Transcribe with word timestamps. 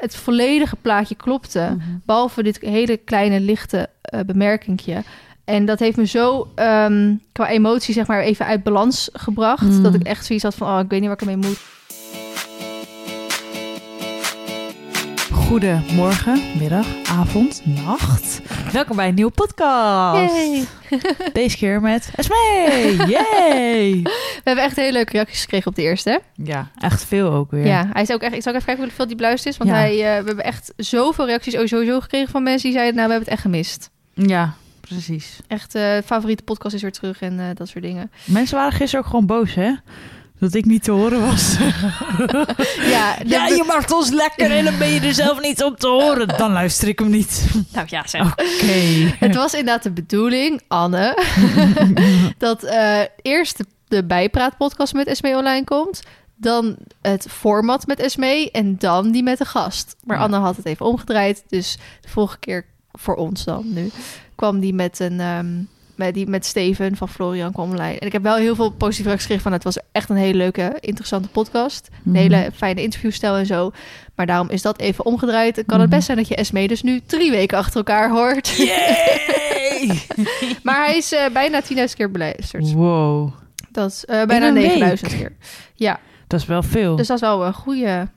het 0.00 0.16
volledige 0.16 0.76
plaatje 0.76 1.14
klopte. 1.14 1.74
Mhm. 1.76 1.88
Behalve 2.04 2.42
dit 2.42 2.60
hele 2.60 2.96
kleine 2.96 3.40
lichte 3.40 3.88
eh 4.00 4.20
bemerkingje. 4.20 5.02
En 5.44 5.64
dat 5.64 5.78
heeft 5.78 5.96
me 5.96 6.06
zo 6.06 6.48
ehm, 6.54 7.14
qua 7.32 7.48
emotie 7.48 7.94
zeg 7.94 8.06
maar 8.06 8.20
even 8.20 8.46
uit 8.46 8.62
balans 8.62 9.08
gebracht. 9.12 9.62
Mm. 9.62 9.82
Dat 9.82 9.94
ik 9.94 10.02
echt 10.02 10.24
zoiets 10.24 10.44
had 10.44 10.54
van, 10.54 10.68
oh, 10.68 10.80
ik 10.84 10.90
weet 10.90 11.00
niet 11.00 11.08
waar 11.08 11.20
ik 11.22 11.28
ermee 11.28 11.48
moet. 11.48 11.60
Goedemorgen, 15.50 16.40
middag, 16.58 16.86
avond, 17.08 17.62
nacht. 17.64 18.40
Welkom 18.72 18.96
bij 18.96 19.08
een 19.08 19.14
nieuwe 19.14 19.30
podcast. 19.30 20.34
Yay. 20.34 20.64
Deze 21.32 21.56
keer 21.56 21.80
met 21.80 22.10
Esmee. 22.14 22.96
Yay! 22.96 24.00
We 24.02 24.40
hebben 24.44 24.64
echt 24.64 24.76
hele 24.76 24.92
leuke 24.92 25.12
reacties 25.12 25.40
gekregen 25.40 25.66
op 25.66 25.74
de 25.74 25.82
eerste. 25.82 26.10
hè? 26.10 26.18
Ja, 26.44 26.70
echt 26.78 27.04
veel 27.04 27.30
ook 27.32 27.50
weer. 27.50 27.66
Ja, 27.66 27.88
hij 27.92 28.02
is 28.02 28.10
ook 28.12 28.20
echt. 28.22 28.34
Ik 28.34 28.42
zal 28.42 28.52
even 28.52 28.64
kijken 28.66 28.84
hoeveel 28.84 29.06
die 29.06 29.16
beluisterd 29.16 29.52
is. 29.52 29.58
Want 29.58 29.70
Ja. 29.70 29.76
hij, 29.76 29.92
eh, 29.92 30.20
we 30.20 30.26
hebben 30.26 30.44
echt 30.44 30.72
zoveel 30.76 31.26
reacties 31.26 31.52
sowieso 31.68 32.00
gekregen 32.00 32.30
van 32.30 32.42
mensen 32.42 32.68
die 32.68 32.78
zeiden: 32.78 32.94
Nou, 32.96 33.06
we 33.06 33.12
hebben 33.12 33.28
het 33.32 33.38
echt 33.38 33.46
gemist. 33.52 33.90
Ja, 34.14 34.54
precies. 34.80 35.38
Echt, 35.46 35.74
eh 35.74 35.96
favoriete 36.04 36.42
podcast 36.42 36.74
is 36.74 36.82
weer 36.82 36.92
terug 36.92 37.20
en 37.20 37.40
eh, 37.40 37.46
dat 37.54 37.68
soort 37.68 37.84
dingen. 37.84 38.10
Mensen 38.24 38.56
waren 38.56 38.72
gisteren 38.72 39.04
ook 39.04 39.10
gewoon 39.10 39.26
boos, 39.26 39.54
hè? 39.54 39.72
Dat 40.40 40.54
ik 40.54 40.64
niet 40.64 40.82
te 40.82 40.90
horen 40.90 41.20
was. 41.26 41.56
Ja, 42.90 43.16
ja, 43.26 43.46
je 43.46 43.64
maakt 43.66 43.92
ons 43.92 44.10
lekker 44.10 44.50
en 44.50 44.64
dan 44.64 44.78
ben 44.78 44.88
je 44.88 45.00
er 45.00 45.14
zelf 45.14 45.40
niet 45.40 45.62
op 45.62 45.78
te 45.78 45.86
horen. 45.88 46.28
Dan 46.28 46.52
luister 46.52 46.88
ik 46.88 46.98
hem 46.98 47.10
niet. 47.10 47.50
nou 47.72 47.86
ja, 47.90 48.06
zeg. 48.06 48.32
Oké. 48.32 49.16
Het 49.18 49.34
was 49.34 49.54
inderdaad 49.54 49.82
de 49.82 49.90
bedoeling, 49.90 50.60
Anne, 50.68 51.18
dat 52.38 52.62
eh, 52.62 53.00
eerst 53.22 53.58
de, 53.58 53.66
de 53.88 54.04
bijpraatpodcast 54.04 54.94
met 54.94 55.06
Esmee 55.06 55.36
online 55.36 55.64
komt. 55.64 56.02
Dan 56.36 56.76
het 57.02 57.26
format 57.30 57.86
met 57.86 58.00
Esmee 58.00 58.50
en 58.50 58.78
dan 58.78 59.10
die 59.10 59.22
met 59.22 59.38
de 59.38 59.44
gast. 59.44 59.96
Maar. 60.04 60.18
Anne 60.18 60.36
had 60.36 60.56
het 60.56 60.66
even 60.66 60.86
omgedraaid. 60.86 61.42
Dus 61.48 61.78
de 62.00 62.08
volgende 62.08 62.40
keer 62.40 62.64
voor 62.92 63.14
ons 63.14 63.44
dan 63.44 63.72
nu 63.72 63.90
kwam 64.34 64.60
die 64.60 64.74
met 64.74 64.98
een... 65.00 65.20
ehm, 65.20 65.62
met, 66.00 66.14
die 66.14 66.26
met 66.26 66.46
Steven 66.46 66.96
van 66.96 67.08
Florian 67.08 67.52
kwam 67.52 67.70
online. 67.70 67.98
En 67.98 68.06
ik 68.06 68.12
heb 68.12 68.22
wel 68.22 68.36
heel 68.36 68.54
veel 68.54 68.70
positieve 68.70 69.08
reacties 69.08 69.26
gekregen 69.30 69.42
van... 69.42 69.52
het 69.52 69.64
was 69.64 69.78
echt 69.92 70.08
een 70.10 70.16
hele 70.16 70.36
leuke, 70.38 70.76
interessante 70.80 71.28
podcast. 71.28 71.88
Een 71.92 71.98
Mhm. 72.10 72.16
hele 72.20 72.50
fijne 72.54 72.82
interviewstijl 72.82 73.36
en 73.36 73.46
zo. 73.46 73.70
Maar 74.14 74.26
daarom 74.26 74.48
is 74.50 74.62
dat 74.62 74.78
even 74.80 75.04
omgedraaid. 75.04 75.56
Het 75.56 75.66
kan 75.66 75.78
het 75.80 75.86
Mhm. 75.88 75.94
best 75.96 76.06
zijn 76.06 76.18
dat 76.18 76.28
je 76.28 76.34
Esmee 76.36 76.68
dus 76.68 76.82
nu 76.82 77.00
drie 77.06 77.30
weken 77.30 77.58
achter 77.58 77.76
elkaar 77.76 78.10
hoort. 78.10 78.48
Yay! 78.48 80.00
Maar 80.62 80.84
hij 80.86 80.96
is 80.96 81.12
eh, 81.12 81.24
bijna 81.32 81.60
10.000 81.62 81.96
keer 81.96 82.10
beluisterd. 82.10 82.72
Wow, 82.72 83.32
Dat 83.72 83.90
is 83.90 84.04
eh, 84.04 84.24
bijna 84.24 84.48
een 84.48 84.54
week? 84.54 84.98
9.000 85.00 85.16
keer. 85.16 85.32
Ja, 85.74 86.00
dat 86.26 86.40
is 86.40 86.46
wel 86.46 86.62
veel. 86.62 86.96
dus 86.96 87.06
dat 87.06 87.16
is 87.16 87.22
wel 87.22 87.46
een 87.46 87.54
goede... 87.54 88.08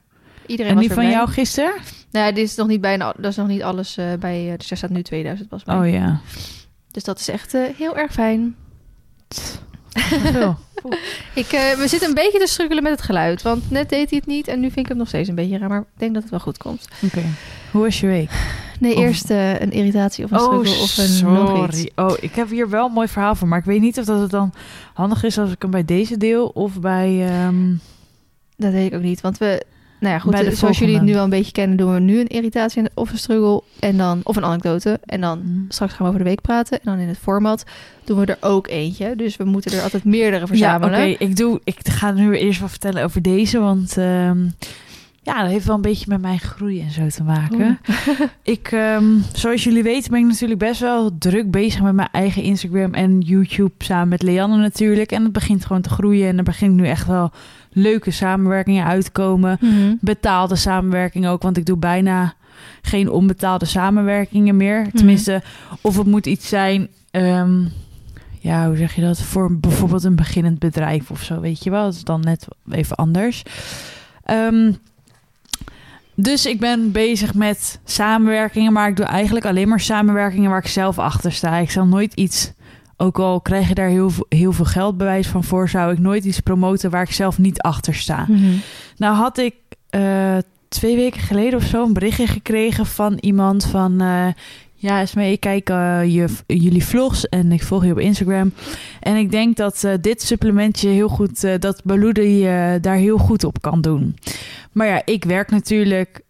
Iedereen 0.46 0.72
en 0.72 0.78
die 0.80 0.92
van 0.94 1.10
jou 1.10 1.30
gisteren? 1.30 1.74
Nou, 2.12 2.34
dit 2.34 2.44
is 2.44 2.56
nog 2.56 2.68
niet 2.68 2.82
bijna... 2.82 3.14
Dat 3.18 3.32
is 3.32 3.36
nog 3.38 3.48
niet 3.48 3.64
alles 3.64 3.98
eh, 3.98 4.06
bij... 4.20 4.54
dus 4.58 4.72
er 4.72 4.78
staat 4.78 4.90
nu 4.90 5.02
2000 5.02 5.50
pas 5.50 5.64
bij. 5.64 5.76
Oh 5.78 5.90
ja. 5.90 6.20
Dus 6.94 7.04
dat 7.04 7.20
is 7.20 7.28
echt 7.28 7.54
eh, 7.54 7.62
heel 7.78 7.98
erg 7.98 8.12
fijn. 8.12 8.56
Ik, 11.34 11.52
eh, 11.52 11.72
we 11.78 11.88
zitten 11.88 12.08
een 12.10 12.14
beetje 12.16 12.40
te 12.40 12.48
struggelen 12.48 12.84
met 12.84 12.92
het 12.92 13.02
geluid. 13.02 13.42
Want 13.42 13.72
net 13.72 13.90
deed 13.90 14.10
hij 14.10 14.18
het 14.20 14.28
niet. 14.28 14.48
En 14.48 14.60
nu 14.60 14.66
vind 14.66 14.80
ik 14.80 14.88
hem 14.88 14.98
nog 14.98 15.08
steeds 15.08 15.30
een 15.30 15.36
beetje 15.36 15.58
raar. 15.58 15.70
Maar 15.70 15.80
ik 15.80 15.86
denk 15.98 16.14
dat 16.14 16.22
het 16.22 16.32
wel 16.32 16.40
goed 16.40 16.58
komt. 16.58 16.88
Oké. 17.04 17.22
Hoe 17.72 17.82
was 17.82 18.00
je 18.00 18.08
week? 18.08 18.32
Nee, 18.80 18.94
Of- 18.96 19.00
eerst 19.02 19.30
eh, 19.30 19.60
een 19.60 19.72
irritatie 19.72 20.24
of 20.24 20.32
een 20.32 20.40
struggle 20.40 20.82
of 20.84 20.98
een 20.98 21.64
iets. 21.80 21.88
Oh, 21.96 22.14
ik 22.20 22.36
heb 22.36 22.50
hier 22.50 22.70
wel 22.70 22.86
een 22.86 22.92
mooi 22.94 23.08
verhaal 23.08 23.36
van, 23.36 23.48
maar 23.48 23.60
ik 23.60 23.66
weet 23.66 23.82
niet 23.82 24.00
of 24.00 24.06
dat 24.06 24.22
het 24.22 24.32
dan 24.32 24.54
handig 24.94 25.24
is 25.24 25.38
als 25.38 25.52
ik 25.52 25.62
hem 25.62 25.72
bij 25.72 25.86
deze 25.86 26.18
deel 26.18 26.48
of 26.48 26.80
bij. 26.80 27.28
ehm, 27.30 27.74
Dat 28.58 28.72
weet 28.72 28.92
ik 28.92 28.98
ook 28.98 29.04
niet. 29.04 29.22
Want 29.22 29.38
we... 29.38 29.64
Nou 30.04 30.16
ja, 30.16 30.20
goed. 30.20 30.58
Zoals 30.58 30.80
jullie 30.80 30.96
het 30.96 31.04
nu 31.04 31.16
al 31.16 31.24
een 31.24 31.30
beetje 31.30 31.52
kennen... 31.52 31.78
doen 31.78 31.94
we 31.94 32.00
nu 32.00 32.20
een 32.20 32.28
irritatie 32.28 32.84
of 32.94 33.12
een 33.12 33.18
struggle. 33.18 33.62
En 33.80 33.98
dan... 33.98 34.20
Of 34.24 34.36
een 34.36 34.44
anekdote. 34.46 35.00
En 35.06 35.22
dan 35.22 35.42
Mm. 35.44 35.66
straks 35.70 35.92
gaan 35.94 36.02
we 36.06 36.08
over 36.12 36.24
de 36.24 36.30
week 36.30 36.42
praten. 36.42 36.78
En 36.78 36.82
dan 36.84 36.98
in 37.00 37.08
het 37.08 37.18
format 37.18 37.64
doen 38.04 38.20
we 38.20 38.26
er 38.26 38.38
ook 38.40 38.68
eentje. 38.68 39.16
Dus 39.16 39.38
we 39.38 39.44
moeten 39.44 39.72
er 39.72 39.82
altijd 39.84 40.04
meerdere 40.04 40.48
verzamelen. 40.48 41.00
Ja, 41.00 41.12
oké. 41.14 41.24
Ik 41.24 41.36
doe. 41.36 41.60
Ik 41.64 41.78
ga 41.84 42.12
nu 42.12 42.38
eerst 42.38 42.60
wel 42.60 42.70
vertellen 42.70 43.04
over 43.04 43.22
deze, 43.22 43.60
want 43.60 43.98
ehm, 43.98 44.46
ja, 45.24 45.42
dat 45.42 45.52
heeft 45.52 45.66
wel 45.66 45.76
een 45.76 45.82
beetje 45.82 46.06
met 46.08 46.22
mijn 46.22 46.40
groei 46.40 46.82
en 46.82 46.92
zo 46.92 47.08
te 47.08 47.24
maken. 47.24 47.80
Ik, 48.44 48.68
ehm, 48.72 49.06
zoals 49.34 49.64
jullie 49.64 49.84
weten, 49.84 50.12
ben 50.12 50.20
ik 50.20 50.26
natuurlijk 50.26 50.60
best 50.60 50.80
wel 50.80 51.18
druk 51.18 51.52
bezig 51.52 51.82
met 51.82 51.94
mijn 51.94 52.10
eigen 52.12 52.44
Instagram 52.44 52.94
en 52.94 53.20
YouTube 53.20 53.74
samen 53.78 54.08
met 54.08 54.22
Leanne 54.22 54.58
natuurlijk. 54.58 55.12
En 55.12 55.24
het 55.24 55.32
begint 55.32 55.66
gewoon 55.66 55.82
te 55.82 55.90
groeien 55.90 56.28
en 56.28 56.38
er 56.38 56.44
begint 56.44 56.76
nu 56.76 56.88
echt 56.88 57.08
wel 57.08 57.32
leuke 57.72 58.12
samenwerkingen 58.12 58.86
uitkomen. 58.86 59.58
Mhm. 59.62 59.96
betaalde 60.00 60.56
samenwerking 60.56 61.28
ook, 61.28 61.42
want 61.42 61.58
ik 61.58 61.66
doe 61.66 61.78
bijna 61.78 62.34
geen 62.82 63.10
onbetaalde 63.10 63.66
samenwerkingen 63.66 64.58
meer. 64.58 64.92
Tenminste, 64.94 65.42
of 65.82 65.98
het 65.98 66.08
moet 66.08 66.26
iets 66.26 66.48
zijn, 66.48 66.88
ehm, 67.12 67.62
ja, 68.40 68.68
hoe 68.68 68.76
zeg 68.76 68.96
je 68.96 69.02
dat? 69.02 69.22
Voor 69.22 69.60
bijvoorbeeld 69.60 70.04
een 70.04 70.16
beginnend 70.16 70.60
bedrijf 70.60 71.12
of 71.12 71.24
zo, 71.24 71.40
weet 71.40 71.64
je 71.64 71.70
wel? 71.70 71.84
Dat 71.84 71.94
is 71.94 72.04
dan 72.04 72.22
net 72.22 72.48
even 72.70 72.96
anders. 72.96 73.44
Ehm, 74.24 74.72
dus 76.16 76.46
ik 76.46 76.60
ben 76.60 76.92
bezig 76.92 77.34
met 77.34 77.80
samenwerkingen, 77.86 78.74
maar 78.74 78.90
ik 78.90 78.96
doe 78.96 79.06
eigenlijk 79.06 79.46
alleen 79.46 79.68
maar 79.68 79.80
samenwerkingen 79.80 80.50
waar 80.50 80.60
ik 80.64 80.68
zelf 80.68 81.00
achter 81.00 81.32
sta. 81.32 81.56
Ik 81.58 81.72
zal 81.72 81.86
nooit 81.86 82.14
iets, 82.14 82.52
ook 82.98 83.20
al 83.20 83.42
krijg 83.42 83.68
je 83.68 83.74
daar 83.74 83.88
heel, 83.90 84.10
veel- 84.10 84.26
heel 84.30 84.52
veel 84.54 84.66
geld 84.66 84.98
bewijs 84.98 85.28
van 85.28 85.44
voor, 85.44 85.70
zou 85.70 85.92
ik 85.92 86.00
nooit 86.00 86.24
iets 86.26 86.40
promoten 86.40 86.90
waar 86.90 87.02
ik 87.04 87.12
zelf 87.12 87.38
niet 87.38 87.62
achter 87.62 87.96
sta. 87.96 88.26
Mhm. 88.30 88.52
Nou 88.98 89.16
had 89.16 89.38
ik 89.38 89.56
eh, 89.90 90.38
twee 90.68 90.96
weken 90.96 91.22
geleden 91.22 91.60
of 91.60 91.66
zo 91.66 91.84
een 91.86 91.94
berichtje 91.94 92.28
gekregen 92.28 92.86
van 92.86 93.18
iemand 93.20 93.66
van... 93.66 94.02
eh, 94.02 94.28
ja, 94.84 95.02
Esmee, 95.02 95.32
ik 95.32 95.40
kijk 95.40 95.70
eh, 95.70 96.14
je, 96.14 96.28
jullie 96.48 96.86
vlogs 96.86 97.30
en 97.30 97.52
ik 97.52 97.64
volg 97.64 97.86
je 97.86 97.92
op 97.92 98.00
Instagram. 98.00 98.54
En 99.00 99.16
ik 99.16 99.32
denk 99.32 99.58
dat 99.58 99.84
eh, 99.84 99.94
dit 100.02 100.22
supplementje 100.22 100.90
heel 100.90 101.08
goed, 101.08 101.44
eh, 101.44 101.60
dat 101.60 101.82
Baloo 101.84 102.22
je 102.22 102.78
daar 102.82 102.96
heel 102.96 103.18
goed 103.18 103.44
op 103.44 103.62
kan 103.62 103.82
doen. 103.82 104.16
Maar 104.72 104.88
ja, 104.88 105.02
ik 105.06 105.24
werk 105.24 105.52
natuurlijk 105.52 106.22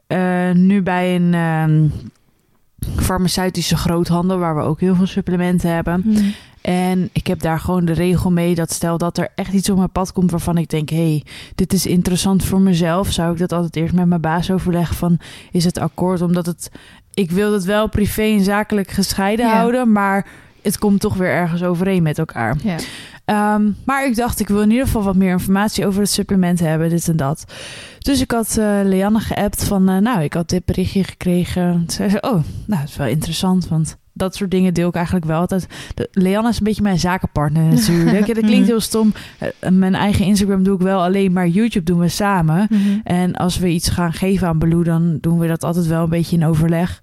nu 0.53 0.81
bij 0.81 1.15
een 1.15 1.33
ehm, 1.33 1.87
farmaceutische 3.01 3.77
groothandel... 3.77 4.37
waar 4.37 4.55
we 4.55 4.61
ook 4.61 4.79
heel 4.79 4.95
veel 4.95 5.07
supplementen 5.07 5.69
hebben. 5.69 6.01
Mhm. 6.05 6.25
En 6.61 7.09
ik 7.13 7.27
heb 7.27 7.39
daar 7.39 7.59
gewoon 7.59 7.85
de 7.85 7.93
regel 7.93 8.31
mee 8.31 8.55
dat 8.55 8.71
stel 8.71 8.97
dat 8.97 9.17
er 9.17 9.29
echt 9.35 9.53
iets 9.53 9.69
op 9.69 9.77
mijn 9.77 9.91
pad 9.91 10.11
komt 10.11 10.31
waarvan 10.31 10.57
ik 10.57 10.69
denk, 10.69 10.89
hé, 10.89 10.95
hey, 10.95 11.23
dit 11.55 11.73
is 11.73 11.85
interessant 11.85 12.43
voor 12.43 12.61
mezelf, 12.61 13.11
zou 13.11 13.31
ik 13.31 13.37
dat 13.37 13.51
altijd 13.51 13.75
eerst 13.75 13.93
met 13.93 14.07
mijn 14.07 14.21
baas 14.21 14.51
overleggen 14.51 14.95
van, 14.95 15.19
is 15.51 15.65
het 15.65 15.77
akkoord? 15.77 16.21
Omdat 16.21 16.45
het, 16.45 16.71
ik 17.13 17.31
wil 17.31 17.53
het 17.53 17.63
wel 17.63 17.89
privé 17.89 18.21
en 18.21 18.43
zakelijk 18.43 18.89
gescheiden 18.91 19.45
Ja. 19.45 19.53
houden, 19.55 19.91
maar 19.91 20.25
het 20.61 20.77
komt 20.77 20.99
toch 20.99 21.15
weer 21.15 21.29
ergens 21.29 21.63
overeen 21.63 22.03
met 22.03 22.17
elkaar. 22.19 22.55
Ja. 22.63 22.75
Ehm, 23.25 23.71
maar 23.85 24.05
ik 24.05 24.15
dacht, 24.15 24.39
ik 24.39 24.47
wil 24.47 24.61
in 24.61 24.69
ieder 24.71 24.85
geval 24.85 25.03
wat 25.03 25.15
meer 25.15 25.31
informatie 25.31 25.87
over 25.87 26.01
het 26.01 26.09
supplement 26.09 26.59
hebben, 26.59 26.89
dit 26.89 27.07
en 27.07 27.17
dat. 27.17 27.43
Dus 27.99 28.21
ik 28.21 28.31
had 28.31 28.57
eh 28.57 28.79
Leanne 28.83 29.19
geappt 29.19 29.63
van, 29.63 29.89
eh, 29.89 29.97
nou, 29.97 30.21
ik 30.21 30.33
had 30.33 30.49
dit 30.49 30.65
berichtje 30.65 31.03
gekregen. 31.03 31.71
Toen 31.73 31.89
zei 31.89 32.09
ze, 32.09 32.21
oh, 32.21 32.31
nou, 32.65 32.81
dat 32.81 32.89
is 32.89 32.95
wel 32.95 33.07
interessant, 33.07 33.67
want 33.67 33.97
dat 34.13 34.35
soort 34.35 34.51
dingen 34.51 34.73
deel 34.73 34.87
ik 34.87 34.95
eigenlijk 34.95 35.25
wel 35.25 35.39
altijd. 35.39 35.67
De, 35.95 36.07
Leanne 36.11 36.49
is 36.49 36.57
een 36.57 36.63
beetje 36.63 36.81
mijn 36.81 36.99
zakenpartner 36.99 37.63
natuurlijk. 37.63 38.27
Ja, 38.27 38.33
dat 38.33 38.45
klinkt 38.45 38.67
heel 38.67 38.79
stom. 38.79 39.13
Eh, 39.39 39.69
mijn 39.69 39.95
eigen 39.95 40.25
Instagram 40.25 40.63
doe 40.63 40.75
ik 40.75 40.81
wel 40.81 41.03
alleen, 41.03 41.31
maar 41.31 41.47
YouTube 41.47 41.85
doen 41.85 41.99
we 41.99 42.07
samen. 42.07 42.67
Mhm. 42.69 42.99
En 43.03 43.33
als 43.35 43.57
we 43.57 43.69
iets 43.69 43.89
gaan 43.89 44.13
geven 44.13 44.47
aan 44.47 44.59
Baloo, 44.59 44.83
dan 44.83 45.17
doen 45.21 45.39
we 45.39 45.47
dat 45.47 45.63
altijd 45.63 45.87
wel 45.87 46.03
een 46.03 46.09
beetje 46.09 46.35
in 46.35 46.45
overleg. 46.45 47.01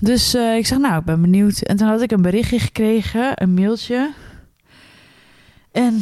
Dus 0.00 0.34
eh, 0.34 0.56
ik 0.56 0.66
zeg, 0.66 0.78
nou, 0.78 0.98
ik 0.98 1.04
ben 1.04 1.20
benieuwd. 1.20 1.58
En 1.58 1.76
toen 1.76 1.88
had 1.88 2.02
ik 2.02 2.10
een 2.10 2.22
berichtje 2.22 2.58
gekregen, 2.58 3.32
een 3.34 3.54
mailtje. 3.54 4.12
En 5.72 6.00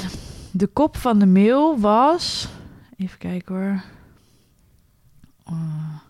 de 0.50 0.66
kop 0.66 0.96
van 0.96 1.18
de 1.18 1.26
mail 1.26 1.78
was... 1.80 2.48
Even 2.96 3.18
kijken 3.18 3.54
hoor. 3.54 3.82
Uh, 5.50 6.05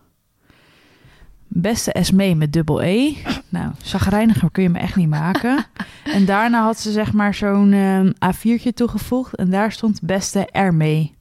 beste 1.61 1.93
Esmee 1.93 2.35
met 2.37 2.53
dubbel 2.53 2.83
E. 2.83 3.13
Nou, 3.49 3.73
zagrijniger 3.83 4.51
kun 4.51 4.63
je 4.63 4.69
me 4.69 4.79
echt 4.79 4.97
niet 4.97 5.09
maken. 5.09 5.65
en 6.05 6.25
daarna 6.25 6.63
had 6.63 6.79
ze 6.79 6.93
zeg 6.93 7.13
maar 7.13 7.35
zo'n 7.35 7.73
eh, 7.73 8.35
A4'tje 8.35 8.73
toegevoegd. 8.75 9.35
En 9.35 9.51
daar 9.51 9.73
stond 9.73 10.01
beste 10.03 10.47
Ermee. 10.51 11.15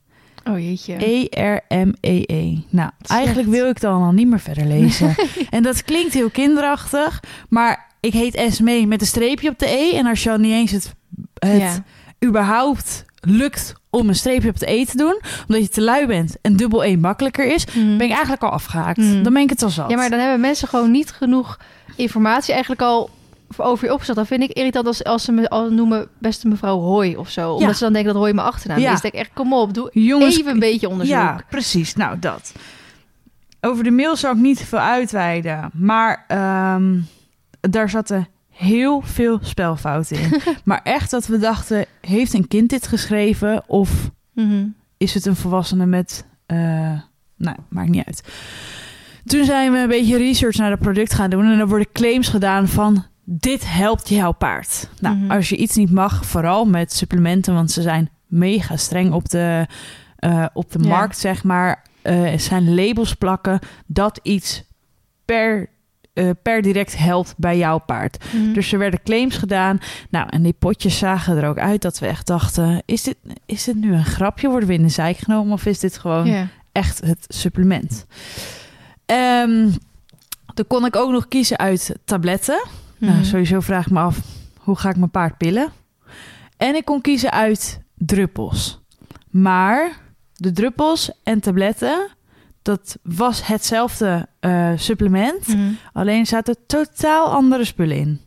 Oh 0.43 0.59
jeetje. 0.59 0.95
E-R-M-E-E. 1.05 2.57
Nou, 2.69 2.89
Slecht. 2.97 3.11
eigenlijk 3.21 3.47
wil 3.47 3.69
ik 3.69 3.79
dan 3.79 4.03
al 4.03 4.11
niet 4.11 4.27
meer 4.27 4.39
verder 4.39 4.65
lezen. 4.65 5.15
en 5.49 5.63
dat 5.63 5.83
klinkt 5.83 6.13
heel 6.13 6.29
kinderachtig, 6.29 7.23
maar 7.49 7.87
ik 7.99 8.13
heet 8.13 8.35
Esmee 8.35 8.87
met 8.87 9.01
een 9.01 9.07
streepje 9.07 9.49
op 9.49 9.59
de 9.59 9.67
E. 9.69 9.97
En 9.97 10.05
als 10.05 10.23
je 10.23 10.31
al 10.31 10.37
niet 10.37 10.51
eens 10.51 10.71
het, 10.71 10.95
het 11.33 11.61
Ja. 11.61 11.83
Überhaupt 12.25 13.05
lukt 13.19 13.73
om 13.89 14.09
een 14.09 14.15
streepje 14.15 14.49
op 14.49 14.59
de 14.59 14.71
E 14.71 14.85
te 14.85 14.97
doen, 14.97 15.19
omdat 15.47 15.63
je 15.63 15.69
te 15.69 15.81
lui 15.81 16.05
bent 16.07 16.35
en 16.41 16.55
dubbel 16.55 16.83
E 16.83 16.95
makkelijker 16.97 17.45
is, 17.53 17.65
Mhm. 17.65 17.97
ben 17.97 18.05
ik 18.07 18.11
eigenlijk 18.11 18.43
al 18.43 18.49
afgehaakt. 18.49 18.97
Mm. 18.97 19.23
Dan 19.23 19.33
ben 19.33 19.41
ik 19.41 19.49
het 19.49 19.61
al 19.63 19.69
zat. 19.69 19.89
Ja, 19.89 19.95
maar 19.95 20.09
dan 20.09 20.19
hebben 20.19 20.39
mensen 20.39 20.67
gewoon 20.67 20.91
niet 20.91 21.11
genoeg 21.11 21.59
informatie 21.95 22.51
eigenlijk 22.51 22.81
al 22.81 23.09
over 23.57 23.85
je 23.87 23.93
opgezet. 23.93 24.15
Dan 24.15 24.25
vind 24.25 24.43
ik 24.43 24.51
irritant 24.51 24.87
als, 24.87 25.03
als 25.03 25.23
ze 25.23 25.31
me 25.31 25.49
al 25.49 25.69
noemen 25.71 26.07
beste 26.19 26.47
mevrouw 26.47 26.79
Hooi 26.79 27.15
of 27.17 27.29
zo. 27.29 27.51
Omdat 27.53 27.67
Ja. 27.69 27.73
ze 27.73 27.83
dan 27.83 27.93
denken 27.93 28.11
dat 28.13 28.21
Hooi 28.21 28.33
mijn 28.33 28.47
achternaam 28.47 28.79
Ja. 28.79 28.85
is. 28.85 28.91
Dan 28.91 29.01
denk 29.01 29.13
ik 29.13 29.19
echt, 29.19 29.29
kom 29.33 29.53
op, 29.53 29.73
doe 29.73 29.89
Jongens, 29.93 30.39
even 30.39 30.51
een 30.51 30.59
beetje 30.59 30.89
onderzoek. 30.89 31.15
Ja, 31.15 31.39
precies. 31.49 31.95
Nou, 31.95 32.19
dat. 32.19 32.51
over 33.61 33.83
de 33.83 33.91
mail 33.91 34.15
zal 34.15 34.31
ik 34.31 34.37
niet 34.37 34.59
veel 34.61 34.79
uitweiden. 34.79 35.69
Maar 35.73 36.25
ehm, 36.27 36.93
daar 37.61 37.89
zaten 37.89 38.27
heel 38.55 39.01
veel 39.01 39.39
spelfouten 39.41 40.19
in. 40.19 40.41
maar 40.63 40.81
echt 40.83 41.11
dat 41.11 41.25
we 41.27 41.37
dachten, 41.37 41.85
heeft 42.01 42.33
een 42.33 42.47
kind 42.47 42.69
dit 42.69 42.87
geschreven? 42.87 43.63
Of 43.67 44.09
Mhm. 44.33 44.65
is 44.97 45.13
het 45.13 45.25
een 45.25 45.35
volwassene 45.35 45.85
met... 45.85 46.25
eh, 46.45 46.57
nou, 47.37 47.57
maakt 47.69 47.89
niet 47.89 48.05
uit. 48.05 48.23
Toen 49.25 49.45
zijn 49.45 49.71
we 49.71 49.77
een 49.77 49.87
beetje 49.87 50.17
research 50.17 50.55
naar 50.57 50.71
het 50.71 50.79
product 50.79 51.13
gaan 51.13 51.29
doen. 51.29 51.45
En 51.51 51.59
er 51.59 51.67
worden 51.67 51.91
claims 51.91 52.27
gedaan 52.27 52.67
van... 52.67 53.05
Dit 53.27 53.71
helpt 53.73 54.09
jouw 54.09 54.31
paard. 54.31 54.89
Nou, 54.99 55.15
Mhm. 55.15 55.31
als 55.31 55.49
je 55.49 55.55
iets 55.57 55.75
niet 55.75 55.91
mag, 55.91 56.25
vooral 56.25 56.65
met 56.65 56.93
supplementen... 56.93 57.53
want 57.53 57.71
ze 57.71 57.81
zijn 57.81 58.09
mega 58.27 58.77
streng 58.77 59.13
op 59.13 59.29
de, 59.29 59.67
eh, 60.17 60.45
op 60.53 60.71
de 60.71 60.79
Ja. 60.81 60.87
markt, 60.87 61.17
zeg 61.17 61.43
maar... 61.43 61.83
er 62.01 62.39
zijn 62.39 62.75
labels 62.75 63.13
plakken 63.13 63.59
dat 63.85 64.19
iets 64.23 64.63
per, 65.25 65.69
eh, 66.15 66.29
per 66.41 66.61
direct 66.61 66.97
helpt 66.97 67.33
bij 67.37 67.57
jouw 67.57 67.77
paard. 67.77 68.23
Mhm. 68.33 68.53
Dus 68.53 68.71
er 68.71 68.79
werden 68.79 69.03
claims 69.03 69.37
gedaan. 69.37 69.79
Nou, 70.09 70.27
en 70.29 70.43
die 70.43 70.55
potjes 70.59 70.97
zagen 70.97 71.37
er 71.37 71.49
ook 71.49 71.57
uit 71.59 71.81
dat 71.81 71.99
we 71.99 72.07
echt 72.07 72.27
dachten... 72.27 72.81
is 72.85 73.03
dit, 73.03 73.17
is 73.45 73.63
dit 73.63 73.75
nu 73.75 73.93
een 73.93 74.05
grapje? 74.05 74.49
Worden 74.49 74.67
we 74.67 74.73
in 74.75 74.83
de 74.83 74.89
zijk 74.89 75.17
genomen? 75.17 75.53
Of 75.53 75.65
is 75.65 75.79
dit 75.79 75.97
gewoon 75.97 76.49
echt 76.71 77.01
het 77.05 77.25
supplement? 77.27 78.05
Ehm 79.05 79.69
dan 80.53 80.67
kon 80.67 80.85
ik 80.85 80.95
ook 80.95 81.11
nog 81.11 81.27
kiezen 81.27 81.57
uit 81.57 81.95
tabletten. 82.05 82.67
Nou, 82.97 83.13
Mhm. 83.13 83.23
sowieso 83.23 83.59
vraag 83.59 83.85
ik 83.85 83.91
me 83.91 83.99
af, 83.99 84.19
hoe 84.59 84.77
ga 84.77 84.89
ik 84.89 84.95
mijn 84.95 85.11
paard 85.11 85.37
pillen? 85.37 85.71
En 86.57 86.75
ik 86.75 86.85
kon 86.85 87.01
kiezen 87.01 87.31
uit 87.31 87.79
druppels. 87.95 88.81
Maar 89.29 89.91
de 90.33 90.51
druppels 90.51 91.11
en 91.23 91.39
tabletten, 91.39 92.07
dat 92.65 92.97
was 93.03 93.47
hetzelfde 93.47 94.27
eh, 94.39 94.71
supplement. 94.75 95.47
Mhm. 95.47 95.59
Alleen 95.93 96.25
zaten 96.25 96.55
totaal 96.67 97.27
andere 97.27 97.65
spullen 97.65 97.97
in. 97.97 98.19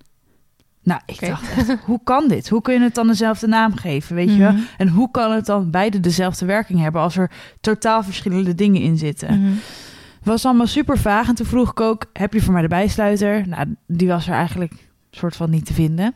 Nou, 0.82 1.00
ik 1.06 1.20
dacht 1.20 1.56
echt, 1.56 1.76
hoe 1.84 2.00
kan 2.04 2.28
dit? 2.28 2.48
Hoe 2.48 2.62
kun 2.62 2.74
je 2.74 2.80
het 2.80 2.94
dan 2.94 3.06
dezelfde 3.06 3.46
naam 3.46 3.76
geven, 3.76 4.14
weet 4.14 4.30
je 4.30 4.38
wel? 4.38 4.52
Mhm. 4.52 4.60
En 4.76 4.88
hoe 4.88 5.10
kan 5.10 5.32
het 5.32 5.46
dan 5.46 5.70
beide 5.70 6.00
dezelfde 6.00 6.46
werking 6.46 6.80
hebben... 6.80 7.00
als 7.00 7.16
er 7.16 7.30
totaal 7.60 8.02
verschillende 8.02 8.54
dingen 8.54 8.80
in 8.80 8.98
zitten? 8.98 9.40
Mhm. 9.40 9.52
Was 10.22 10.44
allemaal 10.44 10.66
super 10.66 10.98
vaag. 10.98 11.28
En 11.28 11.34
toen 11.34 11.46
vroeg 11.46 11.70
ik 11.70 11.80
ook, 11.80 12.04
heb 12.12 12.32
je 12.32 12.42
voor 12.42 12.52
mij 12.52 12.62
de 12.62 12.68
bijsluiter? 12.68 13.48
Nou, 13.48 13.74
die 13.86 14.08
was 14.08 14.26
er 14.26 14.34
eigenlijk 14.34 14.72
soort 15.10 15.36
van 15.36 15.50
niet 15.50 15.66
te 15.66 15.74
vinden. 15.74 16.14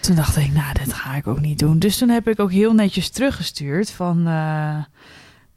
Toen 0.00 0.16
dacht 0.16 0.36
ik, 0.36 0.52
nou, 0.52 0.72
dit 0.84 0.92
ga 0.92 1.14
ik 1.14 1.26
ook 1.26 1.40
niet 1.40 1.58
doen. 1.58 1.78
Dus 1.78 1.98
toen 1.98 2.08
heb 2.08 2.28
ik 2.28 2.40
ook 2.40 2.52
heel 2.52 2.72
netjes 2.72 3.10
teruggestuurd 3.10 3.90
van... 3.90 4.26
eh, 4.26 4.76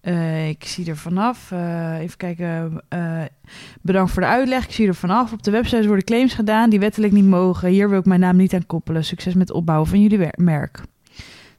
eh, 0.05 0.49
ik 0.49 0.63
zie 0.63 0.89
er 0.89 0.97
vanaf. 0.97 1.51
eh, 1.51 1.99
even 1.99 2.17
kijken. 2.17 2.81
eh, 2.89 3.21
bedankt 3.81 4.11
voor 4.11 4.21
de 4.21 4.27
uitleg. 4.27 4.63
Ik 4.65 4.71
zie 4.71 4.87
er 4.87 4.95
vanaf. 4.95 5.33
Op 5.33 5.43
de 5.43 5.51
website 5.51 5.87
worden 5.87 6.05
claims 6.05 6.33
gedaan 6.33 6.69
die 6.69 6.79
wettelijk 6.79 7.13
niet 7.13 7.25
mogen. 7.25 7.69
Hier 7.69 7.89
wil 7.89 7.99
ik 7.99 8.05
mijn 8.05 8.19
naam 8.19 8.35
niet 8.35 8.53
aan 8.53 8.65
koppelen. 8.65 9.05
Succes 9.05 9.33
met 9.33 9.47
het 9.47 9.57
opbouwen 9.57 9.87
van 9.89 10.01
jullie 10.01 10.27
merk. 10.35 10.81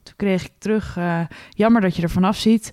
Toen 0.03 0.15
kreeg 0.17 0.45
ik 0.45 0.53
terug. 0.59 0.99
jammer 1.51 1.81
dat 1.81 1.97
je 1.97 2.03
er 2.03 2.11
vanaf 2.11 2.37
ziet. 2.37 2.71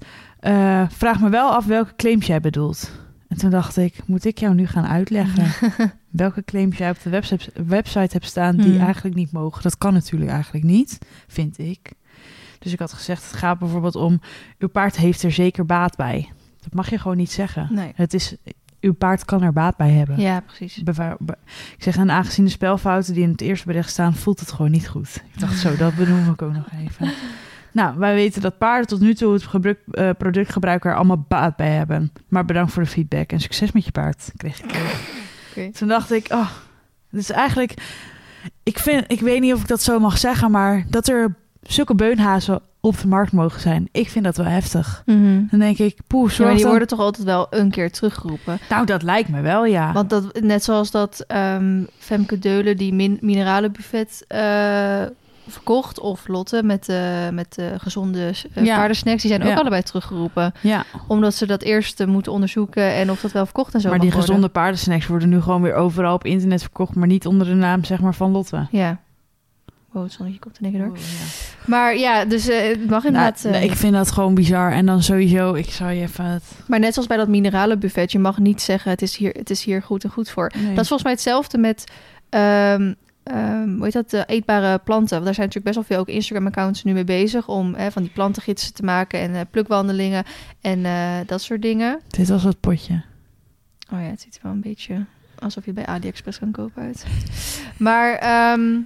Vraag 0.90 1.20
me 1.20 1.30
wel 1.30 1.50
af 1.52 1.66
welke 1.66 1.96
claims 1.96 2.25
jij 2.28 2.40
bedoelt. 2.40 2.92
En 3.28 3.38
toen 3.38 3.50
dacht 3.50 3.78
ik, 3.78 3.96
moet 4.06 4.25
ik 4.25 4.38
jou 4.38 4.54
nu 4.56 4.68
gaan 4.68 4.86
uitleggen 4.86 5.72
welke 6.10 6.44
claims 6.44 6.78
jij 6.78 6.90
op 6.90 6.98
de 7.04 7.10
website, 7.10 7.52
website 7.66 8.10
hebt 8.12 8.25
staan 8.25 8.56
die 8.56 8.72
Hmm. 8.74 8.84
eigenlijk 8.86 9.16
niet 9.16 9.31
mogen? 9.31 9.64
Dat 9.64 9.78
kan 9.78 9.94
natuurlijk 9.94 10.31
eigenlijk 10.31 10.66
niet, 10.66 10.98
vind 11.28 11.58
ik. 11.58 11.92
Dus 12.63 12.74
ik 12.74 12.80
had 12.80 12.94
gezegd, 12.94 13.24
het 13.24 13.39
gaat 13.39 13.60
bijvoorbeeld 13.60 13.95
om, 13.95 14.21
uw 14.57 14.68
paard 14.68 14.98
heeft 14.98 15.24
er 15.24 15.31
zeker 15.31 15.65
baat 15.65 15.95
bij. 15.95 16.30
Dat 16.62 16.74
mag 16.74 16.89
je 16.89 16.98
gewoon 16.98 17.18
niet 17.18 17.31
zeggen. 17.31 17.68
Nee. 17.71 17.92
Het 17.95 18.13
is, 18.13 18.36
uw 18.80 18.94
paard 18.94 19.25
kan 19.25 19.42
er 19.42 19.54
baat 19.54 19.77
bij 19.77 19.89
hebben. 19.89 20.19
Ja, 20.19 20.39
precies. 20.39 20.77
Ik 20.77 21.83
zeg, 21.83 21.98
en 21.98 22.12
aangezien 22.12 22.45
de 22.45 22.51
spelfouten 22.51 23.13
die 23.13 23.24
in 23.24 23.31
het 23.31 23.42
eerste 23.42 23.65
bericht 23.65 23.89
staan, 23.89 24.13
voelt 24.13 24.39
het 24.39 24.51
gewoon 24.51 24.71
niet 24.71 24.88
goed. 24.88 25.24
Ik 25.33 25.39
dacht 25.39 25.57
zo, 25.57 25.75
dat 25.75 25.95
benoem 25.95 26.30
ik 26.31 26.42
ook 26.42 26.54
nog 26.54 26.68
even. 26.80 27.12
Nou, 27.74 27.98
wij 27.98 28.13
weten 28.13 28.42
dat 28.42 28.57
paarden 28.57 28.88
tot 28.88 29.00
nu 29.00 29.13
toe 29.13 29.33
het 29.33 29.44
gebruik, 29.44 29.80
eh, 29.92 30.10
productgebruik 30.18 30.86
er 30.86 30.95
allemaal 30.95 31.25
baat 31.27 31.56
bij 31.56 31.69
hebben. 31.69 32.12
Maar 32.27 32.45
bedankt 32.45 32.71
voor 32.71 32.83
de 32.83 32.89
feedback 32.89 33.31
en 33.31 33.39
succes 33.39 33.71
met 33.71 33.86
je 33.86 33.92
paard, 33.92 34.31
kreeg 34.38 34.63
ik. 34.63 34.95
Oké. 35.50 35.71
Toen 35.71 35.88
dacht 35.88 36.12
ik, 36.12 36.27
oh, 36.31 36.50
het 37.10 37.19
is 37.19 37.30
eigenlijk... 37.30 37.74
Ik, 38.63 38.80
vind, 38.80 39.12
ik 39.12 39.19
weet 39.19 39.42
niet 39.42 39.54
of 39.54 39.62
ik 39.62 39.68
dat 39.68 39.81
zo 39.81 40.00
mag 40.00 40.18
zeggen, 40.18 40.51
maar 40.51 40.86
dat 40.89 41.07
er 41.07 41.36
zulke 41.63 41.95
beunhazen 41.95 42.62
op 42.80 43.00
de 43.01 43.07
markt 43.07 43.31
mogen 43.31 43.62
zijn. 43.62 43.89
Ik 43.92 44.10
vind 44.10 44.25
dat 44.25 44.38
wel 44.38 44.45
heftig. 44.45 45.04
Mhm. 45.06 45.42
Dan 45.50 45.60
denk 45.60 45.77
ik, 45.77 45.98
poeh, 46.07 46.21
Ja, 46.21 46.27
maar 46.27 46.36
zorg 46.36 46.51
die 46.51 46.60
dan- 46.62 46.69
worden 46.69 46.88
toch 46.88 47.00
altijd 47.00 47.24
wel 47.25 47.48
een 47.50 47.71
keer 47.71 47.92
teruggeroepen. 47.92 48.60
Nou, 48.69 48.86
dat 48.86 49.04
lijkt 49.04 49.30
me 49.30 49.42
wel, 49.42 49.65
ja. 49.65 49.92
Want 49.94 50.10
dat, 50.10 50.39
net 50.42 50.63
zoals 50.63 50.92
dat 50.92 51.24
ehm, 51.27 51.83
Femke 51.98 52.39
Deulen 52.39 52.77
die 52.77 52.94
min 52.94 53.18
mineralenbuffet 53.21 54.25
eh, 54.27 55.01
verkocht... 55.48 56.00
of 56.00 56.27
Lotte 56.27 56.63
met 56.63 56.86
de, 56.86 57.30
met 57.33 57.56
de 57.56 57.74
gezonde 57.77 58.31
eh, 58.54 58.65
Ja. 58.65 58.75
paardensnacks... 58.75 59.21
die 59.21 59.31
zijn 59.31 59.44
ook 59.44 59.50
Ja. 59.50 59.56
allebei 59.56 59.83
teruggeroepen. 59.83 60.54
ja. 60.62 60.83
Omdat 61.07 61.36
ze 61.36 61.45
dat 61.45 61.62
eerst 61.62 62.00
eh, 62.00 62.07
moeten 62.07 62.31
onderzoeken... 62.31 62.94
en 62.94 63.12
of 63.12 63.21
dat 63.21 63.31
wel 63.31 63.45
verkocht 63.45 63.74
en 63.74 63.81
zo 63.81 63.89
maar 63.89 64.00
die 64.00 64.10
worden. 64.10 64.27
gezonde 64.27 64.50
paardensnacks 64.50 65.07
worden 65.07 65.30
nu 65.30 65.42
gewoon 65.42 65.62
weer 65.62 65.74
overal 65.74 66.13
op 66.13 66.25
internet 66.25 66.62
verkocht, 66.62 66.95
maar 66.95 67.07
niet 67.07 67.27
onder 67.27 67.48
de 67.48 67.54
naam 67.54 67.83
zeg 67.83 68.00
maar 68.01 68.15
van 68.15 68.31
Lotte. 68.31 68.68
Ja. 68.71 69.00
Wow, 69.94 70.04
het 70.04 70.12
zonnetje 70.12 70.40
komt 70.40 70.60
één 70.62 70.72
keer 70.72 70.80
door. 70.80 70.98
Maar 71.66 71.98
ja, 71.98 72.25
dus 72.25 72.48
eh, 72.48 72.68
het 72.68 72.90
mag 72.90 73.04
Nou, 73.04 73.06
inderdaad... 73.06 73.45
eh, 73.45 73.51
nee, 73.51 73.63
ik 73.63 73.75
vind 73.75 73.94
dat 73.94 74.12
gewoon 74.12 74.34
bizar. 74.34 74.72
En 74.72 74.86
dan 74.86 75.04
sowieso, 75.04 75.54
ik 75.54 75.69
zou 75.69 75.92
je 75.92 76.01
even 76.01 76.25
het... 76.25 76.44
Maar 76.68 76.80
net 76.80 76.94
zoals 76.94 77.07
bij 77.07 77.18
dat 77.18 77.28
mineralenbuffet... 77.28 78.12
je 78.12 78.19
mag 78.19 78.38
niet 78.38 78.62
zeggen 78.62 78.92
het 78.92 79.01
is 79.01 79.18
hier, 79.18 79.31
het 79.31 79.50
is 79.50 79.63
hier 79.63 79.81
goed 79.81 80.04
en 80.04 80.10
goed 80.10 80.30
voor. 80.30 80.51
Nee. 80.56 80.63
Dat 80.74 80.84
is 80.84 80.88
volgens 80.88 81.04
mij 81.04 81.12
hetzelfde 81.12 81.57
met... 81.57 81.92
ehm 82.30 82.94
ehm, 83.24 83.69
hoe 83.75 83.84
heet 83.84 83.94
dat? 83.94 84.10
De 84.10 84.24
eetbare 84.25 84.78
planten. 84.78 85.13
Want 85.13 85.25
daar 85.25 85.34
zijn 85.34 85.48
natuurlijk 85.48 85.75
best 85.75 85.75
wel 85.75 85.98
veel 85.98 86.00
ook 86.00 86.16
Instagram-accounts 86.16 86.84
nu 86.84 86.94
mee 86.94 87.04
bezig... 87.04 87.48
om 87.48 87.74
hè, 87.74 87.92
van 87.92 88.01
die 88.01 88.12
plantengidsen 88.12 88.74
te 88.74 88.84
maken 88.84 89.19
en 89.19 89.36
eh, 89.36 89.42
plukwandelingen 89.51 90.24
en 90.62 90.86
eh, 90.86 91.18
dat 91.25 91.42
soort 91.42 91.62
dingen. 91.62 92.00
Dit 92.07 92.30
was 92.30 92.44
het 92.44 92.60
potje. 92.60 93.04
Oh 93.94 94.00
ja, 94.00 94.07
het 94.10 94.22
ziet 94.22 94.36
er 94.36 94.42
wel 94.44 94.51
een 94.51 94.62
beetje 94.62 95.06
alsof 95.44 95.66
je 95.66 95.74
bij 95.74 95.86
AliExpress 95.86 96.39
kan 96.39 96.51
kopen 96.51 96.84
uit. 96.84 97.06
Maar 97.78 98.13
ehm, 98.16 98.80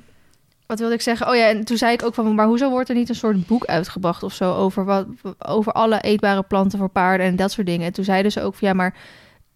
wat 0.68 0.80
wilde 0.80 0.94
ik 0.94 1.02
zeggen? 1.02 1.28
Oh 1.30 1.36
ja, 1.36 1.48
en 1.50 1.64
toen 1.64 1.78
zei 1.78 1.94
ik 1.94 2.04
ook 2.04 2.14
van, 2.14 2.36
maar 2.36 2.46
hoezo 2.48 2.70
wordt 2.70 2.90
er 2.90 2.96
niet 2.96 3.10
een 3.10 3.16
soort 3.16 3.48
boek 3.48 3.66
uitgebracht 3.66 4.24
of 4.24 4.34
zo 4.34 4.54
over 4.54 4.86
wat 4.86 5.08
over 5.38 5.72
alle 5.72 6.02
eetbare 6.02 6.44
planten 6.44 6.80
voor 6.80 6.90
paarden 6.90 7.26
en 7.26 7.36
dat 7.36 7.52
soort 7.52 7.68
dingen? 7.68 7.86
En 7.86 7.94
toen 7.94 8.04
zeiden 8.04 8.32
ze 8.32 8.42
ook 8.42 8.56
van 8.56 8.68
ja, 8.68 8.74
maar 8.74 8.96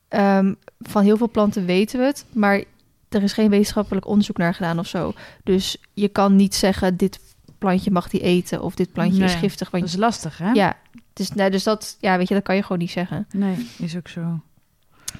ehm, 0.07 0.53
van 0.79 1.03
heel 1.03 1.17
veel 1.17 1.29
planten 1.29 1.65
weten 1.65 1.99
we 1.99 2.05
het, 2.05 2.25
maar 2.31 2.63
er 3.09 3.23
is 3.23 3.33
geen 3.33 3.49
wetenschappelijk 3.49 4.07
onderzoek 4.07 4.37
naar 4.37 4.53
gedaan 4.53 4.79
of 4.79 4.87
zo. 4.87 5.13
Dus 5.43 5.77
je 5.93 6.07
kan 6.07 6.35
niet 6.35 6.55
zeggen 6.55 6.97
dit 6.97 7.19
plantje 7.57 7.91
mag 7.91 8.09
die 8.09 8.21
eten 8.21 8.61
of 8.61 8.75
dit 8.75 8.91
plantje 8.91 9.23
is 9.23 9.33
giftig. 9.33 9.69
Dat 9.69 9.79
Want 9.79 9.93
is 9.93 9.99
lastig, 9.99 10.37
hè? 10.37 10.51
ja, 10.51 10.77
dus, 11.13 11.31
nou, 11.31 11.49
dus 11.49 11.63
dat, 11.63 11.97
ja, 11.99 12.17
weet 12.17 12.27
je, 12.27 12.33
dat 12.33 12.43
kan 12.43 12.55
je 12.55 12.61
gewoon 12.61 12.77
niet 12.77 12.91
zeggen. 12.91 13.27
Nee, 13.31 13.67
is 13.77 13.95
ook 13.97 14.07
zo. 14.07 14.39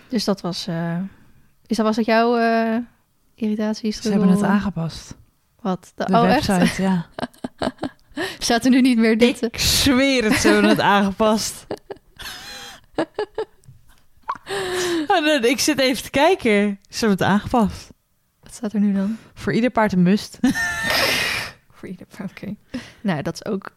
Dus 0.08 0.24
dat 0.26 0.42
was. 0.42 0.68
eh, 0.68 0.98
is 1.68 1.78
dat 1.78 1.86
was 1.86 1.96
dat 1.96 2.06
jouw 2.06 2.38
eh 2.38 2.78
irritatie? 3.36 3.92
Ze 3.92 4.10
hebben 4.10 4.30
het 4.30 4.44
aangepast. 4.44 5.16
Wat? 5.62 5.92
De, 5.96 6.06
De 6.06 6.14
oh, 6.14 6.22
website, 6.22 6.54
echt? 6.54 6.78
ja. 6.78 7.08
Staat 8.40 8.66
er 8.66 8.72
nu 8.72 8.82
niet 8.82 8.98
meer 8.98 9.18
dit? 9.18 9.42
Ik 9.42 9.58
zweer 9.60 10.24
het, 10.24 10.34
ze 10.34 10.48
hebben 10.48 10.70
het 10.70 10.80
aangepast. 10.98 11.66
Oh, 15.08 15.44
ik 15.44 15.60
zit 15.60 15.80
even 15.80 16.04
te 16.04 16.10
kijken. 16.10 16.80
Ze 16.90 17.06
hebben 17.06 17.18
het 17.18 17.28
aangepast. 17.28 17.90
Wat 18.40 18.54
staat 18.54 18.74
er 18.74 18.80
nu 18.80 18.94
dan? 18.94 19.18
Voor 19.34 19.54
ieder 19.54 19.70
paard 19.70 19.92
een 19.94 20.04
must. 20.04 20.40
Voor 21.76 21.90
ieder. 21.90 22.08
Oké. 22.22 22.56
Nou, 23.02 23.22
dat 23.22 23.34
is 23.34 23.46
ook. 23.46 23.72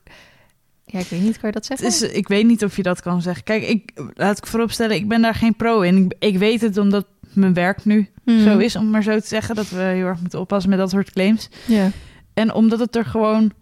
Ja, 0.85 0.99
ik 0.99 1.07
weet 1.07 1.21
niet, 1.21 1.39
kan 1.39 1.49
je 1.49 1.61
dat 1.61 1.69
Het 1.69 1.81
zeggen? 1.81 2.09
is, 2.09 2.15
ik 2.15 2.29
weet 2.29 2.47
niet 2.47 2.65
of 2.65 2.77
je 2.77 2.83
dat 2.83 3.01
kan 3.03 3.23
zeggen. 3.23 3.45
Kijk, 3.45 3.63
ik, 3.63 3.91
laat 4.15 4.39
ik 4.39 4.47
vooropstellen, 4.47 4.97
ik 4.97 5.09
ben 5.09 5.23
daar 5.23 5.35
geen 5.35 5.57
pro 5.57 5.81
in. 5.81 6.05
Ik, 6.05 6.15
ik 6.19 6.39
weet 6.39 6.61
het 6.61 6.79
omdat 6.79 7.07
mijn 7.37 7.55
werk 7.55 7.85
nu 7.85 8.09
Hmm. 8.25 8.43
zo 8.43 8.59
is, 8.59 8.77
om 8.77 8.91
maar 8.91 9.03
zo 9.03 9.21
te 9.21 9.27
zeggen. 9.27 9.55
Dat 9.55 9.69
we 9.69 9.81
heel 9.81 10.07
erg 10.07 10.21
moeten 10.21 10.41
oppassen 10.41 10.71
met 10.71 10.79
dat 10.79 10.91
soort 10.91 11.11
claims. 11.13 11.49
Ja. 11.67 11.91
En 12.35 12.53
omdat 12.55 12.79
het 12.79 12.97
er 12.97 13.05
gewoon... 13.05 13.53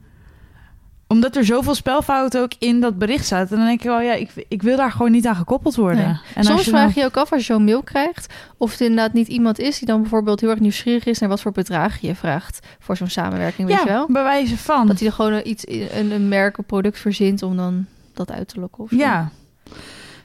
Omdat 1.07 1.37
er 1.37 1.45
zoveel 1.45 1.75
spelfouten 1.75 2.41
ook 2.43 2.53
in 2.59 2.81
dat 2.81 2.99
bericht 2.99 3.27
zaten. 3.27 3.57
Dan 3.57 3.67
denk 3.67 3.81
ik 3.81 3.87
wel, 3.87 4.01
ja, 4.01 4.13
ik, 4.13 4.31
ik 4.49 4.63
wil 4.63 4.77
daar 4.77 4.93
gewoon 4.93 5.11
niet 5.11 5.27
aan 5.27 5.37
gekoppeld 5.37 5.75
worden. 5.77 6.05
Nee. 6.07 6.17
En 6.35 6.45
Soms 6.45 6.65
je 6.65 6.71
vraag 6.71 6.83
dan- 6.85 6.93
je 6.95 7.01
je 7.01 7.07
ook 7.07 7.17
af 7.17 7.33
als 7.33 7.47
je 7.47 7.53
zo'n 7.53 7.65
mail 7.65 7.83
krijgt. 7.83 8.35
of 8.57 8.71
het 8.71 8.81
inderdaad 8.81 9.13
niet 9.13 9.29
iemand 9.29 9.59
is 9.59 9.79
die 9.79 9.87
dan 9.89 10.01
bijvoorbeeld 10.01 10.41
heel 10.41 10.51
erg 10.51 10.61
nieuwsgierig 10.61 11.05
is 11.05 11.19
naar 11.19 11.29
wat 11.29 11.41
voor 11.41 11.53
bedrag 11.53 11.99
je 12.01 12.15
vraagt 12.15 12.67
voor 12.79 12.97
zo'n 12.97 13.09
samenwerking, 13.09 13.69
weet 13.69 13.77
ja, 13.77 13.83
je 13.83 13.89
wel? 13.89 14.07
bij 14.09 14.23
wijze 14.23 14.57
van. 14.59 14.87
Dat 14.87 14.99
hij 14.99 15.09
er 15.09 15.15
gewoon 15.15 15.41
iets, 15.45 15.65
een, 15.69 16.11
een 16.11 16.29
merk, 16.29 16.57
een 16.59 16.65
product 16.65 16.99
verzint 16.99 17.43
om 17.43 17.57
dan 17.57 17.87
dat 18.15 18.31
uit 18.31 18.49
te 18.49 18.61
lokken. 18.61 18.83
Of 18.85 18.91
zo. 18.91 18.97
Ja. 18.97 19.31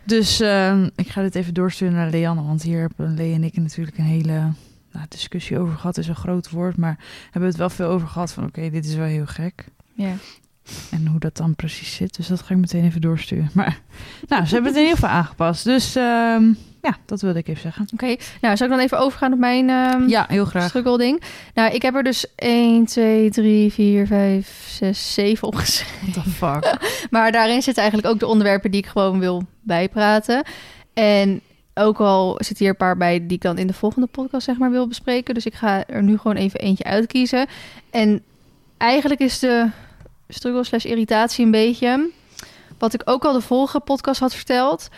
Dus 0.07 0.39
ehm, 0.39 0.89
ik 0.95 1.09
ga 1.09 1.21
dit 1.21 1.35
even 1.35 1.53
doorsturen 1.53 1.93
naar 1.93 2.09
Leanne. 2.09 2.43
Want 2.43 2.61
hier 2.61 2.79
hebben 2.79 3.15
Lee 3.15 3.33
en 3.33 3.43
ik 3.43 3.57
natuurlijk 3.57 3.97
een 3.97 4.03
hele 4.03 4.51
nou, 4.91 5.05
discussie 5.09 5.59
over 5.59 5.75
gehad. 5.75 5.97
is 5.97 6.07
een 6.07 6.15
groot 6.15 6.49
woord. 6.49 6.77
Maar 6.77 6.97
hebben 7.23 7.41
we 7.41 7.47
het 7.47 7.57
wel 7.57 7.69
veel 7.69 7.87
over 7.87 8.07
gehad 8.07 8.31
van... 8.31 8.43
oké, 8.45 8.69
dit 8.69 8.85
is 8.85 8.95
wel 8.95 9.05
heel 9.05 9.25
gek. 9.25 9.65
Ja. 9.93 10.13
En 10.91 11.07
hoe 11.07 11.19
dat 11.19 11.37
dan 11.37 11.55
precies 11.55 11.95
zit. 11.95 12.15
Dus 12.15 12.27
dat 12.27 12.41
ga 12.41 12.53
ik 12.53 12.59
meteen 12.59 12.83
even 12.83 13.01
doorsturen. 13.01 13.49
Maar 13.53 13.79
nou, 14.27 14.45
ze 14.45 14.53
hebben 14.53 14.71
het 14.71 14.81
in 14.81 14.87
ieder 14.87 14.99
geval 14.99 15.15
aangepast. 15.15 15.63
Dus 15.63 15.95
ehm, 15.95 16.53
Ja, 16.87 16.97
dat 17.05 17.21
wilde 17.21 17.39
ik 17.39 17.47
even 17.47 17.61
zeggen. 17.61 17.87
Oké, 17.93 18.15
nou, 18.41 18.57
zal 18.57 18.67
ik 18.67 18.73
dan 18.73 18.81
even 18.81 18.99
overgaan 18.99 19.33
op 19.33 19.39
mijn 19.39 19.69
ehm 19.69 20.07
Ja, 20.07 20.25
heel 20.27 20.45
graag. 20.45 20.67
struggle 20.69 20.97
ding? 20.97 21.21
Nou, 21.53 21.73
ik 21.73 21.81
heb 21.81 21.95
er 21.95 22.03
dus 22.03 22.25
1, 22.35 22.85
2, 22.85 23.29
3, 23.29 23.73
4, 23.73 24.07
5, 24.07 24.65
6, 24.69 25.13
7 25.13 25.47
opgeschreven. 25.47 26.11
What 26.11 26.23
the 26.23 26.29
fuck? 26.29 26.77
Maar 27.11 27.31
daarin 27.31 27.61
zitten 27.61 27.83
eigenlijk 27.83 28.13
ook 28.13 28.19
de 28.19 28.27
onderwerpen 28.27 28.71
die 28.71 28.79
ik 28.81 28.87
gewoon 28.87 29.19
wil 29.19 29.43
bijpraten. 29.61 30.43
En 30.93 31.41
ook 31.73 31.99
al 31.99 32.35
zitten 32.37 32.57
hier 32.57 32.69
een 32.69 32.77
paar 32.77 32.97
bij 32.97 33.19
die 33.19 33.35
ik 33.37 33.41
dan 33.41 33.57
in 33.57 33.67
de 33.67 33.73
volgende 33.73 34.07
podcast 34.07 34.45
zeg 34.45 34.57
maar 34.57 34.71
wil 34.71 34.87
bespreken. 34.87 35.33
Dus 35.33 35.45
ik 35.45 35.53
ga 35.53 35.87
er 35.87 36.03
nu 36.03 36.17
gewoon 36.17 36.37
even 36.37 36.59
eentje 36.59 36.83
uitkiezen. 36.83 37.47
En 37.91 38.23
eigenlijk 38.77 39.19
is 39.21 39.39
de 39.39 39.69
struggle 40.27 40.63
slash 40.63 40.85
irritatie 40.85 41.45
een 41.45 41.51
beetje... 41.51 42.09
wat 42.77 42.93
ik 42.93 43.01
ook 43.05 43.25
al 43.25 43.33
de 43.33 43.41
vorige 43.41 43.79
podcast 43.79 44.19
had 44.19 44.33
verteld... 44.35 44.89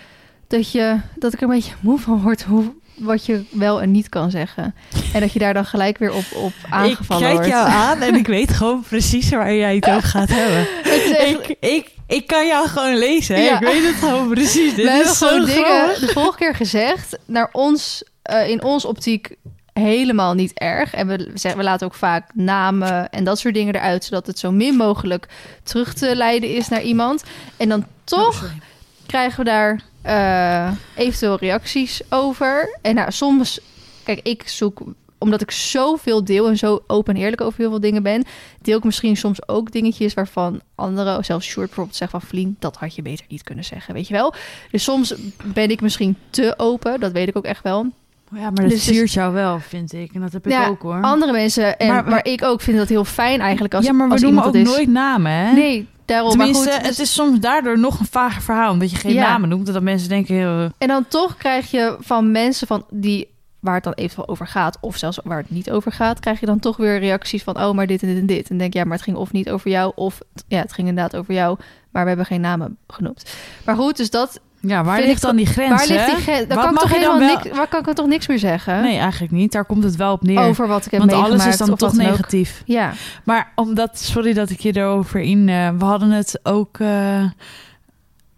dat, 0.50 0.72
je, 0.72 1.00
dat 1.16 1.34
ik 1.34 1.42
er 1.42 1.48
een 1.48 1.54
beetje 1.56 1.74
moe 1.80 2.00
van 2.00 2.22
word 2.22 2.44
hoe, 2.44 2.74
wat 2.98 3.26
je 3.26 3.44
wel 3.52 3.82
en 3.82 3.92
niet 3.92 4.10
kan 4.10 4.32
zeggen. 4.32 4.76
En 5.14 5.20
dat 5.22 5.34
je 5.34 5.40
daar 5.40 5.54
dan 5.54 5.66
gelijk 5.66 5.98
weer 5.98 6.14
op, 6.14 6.26
op 6.36 6.54
aangevallen 6.70 7.22
ik 7.30 7.36
kijk 7.36 7.48
wordt. 7.48 7.48
jou 7.48 7.70
aan 7.70 8.02
en 8.02 8.16
ik 8.16 8.28
weet 8.38 8.52
gewoon 8.52 8.84
precies 8.90 9.30
waar 9.30 9.54
jij 9.54 9.76
het 9.76 9.90
over 9.90 10.10
gaat 10.10 10.30
hebben. 10.30 10.68
Echt- 10.84 11.30
ik, 11.50 11.56
ik, 11.60 11.90
ik 12.08 12.28
kan 12.28 12.48
jou 12.48 12.68
gewoon 12.68 12.98
lezen. 12.98 13.42
Ja. 13.42 13.54
Ik 13.60 13.68
weet 13.68 13.84
het 13.86 13.96
gewoon 13.96 14.30
precies. 14.30 14.76
Dit 14.76 15.06
is 15.06 15.18
gewoon 15.18 15.46
dingen 15.46 16.00
de 16.00 16.10
vorige 16.14 16.38
keer 16.38 16.56
gezegd, 16.56 17.18
naar 17.26 17.50
ons, 17.52 18.04
eh, 18.22 18.50
in 18.50 18.64
ons 18.64 18.86
optiek 18.86 19.36
helemaal 19.74 20.34
niet 20.34 20.54
erg. 20.54 20.94
En 20.94 21.08
we, 21.08 21.32
zeggen, 21.34 21.60
we 21.60 21.66
laten 21.66 21.88
ook 21.88 21.94
vaak 21.96 22.30
namen 22.34 23.10
en 23.10 23.24
dat 23.24 23.40
soort 23.40 23.54
dingen 23.54 23.76
eruit, 23.76 24.04
zodat 24.04 24.28
het 24.28 24.40
zo 24.40 24.52
min 24.52 24.76
mogelijk 24.76 25.28
terug 25.64 25.94
te 25.94 26.16
leiden 26.16 26.50
is 26.56 26.68
naar 26.68 26.82
iemand. 26.82 27.24
En 27.58 27.70
dan 27.70 27.86
toch 28.04 28.28
Oh, 28.28 28.34
sorry. 28.34 28.58
krijgen 29.06 29.38
we 29.40 29.46
daar 29.46 29.80
eh, 30.02 30.72
eventueel 30.96 31.38
reacties 31.38 32.02
over. 32.10 32.78
En 32.82 32.96
nou, 32.96 33.12
soms, 33.12 33.60
kijk, 34.04 34.20
ik 34.24 34.48
zoek, 34.48 34.82
omdat 35.18 35.42
ik 35.42 35.52
zoveel 35.52 36.24
deel 36.24 36.48
en 36.48 36.58
zo 36.58 36.84
open 36.88 37.16
en 37.16 37.22
eerlijk 37.22 37.42
over 37.42 37.60
heel 37.60 37.70
veel 37.70 37.80
dingen 37.80 38.04
ben, 38.04 38.24
deel 38.62 38.78
ik 38.78 38.84
misschien 38.84 39.18
soms 39.18 39.48
ook 39.48 39.72
dingetjes 39.72 40.14
waarvan 40.14 40.62
anderen, 40.76 41.26
zelfs 41.26 41.48
Short 41.48 41.66
bijvoorbeeld, 41.68 41.98
zeggen 41.98 42.20
van 42.20 42.30
Vlien, 42.30 42.56
dat 42.60 42.76
had 42.78 42.96
je 42.96 43.02
beter 43.02 43.26
niet 43.30 43.44
kunnen 43.44 43.64
zeggen, 43.66 43.94
weet 43.94 44.08
je 44.08 44.14
wel. 44.14 44.34
Dus 44.72 44.84
soms 44.84 45.14
ben 45.54 45.70
ik 45.70 45.82
misschien 45.82 46.18
te 46.30 46.54
open, 46.58 47.00
dat 47.00 47.12
weet 47.12 47.28
ik 47.28 47.38
ook 47.38 47.46
echt 47.46 47.64
wel. 47.64 47.86
Ja, 48.34 48.40
maar 48.42 48.52
dat 48.54 48.70
Dus- 48.70 49.14
jou 49.14 49.34
wel, 49.34 49.60
vind 49.60 49.94
ik. 49.94 50.12
En 50.14 50.22
dat 50.22 50.34
heb 50.34 50.46
ik 50.46 50.52
Ja, 50.52 50.68
ook 50.68 50.82
hoor. 50.82 51.02
Andere 51.02 51.32
mensen, 51.32 51.78
en, 51.80 51.88
Maar- 51.88 52.08
maar, 52.08 52.26
ik 52.26 52.44
ook, 52.44 52.62
vind 52.62 52.78
dat 52.78 52.90
heel 52.90 53.06
fijn 53.06 53.40
eigenlijk 53.42 53.74
als 53.74 53.86
ja, 53.86 53.92
maar 53.92 54.08
we 54.08 54.14
als 54.14 54.22
noemen 54.22 54.44
ook 54.44 54.56
is. 54.56 54.64
nooit 54.68 54.90
namen, 54.90 55.32
hè? 55.32 55.52
Nee, 55.54 55.88
daarom. 56.10 56.30
Tenminste, 56.30 56.64
maar 56.64 56.74
goed, 56.74 56.82
het 56.88 56.96
dus- 56.98 57.00
is 57.06 57.14
soms 57.14 57.40
daardoor 57.40 57.80
nog 57.80 58.00
een 58.00 58.06
vager 58.06 58.42
verhaal. 58.42 58.72
Omdat 58.72 58.92
je 58.92 58.98
geen 58.98 59.14
Ja. 59.14 59.28
namen 59.30 59.50
noemt. 59.50 59.68
En 59.68 59.74
dat 59.74 59.84
mensen 59.84 60.10
denken... 60.10 60.36
eh, 60.36 60.64
En 60.78 60.88
dan 60.88 61.06
toch 61.08 61.38
krijg 61.38 61.72
je 61.72 61.96
van 62.00 62.32
mensen 62.32 62.68
van 62.68 62.86
die 62.92 63.38
waar 63.60 63.76
het 63.76 63.84
dan 63.84 63.94
eventueel 63.94 64.28
over 64.28 64.48
gaat, 64.48 64.78
of 64.82 64.98
zelfs 64.98 65.20
waar 65.24 65.38
het 65.38 65.50
niet 65.50 65.72
over 65.72 65.92
gaat, 65.92 66.20
krijg 66.20 66.40
je 66.40 66.46
dan 66.46 66.60
toch 66.60 66.78
weer 66.78 67.00
reacties 67.00 67.44
van 67.44 67.58
oh, 67.62 67.72
maar 67.72 67.88
dit 67.88 68.02
en 68.02 68.08
dit 68.08 68.18
en 68.18 68.26
dit. 68.26 68.50
En 68.50 68.58
denk 68.58 68.74
ja, 68.74 68.84
maar 68.84 68.94
het 68.94 69.02
ging 69.02 69.18
of 69.18 69.32
niet 69.32 69.50
over 69.50 69.70
jou, 69.70 69.92
of 69.96 70.20
ja, 70.48 70.60
het 70.62 70.74
ging 70.74 70.88
inderdaad 70.88 71.16
over 71.16 71.34
jou, 71.34 71.58
maar 71.92 72.02
we 72.02 72.08
hebben 72.08 72.26
geen 72.26 72.42
namen 72.42 72.78
genoemd. 72.88 73.24
Maar 73.66 73.76
goed, 73.76 73.98
dus 73.98 74.10
dat. 74.10 74.40
Ja, 74.62 74.84
waar 74.84 75.00
ligt 75.00 75.12
ik 75.12 75.22
dan 75.22 75.36
die 75.36 75.46
grens, 75.46 75.70
waar 75.70 75.88
ligt 75.88 76.06
die 76.16 76.16
grens? 76.24 76.48
Dan 76.48 76.58
Wat 76.58 76.66
kan 76.66 76.74
ik 76.74 76.80
toch 76.80 76.92
helemaal 76.94 77.20
wel- 77.20 77.28
niks. 77.44 77.58
Waar 77.58 77.68
kan 77.68 77.80
ik 77.88 77.94
toch 77.96 78.08
niks 78.08 78.28
meer 78.28 78.40
zeggen? 78.40 78.82
Nee, 78.82 78.98
eigenlijk 78.98 79.32
niet. 79.32 79.52
Daar 79.52 79.66
komt 79.66 79.84
het 79.84 79.96
wel 79.96 80.12
op 80.14 80.24
neer. 80.24 80.40
Over 80.40 80.68
wat 80.68 80.86
ik 80.86 80.92
heb 80.92 81.00
Want 81.00 81.12
meegemaakt. 81.12 81.42
alles 81.42 81.54
is 81.54 81.60
dan 81.68 81.76
toch 81.76 81.90
ook. 81.90 81.96
negatief. 81.98 82.62
Ja, 82.66 82.92
Maar 83.24 83.52
omdat, 83.56 84.00
sorry 84.00 84.34
dat 84.34 84.50
ik 84.50 84.60
je 84.60 84.78
erover 84.78 85.20
in. 85.20 85.50
eh, 85.50 85.70
we 85.78 85.86
hadden 85.86 86.10
het 86.12 86.40
ook 86.44 86.80
eh, 86.80 87.24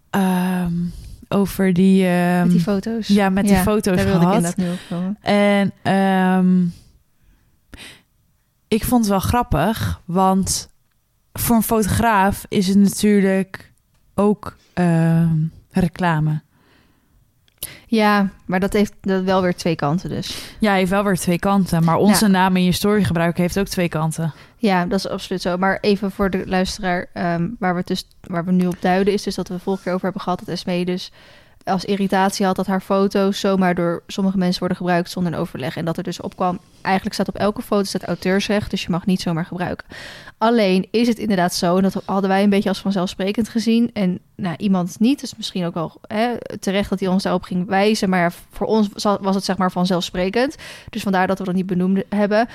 ehm, 0.09 0.73
over 1.29 1.73
die. 1.73 2.05
ehm, 2.07 2.41
met 2.41 2.51
die 2.51 2.59
foto's. 2.61 3.07
ja, 3.07 3.29
met 3.29 3.47
die 3.47 3.55
foto's 3.55 3.95
Daar 3.95 4.05
wilde 4.05 4.25
ik 4.37 4.53
gehad. 4.55 4.55
komen. 4.89 5.17
En 5.21 5.71
ehm, 5.81 6.61
ik 8.67 8.83
vond 8.83 9.01
het 9.01 9.09
wel 9.09 9.19
grappig, 9.19 10.01
want 10.05 10.69
voor 11.33 11.55
een 11.55 11.63
fotograaf 11.63 12.45
is 12.47 12.67
het 12.67 12.77
natuurlijk 12.77 13.71
ook 14.15 14.57
reclame. 15.71 16.41
Ja, 17.87 18.29
maar 18.45 18.59
dat 18.59 18.73
heeft 18.73 18.93
dat 19.01 19.23
wel 19.23 19.41
weer 19.41 19.55
twee 19.55 19.75
kanten 19.75 20.09
dus. 20.09 20.53
Ja, 20.59 20.69
hij 20.69 20.79
heeft 20.79 20.91
wel 20.91 21.03
weer 21.03 21.17
twee 21.17 21.39
kanten, 21.39 21.83
maar 21.83 21.95
onze 21.95 22.25
Ja. 22.25 22.31
naam 22.31 22.55
in 22.55 22.63
je 22.63 22.71
story 22.71 23.03
gebruiken 23.03 23.41
heeft 23.41 23.59
ook 23.59 23.67
twee 23.67 23.89
kanten. 23.89 24.33
Ja, 24.57 24.85
dat 24.85 24.99
is 24.99 25.07
absoluut 25.07 25.41
zo. 25.41 25.57
Maar 25.57 25.77
even 25.81 26.11
voor 26.11 26.29
de 26.29 26.43
luisteraar, 26.47 27.07
ehm, 27.13 27.47
waar, 27.59 27.75
we 27.75 27.81
dus, 27.85 28.07
waar 28.21 28.45
we 28.45 28.51
nu 28.51 28.67
op 28.67 28.77
duiden, 28.79 29.13
is 29.13 29.23
dus 29.23 29.35
dat 29.35 29.47
we 29.47 29.59
vorige 29.59 29.83
keer 29.83 29.91
over 29.93 30.03
hebben 30.05 30.21
gehad 30.21 30.39
dat 30.39 30.47
Esmee 30.47 30.85
dus 30.85 31.11
als 31.63 31.85
irritatie 31.85 32.45
had 32.45 32.55
dat 32.55 32.67
haar 32.67 32.81
foto's 32.81 33.39
zomaar 33.39 33.75
door 33.75 34.03
sommige 34.07 34.37
mensen 34.37 34.59
worden 34.59 34.77
gebruikt 34.77 35.11
zonder 35.11 35.37
overleg. 35.37 35.75
En 35.75 35.85
dat 35.85 35.97
er 35.97 36.03
dus 36.03 36.21
opkwam, 36.21 36.59
eigenlijk 36.81 37.15
staat 37.15 37.27
op 37.27 37.35
elke 37.35 37.61
foto 37.61 37.83
staat 37.83 38.03
auteursrecht, 38.03 38.69
dus 38.71 38.83
je 38.83 38.89
mag 38.89 39.05
niet 39.05 39.21
zomaar 39.21 39.45
gebruiken. 39.45 39.87
Alleen 40.37 40.87
is 40.91 41.07
het 41.07 41.19
inderdaad 41.19 41.53
zo, 41.53 41.77
en 41.77 41.83
dat 41.83 42.01
hadden 42.05 42.29
wij 42.29 42.43
een 42.43 42.49
beetje 42.49 42.69
als 42.69 42.79
vanzelfsprekend 42.79 43.49
gezien. 43.49 43.89
En 43.93 44.19
nou, 44.35 44.55
iemand 44.57 44.99
niet, 44.99 45.19
dus 45.19 45.35
misschien 45.35 45.65
ook 45.65 45.73
wel 45.73 46.01
hè, 46.07 46.57
terecht 46.59 46.89
dat 46.89 46.99
hij 46.99 47.09
ons 47.09 47.23
daarop 47.23 47.43
ging 47.43 47.67
wijzen. 47.67 48.09
Maar 48.09 48.33
voor 48.51 48.67
ons 48.67 48.89
was 49.21 49.35
het 49.35 49.43
zeg 49.43 49.57
maar 49.57 49.71
vanzelfsprekend. 49.71 50.55
Dus 50.89 51.01
vandaar 51.01 51.27
dat 51.27 51.37
we 51.39 51.43
dat 51.43 51.55
niet 51.55 51.65
benoemd 51.65 52.03
hebben. 52.09 52.47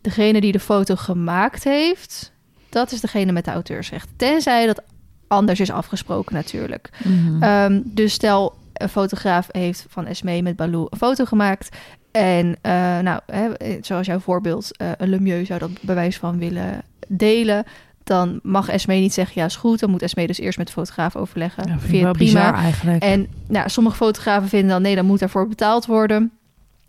Degene 0.00 0.40
die 0.40 0.52
de 0.52 0.60
foto 0.60 0.96
gemaakt 0.96 1.64
heeft, 1.64 2.32
dat 2.68 2.92
is 2.92 3.00
degene 3.00 3.32
met 3.32 3.44
de 3.44 3.50
auteursrecht. 3.50 4.08
Tenzij 4.16 4.66
dat 4.66 4.82
anders 5.28 5.60
is 5.60 5.70
afgesproken 5.70 6.34
natuurlijk. 6.34 6.90
Mhm. 7.04 7.42
Ehm, 7.42 7.80
dus 7.84 8.12
stel, 8.12 8.54
een 8.72 8.88
fotograaf 8.88 9.48
heeft 9.50 9.86
van 9.88 10.06
Esmee 10.06 10.42
met 10.42 10.56
Baloo 10.56 10.86
een 10.90 10.98
foto 10.98 11.24
gemaakt. 11.24 11.76
En 12.10 12.56
eh, 12.60 12.72
nou, 12.98 13.20
hè, 13.26 13.48
zoals 13.80 14.06
jouw 14.06 14.18
voorbeeld, 14.18 14.76
eh, 14.76 14.90
een 14.96 15.08
Lemieux 15.08 15.46
zou 15.46 15.58
dat 15.58 15.70
bewijs 15.80 16.16
van 16.16 16.38
willen 16.38 16.82
delen. 17.08 17.64
Dan 18.04 18.40
mag 18.42 18.68
Esmee 18.68 19.00
niet 19.00 19.12
zeggen, 19.12 19.40
ja 19.40 19.46
is 19.46 19.56
goed. 19.56 19.80
Dan 19.80 19.90
moet 19.90 20.02
Esmee 20.02 20.26
dus 20.26 20.38
eerst 20.38 20.58
met 20.58 20.66
de 20.66 20.72
fotograaf 20.72 21.16
overleggen. 21.16 21.62
ja, 21.66 21.78
vind 21.78 21.82
ik 21.82 21.88
Vind 21.88 22.12
prima? 22.12 22.12
bizar 22.12 22.54
eigenlijk. 22.54 23.02
En 23.02 23.26
nou, 23.46 23.68
sommige 23.68 23.96
fotografen 23.96 24.48
vinden 24.48 24.68
dan, 24.68 24.82
nee, 24.82 24.94
dan 24.94 25.06
moet 25.06 25.18
daarvoor 25.18 25.48
betaald 25.48 25.86
worden. 25.86 26.32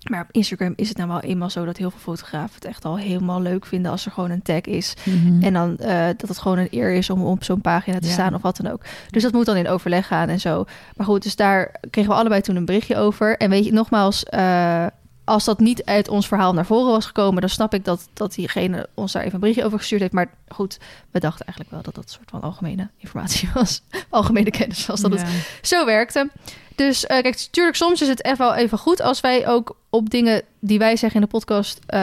Maar 0.10 0.22
op 0.22 0.28
Instagram 0.32 0.74
is 0.76 0.88
het 0.90 0.98
nou 0.98 1.10
wel 1.10 1.20
eenmaal 1.20 1.50
zo 1.50 1.66
dat 1.66 1.78
heel 1.78 1.90
veel 1.92 2.00
fotografen 2.00 2.56
het 2.56 2.66
echt 2.66 2.86
al 2.86 2.98
helemaal 2.98 3.42
leuk 3.42 3.66
vinden 3.66 3.92
als 3.92 4.06
er 4.06 4.12
gewoon 4.12 4.30
een 4.32 4.42
tag 4.42 4.62
is. 4.62 4.94
Mhm. 5.06 5.44
En 5.44 5.54
dan 5.54 5.78
eh, 5.78 6.06
dat 6.18 6.30
het 6.30 6.38
gewoon 6.38 6.58
een 6.58 6.68
eer 6.72 6.92
is 6.94 7.10
om 7.10 7.24
op 7.24 7.44
zo'n 7.44 7.62
pagina 7.62 8.00
te 8.00 8.08
Ja. 8.08 8.14
staan 8.14 8.34
of 8.36 8.42
wat 8.42 8.58
dan 8.58 8.72
ook. 8.72 8.82
Dus 9.10 9.24
dat 9.24 9.32
moet 9.32 9.46
dan 9.46 9.56
in 9.56 9.68
overleg 9.68 10.08
gaan 10.08 10.30
en 10.30 10.40
zo. 10.40 10.66
Maar 10.96 11.06
goed, 11.06 11.24
dus 11.24 11.36
daar 11.36 11.72
kregen 11.90 12.12
we 12.12 12.18
allebei 12.18 12.42
toen 12.42 12.56
een 12.56 12.66
berichtje 12.66 12.96
over. 12.98 13.38
En 13.38 13.50
weet 13.50 13.66
je, 13.66 13.74
nogmaals, 13.74 14.24
eh, 14.24 14.86
als 15.30 15.44
dat 15.44 15.60
niet 15.60 15.86
uit 15.86 16.08
ons 16.08 16.28
verhaal 16.28 16.54
naar 16.54 16.66
voren 16.66 16.92
was 16.92 17.06
gekomen, 17.06 17.42
dan 17.42 17.50
snap 17.50 17.74
ik 17.74 17.86
dat, 17.86 18.10
dat 18.14 18.34
diegene 18.34 18.88
ons 18.94 19.12
daar 19.12 19.22
even 19.22 19.34
een 19.34 19.40
berichtje 19.40 19.66
over 19.66 19.78
gestuurd 19.78 20.02
heeft. 20.02 20.14
Maar 20.14 20.30
goed, 20.48 20.78
we 21.12 21.20
dachten 21.20 21.46
eigenlijk 21.46 21.76
wel 21.76 21.82
dat 21.82 21.96
dat 21.96 22.04
een 22.04 22.10
soort 22.10 22.30
van 22.30 22.42
algemene 22.42 22.90
informatie 22.98 23.50
was. 23.54 23.82
algemene 24.10 24.52
kennis 24.52 24.86
was 24.86 25.02
dat 25.02 25.12
het 25.12 25.26
zo 25.62 25.86
werkte. 25.86 26.30
Dus 26.76 27.06
eh, 27.06 27.22
kijk, 27.22 27.36
natuurlijk, 27.36 27.76
soms 27.76 28.02
is 28.02 28.08
het 28.08 28.22
echt 28.22 28.38
wel 28.38 28.56
even 28.56 28.78
goed 28.78 29.02
als 29.02 29.22
wij 29.22 29.48
ook 29.48 29.76
op 29.90 30.10
dingen 30.10 30.42
die 30.60 30.80
wij 30.80 30.96
zeggen 30.96 31.22
in 31.22 31.28
de 31.28 31.38
podcast, 31.38 31.80
eh, 31.86 32.00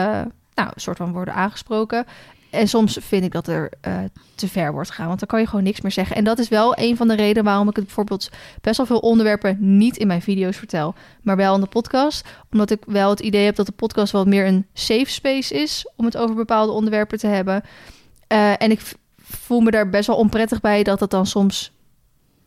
nou, 0.53 0.69
een 0.73 0.81
soort 0.81 0.97
van 0.97 1.11
worden 1.11 1.33
aangesproken. 1.33 2.05
En 2.57 2.67
soms 2.67 2.97
vind 3.01 3.23
ik 3.23 3.31
dat 3.31 3.47
er 3.47 3.71
eh, 3.81 3.99
te 4.35 4.47
ver 4.47 4.71
wordt 4.71 4.89
gegaan, 4.89 5.07
want 5.07 5.19
dan 5.19 5.27
kan 5.27 5.39
je 5.39 5.47
gewoon 5.47 5.63
niks 5.63 5.81
meer 5.81 5.91
zeggen. 5.91 6.15
En 6.15 6.23
dat 6.23 6.39
is 6.39 6.49
wel 6.49 6.77
een 6.77 6.97
van 6.97 7.07
de 7.07 7.15
redenen 7.15 7.43
waarom 7.43 7.69
ik 7.69 7.75
het 7.75 7.85
bijvoorbeeld 7.85 8.29
best 8.61 8.77
wel 8.77 8.85
veel 8.85 8.99
onderwerpen 8.99 9.57
niet 9.77 9.97
in 9.97 10.07
mijn 10.07 10.21
video's 10.21 10.57
vertel, 10.57 10.95
maar 11.21 11.35
wel 11.35 11.55
in 11.55 11.61
de 11.61 11.67
podcast. 11.67 12.27
Omdat 12.51 12.71
ik 12.71 12.83
wel 12.85 13.09
het 13.09 13.19
idee 13.19 13.45
heb 13.45 13.55
dat 13.55 13.65
de 13.65 13.71
podcast 13.71 14.11
wel 14.11 14.25
meer 14.25 14.47
een 14.47 14.65
safe 14.73 15.09
space 15.09 15.53
is 15.53 15.89
om 15.95 16.05
het 16.05 16.17
over 16.17 16.35
bepaalde 16.35 16.71
onderwerpen 16.71 17.17
te 17.17 17.27
hebben. 17.27 17.63
Eh, 18.27 18.61
en 18.61 18.71
ik 18.71 18.81
voel 19.17 19.59
me 19.59 19.71
daar 19.71 19.89
best 19.89 20.07
wel 20.07 20.17
onprettig 20.17 20.61
bij 20.61 20.83
dat 20.83 20.99
het 20.99 21.09
dan 21.09 21.25
soms 21.25 21.71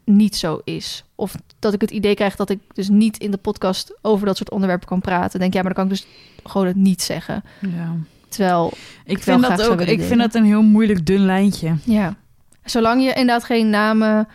niet 0.05 0.37
zo 0.37 0.61
is. 0.65 1.05
Of 1.15 1.35
dat 1.59 1.73
ik 1.73 1.81
het 1.81 1.91
idee 1.91 2.15
krijg 2.15 2.37
dat 2.37 2.51
ik 2.51 2.61
dus 2.73 2.89
niet 2.89 3.19
in 3.19 3.31
de 3.31 3.37
podcast 3.37 3.99
over 4.03 4.27
dat 4.27 4.37
soort 4.37 4.51
onderwerpen 4.51 4.89
kan 4.89 5.01
praten. 5.01 5.41
Denk 5.41 5.55
ja, 5.55 5.63
maar 5.63 5.75
dan 5.75 5.85
kan 5.87 5.93
ik 5.93 6.01
dus 6.01 6.13
gewoon 6.45 6.67
het 6.67 6.77
niet 6.77 7.03
zeggen. 7.03 7.45
Ja. 7.61 7.97
Terwijl, 8.31 8.73
Ik 9.05 9.23
wel 9.23 9.39
vind 9.41 9.57
dat 9.57 9.69
ook. 9.69 9.81
Ik 9.81 10.03
vind 10.03 10.21
dat 10.21 10.35
een 10.35 10.45
heel 10.45 10.63
moeilijk 10.63 11.07
dun 11.07 11.25
lijntje. 11.25 11.75
ja, 11.85 12.15
zolang 12.65 13.03
je 13.03 13.09
inderdaad 13.09 13.45
geen 13.45 13.71
namen, 13.71 14.29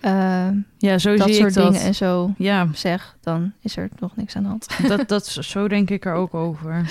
eh, 0.00 0.46
Ja, 0.78 0.98
zo 0.98 1.16
dat 1.16 1.26
zie 1.26 1.36
soort 1.36 1.48
ik 1.48 1.54
dat. 1.54 1.72
dingen 1.72 1.86
en 1.86 1.94
zo 1.94 2.34
Ja, 2.38 2.68
zeg, 2.74 3.16
dan 3.20 3.52
is 3.62 3.76
er 3.76 3.88
nog 3.98 4.16
niks 4.16 4.36
aan 4.36 4.42
de 4.42 4.48
hand. 4.48 4.66
dat, 4.88 5.08
dat, 5.08 5.26
zo 5.26 5.68
denk 5.68 5.90
ik 5.90 6.04
er 6.04 6.12
ook 6.14 6.34
over. 6.34 6.70
En, 6.72 6.86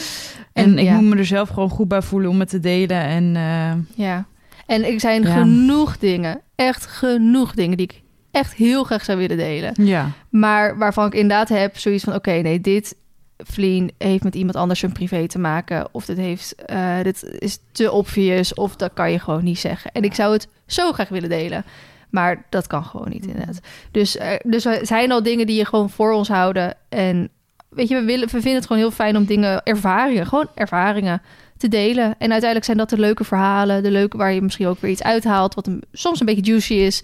En, 0.54 0.78
ik 0.78 0.86
ja. 0.86 0.94
moet 0.94 1.04
me 1.14 1.16
er 1.18 1.26
zelf 1.26 1.50
gewoon 1.50 1.70
goed 1.70 1.88
bij 1.88 2.02
voelen 2.02 2.30
om 2.30 2.40
het 2.40 2.50
te 2.50 2.60
delen. 2.60 3.02
En 3.02 3.36
eh, 3.36 4.06
Ja, 4.06 4.26
en 4.66 4.84
er 4.84 5.00
zijn 5.00 5.22
Ja. 5.24 5.34
genoeg 5.40 5.98
dingen, 5.98 6.42
echt 6.56 6.86
genoeg 6.86 7.54
dingen 7.54 7.78
die 7.78 7.86
ik 7.86 8.02
echt 8.32 8.54
heel 8.54 8.84
graag 8.84 9.04
zou 9.06 9.18
willen 9.18 9.38
delen. 9.38 9.74
ja, 9.86 10.10
Maar 10.30 10.78
waarvan 10.78 11.06
ik 11.08 11.14
inderdaad 11.14 11.50
heb 11.50 11.78
zoiets 11.78 12.04
van... 12.04 12.14
oké, 12.14 12.32
nee, 12.32 12.62
dit 12.62 12.96
Vlien 13.38 13.91
heeft 13.98 14.24
met 14.24 14.36
iemand 14.36 14.56
anders 14.56 14.82
een 14.82 14.91
privé 14.91 15.27
te 15.27 15.39
maken... 15.39 15.88
of 15.91 16.06
dit, 16.06 16.17
heeft, 16.17 16.56
eh, 16.56 17.01
dit 17.03 17.24
is 17.24 17.60
te 17.72 17.91
obvious 17.91 18.53
of 18.53 18.75
dat 18.75 18.94
kan 18.94 19.12
je 19.12 19.20
gewoon 19.20 19.44
niet 19.44 19.60
zeggen. 19.60 19.91
En 19.91 20.03
ik 20.03 20.13
zou 20.13 20.34
het 20.34 20.48
zo 20.65 20.91
graag 20.91 21.10
willen 21.10 21.29
delen. 21.29 21.63
Maar 22.10 22.46
dat 22.50 22.67
kan 22.67 22.84
gewoon 22.84 23.10
niet 23.10 23.25
inderdaad. 23.25 23.60
Dus, 23.91 24.17
eh, 24.17 24.39
dus 24.44 24.65
er 24.65 24.86
zijn 24.86 25.12
al 25.12 25.24
dingen 25.24 25.46
die 25.46 25.58
je 25.58 25.65
gewoon 25.65 25.89
voor 25.89 26.12
ons 26.12 26.27
houden. 26.27 26.74
En 26.89 27.29
weet 27.70 27.88
je, 27.88 27.96
we, 27.96 28.06
willen, 28.06 28.25
we 28.25 28.32
vinden 28.32 28.56
het 28.56 28.65
gewoon 28.65 28.82
heel 28.82 28.91
fijn 28.91 29.17
om 29.17 29.25
dingen, 29.25 29.63
ervaringen, 29.63 30.27
gewoon 30.27 30.50
ervaringen 30.53 31.22
te 31.58 31.67
delen. 31.67 32.06
En 32.06 32.32
uiteindelijk 32.32 32.63
zijn 32.63 32.77
dat 32.77 32.89
de 32.89 33.00
leuke 33.00 33.24
verhalen, 33.24 33.84
de 33.84 33.91
leuke 33.91 34.17
waar 34.17 34.34
je 34.34 34.41
misschien 34.41 34.67
ook 34.67 34.79
weer 34.79 34.91
iets 34.91 35.03
uithaalt, 35.03 35.53
wat 35.53 35.67
een, 35.67 35.84
soms 35.91 36.20
een 36.20 36.25
beetje 36.25 36.41
juicy 36.41 36.74
is. 36.74 37.03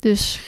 Dus 0.00 0.40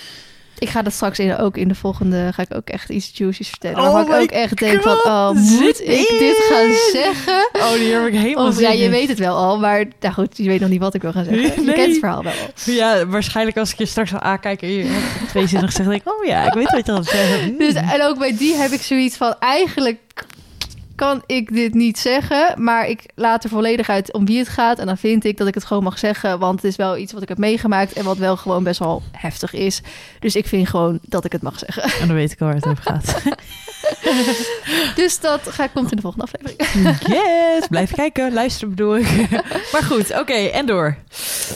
ik 0.59 0.69
ga 0.69 0.83
dat 0.83 0.93
straks 0.93 1.19
in, 1.19 1.37
ook 1.37 1.57
in 1.57 1.69
de 1.69 1.75
volgende, 1.75 2.31
ga 2.33 2.43
ik 2.43 2.55
ook 2.55 2.69
echt 2.69 2.89
iets 2.89 3.11
juicy's 3.15 3.49
vertellen. 3.49 3.79
Oh 3.79 3.93
Waarvan 3.93 4.17
ik 4.17 4.23
ook 4.23 4.31
echt 4.31 4.59
denk 4.59 4.83
van, 4.83 4.97
oh, 5.05 5.31
moet 5.31 5.81
ik 5.81 6.17
dit 6.19 6.37
gaan 6.51 6.73
zeggen? 6.93 7.49
Oh, 7.53 7.73
die 7.73 7.93
heb 7.93 8.07
ik 8.07 8.15
helemaal 8.15 8.47
Of 8.47 8.61
ja, 8.61 8.71
je 8.71 8.85
in. 8.85 8.91
weet 8.91 9.09
het 9.09 9.19
wel 9.19 9.37
al, 9.37 9.59
maar 9.59 9.85
nou 10.01 10.15
goed, 10.15 10.37
je 10.37 10.49
weet 10.49 10.61
nog 10.61 10.69
niet 10.69 10.81
wat 10.81 10.95
ik 10.95 11.03
wil 11.03 11.13
gaan 11.13 11.25
zeggen. 11.25 11.65
Je 11.65 11.73
kent 11.73 11.89
het 11.91 11.99
verhaal 11.99 12.23
wel. 12.23 12.33
al. 12.33 12.73
Ja, 12.73 13.07
waarschijnlijk 13.07 13.57
als 13.57 13.73
ik 13.73 13.79
je 13.79 13.87
straks 13.87 14.13
al 14.13 14.21
aankijk 14.21 14.63
en 14.63 14.73
je 14.73 14.85
hebt 14.85 15.49
gezegd, 15.49 15.89
denk 15.89 16.01
ik, 16.03 16.13
oh 16.13 16.25
ja, 16.25 16.47
ik 16.47 16.53
weet 16.53 16.71
wat 16.71 16.87
je 16.87 16.93
gaat 16.93 17.07
zeggen. 17.07 17.59
Dus, 17.59 17.75
en 17.75 18.03
ook 18.03 18.19
bij 18.19 18.37
die 18.37 18.55
heb 18.55 18.71
ik 18.71 18.83
zoiets 18.83 19.17
van, 19.17 19.35
eigenlijk 19.39 20.01
kan 20.97 21.23
ik 21.27 21.55
dit 21.55 21.75
niet 21.75 21.99
zeggen, 21.99 22.63
maar 22.63 22.89
ik 22.89 23.03
laat 23.15 23.45
er 23.45 23.51
volledig 23.51 23.89
uit 23.89 24.13
om 24.13 24.27
wie 24.27 24.39
het 24.39 24.49
gaat. 24.49 24.79
En 24.79 24.87
dan 24.87 24.99
vind 24.99 25.25
ik 25.25 25.37
dat 25.37 25.47
ik 25.47 25.55
het 25.55 25.65
gewoon 25.65 25.83
mag 25.83 25.99
zeggen, 25.99 26.39
want 26.39 26.63
het 26.63 26.71
is 26.71 26.77
wel 26.77 26.97
iets 26.97 27.13
wat 27.13 27.23
ik 27.23 27.29
heb 27.29 27.39
meegemaakt 27.39 27.93
en 27.93 28.05
wat 28.05 28.17
wel 28.17 28.37
gewoon 28.37 28.65
best 28.65 28.79
wel 28.79 29.03
heftig 29.13 29.53
is. 29.53 29.81
Dus 30.21 30.37
ik 30.37 30.47
vind 30.47 30.69
gewoon 30.69 30.99
dat 31.03 31.25
ik 31.25 31.33
het 31.33 31.43
mag 31.43 31.59
zeggen. 31.59 31.83
En 32.01 32.07
dan 32.07 32.17
weet 32.17 32.33
ik 32.33 32.41
al 32.41 32.47
waar 32.47 32.57
het 32.57 32.67
over 32.67 32.83
gaat. 32.83 33.15
Dus 34.95 35.21
dat 35.21 35.41
ga, 35.49 35.67
komt 35.67 35.91
in 35.91 35.97
de 35.97 36.03
volgende 36.03 36.27
aflevering. 36.27 36.99
Yes, 37.07 37.67
blijf 37.67 37.93
kijken, 37.93 38.33
luisteren 38.33 38.69
bedoel 38.69 38.97
ik. 38.97 39.29
Maar 39.73 39.83
goed, 39.83 40.19
oké, 40.19 40.33
en 40.33 40.67
door. 40.67 40.97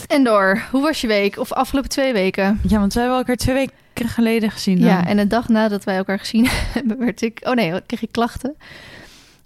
En 0.07 0.23
door, 0.23 0.63
hoe 0.71 0.81
was 0.81 1.01
je 1.01 1.07
week? 1.07 1.37
Of 1.37 1.51
afgelopen 1.51 1.89
twee 1.89 2.13
weken? 2.13 2.59
Ja, 2.67 2.79
want 2.79 2.93
wij 2.93 3.03
hebben 3.03 3.19
elkaar 3.19 3.35
twee 3.35 3.55
weken 3.55 4.09
geleden 4.09 4.51
gezien. 4.51 4.79
dan. 4.79 4.89
Ja, 4.89 5.07
en 5.07 5.17
een 5.17 5.27
dag 5.27 5.49
nadat 5.49 5.83
wij 5.83 5.95
elkaar 5.95 6.19
gezien 6.19 6.47
hebben, 6.73 6.97
werd 6.99 7.21
ik... 7.21 7.39
Oh 7.43 7.53
nee, 7.53 7.81
kreeg 7.85 8.01
ik 8.01 8.11
klachten. 8.11 8.55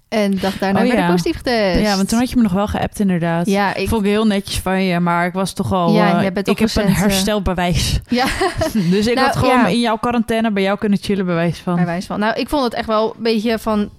En 0.10 0.38
dag 0.38 0.58
daarna 0.58 0.80
Oh, 0.80 0.86
ik 0.86 0.94
ja. 0.94 1.10
positief 1.10 1.36
getest. 1.36 1.82
Ja, 1.82 1.96
want 1.96 2.10
toen 2.10 2.20
had 2.20 2.30
je 2.30 2.36
me 2.36 2.42
nog 2.42 2.52
wel 2.52 2.68
geappt 2.68 3.00
inderdaad. 3.00 3.48
Ja, 3.48 3.76
ik... 3.76 3.88
Vond 3.90 4.04
ik 4.06 4.10
heel 4.12 4.26
netjes 4.28 4.60
van 4.60 4.84
je, 4.84 5.00
maar 5.00 5.26
ik 5.26 5.34
was 5.34 5.54
toch 5.54 5.72
al... 5.72 5.94
Ja, 5.94 6.22
eh, 6.22 6.26
ik 6.44 6.60
heb 6.60 6.76
een 6.76 6.84
eh, 6.86 6.98
herstelbewijs. 6.98 8.00
Ja, 8.10 8.26
Dus 8.92 9.08
ik 9.08 9.16
Nou, 9.16 9.28
had 9.28 9.36
gewoon 9.36 9.60
ja. 9.60 9.68
in 9.68 9.80
jouw 9.80 9.98
quarantaine 9.98 10.52
bij 10.52 10.64
jou 10.64 10.78
kunnen 10.78 11.00
chillen 11.02 11.26
bewijs 11.26 11.60
van. 11.60 11.76
bij 11.76 11.86
wijze 11.86 12.08
van. 12.08 12.20
Nou, 12.20 12.40
ik 12.40 12.50
vond 12.50 12.64
het 12.64 12.74
echt 12.74 12.88
wel 12.88 13.14
een 13.18 13.24
beetje 13.24 13.60
van... 13.60 13.90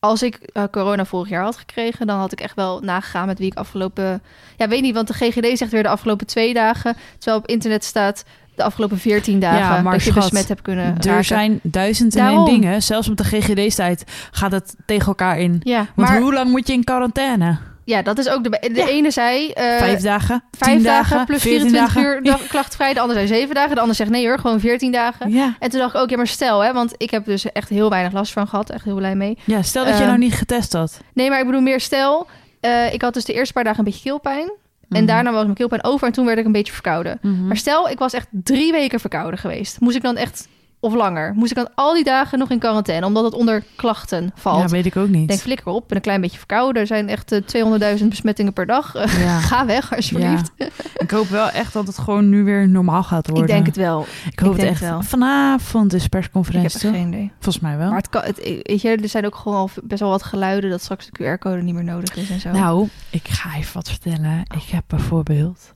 Als 0.00 0.22
ik 0.22 0.34
eh, 0.36 0.62
corona 0.70 1.04
vorig 1.04 1.28
jaar 1.28 1.42
had 1.42 1.56
gekregen, 1.56 2.06
dan 2.06 2.18
had 2.18 2.32
ik 2.32 2.40
echt 2.40 2.54
wel 2.54 2.80
nagegaan 2.80 3.26
met 3.26 3.38
wie 3.38 3.50
ik 3.50 3.58
afgelopen... 3.58 4.22
Ja, 4.56 4.68
weet 4.68 4.82
niet, 4.82 4.94
want 4.94 5.08
de 5.08 5.14
GGD 5.14 5.58
zegt 5.58 5.70
weer 5.70 5.82
de 5.82 5.88
afgelopen 5.88 6.26
twee 6.26 6.54
dagen. 6.54 6.96
Terwijl 7.18 7.42
op 7.42 7.48
internet 7.48 7.84
staat 7.84 8.24
de 8.58 8.64
afgelopen 8.64 8.98
veertien 8.98 9.40
dagen 9.40 9.82
maar 9.84 9.92
dat 9.92 10.04
je 10.04 10.12
besmet 10.12 10.48
hebt 10.48 10.62
kunnen 10.62 10.84
Er 10.84 11.04
raken. 11.06 11.24
zijn 11.24 11.60
duizend 11.62 12.16
en 12.16 12.26
één 12.26 12.44
dingen. 12.44 12.82
Zelfs 12.82 13.08
op 13.08 13.16
de 13.16 13.24
GGD-tijd 13.24 14.04
gaat 14.30 14.52
het 14.52 14.74
tegen 14.86 15.06
elkaar 15.06 15.38
in. 15.38 15.60
Ja, 15.64 15.86
Want 15.94 16.08
maar 16.08 16.20
hoe 16.20 16.32
lang 16.32 16.50
moet 16.50 16.66
je 16.66 16.72
in 16.72 16.84
quarantaine? 16.84 17.58
ja, 17.84 18.02
dat 18.02 18.18
is 18.18 18.28
ook 18.28 18.44
de... 18.44 18.50
De 18.50 18.70
Ja. 18.74 18.86
ene 18.86 19.10
zei... 19.10 19.50
eh, 19.50 19.64
Vijf 19.76 20.00
dagen? 20.00 20.42
Vijf 20.58 20.82
dagen, 20.82 21.24
plus 21.24 21.42
14 21.42 21.60
24 21.60 21.94
dagen? 22.02 22.16
uur 22.16 22.22
dag, 22.22 22.46
klachtvrij. 22.46 22.94
De 22.94 23.00
ander 23.00 23.16
zei 23.16 23.28
zeven 23.28 23.54
dagen. 23.54 23.74
De 23.74 23.80
ander 23.80 23.96
zegt 23.96 24.10
nee 24.10 24.26
hoor, 24.26 24.38
gewoon 24.38 24.60
14 24.60 24.92
dagen. 24.92 25.30
Ja. 25.32 25.54
En 25.58 25.70
toen 25.70 25.80
dacht 25.80 25.94
ik 25.94 26.00
ook, 26.00 26.10
ja 26.10 26.16
maar 26.16 26.26
stel 26.26 26.60
hè, 26.60 26.72
want 26.72 26.94
ik 26.96 27.10
heb 27.10 27.24
dus 27.24 27.52
echt 27.52 27.68
heel 27.68 27.90
weinig 27.90 28.12
last 28.12 28.32
van 28.32 28.48
gehad. 28.48 28.70
Echt 28.70 28.84
heel 28.84 28.96
blij 28.96 29.14
mee. 29.14 29.38
ja, 29.44 29.62
stel 29.62 29.84
dat 29.84 29.94
je 29.94 30.00
Eh, 30.00 30.06
nou 30.06 30.18
niet 30.18 30.34
getest 30.34 30.72
had. 30.72 31.00
Nee, 31.14 31.28
maar 31.30 31.38
ik 31.40 31.46
bedoel 31.46 31.60
meer 31.60 31.80
stel. 31.80 32.26
eh, 32.60 32.92
ik 32.92 33.02
had 33.02 33.14
dus 33.14 33.24
de 33.24 33.32
eerste 33.32 33.52
paar 33.52 33.64
dagen 33.64 33.78
een 33.78 33.84
beetje 33.84 34.02
keelpijn. 34.02 34.50
En 34.88 34.96
Mhm. 34.98 35.06
daarna 35.06 35.32
was 35.32 35.42
mijn 35.42 35.54
keelpijn 35.54 35.84
over 35.84 36.06
en 36.06 36.12
toen 36.12 36.26
werd 36.26 36.38
ik 36.38 36.44
een 36.44 36.52
beetje 36.52 36.72
verkouden. 36.72 37.18
Mhm. 37.22 37.46
Maar 37.46 37.56
stel, 37.56 37.88
ik 37.88 37.98
was 37.98 38.12
echt 38.12 38.28
drie 38.30 38.72
weken 38.72 39.00
verkouden 39.00 39.38
geweest. 39.40 39.80
Moest 39.80 39.96
ik 39.96 40.02
dan 40.02 40.16
echt, 40.16 40.48
of 40.80 40.94
langer, 40.94 41.32
moest 41.34 41.50
ik 41.50 41.56
dan 41.56 41.68
al 41.74 41.94
die 41.94 42.04
dagen 42.04 42.38
nog 42.38 42.50
in 42.50 42.58
quarantaine, 42.58 43.06
omdat 43.06 43.24
het 43.24 43.34
onder 43.34 43.64
klachten 43.76 44.30
valt. 44.34 44.60
Ja, 44.62 44.68
weet 44.68 44.86
ik 44.86 44.96
ook 44.96 45.08
niet. 45.08 45.28
denk, 45.28 45.40
flikker 45.40 45.66
op, 45.66 45.84
ben 45.88 45.96
een 45.96 46.02
klein 46.02 46.20
beetje 46.20 46.38
verkouden. 46.38 46.82
Er 46.82 46.86
zijn 46.86 47.08
echt 47.08 47.32
eh, 47.32 47.98
200.000 47.98 48.04
besmettingen 48.08 48.52
per 48.52 48.66
dag. 48.66 48.94
Eh, 48.94 49.20
ja. 49.24 49.40
Ga 49.48 49.66
weg, 49.66 49.96
alsjeblieft. 49.96 50.50
Ik 50.96 51.10
hoop 51.10 51.28
wel 51.28 51.50
echt 51.50 51.72
dat 51.72 51.86
het 51.86 51.98
gewoon 51.98 52.28
nu 52.28 52.44
weer 52.44 52.68
normaal 52.68 53.02
gaat 53.02 53.28
worden. 53.28 53.44
Ik 53.44 53.50
denk 53.50 53.66
het 53.66 53.76
wel. 53.76 54.06
Ik 54.30 54.38
hoop 54.38 54.54
ik 54.54 54.60
het 54.60 54.70
echt. 54.70 54.80
wel. 54.80 55.02
Vanavond 55.02 55.92
is 55.92 56.04
Ik 56.04 56.12
heb 56.12 56.20
persconferentie, 56.20 56.90
geen 56.90 57.08
idee. 57.08 57.32
Volgens 57.40 57.64
mij 57.64 57.76
wel. 57.76 57.88
Maar 57.88 57.96
het 57.98 58.08
kan, 58.08 58.22
het, 58.22 58.36
weet 58.62 58.80
je, 58.80 58.96
er 58.96 59.08
zijn 59.08 59.26
ook 59.26 59.34
gewoon 59.34 59.68
best 59.82 60.00
wel 60.00 60.10
wat 60.10 60.22
geluiden 60.22 60.70
dat 60.70 60.82
straks 60.82 61.10
de 61.10 61.36
QR-code 61.36 61.62
niet 61.62 61.74
meer 61.74 61.84
nodig 61.84 62.16
is 62.16 62.30
en 62.30 62.40
zo. 62.40 62.50
Nou, 62.50 62.88
ik 63.10 63.28
ga 63.28 63.56
even 63.56 63.74
wat 63.74 63.88
vertellen. 63.88 64.42
Ik 64.54 64.68
heb 64.70 64.84
bijvoorbeeld 64.86 65.74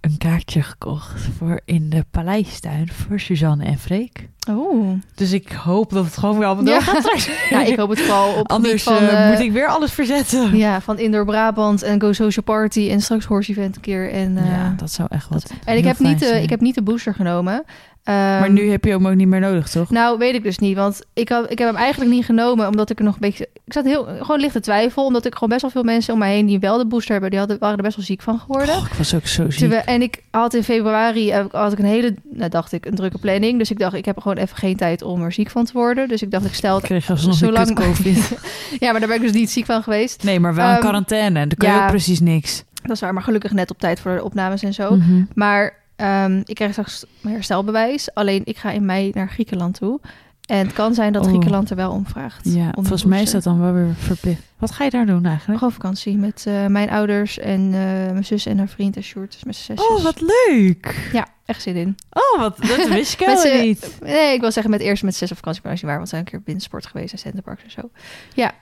een 0.00 0.18
kaartje 0.18 0.62
gekocht 0.62 1.20
voor 1.38 1.60
in 1.64 1.90
de 1.90 2.04
paleistuin 2.10 2.88
voor 2.92 3.20
Suzanne 3.20 3.64
en 3.64 3.78
Freek. 3.78 4.28
Oeh. 4.50 4.98
Dus 5.14 5.32
ik 5.32 5.52
hoop 5.52 5.90
dat 5.90 6.04
het 6.04 6.16
gewoon 6.16 6.38
weer 6.38 6.46
allemaal 6.46 6.64
Ja. 6.64 6.72
doorgaat. 6.72 7.28
Ja, 7.50 7.64
ik 7.64 7.76
hoop 7.76 7.88
het 7.90 8.00
vooral 8.00 8.34
op 8.34 8.50
Anders 8.50 8.82
van, 8.82 8.96
eh, 8.96 9.24
eh, 9.24 9.30
moet 9.30 9.40
ik 9.44 9.52
weer 9.52 9.66
alles 9.68 9.92
verzetten. 9.92 10.56
ja, 10.56 10.80
van 10.80 10.98
Indoor 10.98 11.24
Brabant 11.24 11.82
en 11.82 12.00
Go 12.00 12.12
Social 12.12 12.44
Party 12.44 12.88
en 12.90 13.00
straks 13.00 13.24
Horse 13.24 13.50
Event 13.50 13.76
een 13.76 13.82
keer. 13.82 14.10
En, 14.12 14.36
eh, 14.36 14.46
Ja, 14.46 14.74
dat 14.76 14.92
zou 14.92 15.08
echt 15.12 15.28
wat. 15.28 15.50
en 15.64 15.76
ik 15.76 15.84
heb, 15.84 15.98
niet, 15.98 16.18
de, 16.18 16.42
ik 16.42 16.50
heb 16.50 16.60
niet 16.60 16.74
de 16.74 16.82
booster 16.82 17.14
genomen. 17.14 17.64
Ehm, 18.08 18.16
Maar 18.16 18.50
nu 18.50 18.70
heb 18.70 18.84
je 18.84 18.90
hem 18.90 19.06
ook 19.06 19.14
niet 19.14 19.28
meer 19.28 19.40
nodig, 19.40 19.68
toch? 19.68 19.90
Nou, 19.90 20.18
weet 20.18 20.34
ik 20.34 20.42
dus 20.42 20.58
niet. 20.58 20.76
Want 20.76 21.00
ik, 21.12 21.28
had, 21.28 21.50
ik 21.50 21.58
heb 21.58 21.68
hem 21.68 21.76
eigenlijk 21.76 22.10
niet 22.10 22.24
genomen. 22.24 22.66
Omdat 22.68 22.90
ik 22.90 22.98
er 22.98 23.04
nog 23.04 23.14
een 23.14 23.20
beetje... 23.20 23.48
Ik 23.64 23.72
zat 23.72 23.84
heel, 23.84 24.04
gewoon 24.20 24.40
lichte 24.40 24.60
twijfel. 24.60 25.04
Omdat 25.04 25.24
ik 25.26 25.32
gewoon 25.32 25.48
best 25.48 25.60
wel 25.62 25.70
veel 25.70 25.82
mensen 25.82 26.12
om 26.12 26.18
mij 26.18 26.32
heen... 26.34 26.46
die 26.46 26.58
wel 26.58 26.78
de 26.78 26.86
booster 26.86 27.12
hebben... 27.12 27.30
die 27.30 27.38
hadden, 27.38 27.58
waren 27.58 27.76
er 27.76 27.82
best 27.82 27.96
wel 27.96 28.04
ziek 28.04 28.22
van 28.22 28.38
geworden. 28.38 28.76
Ik 28.76 28.92
was 28.98 29.14
ook 29.14 29.26
zo 29.26 29.50
ziek. 29.50 29.72
En 29.72 30.02
ik 30.02 30.22
had 30.30 30.54
in 30.54 30.62
februari 30.62 31.30
eh, 31.30 31.44
had 31.50 31.72
ik 31.72 31.78
een 31.78 31.84
hele, 31.84 32.14
nou, 32.32 32.50
dacht 32.50 32.72
ik, 32.72 32.86
een 32.86 32.94
drukke 32.94 33.18
planning. 33.18 33.58
Dus 33.58 33.70
ik 33.70 33.78
dacht, 33.78 33.94
ik 33.94 34.04
heb 34.04 34.18
gewoon 34.20 34.36
even 34.36 34.56
geen 34.56 34.76
tijd 34.76 35.02
om 35.02 35.22
er 35.22 35.32
ziek 35.32 35.50
van 35.50 35.64
te 35.64 35.72
worden. 35.72 36.08
Dus 36.08 36.22
ik 36.22 36.30
dacht, 36.30 36.44
ik 36.44 36.54
stel 36.54 36.76
Ik 36.78 36.82
kreeg 36.82 37.10
alsnog 37.10 37.32
een 37.32 37.38
Zolang- 37.38 37.74
COVID. 37.74 38.32
Ja, 38.80 38.90
maar 38.90 39.00
daar 39.00 39.08
ben 39.08 39.16
ik 39.18 39.22
dus 39.22 39.32
niet 39.32 39.50
ziek 39.50 39.64
van 39.66 39.82
geweest. 39.82 40.22
Nee, 40.22 40.40
maar 40.40 40.54
wel 40.54 40.66
in 40.66 40.72
Ehm, 40.72 40.80
quarantaine. 40.80 41.46
Dan 41.46 41.56
kan 41.56 41.70
je 41.74 41.80
ook 41.80 41.86
precies 41.86 42.20
niks. 42.20 42.64
Dat 42.82 42.90
is 42.90 43.00
waar, 43.00 43.14
maar 43.14 43.22
gelukkig 43.22 43.52
net 43.52 43.70
op 43.70 43.78
tijd 43.78 44.00
voor 44.00 44.16
de 44.16 44.24
opnames 44.24 44.62
en 44.62 44.74
zo. 44.74 44.94
Mhm. 44.96 45.22
Maar 45.34 45.74
ehm, 45.98 46.40
ik 46.44 46.54
krijg 46.54 46.70
straks 46.70 47.04
mijn 47.20 47.34
herstelbewijs. 47.34 48.14
Alleen 48.14 48.42
ik 48.44 48.56
ga 48.56 48.70
in 48.70 48.84
mei 48.84 49.10
naar 49.14 49.28
Griekenland 49.28 49.74
toe. 49.74 50.00
En 50.46 50.58
het 50.58 50.72
kan 50.72 50.94
zijn 50.94 51.12
dat 51.12 51.22
Oh. 51.22 51.28
Griekenland 51.28 51.70
er 51.70 51.76
wel 51.76 51.92
om 51.92 52.06
vraagt. 52.06 52.54
Ja, 52.54 52.66
om 52.66 52.72
volgens 52.86 53.04
mij 53.04 53.22
is 53.22 53.30
dat 53.30 53.42
dan 53.42 53.60
wel 53.60 53.72
weer 53.72 53.94
verplicht. 53.94 54.42
Wat 54.58 54.70
ga 54.70 54.84
je 54.84 54.90
daar 54.90 55.06
doen 55.06 55.24
eigenlijk? 55.24 55.58
Gewoon 55.58 55.74
vakantie 55.74 56.16
met 56.16 56.44
eh, 56.46 56.66
mijn 56.66 56.90
ouders 56.90 57.38
en 57.38 57.64
eh, 57.64 57.80
mijn 58.12 58.24
zus 58.24 58.46
en 58.46 58.58
haar 58.58 58.68
vriend 58.68 58.96
en 58.96 59.02
Sjoerd. 59.02 59.32
Dus 59.32 59.44
met 59.44 59.56
zesjes. 59.56 59.86
Oh, 59.88 60.02
wat 60.02 60.20
leuk! 60.20 61.08
Ja, 61.12 61.26
echt 61.44 61.62
zin 61.62 61.76
in. 61.76 61.96
Oh, 62.10 62.40
wat, 62.40 62.56
dat 62.58 62.88
wist 62.98 63.12
ik 63.12 63.26
helemaal 63.26 63.60
niet. 63.64 63.98
Nee, 64.02 64.34
ik 64.34 64.40
wil 64.40 64.52
zeggen 64.52 64.70
met 64.70 64.80
eerst 64.80 65.02
met 65.02 65.14
zes 65.14 65.30
op 65.30 65.36
vakantie, 65.36 65.60
maar 65.62 65.70
als 65.72 65.80
je 65.80 65.86
waar, 65.86 65.96
want 65.96 66.08
we 66.08 66.14
zijn 66.14 66.26
een 66.26 66.32
keer 66.32 66.42
binnensport 66.42 66.86
geweest 66.86 67.12
en 67.12 67.18
Centerparks 67.18 67.62
en 67.64 67.70
zo. 67.70 67.90
Ja, 68.34 68.52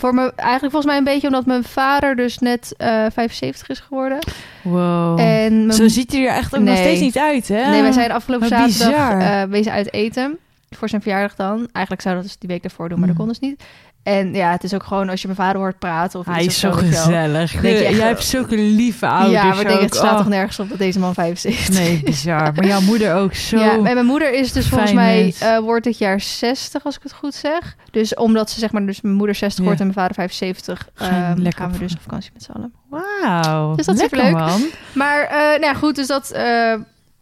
voor 0.00 0.14
me 0.14 0.32
eigenlijk 0.36 0.72
volgens 0.72 0.84
mij 0.86 0.96
een 0.96 1.04
beetje 1.04 1.26
omdat 1.26 1.46
mijn 1.46 1.64
vader 1.64 2.16
dus 2.16 2.38
net 2.38 2.74
eh 2.76 2.88
75 3.12 3.68
is 3.68 3.78
geworden. 3.80 4.18
Wow. 4.62 5.18
En 5.18 5.66
mijn 5.66 5.72
Zo 5.78 5.88
ziet 5.88 6.12
hij 6.12 6.20
er 6.26 6.34
echt 6.34 6.56
ook 6.56 6.62
nog 6.62 6.76
steeds 6.76 7.00
niet 7.00 7.18
uit, 7.18 7.48
hè? 7.48 7.70
Nee, 7.70 7.82
wij 7.82 7.92
zijn 7.92 8.12
afgelopen 8.12 8.48
Wat 8.50 8.58
zaterdag 8.58 9.08
bizar. 9.16 9.20
eh 9.20 9.42
wezen 9.50 9.72
uit 9.72 9.92
eten. 9.92 10.38
Voor 10.70 10.88
zijn 10.88 11.02
verjaardag 11.02 11.34
dan. 11.34 11.68
Eigenlijk 11.72 12.02
zou 12.04 12.14
dat 12.14 12.24
dus 12.24 12.38
die 12.38 12.48
week 12.48 12.62
daarvoor 12.62 12.88
doen, 12.88 12.98
maar 12.98 13.08
dat 13.08 13.16
Hmm. 13.16 13.26
kon 13.26 13.34
dus 13.40 13.48
niet. 13.50 13.62
En 14.02 14.34
ja, 14.34 14.50
het 14.50 14.64
is 14.64 14.74
ook 14.74 14.82
gewoon 14.82 15.08
als 15.08 15.20
je 15.20 15.26
mijn 15.26 15.38
vader 15.38 15.60
hoort 15.60 15.78
praten 15.78 16.20
of 16.20 16.26
Hij 16.26 16.38
iets 16.44 16.46
is 16.54 16.60
zo 16.60 16.72
gezellig. 16.72 17.50
denk 17.52 17.62
je 17.76 17.84
echt, 17.84 17.90
Jij 17.94 17.98
oh. 18.00 18.06
hebt 18.06 18.24
zulke 18.24 18.56
lieve 18.56 19.06
ouders. 19.06 19.32
Ja, 19.42 19.44
maar 19.48 19.60
ik 19.60 19.66
denk, 19.68 19.80
het 19.80 19.94
staat 19.94 20.10
Oh. 20.12 20.16
toch 20.16 20.28
nergens 20.28 20.58
op 20.60 20.68
dat 20.68 20.78
deze 20.78 20.98
man 20.98 21.14
75 21.14 21.68
Nee, 21.78 22.02
bizar. 22.04 22.52
Maar 22.54 22.66
jouw 22.66 22.80
moeder 22.80 23.14
ook 23.14 23.34
zo. 23.48 23.58
Ja, 23.58 23.72
en 23.72 23.82
mijn 23.82 24.06
moeder 24.06 24.32
is 24.32 24.52
dus 24.52 24.68
volgens 24.68 24.92
mij, 24.92 25.34
eh, 25.40 25.58
wordt 25.58 25.84
dit 25.84 25.98
jaar 25.98 26.20
60, 26.20 26.84
als 26.84 26.96
ik 26.96 27.02
het 27.02 27.12
goed 27.12 27.34
zeg. 27.34 27.76
Dus 27.90 28.14
omdat 28.14 28.50
ze 28.50 28.58
zeg 28.58 28.72
maar, 28.72 28.86
dus 28.86 29.00
mijn 29.00 29.14
moeder 29.14 29.34
60 29.34 29.58
Ja. 29.58 29.64
wordt 29.64 29.80
en 29.80 29.86
mijn 29.86 29.98
vader 29.98 30.14
75, 30.14 30.88
Ga 30.94 31.04
je 31.06 31.10
ehm, 31.10 31.40
lekker 31.40 31.62
gaan 31.62 31.72
we 31.72 31.78
dus 31.78 31.92
op 31.92 32.00
vakantie 32.02 32.30
met 32.32 32.42
z'n 32.42 32.50
allen. 32.50 32.72
Wauw. 32.90 33.74
Dus 33.74 33.86
dat 33.86 33.94
is 33.94 34.00
Lekker, 34.00 34.18
superleuk. 34.20 34.48
man. 34.48 34.60
Maar 34.92 35.22
eh, 35.22 35.36
nou 35.38 35.60
ja, 35.60 35.74
goed, 35.74 35.94
dus 35.94 36.06
dat... 36.06 36.30
eh, 36.30 36.72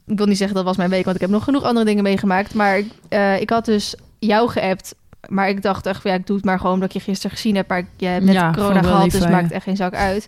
ik 0.06 0.16
wil 0.16 0.26
niet 0.26 0.36
zeggen 0.38 0.56
dat 0.56 0.64
was 0.64 0.76
mijn 0.76 0.90
week, 0.90 1.04
want 1.04 1.16
ik 1.16 1.22
heb 1.22 1.30
nog 1.30 1.44
genoeg 1.44 1.62
andere 1.62 1.86
dingen 1.86 2.02
meegemaakt. 2.02 2.54
Maar 2.54 2.82
eh, 3.08 3.40
ik 3.40 3.50
had 3.50 3.64
dus 3.64 3.94
jou 4.18 4.48
geappt. 4.48 4.94
Maar 5.28 5.48
ik 5.48 5.62
dacht 5.62 5.86
echt, 5.86 6.02
ja, 6.02 6.14
ik 6.14 6.26
doe 6.26 6.36
het 6.36 6.44
maar 6.44 6.58
gewoon 6.58 6.72
omdat 6.72 6.88
ik 6.88 6.94
je 6.94 7.00
gisteren 7.10 7.36
gezien 7.36 7.56
heb. 7.56 7.68
Maar 7.68 7.82
jij 7.96 8.12
hebt 8.12 8.24
net 8.24 8.34
Ja, 8.34 8.50
corona 8.50 8.82
gehad, 8.82 9.02
lief 9.02 9.12
dus 9.12 9.22
je. 9.22 9.28
maakt 9.28 9.52
echt 9.52 9.64
geen 9.64 9.76
zak 9.76 9.94
uit. 9.94 10.26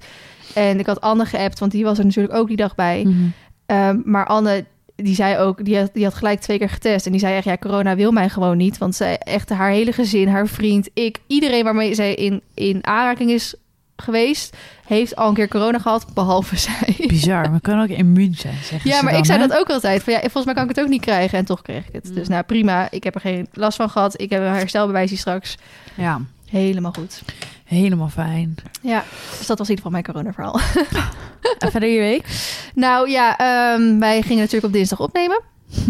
En 0.55 0.79
ik 0.79 0.87
had 0.87 1.01
Anne 1.01 1.25
geappt, 1.25 1.59
want 1.59 1.73
die 1.73 1.85
was 1.85 1.99
er 1.99 2.05
natuurlijk 2.05 2.35
ook 2.35 2.49
die 2.49 2.57
dag 2.57 2.75
bij. 2.75 3.03
Mhm. 3.05 3.15
Ehm, 3.67 3.99
maar 4.05 4.27
Anne, 4.27 4.65
die 4.97 5.15
zei 5.15 5.39
ook, 5.39 5.65
die 5.65 5.79
had, 5.79 5.91
die 5.93 6.05
had 6.05 6.15
gelijk 6.15 6.41
twee 6.41 6.59
keer 6.59 6.69
getest. 6.71 7.07
En 7.07 7.13
die 7.13 7.21
zei 7.21 7.37
echt, 7.37 7.45
ja, 7.45 7.57
corona 7.57 7.97
wil 7.97 8.13
mij 8.13 8.29
gewoon 8.29 8.57
niet. 8.57 8.79
Want 8.79 8.95
zij, 8.95 9.19
echt 9.19 9.49
haar 9.49 9.71
hele 9.71 9.93
gezin, 9.93 10.29
haar 10.29 10.47
vriend, 10.47 10.89
ik, 10.95 11.19
iedereen 11.27 11.65
waarmee 11.65 11.95
zij 11.95 12.15
in, 12.15 12.43
in 12.55 12.87
aanraking 12.87 13.31
is 13.31 13.55
geweest, 14.01 14.57
heeft 14.87 15.17
al 15.17 15.29
een 15.29 15.35
keer 15.35 15.49
corona 15.49 15.79
gehad, 15.79 16.07
behalve 16.15 16.57
zij. 16.69 16.95
Bizar. 17.07 17.51
Maar 17.51 17.61
kan 17.61 17.81
ook 17.83 17.89
immuun 17.89 18.35
zijn, 18.35 18.55
zeggen 18.63 18.91
Ja, 18.91 18.97
ze 18.97 19.03
maar 19.03 19.13
dan, 19.13 19.21
ik 19.21 19.27
zei 19.27 19.41
hè? 19.41 19.47
dat 19.47 19.59
ook 19.59 19.71
altijd. 19.71 20.03
Van, 20.03 20.13
ja, 20.13 20.19
volgens 20.21 20.45
mij 20.45 20.55
kan 20.55 20.63
ik 20.63 20.69
het 20.69 20.81
ook 20.81 20.89
niet 20.91 21.01
krijgen. 21.01 21.39
En 21.39 21.45
toch 21.45 21.63
kreeg 21.63 21.87
ik 21.87 21.93
het. 21.93 22.09
Mm. 22.09 22.15
Dus 22.15 22.29
nou, 22.29 22.43
prima. 22.43 22.89
Ik 22.91 23.05
heb 23.05 23.15
er 23.15 23.21
geen 23.21 23.49
last 23.53 23.77
van 23.77 23.91
gehad. 23.91 24.21
Ik 24.21 24.31
heb 24.31 24.41
een 24.41 24.49
herstelbewijs 24.55 25.11
hier 25.11 25.19
straks. 25.19 25.57
Ja, 25.95 26.21
Helemaal 26.51 26.93
goed. 26.93 27.23
helemaal 27.65 28.09
fijn. 28.09 28.55
Ja, 28.83 29.05
dus 29.39 29.47
dat 29.47 29.59
was 29.59 29.69
in 29.69 29.77
ieder 29.77 29.85
geval 29.85 29.91
mijn 29.91 30.05
corona-verhaal. 30.05 30.61
En 31.59 31.71
verder 31.71 31.89
je 31.89 31.99
week? 32.01 32.25
Nou 32.75 33.11
ja, 33.11 33.37
ehm, 33.39 33.99
wij 33.99 34.21
gingen 34.23 34.39
natuurlijk 34.39 34.65
op 34.67 34.73
dinsdag 34.73 35.01
opnemen. 35.01 35.41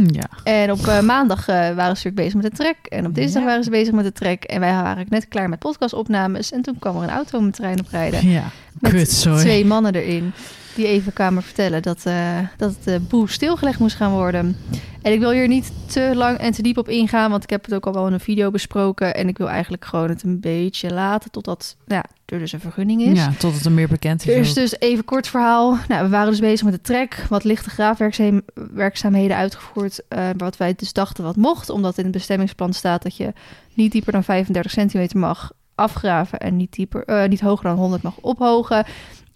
Ja. 0.06 0.28
En 0.44 0.72
op 0.72 0.86
eh, 0.86 1.00
maandag 1.00 1.48
eh, 1.48 1.54
waren 1.54 1.74
ze 1.74 2.06
natuurlijk 2.06 2.16
bezig 2.16 2.34
met 2.34 2.42
de 2.42 2.56
trek. 2.56 2.76
En 2.88 3.06
op 3.06 3.14
dinsdag 3.14 3.42
Ja. 3.42 3.48
waren 3.48 3.64
ze 3.64 3.70
bezig 3.70 3.94
met 3.94 4.04
de 4.04 4.12
trek. 4.12 4.44
En 4.44 4.60
wij 4.60 4.70
waren 4.72 5.06
net 5.08 5.28
klaar 5.28 5.48
met 5.48 5.58
podcastopnames. 5.58 6.52
En 6.52 6.62
toen 6.62 6.78
kwam 6.78 6.96
er 6.96 7.02
een 7.02 7.10
auto 7.10 7.38
om 7.38 7.44
het 7.44 7.54
terrein 7.54 7.80
oprijden. 7.80 8.28
Ja. 8.28 8.44
Met 8.78 8.92
Kut, 8.92 9.10
sorry. 9.12 9.40
twee 9.40 9.64
mannen 9.64 9.94
erin. 9.94 10.32
Die 10.74 10.86
even 10.86 11.12
kwamen 11.12 11.42
vertellen 11.42 11.82
dat, 11.82 12.00
eh, 12.04 12.38
dat 12.56 12.74
het 12.80 12.94
uh, 12.94 13.08
boel 13.08 13.26
stilgelegd 13.26 13.78
moest 13.78 13.96
gaan 13.96 14.10
worden. 14.12 14.56
En 15.02 15.12
ik 15.12 15.18
wil 15.18 15.30
hier 15.30 15.48
niet 15.48 15.72
te 15.86 16.10
lang 16.14 16.38
en 16.38 16.52
te 16.52 16.62
diep 16.62 16.78
op 16.78 16.88
ingaan. 16.88 17.30
Want 17.30 17.42
ik 17.42 17.50
heb 17.50 17.64
het 17.64 17.74
ook 17.74 17.86
al 17.86 17.92
wel 17.92 18.06
in 18.06 18.12
een 18.12 18.20
video 18.20 18.50
besproken. 18.50 19.14
En 19.14 19.28
ik 19.28 19.38
wil 19.38 19.48
eigenlijk 19.48 19.84
gewoon 19.84 20.08
het 20.08 20.22
een 20.22 20.40
beetje 20.40 20.92
laten. 20.92 21.30
Totdat 21.30 21.76
nou, 21.86 22.02
ja, 22.06 22.16
er 22.34 22.38
dus 22.38 22.52
een 22.52 22.60
vergunning 22.60 23.02
is. 23.02 23.18
Ja, 23.18 23.32
tot 23.38 23.54
het 23.54 23.64
er 23.64 23.72
meer 23.72 23.88
bekend 23.88 24.26
is. 24.26 24.34
Eerst 24.34 24.54
dus 24.54 24.80
even 24.80 25.04
kort 25.04 25.28
verhaal. 25.28 25.78
Nou, 25.88 26.04
we 26.04 26.08
waren 26.08 26.30
dus 26.30 26.40
bezig 26.40 26.64
met 26.64 26.74
de 26.74 26.80
trek. 26.80 27.24
Wat 27.28 27.44
lichte 27.44 27.70
graafwerkzaamheden 27.70 29.36
uitgevoerd. 29.36 30.08
eh, 30.08 30.28
wat 30.36 30.56
wij 30.56 30.74
dus 30.76 30.92
dachten 30.92 31.24
wat 31.24 31.36
mocht. 31.36 31.70
Omdat 31.70 31.98
in 31.98 32.04
het 32.04 32.12
bestemmingsplan 32.12 32.72
staat 32.72 33.02
dat 33.02 33.16
je 33.16 33.32
niet 33.74 33.92
dieper 33.92 34.12
dan 34.12 34.24
35 34.24 34.72
centimeter 34.72 35.18
mag 35.18 35.52
afgraven. 35.74 36.38
En 36.38 36.56
niet, 36.56 36.72
dieper, 36.72 37.04
eh, 37.04 37.28
niet 37.28 37.40
hoger 37.40 37.64
dan 37.64 37.76
100 37.76 38.02
mag 38.02 38.16
ophogen. 38.20 38.84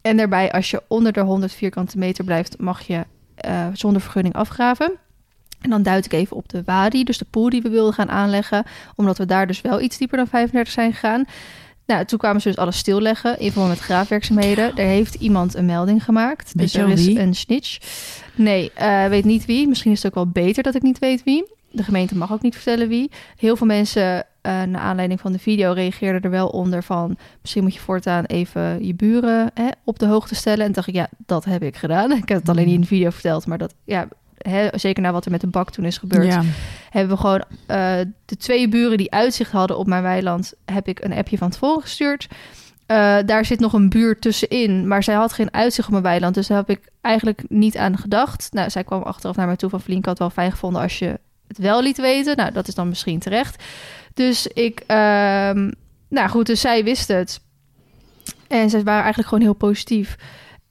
En 0.00 0.16
daarbij, 0.16 0.53
als 0.53 0.70
je 0.70 0.83
onder 0.88 1.12
de 1.12 1.20
100 1.20 1.53
vierkante 1.53 1.98
meter 1.98 2.24
blijft, 2.24 2.59
mag 2.59 2.81
je 2.81 3.05
eh, 3.35 3.66
zonder 3.72 4.00
vergunning 4.00 4.35
afgraven. 4.35 4.98
En 5.64 5.70
dan 5.70 5.83
duid 5.83 6.05
ik 6.05 6.12
even 6.12 6.37
op 6.37 6.48
de 6.48 6.62
wadi, 6.64 7.05
dus 7.05 7.18
de 7.18 7.27
pool 7.31 7.48
die 7.48 7.62
we 7.62 7.68
wilden 7.68 7.94
gaan 7.94 8.11
aanleggen. 8.11 8.64
Omdat 8.94 9.18
we 9.18 9.27
daar 9.27 9.46
dus 9.46 9.61
wel 9.61 9.81
iets 9.81 9.98
dieper 9.98 10.16
dan 10.16 10.27
35 10.27 10.72
zijn 10.72 10.92
gegaan. 10.92 11.24
Nou, 11.87 12.05
toen 12.05 12.18
kwamen 12.18 12.40
ze 12.40 12.48
dus 12.48 12.57
alles 12.57 12.79
stilleggen 12.79 13.38
in 13.38 13.50
verband 13.50 13.72
met 13.72 13.81
graafwerkzaamheden. 13.81 14.77
Er 14.77 14.87
heeft 14.87 15.14
iemand 15.14 15.55
een 15.55 15.66
melding 15.66 16.05
gemaakt. 16.05 16.53
Weet 16.55 16.72
dus 16.72 16.83
er 16.83 16.88
is 16.88 17.07
wie? 17.07 17.20
een 17.20 17.35
snitch. 17.35 17.79
Nee, 18.35 18.72
eh 18.74 19.07
weet 19.07 19.24
niet 19.24 19.44
wie. 19.44 19.68
Misschien 19.68 19.92
is 19.92 20.03
het 20.03 20.07
ook 20.07 20.24
wel 20.24 20.44
beter 20.44 20.62
dat 20.62 20.74
ik 20.74 20.83
niet 20.83 20.98
weet 20.98 21.22
wie. 21.22 21.53
De 21.70 21.83
gemeente 21.83 22.16
mag 22.16 22.33
ook 22.33 22.42
niet 22.42 22.55
vertellen 22.55 22.88
wie. 22.88 23.11
Heel 23.37 23.57
veel 23.57 23.66
mensen, 23.66 24.27
eh 24.40 24.62
naar 24.62 24.81
aanleiding 24.81 25.20
van 25.20 25.33
de 25.33 25.38
video, 25.38 25.72
reageerden 25.72 26.22
er 26.22 26.31
wel 26.31 26.48
onder 26.48 26.83
van... 26.83 27.16
misschien 27.40 27.62
moet 27.62 27.74
je 27.74 27.81
voortaan 27.81 28.24
even 28.24 28.87
je 28.87 28.94
buren 28.94 29.50
hè, 29.55 29.68
op 29.85 29.98
de 29.98 30.07
hoogte 30.07 30.35
stellen. 30.35 30.66
En 30.66 30.72
dacht 30.72 30.88
ik, 30.88 30.94
ja, 30.94 31.09
dat 31.27 31.44
heb 31.44 31.62
ik 31.62 31.77
gedaan. 31.77 32.12
Ik 32.22 32.29
heb 32.29 32.38
het 32.38 32.48
alleen 32.48 32.66
niet 32.66 32.74
in 32.74 32.81
de 32.81 32.87
video 32.87 33.11
verteld, 33.11 33.46
maar 33.46 33.59
dat... 33.59 33.74
Ja, 33.85 34.09
hè, 34.38 34.68
zeker 34.73 35.03
na 35.03 35.12
wat 35.12 35.25
er 35.25 35.31
met 35.31 35.40
de 35.40 35.47
bak 35.47 35.70
toen 35.70 35.85
is 35.85 35.99
gebeurd 35.99 36.27
Ja. 36.27 36.42
hebben 36.90 37.14
we 37.14 37.20
gewoon 37.20 37.44
eh, 37.66 37.97
de 38.25 38.37
twee 38.37 38.68
buren 38.68 38.97
die 38.97 39.12
uitzicht 39.12 39.53
hadden 39.53 39.79
op 39.79 39.87
mijn 39.87 40.03
weiland, 40.03 40.53
heb 40.64 40.88
ik 40.88 41.01
een 41.05 41.12
appje 41.12 41.38
van 41.38 41.51
tevoren 41.51 41.83
gestuurd. 41.83 42.29
Eh, 42.87 43.16
daar 43.27 43.44
zit 43.44 43.61
nog 43.61 43.73
een 43.73 43.88
buur 43.88 44.18
tussenin, 44.18 44.88
maar 44.88 45.03
zij 45.03 45.14
had 45.14 45.33
geen 45.33 45.53
uitzicht 45.55 45.87
op 45.87 45.92
mijn 45.92 46.05
weiland, 46.05 46.35
dus 46.35 46.47
daar 46.47 46.59
heb 46.59 46.70
ik 46.70 46.88
eigenlijk 47.01 47.42
niet 47.49 47.77
aan 47.77 47.99
gedacht. 47.99 48.49
Nou, 48.53 48.70
zij 48.70 48.85
kwam 48.85 49.03
achteraf 49.03 49.37
naar 49.37 49.47
mij 49.47 49.57
toe 49.57 49.70
van 49.70 49.81
Flink, 49.81 50.05
had 50.05 50.18
wel 50.18 50.31
fijn 50.31 50.51
gevonden 50.51 50.83
als 50.83 50.99
je 50.99 51.18
het 51.49 51.59
wel 51.59 51.83
liet 51.83 51.99
weten. 51.99 52.37
Nou, 52.37 52.53
dat 52.53 52.68
is 52.68 52.75
dan 52.75 52.88
misschien 52.88 53.18
terecht. 53.18 53.62
Dus 54.14 54.47
ik, 54.47 54.83
ehm, 54.87 55.70
nou 56.09 56.29
goed, 56.29 56.47
dus 56.47 56.61
zij 56.61 56.85
wist 56.85 57.09
het. 57.09 57.40
En 58.49 58.70
ze 58.70 58.83
waren 58.83 59.01
eigenlijk 59.03 59.29
gewoon 59.29 59.44
heel 59.44 59.55
positief. 59.55 60.16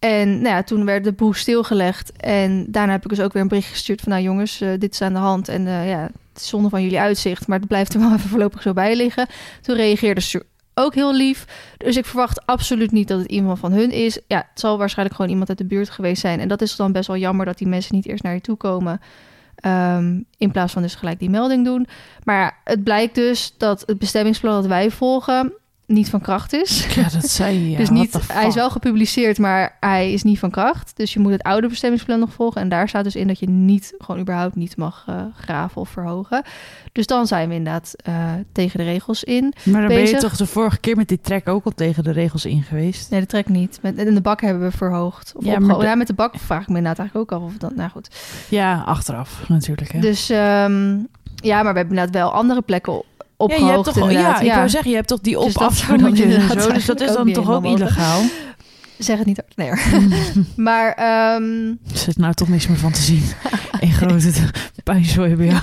En 0.03 0.29
nou 0.29 0.55
ja, 0.55 0.63
toen 0.63 0.85
werd 0.85 1.03
de 1.03 1.11
boel 1.11 1.33
stilgelegd. 1.33 2.11
En 2.11 2.65
daarna 2.71 2.91
heb 2.91 3.03
ik 3.03 3.09
dus 3.09 3.21
ook 3.21 3.33
weer 3.33 3.41
een 3.41 3.47
bericht 3.47 3.69
gestuurd 3.69 4.01
van... 4.01 4.11
nou 4.11 4.23
jongens, 4.23 4.61
eh, 4.61 4.69
dit 4.77 4.93
is 4.93 5.01
aan 5.01 5.13
de 5.13 5.19
hand. 5.19 5.47
En 5.47 5.67
eh, 5.67 5.89
ja, 5.89 6.01
het 6.01 6.41
is 6.41 6.47
zonde 6.47 6.69
van 6.69 6.81
jullie 6.81 6.99
uitzicht. 6.99 7.47
Maar 7.47 7.59
het 7.59 7.67
blijft 7.67 7.93
er 7.93 7.99
wel 8.05 8.13
even 8.13 8.29
voorlopig 8.29 8.61
zo 8.61 8.73
bij 8.73 8.95
liggen. 8.95 9.27
Toen 9.61 9.75
reageerde 9.75 10.21
ze 10.21 10.45
ook 10.73 10.95
heel 10.95 11.15
lief. 11.15 11.45
Dus 11.77 11.97
ik 11.97 12.05
verwacht 12.05 12.45
absoluut 12.45 12.91
niet 12.91 13.07
dat 13.07 13.19
het 13.19 13.31
iemand 13.31 13.59
van 13.59 13.71
hun 13.71 13.91
is. 13.91 14.19
Ja, 14.27 14.37
het 14.37 14.59
zal 14.59 14.77
waarschijnlijk 14.77 15.15
gewoon 15.15 15.31
iemand 15.31 15.49
uit 15.49 15.57
de 15.57 15.65
buurt 15.65 15.89
geweest 15.89 16.21
zijn. 16.21 16.39
En 16.39 16.47
dat 16.47 16.61
is 16.61 16.75
dan 16.75 16.91
best 16.91 17.07
wel 17.07 17.17
jammer 17.17 17.45
dat 17.45 17.57
die 17.57 17.67
mensen 17.67 17.95
niet 17.95 18.07
eerst 18.07 18.23
naar 18.23 18.33
je 18.33 18.41
toe 18.41 18.57
komen. 18.57 19.01
Ehm, 19.55 20.19
in 20.37 20.51
plaats 20.51 20.73
van 20.73 20.81
dus 20.81 20.95
gelijk 20.95 21.19
die 21.19 21.29
melding 21.29 21.65
doen. 21.65 21.87
Maar 22.23 22.57
het 22.63 22.83
blijkt 22.83 23.15
dus 23.15 23.53
dat 23.57 23.83
het 23.85 23.99
bestemmingsplan 23.99 24.53
dat 24.53 24.65
wij 24.65 24.91
volgen... 24.91 25.53
niet 25.85 26.09
van 26.09 26.21
kracht 26.21 26.53
is. 26.53 26.95
Ja, 26.95 27.09
dat 27.09 27.29
zei 27.39 27.69
je. 27.69 27.77
dus 27.77 27.89
niet, 27.89 28.19
hij 28.31 28.47
is 28.47 28.55
wel 28.55 28.69
gepubliceerd, 28.69 29.37
maar 29.37 29.77
hij 29.79 30.13
is 30.13 30.23
niet 30.23 30.39
van 30.39 30.49
kracht. 30.51 30.91
Dus 30.95 31.13
je 31.13 31.19
moet 31.19 31.31
het 31.31 31.43
oude 31.43 31.67
bestemmingsplan 31.67 32.19
nog 32.19 32.33
volgen. 32.33 32.61
En 32.61 32.69
daar 32.69 32.89
staat 32.89 33.03
dus 33.03 33.15
in 33.15 33.27
dat 33.27 33.39
je 33.39 33.49
niet, 33.49 33.93
gewoon 33.97 34.21
überhaupt 34.21 34.55
niet 34.55 34.77
mag 34.77 35.03
eh, 35.07 35.15
graven 35.37 35.81
of 35.81 35.89
verhogen. 35.89 36.43
Dus 36.91 37.07
dan 37.07 37.27
zijn 37.27 37.49
we 37.49 37.55
inderdaad 37.55 37.93
eh, 38.03 38.31
tegen 38.51 38.77
de 38.79 38.85
regels 38.85 39.23
in. 39.23 39.53
Maar 39.63 39.79
dan 39.81 39.89
ben 39.89 40.07
je 40.07 40.17
toch 40.17 40.35
de 40.35 40.45
vorige 40.45 40.79
keer 40.79 40.95
met 40.95 41.07
die 41.07 41.21
track 41.21 41.47
ook 41.47 41.65
al 41.65 41.71
tegen 41.75 42.03
de 42.03 42.11
regels 42.11 42.45
in 42.45 42.63
geweest? 42.63 43.09
Nee, 43.09 43.19
de 43.19 43.25
trek 43.25 43.49
niet. 43.49 43.79
Met, 43.81 43.97
en 43.97 44.13
de 44.13 44.21
bak 44.21 44.41
hebben 44.41 44.63
we 44.63 44.77
verhoogd. 44.77 45.33
Of 45.35 45.45
Ja, 45.45 45.59
maar 45.59 45.77
de- 45.77 45.83
ja, 45.85 45.95
met 45.95 46.07
de 46.07 46.13
bak 46.13 46.33
vraag 46.39 46.61
ik 46.61 46.67
me 46.69 46.77
inderdaad 46.77 46.99
eigenlijk 46.99 47.31
ook 47.31 47.39
af 47.41 47.45
of 47.47 47.57
dat... 47.57 47.75
Nou 47.75 47.89
goed. 47.89 48.09
Ja, 48.49 48.81
achteraf 48.85 49.43
natuurlijk. 49.47 49.91
Hè? 49.91 49.99
Dus 49.99 50.29
ehm, 50.29 50.97
ja, 51.35 51.63
maar 51.63 51.73
we 51.73 51.79
hebben 51.79 51.97
inderdaad 51.97 52.13
wel 52.13 52.31
andere 52.33 52.61
plekken 52.61 53.01
ja, 53.51 53.57
je 53.57 53.65
hebt 53.65 53.83
toch, 53.83 54.11
ja, 54.11 54.39
ik 54.39 54.51
wou 54.51 54.69
zeggen, 54.69 54.89
je 54.89 54.95
hebt 54.95 55.07
toch 55.07 55.19
die 55.19 55.39
Dus 55.39 55.55
en 55.87 56.15
inderdaad 56.15 56.63
zo. 56.63 56.73
Dus 56.73 56.85
dat 56.85 57.01
is 57.01 57.13
dan 57.13 57.31
toch 57.31 57.51
ook 57.51 57.65
illegaal? 57.65 58.21
Zeg 58.97 59.17
het 59.17 59.27
niet. 59.27 59.43
Nee 59.55 59.71
maar 60.55 60.95
Er 60.95 61.71
zit 61.93 62.17
nou 62.17 62.33
toch 62.33 62.47
niks 62.47 62.67
meer 62.67 62.77
van 62.77 62.91
te 62.91 63.01
zien. 63.01 63.23
Een 63.79 63.91
grote 64.01 64.31
pijnzooi 64.83 65.35
bij 65.35 65.45
jou. 65.45 65.61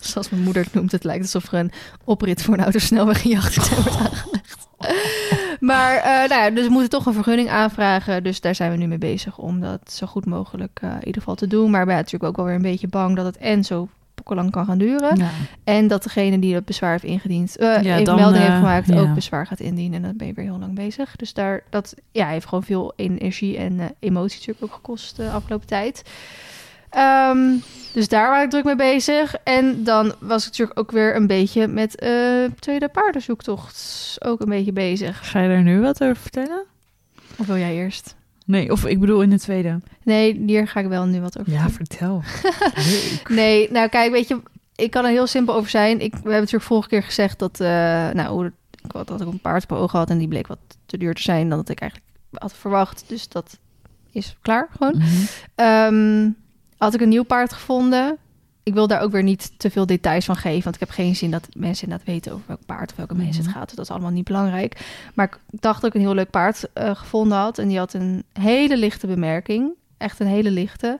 zoals 0.00 0.30
mijn 0.30 0.42
moeder 0.42 0.64
het 0.64 0.74
noemt, 0.74 0.92
het 0.92 1.04
lijkt 1.04 1.22
alsof 1.22 1.52
er 1.52 1.58
een 1.58 1.72
oprit 2.04 2.42
voor 2.42 2.54
een 2.54 2.62
autosnelweg 2.62 3.24
in 3.24 3.30
je 3.30 3.36
achtertuin 3.36 3.82
wordt 3.82 3.98
aangelegd. 3.98 4.68
maar 5.60 5.96
eh, 5.96 6.28
nou 6.28 6.42
ja, 6.42 6.50
dus 6.50 6.64
we 6.64 6.70
moeten 6.70 6.90
toch 6.90 7.06
een 7.06 7.12
vergunning 7.12 7.48
aanvragen. 7.48 8.24
Dus 8.24 8.40
daar 8.40 8.54
zijn 8.54 8.70
we 8.70 8.76
nu 8.76 8.86
mee 8.86 8.98
bezig 8.98 9.38
om 9.38 9.60
dat 9.60 9.92
zo 9.92 10.06
goed 10.06 10.26
mogelijk 10.26 10.78
eh, 10.82 10.90
in 10.90 11.06
ieder 11.06 11.20
geval 11.20 11.34
te 11.34 11.46
doen. 11.46 11.70
Maar 11.70 11.80
ik 11.80 11.86
ben 11.86 11.96
natuurlijk 11.96 12.24
ook 12.24 12.36
wel 12.36 12.44
weer 12.44 12.54
een 12.54 12.62
beetje 12.62 12.88
bang 12.88 13.16
dat 13.16 13.24
het 13.24 13.36
en 13.36 13.64
zo 13.64 13.88
lang 14.24 14.50
kan 14.50 14.64
gaan 14.64 14.78
duren. 14.78 15.16
Ja. 15.16 15.30
En 15.64 15.88
dat 15.88 16.02
degene 16.02 16.38
die 16.38 16.54
het 16.54 16.64
bezwaar 16.64 16.90
heeft 16.90 17.04
ingediend, 17.04 17.56
eh 17.56 17.82
Ja, 17.82 18.00
dan, 18.02 18.16
melding 18.16 18.38
heeft 18.38 18.52
eh, 18.52 18.58
gemaakt, 18.58 18.94
ook 18.94 19.14
bezwaar 19.14 19.46
gaat 19.46 19.60
indienen. 19.60 19.96
En 19.96 20.02
dan 20.02 20.16
ben 20.16 20.26
je 20.26 20.32
weer 20.32 20.44
heel 20.44 20.58
lang 20.58 20.74
bezig. 20.74 21.16
Dus 21.16 21.34
daar, 21.34 21.62
dat 21.70 21.94
ja, 22.10 22.28
heeft 22.28 22.46
gewoon 22.46 22.64
veel 22.64 22.92
energie 22.96 23.56
en 23.56 23.80
eh, 23.80 23.86
emotie 23.98 24.38
natuurlijk 24.38 24.64
ook 24.64 24.72
gekost 24.74 25.16
de 25.16 25.30
afgelopen 25.30 25.66
tijd. 25.66 26.02
Ehm, 26.90 27.56
dus 27.92 28.08
daar 28.08 28.30
was 28.30 28.42
ik 28.42 28.50
druk 28.50 28.64
mee 28.64 28.76
bezig. 28.76 29.34
En 29.44 29.84
dan 29.84 30.14
was 30.18 30.42
ik 30.42 30.48
natuurlijk 30.48 30.78
ook 30.78 30.90
weer 30.90 31.16
een 31.16 31.26
beetje 31.26 31.66
met 31.66 31.98
eh 31.98 32.44
tweede 32.58 32.88
paardenzoektocht 32.88 34.16
ook 34.18 34.40
een 34.40 34.48
beetje 34.48 34.72
bezig. 34.72 35.30
Ga 35.30 35.40
je 35.40 35.48
daar 35.48 35.62
nu 35.62 35.80
wat 35.80 36.02
over 36.02 36.16
vertellen? 36.16 36.64
Of 37.36 37.46
wil 37.46 37.56
jij 37.56 37.74
eerst? 37.74 38.14
Nee, 38.52 38.72
of 38.72 38.86
ik 38.86 39.00
bedoel 39.00 39.22
in 39.22 39.30
de 39.30 39.38
tweede. 39.38 39.80
Nee, 40.02 40.42
hier 40.46 40.68
ga 40.68 40.80
ik 40.80 40.86
wel 40.86 41.04
nu 41.04 41.20
wat 41.20 41.38
over 41.38 41.52
Ja, 41.52 41.70
vertel. 41.70 42.22
Nee, 43.28 43.70
nou 43.70 43.88
kijk, 43.88 44.12
weet 44.12 44.28
je, 44.28 44.40
ik 44.74 44.90
kan 44.90 45.04
er 45.04 45.10
heel 45.10 45.26
simpel 45.26 45.54
over 45.54 45.70
zijn. 45.70 46.00
Ik, 46.00 46.10
we 46.10 46.16
hebben 46.16 46.32
natuurlijk 46.32 46.64
vorige 46.64 46.88
keer 46.88 47.02
gezegd 47.02 47.38
dat, 47.38 47.60
eh, 47.60 47.68
nou, 48.10 48.46
ik 48.46 48.92
had, 48.92 49.06
dat 49.06 49.20
ik 49.20 49.26
een 49.26 49.40
paard 49.40 49.62
op 49.62 49.72
ogen 49.72 49.98
had 49.98 50.10
en 50.10 50.18
die 50.18 50.28
bleek 50.28 50.46
wat 50.46 50.58
te 50.86 50.98
duur 50.98 51.14
te 51.14 51.22
zijn 51.22 51.48
dan 51.48 51.58
dat 51.58 51.68
ik 51.68 51.80
eigenlijk 51.80 52.10
had 52.32 52.54
verwacht. 52.54 53.04
Dus 53.06 53.28
dat 53.28 53.58
is 54.10 54.36
klaar 54.42 54.68
gewoon. 54.76 54.96
Mhm. 54.96 55.06
Ehm, 55.54 56.30
had 56.76 56.94
ik 56.94 57.00
een 57.00 57.08
nieuw 57.08 57.22
paard 57.22 57.52
gevonden. 57.52 58.18
Ik 58.62 58.74
wil 58.74 58.86
daar 58.86 59.00
ook 59.00 59.12
weer 59.12 59.22
niet 59.22 59.58
te 59.58 59.70
veel 59.70 59.86
details 59.86 60.24
van 60.24 60.36
geven, 60.36 60.62
want 60.62 60.74
ik 60.74 60.80
heb 60.80 60.90
geen 60.90 61.16
zin 61.16 61.30
dat 61.30 61.48
mensen 61.56 61.84
inderdaad 61.84 62.06
weten 62.08 62.32
over 62.32 62.44
welk 62.46 62.66
paard 62.66 62.90
of 62.90 62.96
welke 62.96 63.14
mensen 63.14 63.36
het 63.42 63.50
Mhm. 63.50 63.58
gaat. 63.58 63.76
Dat 63.76 63.84
is 63.84 63.90
allemaal 63.90 64.10
niet 64.10 64.24
belangrijk. 64.24 64.80
Maar 65.14 65.26
ik 65.26 65.60
dacht 65.60 65.80
dat 65.80 65.90
ik 65.90 65.96
een 65.96 66.06
heel 66.06 66.14
leuk 66.14 66.30
paard 66.30 66.72
eh, 66.72 66.94
gevonden 66.94 67.38
had 67.38 67.58
en 67.58 67.68
die 67.68 67.78
had 67.78 67.92
een 67.94 68.24
hele 68.32 68.76
lichte 68.76 69.06
bemerking, 69.06 69.72
echt 69.98 70.20
een 70.20 70.26
hele 70.26 70.50
lichte. 70.50 70.98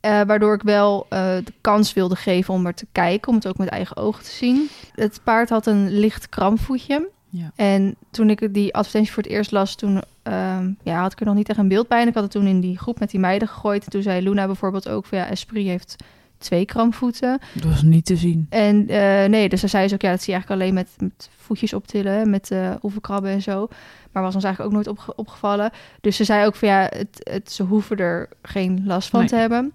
Eh, 0.00 0.20
waardoor 0.22 0.54
ik 0.54 0.62
wel 0.62 1.06
eh, 1.08 1.18
de 1.44 1.52
kans 1.60 1.92
wilde 1.92 2.16
geven 2.16 2.54
om 2.54 2.66
er 2.66 2.74
te 2.74 2.86
kijken, 2.92 3.28
om 3.28 3.34
het 3.34 3.46
ook 3.46 3.58
met 3.58 3.68
eigen 3.68 3.96
ogen 3.96 4.24
te 4.24 4.30
zien. 4.30 4.68
Het 4.94 5.20
paard 5.24 5.48
had 5.48 5.66
een 5.66 5.90
licht 5.98 6.28
kramvoetje. 6.28 7.08
Ja. 7.28 7.50
En 7.56 7.94
toen 8.10 8.30
ik 8.30 8.54
die 8.54 8.74
advertentie 8.74 9.12
voor 9.12 9.22
het 9.22 9.32
eerst 9.32 9.50
las, 9.50 9.74
toen 9.74 10.02
ehm, 10.22 10.70
ja, 10.82 11.00
had 11.00 11.12
ik 11.12 11.20
er 11.20 11.26
nog 11.26 11.34
niet 11.34 11.48
echt 11.48 11.58
een 11.58 11.68
beeld 11.68 11.88
bij. 11.88 12.00
En 12.00 12.08
ik 12.08 12.14
had 12.14 12.22
het 12.22 12.32
toen 12.32 12.46
in 12.46 12.60
die 12.60 12.78
groep 12.78 12.98
met 12.98 13.10
die 13.10 13.20
meiden 13.20 13.48
gegooid. 13.48 13.84
En 13.84 13.90
toen 13.90 14.02
zei 14.02 14.22
Luna 14.22 14.46
bijvoorbeeld 14.46 14.88
ook 14.88 15.06
van 15.06 15.18
ja, 15.18 15.28
Esprit 15.28 15.66
heeft 15.66 15.96
twee 16.38 16.64
kramvoeten. 16.64 17.38
Dat 17.52 17.64
was 17.64 17.82
niet 17.82 18.04
te 18.04 18.16
zien. 18.16 18.46
En 18.50 18.88
eh, 18.88 19.28
nee, 19.28 19.48
dus 19.48 19.60
dan 19.60 19.68
zei 19.70 19.88
ze 19.88 19.94
ook 19.94 20.00
ja, 20.02 20.10
dat 20.10 20.22
zie 20.22 20.32
je 20.34 20.38
eigenlijk 20.38 20.62
alleen 20.62 20.74
met, 20.74 20.88
met 20.98 21.30
voetjes 21.36 21.72
optillen, 21.72 22.30
met 22.30 22.50
eh 22.50 22.74
oefenkrabben 22.82 23.30
en 23.30 23.42
zo. 23.42 23.68
Maar 24.12 24.22
was 24.22 24.34
ons 24.34 24.44
eigenlijk 24.44 24.74
ook 24.74 24.84
nooit 24.84 24.98
opge- 24.98 25.14
opgevallen. 25.16 25.70
Dus 26.00 26.16
ze 26.16 26.24
zei 26.24 26.46
ook 26.46 26.54
van 26.56 26.68
ja, 26.68 26.80
het, 26.96 27.08
het, 27.30 27.52
ze 27.52 27.62
hoeven 27.62 27.96
er 27.96 28.28
geen 28.42 28.82
last 28.84 29.08
van 29.08 29.20
Nee. 29.20 29.28
te 29.28 29.36
hebben. 29.36 29.72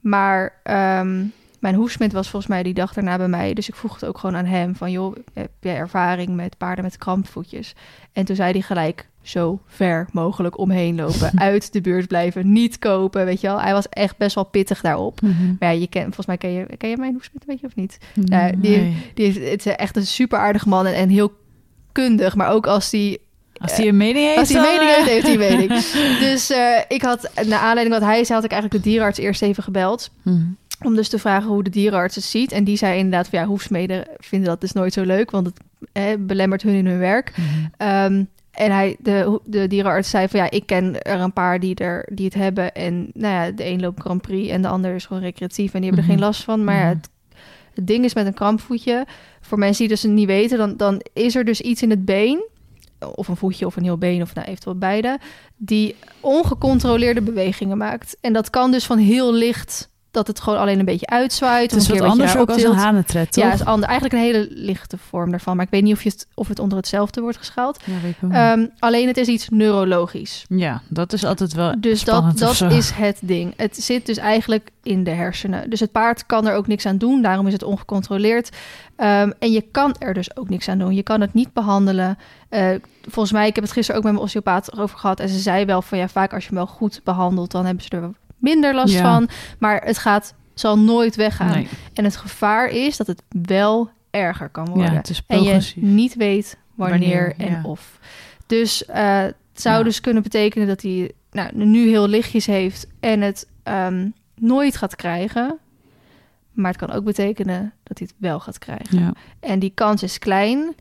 Maar 0.00 0.60
ehm, 0.62 1.24
mijn 1.60 1.74
hoefsmid 1.74 2.12
was 2.12 2.28
volgens 2.28 2.50
mij 2.52 2.62
die 2.62 2.74
dag 2.74 2.92
daarna 2.92 3.16
bij 3.16 3.28
mij. 3.28 3.54
Dus 3.54 3.68
ik 3.68 3.74
vroeg 3.74 3.94
het 3.94 4.04
ook 4.04 4.18
gewoon 4.18 4.36
aan 4.36 4.44
hem 4.44 4.76
van 4.76 4.90
joh, 4.90 5.16
heb 5.32 5.50
jij 5.60 5.76
ervaring 5.76 6.34
met 6.34 6.58
paarden 6.58 6.84
met 6.84 6.96
krampvoetjes? 6.96 7.74
En 8.12 8.24
toen 8.24 8.36
zei 8.36 8.52
hij 8.52 8.60
gelijk 8.60 9.08
zo 9.24 9.60
ver 9.66 10.06
mogelijk 10.12 10.58
omheen 10.58 10.94
lopen, 10.96 11.30
uit 11.50 11.72
de 11.72 11.80
buurt 11.80 12.08
blijven, 12.08 12.52
niet 12.52 12.78
kopen, 12.78 13.24
weet 13.24 13.40
je 13.40 13.46
wel. 13.46 13.60
Hij 13.60 13.72
was 13.72 13.88
echt 13.88 14.16
best 14.16 14.34
wel 14.34 14.44
pittig 14.44 14.80
daarop. 14.80 15.20
Maar 15.58 15.74
ja, 15.74 15.80
je 15.80 15.86
kent, 15.88 16.04
volgens 16.04 16.26
mij 16.26 16.36
ken 16.36 16.50
je, 16.50 16.76
ken 16.76 16.90
je 16.90 16.96
mijn 16.96 17.12
hoefsmid 17.12 17.42
een 17.46 17.52
beetje 17.52 17.66
of 17.66 17.74
niet? 17.74 17.98
Ja, 18.24 18.50
die- 18.56 18.76
Nee. 18.76 18.96
Die 19.14 19.24
heeft, 19.24 19.50
het 19.50 19.66
is 19.66 19.76
echt 19.76 19.96
een 19.96 20.06
super 20.06 20.38
aardige 20.38 20.68
man 20.68 20.86
en, 20.86 20.94
en 20.94 21.08
heel 21.08 21.32
kundig. 21.92 22.34
Maar 22.34 22.50
ook 22.50 22.66
als 22.66 22.90
die 22.90 23.20
Als 23.58 23.76
hij 23.76 23.88
een 23.88 23.96
mening 23.96 24.24
heeft, 24.26 24.38
Als 24.38 24.48
hij 24.48 24.56
een 24.58 24.66
mening 24.78 24.90
eh, 24.90 24.96
heeft, 24.96 25.08
heeft 25.10 25.22
hij 25.22 25.32
een 25.32 25.56
mening. 25.56 25.70
Dus 26.30 26.50
eh, 26.50 26.78
ik 26.88 27.02
had, 27.02 27.30
naar 27.46 27.58
aanleiding 27.60 27.98
wat 27.98 28.08
hij 28.08 28.24
zei, 28.24 28.34
had 28.34 28.44
ik 28.44 28.52
eigenlijk 28.52 28.82
de 28.84 28.88
dierenarts 28.90 29.18
eerst 29.18 29.42
even 29.42 29.62
gebeld. 29.62 30.10
Mhm. 30.22 30.42
Om 30.82 30.94
dus 30.94 31.08
te 31.08 31.18
vragen 31.18 31.48
hoe 31.50 31.62
de 31.62 31.70
dierenarts 31.70 32.14
het 32.14 32.24
ziet. 32.24 32.52
En 32.52 32.64
die 32.64 32.76
zei 32.76 32.98
inderdaad 32.98 33.28
van 33.28 33.38
ja, 33.38 33.44
hoefsmeden 33.46 34.06
vinden 34.18 34.48
dat 34.48 34.60
dus 34.60 34.72
nooit 34.72 34.92
zo 34.92 35.02
leuk. 35.02 35.30
Want 35.30 35.46
het 35.46 35.60
eh, 35.92 36.04
belemmert 36.18 36.62
hun 36.62 36.74
in 36.74 36.86
hun 36.86 36.98
werk. 36.98 37.32
Mhm. 37.36 37.46
Ehm, 37.76 38.24
en 38.54 38.70
hij, 38.72 38.96
de, 38.98 39.40
de 39.44 39.66
dierenarts 39.66 40.10
zei 40.10 40.28
van 40.28 40.40
ja, 40.40 40.50
ik 40.50 40.66
ken 40.66 41.02
er 41.02 41.20
een 41.20 41.32
paar 41.32 41.60
die, 41.60 41.74
er, 41.74 42.08
die 42.12 42.24
het 42.24 42.34
hebben. 42.34 42.72
En 42.74 43.10
nou 43.14 43.34
ja, 43.34 43.50
de 43.50 43.64
een 43.66 43.80
loopt 43.80 44.00
Grand 44.00 44.22
Prix 44.22 44.50
en 44.50 44.62
de 44.62 44.68
ander 44.68 44.94
is 44.94 45.06
gewoon 45.06 45.22
recreatief. 45.22 45.74
En 45.74 45.80
die 45.80 45.90
hebben 45.90 45.98
er 45.98 46.10
Mhm. 46.10 46.18
geen 46.18 46.26
last 46.28 46.44
van. 46.44 46.64
Maar 46.64 46.78
Mhm. 46.80 46.88
het, 46.88 47.08
het 47.74 47.86
ding 47.86 48.04
is 48.04 48.14
met 48.14 48.26
een 48.26 48.34
krampvoetje. 48.34 49.06
Voor 49.40 49.58
mensen 49.58 49.78
die 49.80 49.88
dus 49.88 50.02
het 50.02 50.12
niet 50.12 50.26
weten, 50.26 50.58
dan, 50.58 50.76
dan 50.76 51.00
is 51.12 51.34
er 51.34 51.44
dus 51.44 51.60
iets 51.60 51.82
in 51.82 51.90
het 51.90 52.04
been. 52.04 52.44
Of 53.14 53.28
een 53.28 53.36
voetje 53.36 53.66
of 53.66 53.76
een 53.76 53.82
heel 53.82 53.98
been 53.98 54.22
of 54.22 54.34
nou, 54.34 54.46
eventueel 54.46 54.76
beide. 54.78 55.18
Die 55.56 55.96
ongecontroleerde 56.20 57.20
bewegingen 57.22 57.76
maakt. 57.78 58.16
En 58.20 58.32
dat 58.32 58.50
kan 58.50 58.70
dus 58.70 58.86
van 58.86 58.98
heel 58.98 59.32
licht 59.34 59.90
dat 60.14 60.26
het 60.26 60.40
gewoon 60.40 60.58
alleen 60.58 60.78
een 60.78 60.84
beetje 60.84 61.06
uitzwaait. 61.06 61.70
Het 61.70 61.80
is 61.80 61.88
een 61.88 61.98
wat 61.98 62.08
anders 62.08 62.36
ook 62.36 62.50
als 62.50 62.62
een 62.62 62.72
hanentred, 62.72 63.32
toch? 63.32 63.44
Ja, 63.44 63.52
is 63.52 63.64
ander, 63.64 63.88
eigenlijk 63.88 64.18
een 64.18 64.26
hele 64.26 64.48
lichte 64.50 64.98
vorm 64.98 65.30
daarvan. 65.30 65.56
Maar 65.56 65.64
ik 65.64 65.70
weet 65.70 65.82
niet 65.82 65.94
of, 65.94 66.02
je 66.02 66.08
het, 66.08 66.26
of 66.34 66.48
het 66.48 66.58
onder 66.58 66.78
hetzelfde 66.78 67.20
wordt 67.20 67.36
geschaald. 67.36 67.80
Ja, 67.84 67.92
weet 68.02 68.10
ik 68.10 68.16
ook 68.16 68.30
niet. 68.30 68.38
Ehm, 68.38 68.66
alleen 68.78 69.06
het 69.06 69.16
is 69.16 69.26
iets 69.26 69.48
neurologisch. 69.48 70.44
ja, 70.48 70.82
dat 70.88 71.12
is 71.12 71.24
altijd 71.24 71.52
wel 71.52 71.80
Dus 71.80 72.04
dat, 72.04 72.38
dat 72.38 72.60
is 72.60 72.90
het 72.90 73.18
ding. 73.22 73.52
Het 73.56 73.76
zit 73.76 74.06
dus 74.06 74.16
eigenlijk 74.16 74.70
in 74.82 75.04
de 75.04 75.10
hersenen. 75.10 75.70
Dus 75.70 75.80
het 75.80 75.92
paard 75.92 76.26
kan 76.26 76.46
er 76.46 76.54
ook 76.54 76.66
niks 76.66 76.86
aan 76.86 76.98
doen. 76.98 77.22
Daarom 77.22 77.46
is 77.46 77.52
het 77.52 77.62
ongecontroleerd. 77.62 78.56
Ehm, 78.96 79.30
en 79.38 79.52
je 79.52 79.60
kan 79.70 79.94
er 79.98 80.14
dus 80.14 80.36
ook 80.36 80.48
niks 80.48 80.68
aan 80.68 80.78
doen. 80.78 80.94
Je 80.94 81.02
kan 81.02 81.20
het 81.20 81.34
niet 81.34 81.52
behandelen. 81.52 82.18
Eh, 82.48 82.74
volgens 83.02 83.32
mij, 83.32 83.46
ik 83.48 83.54
heb 83.54 83.64
het 83.64 83.72
gisteren 83.72 83.98
ook 83.98 84.04
met 84.04 84.12
mijn 84.12 84.24
osteopaat 84.24 84.78
over 84.78 84.98
gehad. 84.98 85.20
En 85.20 85.28
ze 85.28 85.38
zei 85.38 85.64
wel 85.64 85.82
van 85.82 85.98
ja, 85.98 86.08
vaak 86.08 86.32
als 86.32 86.42
je 86.42 86.48
hem 86.48 86.58
wel 86.58 86.66
goed 86.66 87.00
behandelt, 87.04 87.50
dan 87.50 87.64
hebben 87.64 87.84
ze 87.84 87.90
er 87.90 88.10
minder 88.44 88.74
last 88.74 88.94
Ja. 88.94 89.02
van. 89.02 89.28
Maar 89.58 89.82
het 89.84 89.98
gaat, 89.98 90.34
zal 90.54 90.78
nooit 90.78 91.16
weggaan. 91.16 91.50
Nee. 91.50 91.68
En 91.94 92.04
het 92.04 92.16
gevaar 92.16 92.68
is 92.68 92.96
dat 92.96 93.06
het 93.06 93.22
wel 93.28 93.90
erger 94.10 94.48
kan 94.48 94.66
worden. 94.66 94.92
Ja, 94.92 94.96
het 94.96 95.10
is 95.10 95.22
en 95.26 95.42
je 95.42 95.72
niet 95.74 96.14
weet 96.14 96.58
wanneer, 96.74 96.98
Wanneer, 96.98 97.34
en 97.36 97.50
ja. 97.50 97.62
of. 97.62 97.98
Dus 98.46 98.84
eh, 98.84 99.22
het 99.22 99.36
zou 99.52 99.84
dus 99.84 100.00
kunnen 100.00 100.22
betekenen 100.22 100.66
dat 100.66 100.82
hij 100.82 101.12
nou, 101.30 101.50
nu 101.54 101.88
heel 101.88 102.08
lichtjes 102.08 102.46
heeft 102.46 102.86
en 103.00 103.20
het 103.20 103.48
ehm, 103.62 104.08
nooit 104.34 104.76
gaat 104.76 104.96
krijgen. 104.96 105.58
Maar 106.52 106.70
het 106.70 106.80
kan 106.80 106.92
ook 106.92 107.04
betekenen 107.04 107.72
dat 107.82 107.98
hij 107.98 108.06
het 108.10 108.16
wel 108.18 108.40
gaat 108.40 108.58
krijgen. 108.58 109.14
En 109.40 109.58
die 109.58 109.72
kans 109.74 110.02
is 110.02 110.18
klein. 110.18 110.74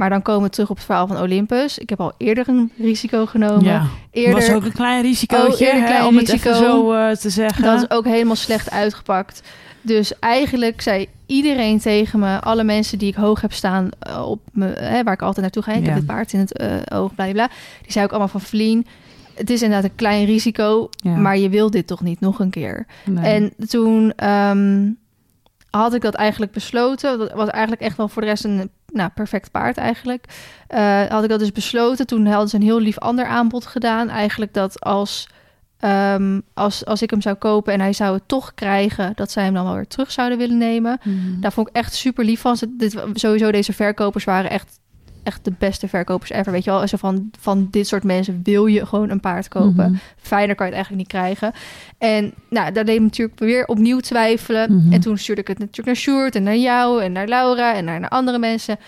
Maar 0.00 0.10
dan 0.10 0.22
komen 0.22 0.42
we 0.42 0.50
terug 0.50 0.70
op 0.70 0.76
het 0.76 0.84
verhaal 0.84 1.06
van 1.06 1.20
Olympus. 1.20 1.78
Ik 1.78 1.88
heb 1.90 2.00
al 2.00 2.12
eerder 2.16 2.48
een 2.48 2.72
risico 2.78 3.26
genomen. 3.26 3.64
ja. 3.64 3.86
Eerder, 4.10 4.34
was 4.34 4.50
ook 4.50 4.64
een 4.64 4.72
klein 4.72 5.02
risicootje, 5.02 5.66
Oh, 5.66 5.72
een 5.74 5.80
hè, 5.80 5.86
klein 5.86 6.04
om 6.06 6.16
het 6.16 6.28
risico. 6.28 6.50
even 6.50 6.62
zo 6.64 6.92
eh, 6.92 7.10
te 7.10 7.30
zeggen. 7.30 7.62
dat 7.62 7.82
is 7.82 7.90
ook 7.90 8.04
helemaal 8.04 8.36
slecht 8.36 8.70
uitgepakt. 8.70 9.42
Dus 9.80 10.18
eigenlijk 10.18 10.80
zei 10.80 11.06
iedereen 11.26 11.78
tegen 11.78 12.18
me, 12.18 12.40
alle 12.40 12.64
mensen 12.64 12.98
die 12.98 13.08
ik 13.08 13.14
hoog 13.14 13.40
heb 13.40 13.52
staan 13.52 13.88
eh, 13.98 14.28
op 14.28 14.40
me, 14.52 14.66
hè, 14.66 15.02
waar 15.02 15.14
ik 15.14 15.22
altijd 15.22 15.40
naartoe 15.40 15.62
ga. 15.62 15.72
Ik 15.72 15.80
Ja. 15.80 15.84
heb 15.86 15.94
dit 15.94 16.06
paard 16.06 16.32
in 16.32 16.38
het 16.38 16.52
eh, 16.58 16.76
oog, 16.92 17.14
bla 17.14 17.30
bla. 17.32 17.48
Die 17.82 17.92
zei 17.92 18.04
ook 18.04 18.10
allemaal 18.10 18.28
van 18.28 18.40
Vlien. 18.40 18.86
Het 19.34 19.50
is 19.50 19.62
inderdaad 19.62 19.90
een 19.90 19.96
klein 19.96 20.24
risico, 20.24 20.88
Ja. 20.96 21.16
maar 21.16 21.38
je 21.38 21.48
wil 21.48 21.70
dit 21.70 21.86
toch 21.86 22.00
niet 22.00 22.20
nog 22.20 22.38
een 22.38 22.50
keer. 22.50 22.86
Nee. 23.04 23.32
En 23.34 23.52
toen 23.68 24.12
ehm, 24.16 24.88
had 25.70 25.94
ik 25.94 26.00
dat 26.02 26.14
eigenlijk 26.14 26.52
besloten. 26.52 27.18
Dat 27.18 27.32
was 27.32 27.48
eigenlijk 27.48 27.82
echt 27.82 27.96
wel 27.96 28.08
voor 28.08 28.22
de 28.22 28.28
rest 28.28 28.44
een 28.44 28.70
nou, 28.92 29.10
perfect 29.14 29.50
paard 29.50 29.76
eigenlijk. 29.76 30.24
Eh, 30.66 31.04
had 31.04 31.22
ik 31.22 31.28
dat 31.28 31.38
dus 31.38 31.52
besloten. 31.52 32.06
Toen 32.06 32.26
hadden 32.26 32.48
ze 32.48 32.56
een 32.56 32.62
heel 32.62 32.80
lief 32.80 32.98
ander 32.98 33.26
aanbod 33.26 33.66
gedaan. 33.66 34.08
Eigenlijk 34.08 34.54
dat 34.54 34.80
als, 34.80 35.28
ehm, 35.78 36.40
als, 36.54 36.84
als 36.84 37.02
ik 37.02 37.10
hem 37.10 37.20
zou 37.20 37.36
kopen 37.36 37.72
en 37.72 37.80
hij 37.80 37.92
zou 37.92 38.14
het 38.14 38.28
toch 38.28 38.54
krijgen... 38.54 39.12
dat 39.14 39.30
zij 39.30 39.44
hem 39.44 39.54
dan 39.54 39.64
wel 39.64 39.74
weer 39.74 39.86
terug 39.86 40.10
zouden 40.12 40.38
willen 40.38 40.58
nemen. 40.58 40.98
Mhm. 41.02 41.40
Daar 41.40 41.52
vond 41.52 41.68
ik 41.68 41.74
echt 41.74 41.94
super 41.94 42.24
lief 42.24 42.40
van. 42.40 42.56
Dit, 42.68 43.02
sowieso 43.12 43.50
deze 43.50 43.72
verkopers 43.72 44.24
waren 44.24 44.50
echt, 44.50 44.80
echt 45.30 45.44
de 45.44 45.52
beste 45.58 45.88
verkopers 45.88 46.30
ever. 46.30 46.52
Weet 46.52 46.64
je 46.64 46.70
wel, 46.70 46.88
zo 46.88 46.96
van, 46.96 47.30
van 47.38 47.68
dit 47.70 47.86
soort 47.86 48.04
mensen 48.04 48.40
wil 48.42 48.66
je 48.66 48.86
gewoon 48.86 49.10
een 49.10 49.20
paard 49.20 49.48
kopen. 49.48 49.90
Mhm. 49.90 49.94
Fijner 50.16 50.54
kan 50.54 50.66
je 50.66 50.72
het 50.72 50.84
eigenlijk 50.84 50.96
niet 50.96 51.20
krijgen. 51.20 51.52
En 51.98 52.34
nou, 52.50 52.72
daar 52.72 52.84
deed 52.84 52.96
ik 52.96 53.02
natuurlijk 53.02 53.38
weer 53.38 53.66
opnieuw 53.66 54.00
twijfelen. 54.00 54.76
Mhm. 54.76 54.92
En 54.92 55.00
toen 55.00 55.18
stuurde 55.18 55.40
ik 55.40 55.48
het 55.48 55.58
natuurlijk 55.58 55.86
naar 55.86 55.96
Sjoerd 55.96 56.34
en 56.34 56.42
naar 56.42 56.56
jou 56.56 57.02
en 57.02 57.12
naar 57.12 57.26
Laura 57.28 57.74
en 57.74 57.84
naar, 57.84 58.00
naar 58.00 58.10
andere 58.10 58.38
mensen. 58.38 58.78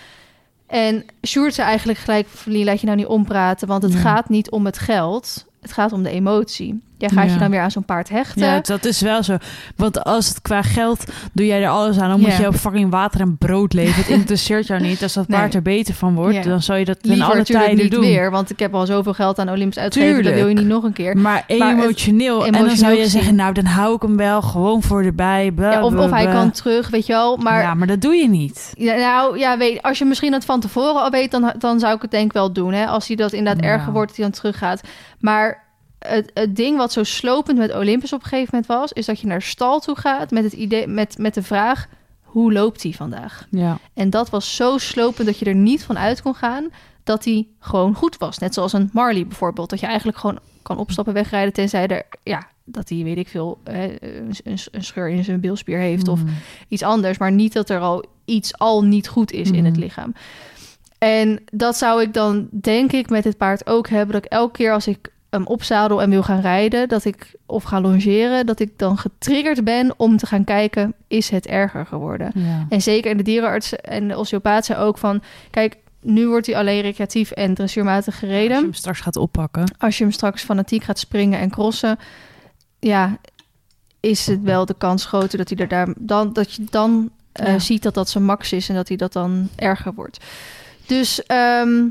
En 0.66 1.04
Sjoerd 1.26 1.54
zei 1.54 1.68
eigenlijk 1.68 1.98
gelijk, 1.98 2.28
laat 2.44 2.80
je 2.80 2.86
nou 2.86 2.98
niet 2.98 3.06
ompraten, 3.06 3.68
want 3.68 3.82
het 3.82 3.92
Ja. 3.92 3.98
gaat 3.98 4.28
niet 4.28 4.50
om 4.50 4.64
het 4.64 4.78
geld. 4.78 5.46
Het 5.60 5.72
gaat 5.72 5.92
om 5.92 6.02
de 6.02 6.10
emotie. 6.10 6.82
Jij 7.02 7.10
gaat 7.10 7.26
Ja. 7.26 7.32
je 7.32 7.38
dan 7.38 7.50
weer 7.50 7.60
aan 7.60 7.70
zo'n 7.70 7.84
paard 7.84 8.08
hechten. 8.08 8.42
Ja, 8.46 8.60
dat 8.60 8.84
is 8.84 9.00
wel 9.00 9.22
zo. 9.22 9.36
Want 9.76 10.04
als 10.04 10.28
het 10.28 10.42
qua 10.42 10.62
geld 10.62 11.04
doe 11.32 11.46
jij 11.46 11.62
er 11.62 11.68
alles 11.68 11.98
aan, 11.98 12.08
dan 12.08 12.20
moet 12.20 12.36
je 12.36 12.46
op 12.46 12.54
fucking 12.54 12.90
water 12.90 13.20
en 13.20 13.36
brood 13.38 13.72
leven. 13.72 13.94
Het 13.94 14.08
interesseert 14.18 14.66
jou 14.66 14.80
niet. 14.80 15.02
Als 15.02 15.12
dat 15.12 15.28
Nee. 15.28 15.38
paard 15.38 15.54
er 15.54 15.62
beter 15.62 15.94
van 15.94 16.14
wordt, 16.14 16.44
dan 16.44 16.62
zou 16.62 16.78
je 16.78 16.84
dat 16.84 16.98
in 17.02 17.22
alle 17.22 17.42
tijden 17.44 17.76
niet 17.76 17.90
doen. 17.90 18.00
weer, 18.00 18.30
want 18.30 18.50
ik 18.50 18.58
heb 18.58 18.74
al 18.74 18.86
zoveel 18.86 19.14
geld 19.14 19.38
aan 19.38 19.50
Olympus 19.50 19.78
uitgegeven. 19.78 20.22
Dat 20.24 20.34
wil 20.34 20.48
je 20.48 20.54
niet 20.54 20.66
nog 20.66 20.82
een 20.84 20.92
keer. 20.92 21.16
Maar 21.16 21.22
Maar 21.22 21.68
het- 21.68 21.78
emotioneel. 21.82 22.46
en 22.46 22.52
dan 22.52 22.60
emotioneel 22.60 22.76
zou 22.76 22.92
je 22.92 22.96
gezien- 23.02 23.10
zeggen, 23.18 23.34
nou, 23.36 23.52
dan 23.52 23.64
hou 23.64 23.94
ik 23.94 24.02
hem 24.02 24.16
wel 24.16 24.42
gewoon 24.42 24.82
voor 24.82 25.02
erbij. 25.04 25.50
bla, 25.54 25.72
Ja, 25.72 25.84
of, 25.84 25.94
of 25.94 26.10
hij 26.10 26.26
kan 26.26 26.50
terug, 26.50 26.88
weet 26.90 27.06
je 27.06 27.12
wel. 27.12 27.36
Maar 27.36 27.60
Ja, 27.62 27.74
maar 27.74 27.86
dat 27.86 28.00
doe 28.00 28.14
je 28.14 28.28
niet. 28.28 28.72
Ja, 28.74 28.94
nou 28.96 29.38
ja, 29.38 29.58
weet, 29.58 29.82
als 29.82 29.98
je 29.98 30.04
misschien 30.04 30.32
het 30.32 30.44
van 30.44 30.60
tevoren 30.60 31.02
al 31.02 31.10
weet, 31.10 31.30
dan, 31.30 31.52
dan 31.58 31.78
zou 31.80 31.94
ik 31.96 32.02
het 32.02 32.10
denk 32.10 32.24
ik 32.24 32.32
wel 32.32 32.52
doen. 32.52 32.72
Hè? 32.72 32.86
Als 32.86 33.06
hij 33.06 33.16
dat 33.16 33.32
inderdaad 33.32 33.64
erger 33.64 33.92
wordt, 33.92 34.08
dat 34.08 34.16
hij 34.16 34.26
dan 34.26 34.34
teruggaat. 34.34 34.80
Maar 35.18 35.64
het, 36.08 36.30
het 36.34 36.56
ding 36.56 36.76
wat 36.76 36.92
zo 36.92 37.02
slopend 37.02 37.58
met 37.58 37.74
Olympus 37.74 38.12
op 38.12 38.22
een 38.22 38.28
gegeven 38.28 38.48
moment 38.52 38.66
was, 38.80 38.92
is 38.92 39.06
dat 39.06 39.20
je 39.20 39.26
naar 39.26 39.42
stal 39.42 39.80
toe 39.80 39.96
gaat 39.98 40.30
met, 40.30 40.44
het 40.44 40.52
idee, 40.52 40.86
met, 40.86 41.18
met 41.18 41.34
de 41.34 41.42
vraag: 41.42 41.88
hoe 42.22 42.52
loopt 42.52 42.82
hij 42.82 42.92
vandaag? 42.92 43.46
Ja. 43.50 43.78
En 43.94 44.10
dat 44.10 44.30
was 44.30 44.56
zo 44.56 44.78
slopend 44.78 45.26
dat 45.26 45.38
je 45.38 45.44
er 45.44 45.54
niet 45.54 45.84
van 45.84 45.98
uit 45.98 46.22
kon 46.22 46.34
gaan 46.34 46.68
dat 47.04 47.24
hij 47.24 47.46
gewoon 47.58 47.94
goed 47.94 48.16
was. 48.18 48.38
Net 48.38 48.54
zoals 48.54 48.72
een 48.72 48.90
Marley 48.92 49.26
bijvoorbeeld. 49.26 49.70
Dat 49.70 49.80
je 49.80 49.86
eigenlijk 49.86 50.18
gewoon 50.18 50.38
kan 50.62 50.76
opstappen, 50.78 51.14
wegrijden, 51.14 51.52
tenzij 51.52 51.86
er, 51.86 52.04
ja, 52.22 52.46
dat 52.64 52.88
hij, 52.88 53.02
weet 53.04 53.16
ik 53.16 53.28
veel, 53.28 53.58
een, 53.64 53.96
een, 54.44 54.58
een 54.72 54.84
scheur 54.84 55.08
in 55.08 55.24
zijn 55.24 55.40
bilspier 55.40 55.78
heeft 55.78 56.08
of 56.08 56.22
Mhm. 56.22 56.32
iets 56.68 56.82
anders, 56.82 57.18
maar 57.18 57.32
niet 57.32 57.52
dat 57.52 57.70
er 57.70 57.80
al 57.80 58.04
iets 58.24 58.58
al 58.58 58.84
niet 58.84 59.08
goed 59.08 59.32
is 59.32 59.50
in 59.50 59.64
het 59.64 59.74
Mhm. 59.74 59.82
lichaam. 59.82 60.14
En 60.98 61.42
dat 61.52 61.76
zou 61.76 62.02
ik 62.02 62.14
dan, 62.14 62.48
denk 62.50 62.92
ik, 62.92 63.10
met 63.10 63.22
dit 63.22 63.36
paard 63.36 63.66
ook 63.66 63.88
hebben. 63.88 64.14
Dat 64.14 64.24
ik 64.24 64.30
elke 64.30 64.52
keer 64.52 64.72
als 64.72 64.86
ik 64.86 65.11
hem 65.32 65.46
opzadel 65.46 66.02
en 66.02 66.10
wil 66.10 66.22
gaan 66.22 66.40
rijden, 66.40 66.88
dat 66.88 67.04
ik 67.04 67.34
of 67.46 67.62
ga 67.62 67.80
longeren, 67.80 68.46
dat 68.46 68.60
ik 68.60 68.78
dan 68.78 68.98
getriggerd 68.98 69.64
ben 69.64 69.94
om 69.96 70.16
te 70.16 70.26
gaan 70.26 70.44
kijken, 70.44 70.94
is 71.08 71.30
het 71.30 71.46
erger 71.46 71.86
geworden? 71.86 72.30
Ja. 72.34 72.66
En 72.68 72.82
zeker 72.82 73.10
in 73.10 73.16
de 73.16 73.22
dierenarts 73.22 73.76
en 73.76 74.08
de 74.08 74.18
osteopaat 74.18 74.64
zei 74.64 74.78
ook 74.80 74.98
van, 74.98 75.22
kijk, 75.50 75.76
nu 76.00 76.26
wordt 76.28 76.46
hij 76.46 76.56
alleen 76.56 76.80
recreatief 76.80 77.30
en 77.30 77.54
dressuurmatig 77.54 78.06
Als 78.12 78.20
je 78.20 78.26
gereden. 78.26 78.56
hem 78.62 78.72
straks 78.74 79.00
gaat 79.00 79.16
oppakken. 79.16 79.74
Als 79.78 79.98
je 79.98 80.04
hem 80.04 80.12
straks 80.12 80.42
fanatiek 80.42 80.82
gaat 80.84 80.98
springen 80.98 81.38
en 81.40 81.50
crossen, 81.50 81.98
ja, 82.78 83.18
is 84.00 84.26
het 84.26 84.42
wel 84.42 84.66
de 84.66 84.74
kans 84.78 85.04
groter 85.06 85.38
dat 85.38 85.48
hij 85.48 85.58
er 85.58 85.68
daar 85.68 85.88
dan 85.98 86.32
dat 86.32 86.54
je 86.54 86.64
dan 86.70 87.10
eh, 87.32 87.46
Ja. 87.46 87.58
ziet 87.58 87.82
dat 87.82 87.94
dat 87.94 88.08
zijn 88.08 88.24
max 88.24 88.52
is 88.52 88.68
en 88.68 88.74
dat 88.74 88.88
hij 88.88 88.96
dat 88.96 89.12
dan 89.12 89.48
erger 89.56 89.94
wordt. 89.94 90.24
Dus 90.86 91.22
ehm, 91.22 91.88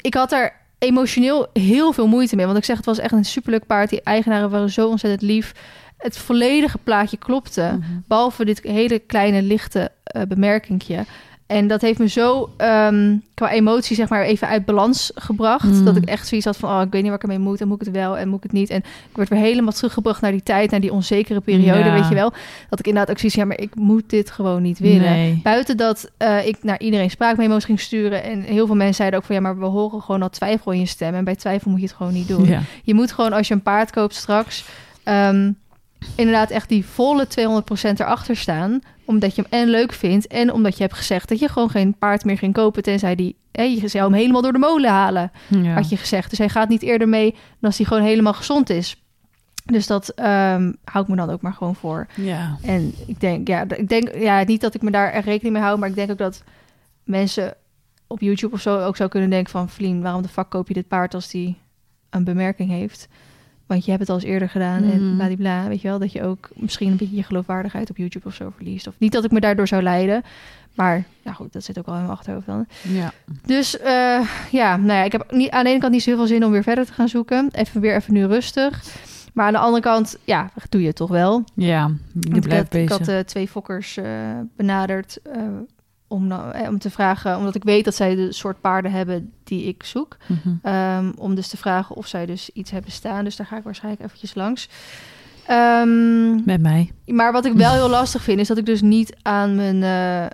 ik 0.00 0.14
had 0.14 0.32
er 0.32 0.52
emotioneel 0.84 1.46
heel 1.52 1.92
veel 1.92 2.06
moeite 2.06 2.36
mee, 2.36 2.46
want 2.46 2.58
ik 2.58 2.64
zeg 2.64 2.76
het 2.76 2.86
was 2.86 2.98
echt 2.98 3.12
een 3.12 3.24
superleuk 3.24 3.66
paard. 3.66 3.90
Die 3.90 4.02
eigenaren 4.02 4.50
waren 4.50 4.70
zo 4.70 4.88
ontzettend 4.88 5.22
lief. 5.22 5.52
Het 5.98 6.18
volledige 6.18 6.78
plaatje 6.78 7.16
klopte. 7.16 7.76
Mhm. 7.78 7.90
Behalve 8.06 8.44
dit 8.44 8.62
hele 8.62 8.98
kleine 8.98 9.42
lichte 9.42 9.90
eh 10.04 10.22
bemerkingje. 10.22 11.04
En 11.46 11.66
dat 11.66 11.80
heeft 11.80 11.98
me 11.98 12.08
zo 12.08 12.50
ehm, 12.56 13.16
qua 13.34 13.50
emotie 13.50 13.96
zeg 13.96 14.08
maar 14.08 14.22
even 14.22 14.48
uit 14.48 14.64
balans 14.64 15.10
gebracht. 15.14 15.64
Mm. 15.64 15.84
Dat 15.84 15.96
ik 15.96 16.04
echt 16.04 16.26
zoiets 16.28 16.46
had 16.46 16.56
van, 16.56 16.70
oh, 16.70 16.82
ik 16.82 16.90
weet 16.92 17.00
niet 17.00 17.10
waar 17.10 17.14
ik 17.14 17.22
ermee 17.22 17.38
moet. 17.38 17.60
En 17.60 17.68
moet 17.68 17.80
ik 17.80 17.86
het 17.86 17.96
wel 17.96 18.18
en 18.18 18.28
moet 18.28 18.36
ik 18.36 18.42
het 18.42 18.52
niet. 18.52 18.70
En 18.70 18.78
ik 19.10 19.16
werd 19.16 19.28
weer 19.28 19.38
helemaal 19.38 19.72
teruggebracht 19.72 20.20
naar 20.20 20.30
die 20.30 20.42
tijd, 20.42 20.70
naar 20.70 20.80
die 20.80 20.92
onzekere 20.92 21.40
periode, 21.40 21.78
Ja. 21.78 21.92
weet 21.92 22.08
je 22.08 22.14
wel. 22.14 22.32
Dat 22.68 22.78
ik 22.78 22.86
inderdaad 22.86 23.10
ook 23.10 23.18
zoiets, 23.18 23.36
ja, 23.38 23.44
maar 23.44 23.60
ik 23.60 23.74
moet 23.74 24.10
dit 24.10 24.30
gewoon 24.30 24.62
niet 24.62 24.78
willen. 24.78 25.00
Nee. 25.00 25.40
Buiten 25.42 25.76
dat 25.76 26.10
eh, 26.16 26.46
ik 26.46 26.56
naar 26.62 26.80
iedereen 26.80 27.10
spraakmemo's 27.10 27.64
ging 27.64 27.80
sturen. 27.80 28.22
En 28.22 28.40
heel 28.40 28.66
veel 28.66 28.76
mensen 28.76 28.94
zeiden 28.94 29.18
ook 29.18 29.24
van, 29.24 29.34
ja, 29.34 29.40
maar 29.40 29.58
we 29.58 29.64
horen 29.66 30.02
gewoon 30.02 30.22
al 30.22 30.30
twijfel 30.30 30.72
in 30.72 30.80
je 30.80 30.86
stem. 30.86 31.14
En 31.14 31.24
bij 31.24 31.36
twijfel 31.36 31.70
moet 31.70 31.80
je 31.80 31.86
het 31.86 31.96
gewoon 31.96 32.12
niet 32.12 32.28
doen. 32.28 32.44
Ja. 32.44 32.60
Je 32.82 32.94
moet 32.94 33.12
gewoon 33.12 33.32
als 33.32 33.48
je 33.48 33.54
een 33.54 33.62
paard 33.62 33.90
koopt 33.90 34.14
straks... 34.14 34.64
ehm, 35.02 35.50
inderdaad 36.16 36.50
echt 36.50 36.68
die 36.68 36.84
volle 36.86 37.26
200% 37.26 37.30
erachter 37.94 38.36
staan. 38.36 38.80
Omdat 39.04 39.36
je 39.36 39.42
hem 39.42 39.60
en 39.60 39.68
leuk 39.68 39.92
vindt... 39.92 40.26
en 40.26 40.52
omdat 40.52 40.76
je 40.76 40.82
hebt 40.82 40.94
gezegd 40.94 41.28
dat 41.28 41.38
je 41.38 41.48
gewoon 41.48 41.70
geen 41.70 41.98
paard 41.98 42.24
meer 42.24 42.38
ging 42.38 42.52
kopen... 42.54 42.82
tenzij 42.82 43.14
die... 43.14 43.36
Hè, 43.52 43.62
je 43.62 43.88
zou 43.88 44.04
hem 44.04 44.12
helemaal 44.12 44.42
door 44.42 44.52
de 44.52 44.58
molen 44.58 44.90
halen, 44.90 45.32
Ja. 45.48 45.74
had 45.74 45.88
je 45.88 45.96
gezegd. 45.96 46.30
Dus 46.30 46.38
hij 46.38 46.48
gaat 46.48 46.68
niet 46.68 46.82
eerder 46.82 47.08
mee 47.08 47.30
dan 47.30 47.40
als 47.60 47.76
hij 47.76 47.86
gewoon 47.86 48.02
helemaal 48.02 48.32
gezond 48.32 48.70
is. 48.70 49.02
Dus 49.64 49.86
dat 49.86 50.08
ehm 50.08 50.72
hou 50.84 51.04
ik 51.04 51.10
me 51.10 51.16
dan 51.16 51.30
ook 51.30 51.42
maar 51.42 51.52
gewoon 51.52 51.74
voor. 51.74 52.06
Ja. 52.14 52.58
En 52.62 52.94
ik 53.06 53.20
denk, 53.20 53.48
ja, 53.48 53.64
ik 53.76 53.88
denk 53.88 54.14
ja, 54.14 54.42
niet 54.42 54.60
dat 54.60 54.74
ik 54.74 54.82
me 54.82 54.90
daar 54.90 55.10
echt 55.12 55.26
rekening 55.26 55.54
mee 55.54 55.62
hou... 55.62 55.78
maar 55.78 55.88
ik 55.88 55.94
denk 55.94 56.10
ook 56.10 56.18
dat 56.18 56.42
mensen 57.04 57.54
op 58.06 58.20
YouTube 58.20 58.54
of 58.54 58.60
zo 58.60 58.78
ook 58.78 58.96
zou 58.96 59.08
kunnen 59.08 59.30
denken 59.30 59.50
van... 59.50 59.68
Vlien, 59.68 60.02
waarom 60.02 60.22
de 60.22 60.28
fuck 60.28 60.48
koop 60.48 60.68
je 60.68 60.74
dit 60.74 60.88
paard 60.88 61.14
als 61.14 61.28
die 61.28 61.58
een 62.10 62.24
bemerking 62.24 62.70
heeft? 62.70 63.08
Want 63.74 63.86
je 63.86 63.92
hebt 63.92 64.02
het 64.02 64.10
al 64.10 64.16
eens 64.22 64.32
eerder 64.32 64.48
gedaan 64.48 64.82
en 64.82 65.06
Mhm. 65.06 65.16
bladibla. 65.16 65.68
Weet 65.68 65.80
je 65.80 65.88
wel, 65.88 65.98
dat 65.98 66.12
je 66.12 66.22
ook 66.22 66.50
misschien 66.54 66.90
een 66.90 66.96
beetje 66.96 67.16
je 67.16 67.22
geloofwaardigheid 67.22 67.90
op 67.90 67.96
YouTube 67.96 68.26
of 68.26 68.34
zo 68.34 68.52
verliest. 68.56 68.86
Of 68.86 68.94
niet 68.98 69.12
dat 69.12 69.24
ik 69.24 69.30
me 69.30 69.40
daardoor 69.40 69.68
zou 69.68 69.82
leiden. 69.82 70.22
Maar 70.74 71.04
ja 71.22 71.32
goed, 71.32 71.52
dat 71.52 71.64
zit 71.64 71.78
ook 71.78 71.86
al 71.86 71.92
in 71.94 72.00
mijn 72.00 72.12
achterhoofd 72.12 72.46
dan. 72.46 72.66
Ja. 72.82 73.12
Dus 73.46 73.78
eh, 73.78 74.20
ja, 74.50 74.76
nou 74.76 74.98
ja, 74.98 75.02
ik 75.02 75.12
heb 75.12 75.26
niet, 75.32 75.50
aan 75.50 75.64
de 75.64 75.70
ene 75.70 75.78
kant 75.80 75.92
niet 75.92 76.02
zo 76.02 76.08
heel 76.10 76.18
veel 76.18 76.26
zin 76.26 76.44
om 76.44 76.50
weer 76.50 76.62
verder 76.62 76.86
te 76.86 76.92
gaan 76.92 77.08
zoeken. 77.08 77.48
Even 77.52 77.80
weer 77.80 77.94
even 77.94 78.12
nu 78.12 78.26
rustig. 78.26 78.82
Maar 79.32 79.46
aan 79.46 79.52
de 79.52 79.58
andere 79.58 79.82
kant, 79.82 80.16
ja, 80.24 80.50
doe 80.68 80.80
je 80.80 80.86
het 80.86 80.96
toch 80.96 81.10
wel. 81.10 81.44
Ja, 81.54 81.90
je 82.20 82.36
ik, 82.36 82.52
had, 82.52 82.74
ik 82.74 82.88
had 82.88 83.08
eh, 83.08 83.18
twee 83.18 83.48
fokkers 83.48 83.96
eh, 83.96 84.04
benaderd 84.56 85.18
om, 86.08 86.26
nou, 86.26 86.68
om 86.68 86.78
te 86.78 86.90
vragen, 86.90 87.36
omdat 87.36 87.54
ik 87.54 87.64
weet 87.64 87.84
dat 87.84 87.94
zij 87.94 88.14
de 88.14 88.32
soort 88.32 88.60
paarden 88.60 88.90
hebben 88.92 89.32
die 89.44 89.64
ik 89.64 89.82
zoek. 89.82 90.16
Mhm. 90.26 90.54
Ehm, 90.62 91.12
om 91.16 91.34
dus 91.34 91.48
te 91.48 91.56
vragen 91.56 91.96
of 91.96 92.06
zij 92.06 92.26
dus 92.26 92.50
iets 92.52 92.70
hebben 92.70 92.90
staan. 92.92 93.24
Dus 93.24 93.36
daar 93.36 93.46
ga 93.46 93.56
ik 93.56 93.64
waarschijnlijk 93.64 94.04
eventjes 94.04 94.34
langs. 94.34 94.68
Ehm, 95.46 96.44
Met 96.44 96.60
mij. 96.60 96.90
maar 97.06 97.32
wat 97.32 97.44
ik 97.44 97.52
wel 97.52 97.72
heel 97.72 97.88
lastig 97.88 98.22
vind, 98.22 98.40
is 98.40 98.48
dat 98.48 98.58
ik 98.58 98.66
dus 98.66 98.80
niet 98.82 99.16
aan 99.22 99.54
mijn, 99.54 99.82
eh, 99.82 100.30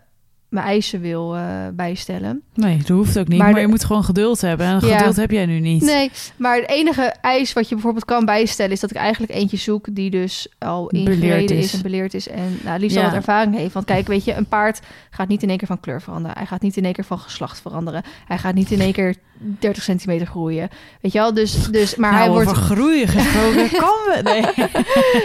mijn 0.51 0.67
eisen 0.67 1.01
wil 1.01 1.37
eh, 1.37 1.43
bijstellen. 1.73 2.43
Nee, 2.55 2.77
dat 2.79 2.89
hoeft 2.89 3.19
ook 3.19 3.29
niet. 3.29 3.39
Maar 3.39 3.47
Maar, 3.47 3.55
de- 3.55 3.61
je 3.61 3.67
moet 3.69 3.85
gewoon 3.85 4.05
geduld 4.05 4.41
hebben. 4.41 4.67
En 4.67 4.87
Ja. 4.87 4.97
geduld 4.99 5.17
heb 5.17 5.31
jij 5.31 5.47
nu 5.47 5.61
niet. 5.61 5.83
Nee, 5.83 6.11
maar 6.37 6.57
het 6.57 6.69
enige 6.71 7.03
eis 7.21 7.53
wat 7.53 7.69
je 7.69 7.75
bijvoorbeeld 7.75 8.05
kan 8.05 8.25
bijstellen... 8.25 8.73
is 8.73 8.81
dat 8.81 8.91
ik 8.91 8.97
eigenlijk 8.97 9.33
eentje 9.33 9.57
zoek 9.57 9.87
die 9.91 10.11
dus 10.11 10.49
al 10.59 10.89
ingereden 10.89 11.57
is. 11.57 11.65
is. 11.65 11.73
en 11.75 11.83
beleerd 11.83 12.15
is... 12.15 12.29
en 12.29 12.59
nou, 12.65 12.79
liefst 12.81 12.97
al 12.97 13.03
wat 13.03 13.13
ervaring 13.13 13.55
heeft. 13.57 13.75
Want 13.75 13.87
kijk, 13.87 14.07
weet 14.07 14.25
je, 14.25 14.35
een 14.35 14.47
paard 14.49 14.81
gaat 15.11 15.29
niet 15.29 15.43
in 15.43 15.49
één 15.49 15.59
keer 15.59 15.67
van 15.67 15.81
kleur 15.81 16.03
veranderen. 16.03 16.37
Hij 16.37 16.47
gaat 16.47 16.63
niet 16.63 16.77
in 16.77 16.85
één 16.85 16.93
keer 16.93 17.05
van 17.05 17.19
geslacht 17.19 17.61
veranderen. 17.61 18.03
Hij 18.27 18.39
gaat 18.39 18.55
niet 18.55 18.71
in 18.71 18.81
één 18.81 18.93
keer 18.93 19.15
30 19.59 19.83
centimeter 19.83 20.27
groeien. 20.27 20.69
Weet 21.01 21.13
je 21.13 21.19
wel? 21.19 21.35
Dus, 21.35 21.53
dus, 21.71 21.95
maar 21.97 22.13
nou, 22.13 22.23
hij 22.23 22.33
wordt... 22.45 22.51
groeien 22.59 23.09
gesproken. 23.09 23.71
kan 23.85 23.97
we? 24.07 24.21
Nee. 24.23 24.69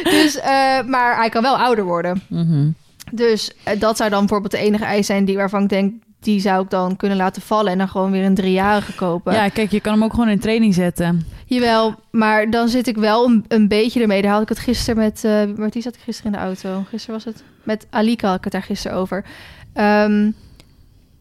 Dus, 0.03 0.39
eh, 0.39 0.81
maar 0.87 1.15
hij 1.15 1.29
kan 1.29 1.41
wel 1.41 1.57
ouder 1.57 1.83
worden. 1.85 2.21
Mhm. 2.29 2.67
Dus 3.11 3.51
eh, 3.63 3.79
dat 3.79 3.97
zou 3.97 4.09
dan 4.09 4.19
bijvoorbeeld 4.19 4.51
de 4.51 4.57
enige 4.57 4.83
eis 4.85 5.05
zijn... 5.05 5.25
Die, 5.25 5.35
waarvan 5.35 5.63
ik 5.63 5.69
denk, 5.69 5.93
die 6.19 6.39
zou 6.39 6.63
ik 6.63 6.69
dan 6.69 6.95
kunnen 6.95 7.17
laten 7.17 7.41
vallen... 7.41 7.71
en 7.71 7.77
dan 7.77 7.87
gewoon 7.87 8.11
weer 8.11 8.23
een 8.25 8.35
driejarige 8.35 8.93
kopen. 8.95 9.33
Ja, 9.33 9.49
kijk, 9.49 9.71
je 9.71 9.79
kan 9.79 9.93
hem 9.93 10.03
ook 10.03 10.13
gewoon 10.13 10.29
in 10.29 10.39
training 10.39 10.73
zetten. 10.73 11.25
Jawel, 11.45 11.95
maar 12.11 12.49
dan 12.49 12.67
zit 12.69 12.87
ik 12.87 12.97
wel 12.97 13.25
een, 13.25 13.45
een 13.47 13.67
beetje 13.67 14.01
ermee. 14.01 14.21
Daar 14.21 14.31
had 14.31 14.41
ik 14.41 14.49
het 14.49 14.59
gisteren 14.59 15.03
met... 15.03 15.23
eh 15.23 15.43
met 15.55 15.73
wie 15.73 15.83
zat 15.83 15.95
ik 15.95 16.01
gisteren 16.01 16.31
in 16.33 16.37
de 16.39 16.45
auto? 16.45 16.83
Gisteren 16.89 17.15
was 17.15 17.33
het? 17.33 17.43
Met 17.63 17.87
Alika 17.89 18.27
had 18.27 18.37
ik 18.37 18.43
het 18.43 18.53
daar 18.53 18.63
gisteren 18.63 18.97
over. 18.97 19.25
Ehm, 19.73 20.31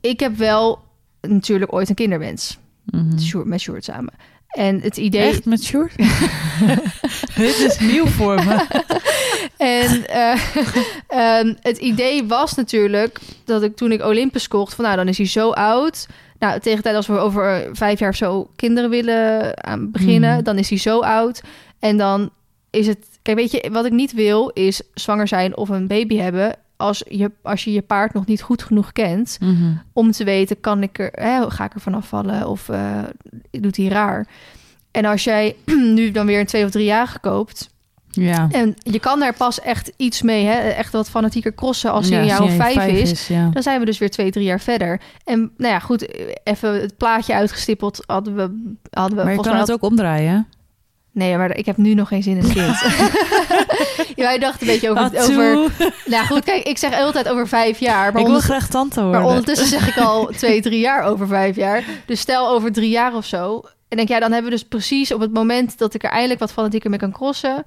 ik 0.00 0.20
heb 0.20 0.36
wel 0.36 0.78
natuurlijk 1.20 1.72
ooit 1.72 1.88
een 1.88 1.94
kinderwens. 1.94 2.58
Mhm. 2.84 3.18
Sjoerd- 3.18 3.46
met 3.46 3.60
Sjoerd 3.60 3.84
samen. 3.84 4.12
En 4.54 4.80
het 4.80 4.96
idee... 4.96 5.28
Echt 5.28 5.44
met 5.44 5.64
Sjoerd? 5.64 5.96
Dit 7.36 7.58
is 7.58 7.78
nieuw 7.78 8.06
voor 8.06 8.34
me. 8.34 8.66
En 9.56 10.06
eh, 10.06 10.40
ehm, 11.08 11.54
het 11.60 11.78
idee 11.78 12.24
was 12.24 12.54
natuurlijk 12.54 13.18
dat 13.44 13.62
ik 13.62 13.76
toen 13.76 13.92
ik 13.92 14.02
Olympus 14.02 14.48
kocht... 14.48 14.74
van 14.74 14.84
nou, 14.84 14.96
dan 14.96 15.08
is 15.08 15.16
hij 15.16 15.26
zo 15.26 15.50
oud... 15.50 16.06
Nou, 16.38 16.60
tegen 16.60 16.76
de 16.76 16.82
tijd 16.82 16.96
als 16.96 17.06
we 17.06 17.18
over 17.18 17.68
vijf 17.72 17.98
jaar 17.98 18.10
of 18.10 18.16
zo 18.16 18.50
kinderen 18.56 18.90
willen 18.90 19.64
aan 19.64 19.90
beginnen... 19.90 20.34
Hmm. 20.34 20.42
dan 20.42 20.58
is 20.58 20.68
hij 20.68 20.78
zo 20.78 21.00
oud. 21.00 21.42
En 21.78 21.96
dan 21.96 22.30
is 22.70 22.86
het... 22.86 22.98
Kijk, 23.22 23.36
weet 23.36 23.50
je, 23.50 23.68
wat 23.72 23.84
ik 23.84 23.92
niet 23.92 24.12
wil 24.12 24.48
is 24.48 24.82
zwanger 24.94 25.28
zijn 25.28 25.56
of 25.56 25.68
een 25.68 25.86
baby 25.86 26.16
hebben... 26.16 26.56
als 26.76 27.02
je 27.08 27.30
als 27.42 27.64
je, 27.64 27.72
je 27.72 27.82
paard 27.82 28.12
nog 28.12 28.26
niet 28.26 28.42
goed 28.42 28.62
genoeg 28.62 28.92
kent... 28.92 29.36
Mhm. 29.40 29.72
om 29.92 30.10
te 30.10 30.24
weten, 30.24 30.60
kan 30.60 30.82
ik 30.82 30.98
er, 30.98 31.10
hè, 31.12 31.50
ga 31.50 31.64
ik 31.64 31.74
er 31.74 31.80
vanaf 31.80 32.08
vallen 32.08 32.48
of 32.48 32.68
eh, 32.68 32.98
doet 33.50 33.76
hij 33.76 33.86
raar? 33.86 34.26
En 34.90 35.04
als 35.04 35.24
jij 35.24 35.56
nu 35.96 36.10
dan 36.10 36.26
weer 36.26 36.40
een 36.40 36.46
twee 36.46 36.64
of 36.64 36.70
drie 36.70 36.84
jaar 36.84 37.18
koopt... 37.20 37.72
Ja. 38.10 38.48
En 38.50 38.74
je 38.82 38.98
kan 38.98 39.20
daar 39.20 39.34
pas 39.34 39.60
echt 39.60 39.92
iets 39.96 40.22
mee, 40.22 40.44
hè? 40.44 40.68
echt 40.68 40.92
wat 40.92 41.10
fanatieker 41.10 41.54
crossen 41.54 41.92
als 41.92 42.08
hij 42.08 42.24
Ja, 42.24 42.42
of 42.42 42.56
hij 42.56 42.72
vijf, 42.72 43.10
is. 43.10 43.28
ja. 43.28 43.48
Dan 43.48 43.62
zijn 43.62 43.80
we 43.80 43.86
dus 43.86 43.98
weer 43.98 44.10
twee, 44.10 44.30
drie 44.30 44.44
jaar 44.44 44.60
verder. 44.60 45.00
En 45.24 45.52
nou 45.56 45.72
ja, 45.72 45.78
goed, 45.78 46.08
even 46.44 46.80
het 46.80 46.96
plaatje 46.96 47.34
uitgestippeld 47.34 48.02
hadden 48.06 48.34
we... 48.34 48.72
Hadden 48.90 49.18
we 49.18 49.24
Maar 49.24 49.32
je 49.32 49.40
kan 49.40 49.50
mij 49.52 49.60
het 49.60 49.72
ook 49.72 49.82
omdraaien. 49.82 50.46
Nee, 51.14 51.36
maar 51.36 51.56
ik 51.56 51.66
heb 51.66 51.76
nu 51.76 51.94
nog 51.94 52.08
geen 52.08 52.22
zin 52.22 52.36
in 52.36 52.42
kind. 52.52 52.80
ja, 54.16 54.24
wij 54.28 54.38
dachten 54.38 54.60
een 54.66 54.72
beetje 54.72 54.90
over... 54.90 55.02
Atoe. 55.02 55.56
over 55.56 55.94
nou 56.06 56.26
goed, 56.26 56.44
kijk, 56.44 56.62
ik 56.64 56.78
zeg 56.78 56.90
de 56.90 56.96
hele 56.96 57.12
tijd 57.12 57.28
over 57.28 57.48
vijf 57.48 57.78
jaar. 57.78 58.12
Maar, 58.12 58.22
ik 58.22 58.28
wil 58.28 58.40
graag 58.40 58.68
tante 58.68 59.00
maar 59.00 59.08
worden. 59.10 59.28
ondertussen 59.28 59.66
zeg 59.66 59.88
ik 59.88 59.96
al 60.04 60.26
twee, 60.26 60.62
drie 60.62 60.80
jaar 60.80 61.02
over 61.02 61.26
vijf 61.26 61.56
jaar. 61.56 61.84
Dus 62.06 62.20
stel 62.20 62.48
over 62.48 62.72
drie 62.72 62.90
jaar 62.90 63.14
of 63.14 63.24
zo. 63.26 63.62
En 63.88 63.96
denk, 63.96 64.08
ja, 64.08 64.20
dan 64.20 64.32
hebben 64.32 64.50
we 64.50 64.56
dus 64.56 64.66
precies 64.68 65.12
op 65.12 65.20
het 65.20 65.32
moment 65.32 65.78
dat 65.78 65.94
ik 65.94 66.02
er 66.04 66.10
eindelijk 66.10 66.40
wat 66.40 66.52
fanatieker 66.52 66.90
mee 66.90 66.98
kan 66.98 67.12
crossen... 67.12 67.64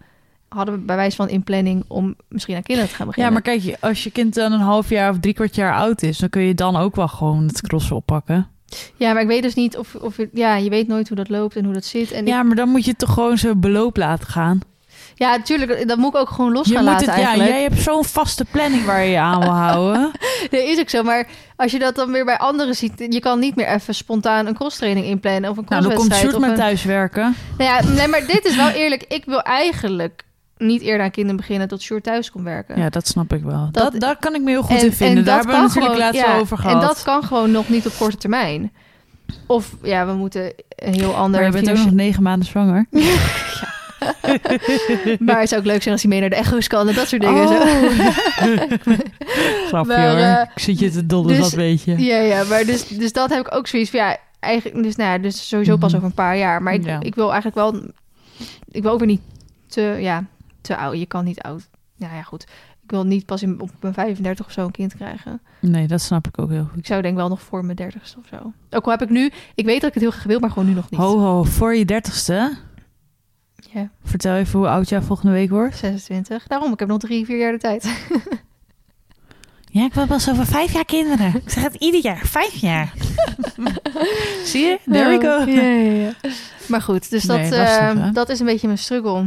hadden 0.50 0.74
we 0.76 0.80
bij 0.82 0.96
wijze 0.96 1.16
van 1.16 1.30
in 1.30 1.44
planning 1.44 1.84
om 1.88 2.16
misschien 2.30 2.56
aan 2.56 2.64
kinderen 2.64 2.90
te 2.90 2.96
gaan 2.96 3.06
Ja, 3.06 3.12
beginnen. 3.14 3.34
maar 3.34 3.42
kijk, 3.42 3.62
je- 3.62 3.78
als 3.80 4.04
je 4.04 4.12
kind 4.12 4.34
dan 4.34 4.52
een 4.52 4.60
half 4.60 4.90
jaar 4.90 5.10
of 5.10 5.20
drie 5.20 5.34
kwart 5.34 5.56
jaar 5.56 5.74
oud 5.76 6.02
is... 6.02 6.18
dan 6.18 6.30
kun 6.30 6.42
je 6.42 6.54
dan 6.54 6.76
ook 6.76 6.96
wel 6.96 7.08
gewoon 7.08 7.44
het 7.48 7.62
crossen 7.62 7.96
oppakken. 7.96 8.48
Ja, 8.96 9.14
maar 9.14 9.22
ik 9.22 9.28
weet 9.28 9.42
dus 9.42 9.54
niet 9.54 9.78
of, 9.78 9.96
of 9.96 10.16
ja, 10.32 10.56
je 10.56 10.70
weet 10.70 10.88
nooit 10.88 11.08
hoe 11.08 11.18
dat 11.18 11.30
loopt 11.30 11.56
en 11.56 11.66
hoe 11.66 11.74
dat 11.74 11.86
zit. 11.86 12.12
En 12.12 12.26
Ja, 12.26 12.44
maar 12.44 12.56
dan 12.56 12.70
moet 12.70 12.86
je 12.86 12.96
toch 12.96 13.14
gewoon 13.14 13.38
zo 13.38 13.56
beloop 13.56 13.98
laten 13.98 14.28
gaan. 14.28 14.62
ja, 15.16 15.36
natuurlijk, 15.36 15.88
dat 15.88 15.98
moet 15.98 16.14
ik 16.14 16.20
ook 16.20 16.30
gewoon 16.30 16.52
los 16.52 16.68
Je 16.68 16.74
gaan 16.74 16.84
moet 16.84 16.94
laten 16.94 17.10
het, 17.10 17.22
ja, 17.22 17.36
jij 17.36 17.62
hebt 17.62 17.82
zo'n 17.82 18.06
vaste 18.06 18.46
planning 18.52 18.86
waar 18.86 19.04
je 19.04 19.12
je 19.12 19.20
aan 19.20 19.40
wil 19.40 19.50
houden. 19.50 20.12
Dat 20.52 20.62
is 20.62 20.80
ook 20.80 20.90
zo, 20.90 21.04
maar 21.04 21.28
als 21.56 21.72
je 21.72 21.80
dat 21.80 21.96
dan 21.96 22.12
weer 22.12 22.26
bij 22.26 22.38
anderen 22.38 22.76
ziet, 22.76 23.06
je 23.10 23.20
kan 23.20 23.40
niet 23.40 23.56
meer 23.56 23.68
even 23.68 23.96
spontaan 23.96 24.46
een 24.46 24.56
crosstraining 24.56 25.06
inplannen 25.06 25.50
of 25.50 25.58
een 25.58 25.66
Nou, 25.68 25.82
dan 25.82 25.94
komt 25.94 26.08
crosswedstrijd. 26.08 26.44
Sjoerd 26.44 26.60
een... 26.60 26.66
thuiswerken. 26.66 27.36
Nou 27.58 27.72
ja, 27.72 27.94
nee, 27.94 28.08
maar 28.08 28.28
dit 28.28 28.46
is 28.46 28.56
wel 28.56 28.70
eerlijk. 28.70 29.06
Ik 29.08 29.26
wil 29.26 29.42
eigenlijk 29.42 30.26
niet 30.58 30.82
eerder 30.82 31.02
aan 31.06 31.12
kinderen 31.12 31.38
beginnen 31.38 31.67
tot 31.67 31.82
Sjoerd 31.82 32.04
thuis 32.04 32.32
komt 32.32 32.43
werken. 32.43 32.80
Ja, 32.80 32.89
dat 32.89 33.08
snap 33.08 33.34
ik 33.34 33.43
wel. 33.43 33.70
Dat- 33.72 33.91
Dat, 33.91 34.02
daar 34.02 34.17
kan 34.20 34.36
ik 34.36 34.41
me 34.41 34.50
heel 34.50 34.63
goed 34.63 34.84
in 34.84 34.93
vinden. 34.93 35.26
Daar 35.26 35.36
hebben 35.38 35.56
we 35.56 35.62
natuurlijk 35.62 35.86
gewoon- 35.93 36.06
laatst 36.13 36.22
ja, 36.22 36.38
over 36.38 36.58
gehad. 36.58 36.82
En 36.82 36.88
dat 36.88 37.04
kan 37.04 37.24
gewoon 37.24 37.52
nog 37.52 37.70
niet 37.70 37.86
op 37.88 37.93
korte 37.98 38.17
termijn. 38.17 38.72
Of 39.48 39.76
ja, 39.84 40.06
we 40.06 40.13
moeten 40.13 40.54
een 40.76 40.93
heel 40.93 41.15
ander... 41.15 41.41
maar 41.41 41.50
je 41.56 41.63
bent 41.63 41.70
ook 41.80 41.86
nog 41.86 41.93
negen 41.93 42.24
maanden 42.24 42.48
zwanger. 42.48 42.86
Maar 45.20 45.39
het 45.39 45.50
zou 45.50 45.62
ook 45.62 45.67
leuk 45.67 45.82
zijn 45.82 45.93
als 45.93 46.02
hij 46.04 46.12
mee 46.12 46.20
naar 46.20 46.30
de 46.30 46.36
echo's 46.36 46.67
kan 46.67 46.88
en 46.88 46.96
dat 46.96 47.08
soort 47.08 47.22
dingen. 47.22 47.43
Oh. 47.43 47.48
Zo. 47.48 47.58
Grapje 49.67 49.98
Maar, 49.98 50.10
hoor. 50.10 50.20
eh, 50.20 50.41
ik 50.56 50.62
zit 50.62 50.80
je 50.80 50.89
te 50.89 51.06
dollen, 51.06 51.28
dus- 51.28 51.38
dat 51.38 51.52
weet 51.52 51.84
je. 51.84 51.98
Ja, 52.06 52.17
ja, 52.17 52.43
maar 52.43 52.65
dus, 52.65 52.88
dus 52.88 53.12
dat 53.13 53.30
heb 53.30 53.39
ik 53.48 53.56
ook 53.56 53.67
zoiets 53.67 53.89
van 53.89 54.00
ja, 54.00 54.17
eigenlijk, 54.39 54.84
dus 54.84 54.96
nou 54.96 55.12
ja, 55.12 55.17
dus 55.17 55.48
sowieso 55.48 55.78
pas 55.78 55.88
Mhm. 55.88 55.96
over 55.98 56.08
een 56.08 56.13
paar 56.15 56.38
jaar. 56.38 56.62
Maar 56.63 56.74
ik, 56.74 56.86
Ja. 56.86 57.00
ik 57.02 57.15
wil 57.15 57.26
eigenlijk 57.32 57.56
wel, 57.56 57.82
ik 58.72 58.84
wil 58.84 58.91
ook 58.91 59.00
weer 59.00 59.08
niet 59.08 59.22
te, 59.67 59.82
ja, 60.00 60.24
te 60.68 60.78
oud. 60.78 60.98
Je 60.98 61.06
kan 61.06 61.24
niet 61.24 61.42
oud. 61.42 61.70
Ja, 61.96 62.14
ja, 62.14 62.22
goed. 62.22 62.44
Ik 62.84 62.92
wil 62.94 63.06
niet 63.06 63.26
pas 63.26 63.42
in, 63.44 63.60
op 63.62 63.70
mijn 63.80 63.94
35 63.94 64.46
of 64.46 64.52
zo 64.52 64.66
een 64.66 64.72
kind 64.72 64.96
krijgen. 64.96 65.42
Nee, 65.62 65.88
dat 65.88 66.02
snap 66.02 66.28
ik 66.28 66.40
ook 66.40 66.50
heel 66.50 66.64
goed. 66.64 66.78
Ik 66.78 66.86
zou 66.86 67.02
denk 67.02 67.16
wel 67.16 67.30
nog 67.30 67.42
voor 67.42 67.66
mijn 67.66 67.78
30ste 67.82 68.18
of 68.18 68.28
zo. 68.30 68.54
Ook 68.70 68.86
al 68.86 68.92
heb 68.92 69.02
ik 69.02 69.10
nu, 69.10 69.32
ik 69.56 69.66
weet 69.66 69.82
dat 69.82 69.88
ik 69.88 69.94
het 69.94 70.04
heel 70.04 70.12
graag 70.12 70.24
wil, 70.24 70.40
maar 70.40 70.50
gewoon 70.50 70.68
nu 70.68 70.74
nog 70.74 70.90
niet. 70.90 71.00
Ho, 71.00 71.20
ho, 71.20 71.44
voor 71.44 71.76
je 71.76 71.86
dertigste. 71.86 72.58
Ja, 73.56 73.90
Vertel 74.04 74.36
even 74.36 74.60
hoe 74.60 74.68
oud 74.68 74.90
jij 74.90 75.02
volgende 75.02 75.32
week 75.32 75.50
wordt. 75.50 75.78
26. 75.78 76.48
Daarom, 76.48 76.74
ik 76.74 76.80
heb 76.80 76.88
nog 76.88 77.00
drie, 77.00 77.26
vier 77.26 77.38
jaar 77.38 77.52
de 77.52 77.58
tijd. 77.58 77.84
Ja, 79.72 79.86
ik 79.86 79.94
wil 79.94 80.08
pas 80.08 80.30
over 80.30 80.46
vijf 80.46 80.74
jaar 80.74 80.86
kinderen. 80.86 81.36
Ik 81.36 81.50
zeg 81.50 81.64
het 81.64 81.76
ieder 81.76 82.02
jaar, 82.02 82.22
vijf 82.26 82.54
jaar. 82.54 82.94
Zie 84.46 84.62
je? 84.66 84.80
There 84.92 85.18
we 85.18 85.26
go. 85.26 85.52
Ja, 85.52 85.62
ja, 85.62 85.92
ja. 85.92 86.12
Maar 86.68 86.82
goed, 86.82 87.10
dus 87.10 87.24
dat, 87.24 87.38
Nee, 87.38 87.52
eh, 87.52 87.58
lastig, 87.58 88.04
hè? 88.04 88.12
dat 88.12 88.30
is 88.30 88.40
een 88.40 88.46
beetje 88.46 88.68
mijn 88.68 88.80
struggle. 88.80 89.26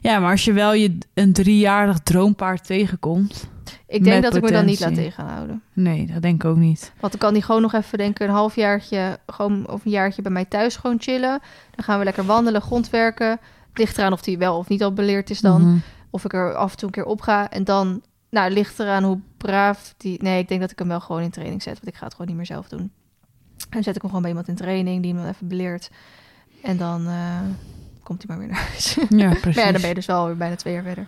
Ja, 0.00 0.18
maar 0.18 0.30
als 0.30 0.44
je 0.44 0.52
wel 0.52 0.72
je 0.72 0.98
een 1.14 1.32
driejarig 1.32 1.98
droompaard 1.98 2.66
tegenkomt. 2.66 3.48
Ik 3.86 4.04
denk 4.04 4.22
dat 4.22 4.34
ik 4.36 4.42
me 4.42 4.50
dan 4.50 4.64
niet 4.64 4.80
laat 4.80 4.94
tegenhouden. 4.94 5.62
Nee, 5.72 6.06
dat 6.12 6.22
denk 6.22 6.44
ik 6.44 6.50
ook 6.50 6.56
niet. 6.56 6.92
Want 7.00 7.12
dan 7.12 7.20
kan 7.20 7.32
die 7.32 7.42
gewoon 7.42 7.62
nog 7.62 7.72
even 7.74 7.98
denken, 7.98 8.28
een 8.28 8.34
halfjaartje 8.34 9.18
gewoon, 9.26 9.68
of 9.68 9.84
een 9.84 9.90
jaartje 9.90 10.22
bij 10.22 10.32
mij 10.32 10.44
thuis 10.44 10.76
gewoon 10.76 10.96
chillen. 11.00 11.40
Dan 11.74 11.84
gaan 11.84 11.98
we 11.98 12.04
lekker 12.04 12.24
wandelen, 12.24 12.62
grondwerken. 12.62 13.28
Het 13.30 13.78
ligt 13.78 13.98
eraan 13.98 14.12
of 14.12 14.22
die 14.22 14.38
wel 14.38 14.56
of 14.58 14.68
niet 14.68 14.82
al 14.82 14.92
beleerd 14.92 15.30
is 15.30 15.40
dan. 15.40 15.62
Mhm. 15.62 15.76
Of 16.10 16.24
ik 16.24 16.32
er 16.32 16.54
af 16.54 16.70
en 16.70 16.76
toe 16.76 16.86
een 16.88 16.94
keer 16.94 17.04
op 17.04 17.20
ga. 17.20 17.50
En 17.50 17.64
dan, 17.64 18.02
nou, 18.30 18.50
ligt 18.52 18.78
eraan 18.78 19.04
hoe 19.04 19.18
braaf 19.42 19.94
die... 19.96 20.22
Nee, 20.22 20.38
ik 20.40 20.48
denk 20.48 20.60
dat 20.60 20.70
ik 20.70 20.78
hem 20.78 20.88
wel 20.88 21.00
gewoon 21.00 21.22
in 21.22 21.30
training 21.30 21.62
zet. 21.62 21.74
Want 21.74 21.86
ik 21.86 21.94
ga 21.94 22.04
het 22.04 22.12
gewoon 22.12 22.26
niet 22.26 22.36
meer 22.36 22.46
zelf 22.46 22.68
doen. 22.68 22.80
En 22.80 22.90
dan 23.70 23.82
zet 23.82 23.94
ik 23.96 24.00
hem 24.00 24.10
gewoon 24.10 24.20
bij 24.22 24.30
iemand 24.30 24.48
in 24.48 24.54
training, 24.54 25.02
die 25.02 25.12
hem 25.14 25.22
dan 25.22 25.30
even 25.30 25.48
beleert. 25.48 25.90
En 26.62 26.76
dan 26.76 27.06
eh, 27.06 27.40
komt 28.02 28.24
hij 28.26 28.36
maar 28.36 28.46
weer 28.46 28.54
naar 28.54 28.66
huis. 28.68 28.98
Ja, 29.08 29.28
Maar 29.28 29.40
precies. 29.40 29.62
ja, 29.62 29.72
dan 29.72 29.80
ben 29.80 29.88
je 29.88 29.94
dus 29.94 30.06
wel 30.06 30.26
weer 30.26 30.36
bijna 30.36 30.56
twee 30.56 30.74
jaar 30.74 30.82
verder. 30.82 31.06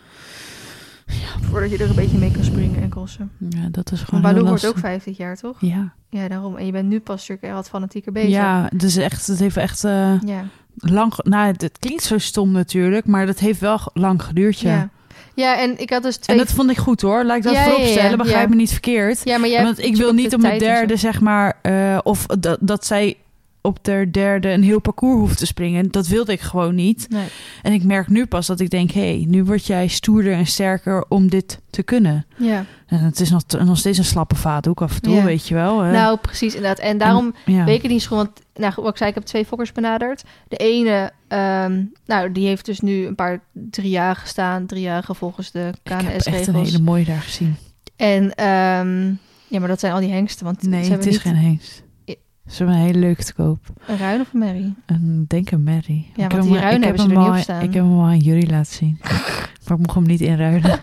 Voordat 1.41 1.71
je 1.71 1.79
er 1.79 1.89
een 1.89 1.95
beetje 1.95 2.19
mee 2.19 2.31
kan 2.31 2.45
springen 2.45 2.83
en 2.83 2.89
crossen. 2.89 3.31
Ja, 3.39 3.69
dat 3.71 3.93
is 3.93 3.99
Maar 3.99 4.07
gewoon 4.09 4.25
heel 4.25 4.33
Baloo 4.33 4.49
wordt 4.49 4.67
ook 4.67 4.79
vijf 4.79 5.05
dit 5.05 5.17
jaar, 5.17 5.37
toch? 5.37 5.61
Ja. 5.61 5.93
Ja, 6.09 6.29
daarom. 6.29 6.57
En 6.57 6.67
je 6.67 6.73
bent 6.73 6.89
nu 6.89 7.01
pas 7.01 7.29
natuurlijk 7.29 7.55
wat 7.55 7.69
fanatieker 7.69 8.13
bezig. 8.13 8.31
ja, 8.31 8.69
dus 8.75 8.97
echt, 8.97 9.27
het 9.27 9.39
heeft 9.39 9.57
echt 9.57 9.85
eh, 9.85 10.21
Ja. 10.21 10.45
lang... 10.75 11.15
Nou, 11.23 11.47
het, 11.53 11.61
het 11.63 11.79
klinkt 11.79 12.03
zo 12.03 12.19
stom 12.19 12.51
natuurlijk, 12.51 13.07
maar 13.07 13.27
dat 13.27 13.39
heeft 13.39 13.61
wel 13.61 13.79
lang 13.95 14.23
geduurd, 14.23 14.59
ja. 14.61 14.71
Ja. 14.75 14.89
Ja, 15.35 15.59
en 15.59 15.79
ik 15.79 15.91
had 15.91 16.03
dus 16.03 16.17
twee... 16.17 16.37
En 16.37 16.45
dat 16.45 16.55
vond 16.55 16.71
ik 16.71 16.79
goed 16.79 17.01
hoor. 17.01 17.25
Laat 17.25 17.37
ik 17.37 17.43
dat 17.43 17.53
Ja, 17.53 17.59
ja, 17.65 17.69
voorop 17.71 17.87
stellen. 17.87 18.11
ja, 18.11 18.17
Begrijp 18.17 18.49
me 18.49 18.55
niet 18.55 18.71
verkeerd. 18.71 19.21
ja, 19.25 19.39
maar 19.39 19.49
jij 19.49 19.63
Want 19.63 19.79
ik 19.79 19.97
wil 19.97 20.13
niet 20.13 20.35
op 20.35 20.41
de 20.41 20.57
derde, 20.59 20.97
zeg 20.97 21.21
maar, 21.21 21.59
eh, 21.63 21.99
of 22.03 22.27
dat, 22.27 22.59
dat 22.61 22.87
zij 22.87 23.17
op 23.63 23.85
de 23.85 24.09
derde 24.11 24.49
een 24.51 24.63
heel 24.63 24.81
parcours 24.81 25.19
hoeft 25.21 25.39
te 25.39 25.47
springen. 25.47 25.91
Dat 25.91 26.07
wilde 26.07 26.33
ik 26.33 26.41
gewoon 26.41 26.75
niet. 26.75 27.07
Nee. 27.11 27.27
En 27.63 27.73
ik 27.73 27.85
merk 27.85 28.09
nu 28.09 28.27
pas 28.27 28.47
dat 28.47 28.61
ik 28.61 28.71
denk, 28.71 28.91
hé, 28.91 29.01
hey, 29.17 29.25
nu 29.29 29.45
word 29.45 29.67
jij 29.67 29.87
stoerder 29.87 30.33
en 30.33 30.47
sterker 30.47 31.05
om 31.09 31.31
dit 31.31 31.61
te 31.71 31.83
kunnen. 31.83 32.27
Ja, 32.37 32.65
En 32.87 32.99
het 32.99 33.21
is 33.21 33.31
nog, 33.31 33.43
nog 33.65 33.79
steeds 33.79 33.99
een 33.99 34.05
slappe 34.05 34.35
vaat, 34.35 34.69
ook 34.69 34.83
af 34.83 34.95
en 34.95 35.03
toe, 35.03 35.15
Ja. 35.15 35.25
weet 35.25 35.49
je 35.49 35.55
wel. 35.55 35.81
hè. 35.81 35.93
nou 35.93 36.19
precies 36.19 36.55
inderdaad. 36.55 36.79
En 36.79 36.99
daarom 36.99 37.35
ja. 37.47 37.65
weet 37.65 37.85
ik 37.85 37.91
niet 37.91 38.09
want 38.09 38.31
nou, 38.55 38.73
wat 38.77 38.89
ik 38.91 38.97
zei, 38.97 39.09
ik 39.09 39.15
heb 39.15 39.25
twee 39.25 39.45
fokkers 39.45 39.73
benaderd. 39.73 40.23
De 40.49 40.57
ene, 40.57 41.11
ehm, 41.29 41.85
nou, 42.07 42.33
die 42.33 42.47
heeft 42.47 42.67
dus 42.67 42.81
nu 42.81 43.07
een 43.07 43.15
paar 43.15 43.41
drie 43.53 43.91
jaar 43.91 44.17
gestaan, 44.17 44.67
drie 44.67 44.83
jaar 44.83 45.05
volgens 45.09 45.51
de 45.51 45.73
ik 45.83 45.91
heb 45.91 46.01
echt 46.01 46.27
een 46.27 46.33
KNS-regels. 46.33 46.71
hele 46.71 46.83
mooie 46.83 47.05
daar 47.05 47.21
gezien. 47.23 47.57
En 47.97 48.35
ehm, 48.35 49.07
ja, 49.49 49.59
maar 49.59 49.69
dat 49.69 49.81
zijn 49.81 49.93
al 49.93 50.01
die 50.01 50.11
hengsten, 50.13 50.45
want 50.45 50.63
Nee, 50.63 50.81
het 50.81 50.89
hebben 50.89 51.07
is 51.07 51.13
niet 51.13 51.23
geen 51.23 51.37
hengst. 51.37 51.83
Ze 52.53 52.57
hebben 52.65 52.77
een 52.77 52.87
hele 52.87 52.99
leuke 52.99 53.25
te 53.25 53.35
koop. 53.35 53.59
een 53.87 53.97
ruin 53.97 54.21
of 54.21 54.33
een 54.33 54.39
merrie. 54.39 54.75
Een, 54.87 55.25
denk 55.29 55.51
een 55.51 55.63
Mary. 55.63 56.07
Ja, 56.15 56.25
Ik 56.25 56.31
want 56.31 56.43
die 56.43 56.55
ik 56.57 56.61
hebben 56.63 56.83
heb 56.83 56.97
ze 56.99 57.03
er 57.09 57.19
niet 57.19 57.29
op 57.29 57.37
staan. 57.37 57.63
Ik 57.63 57.75
heb 57.75 57.85
hem 57.85 57.93
al 57.99 58.05
aan 58.05 58.19
jullie 58.19 58.51
laten 58.51 58.73
zien. 58.75 58.99
maar 59.67 59.79
ik 59.79 59.87
mocht 59.87 59.95
hem 59.95 60.03
niet 60.07 60.21
inruilen. 60.21 60.81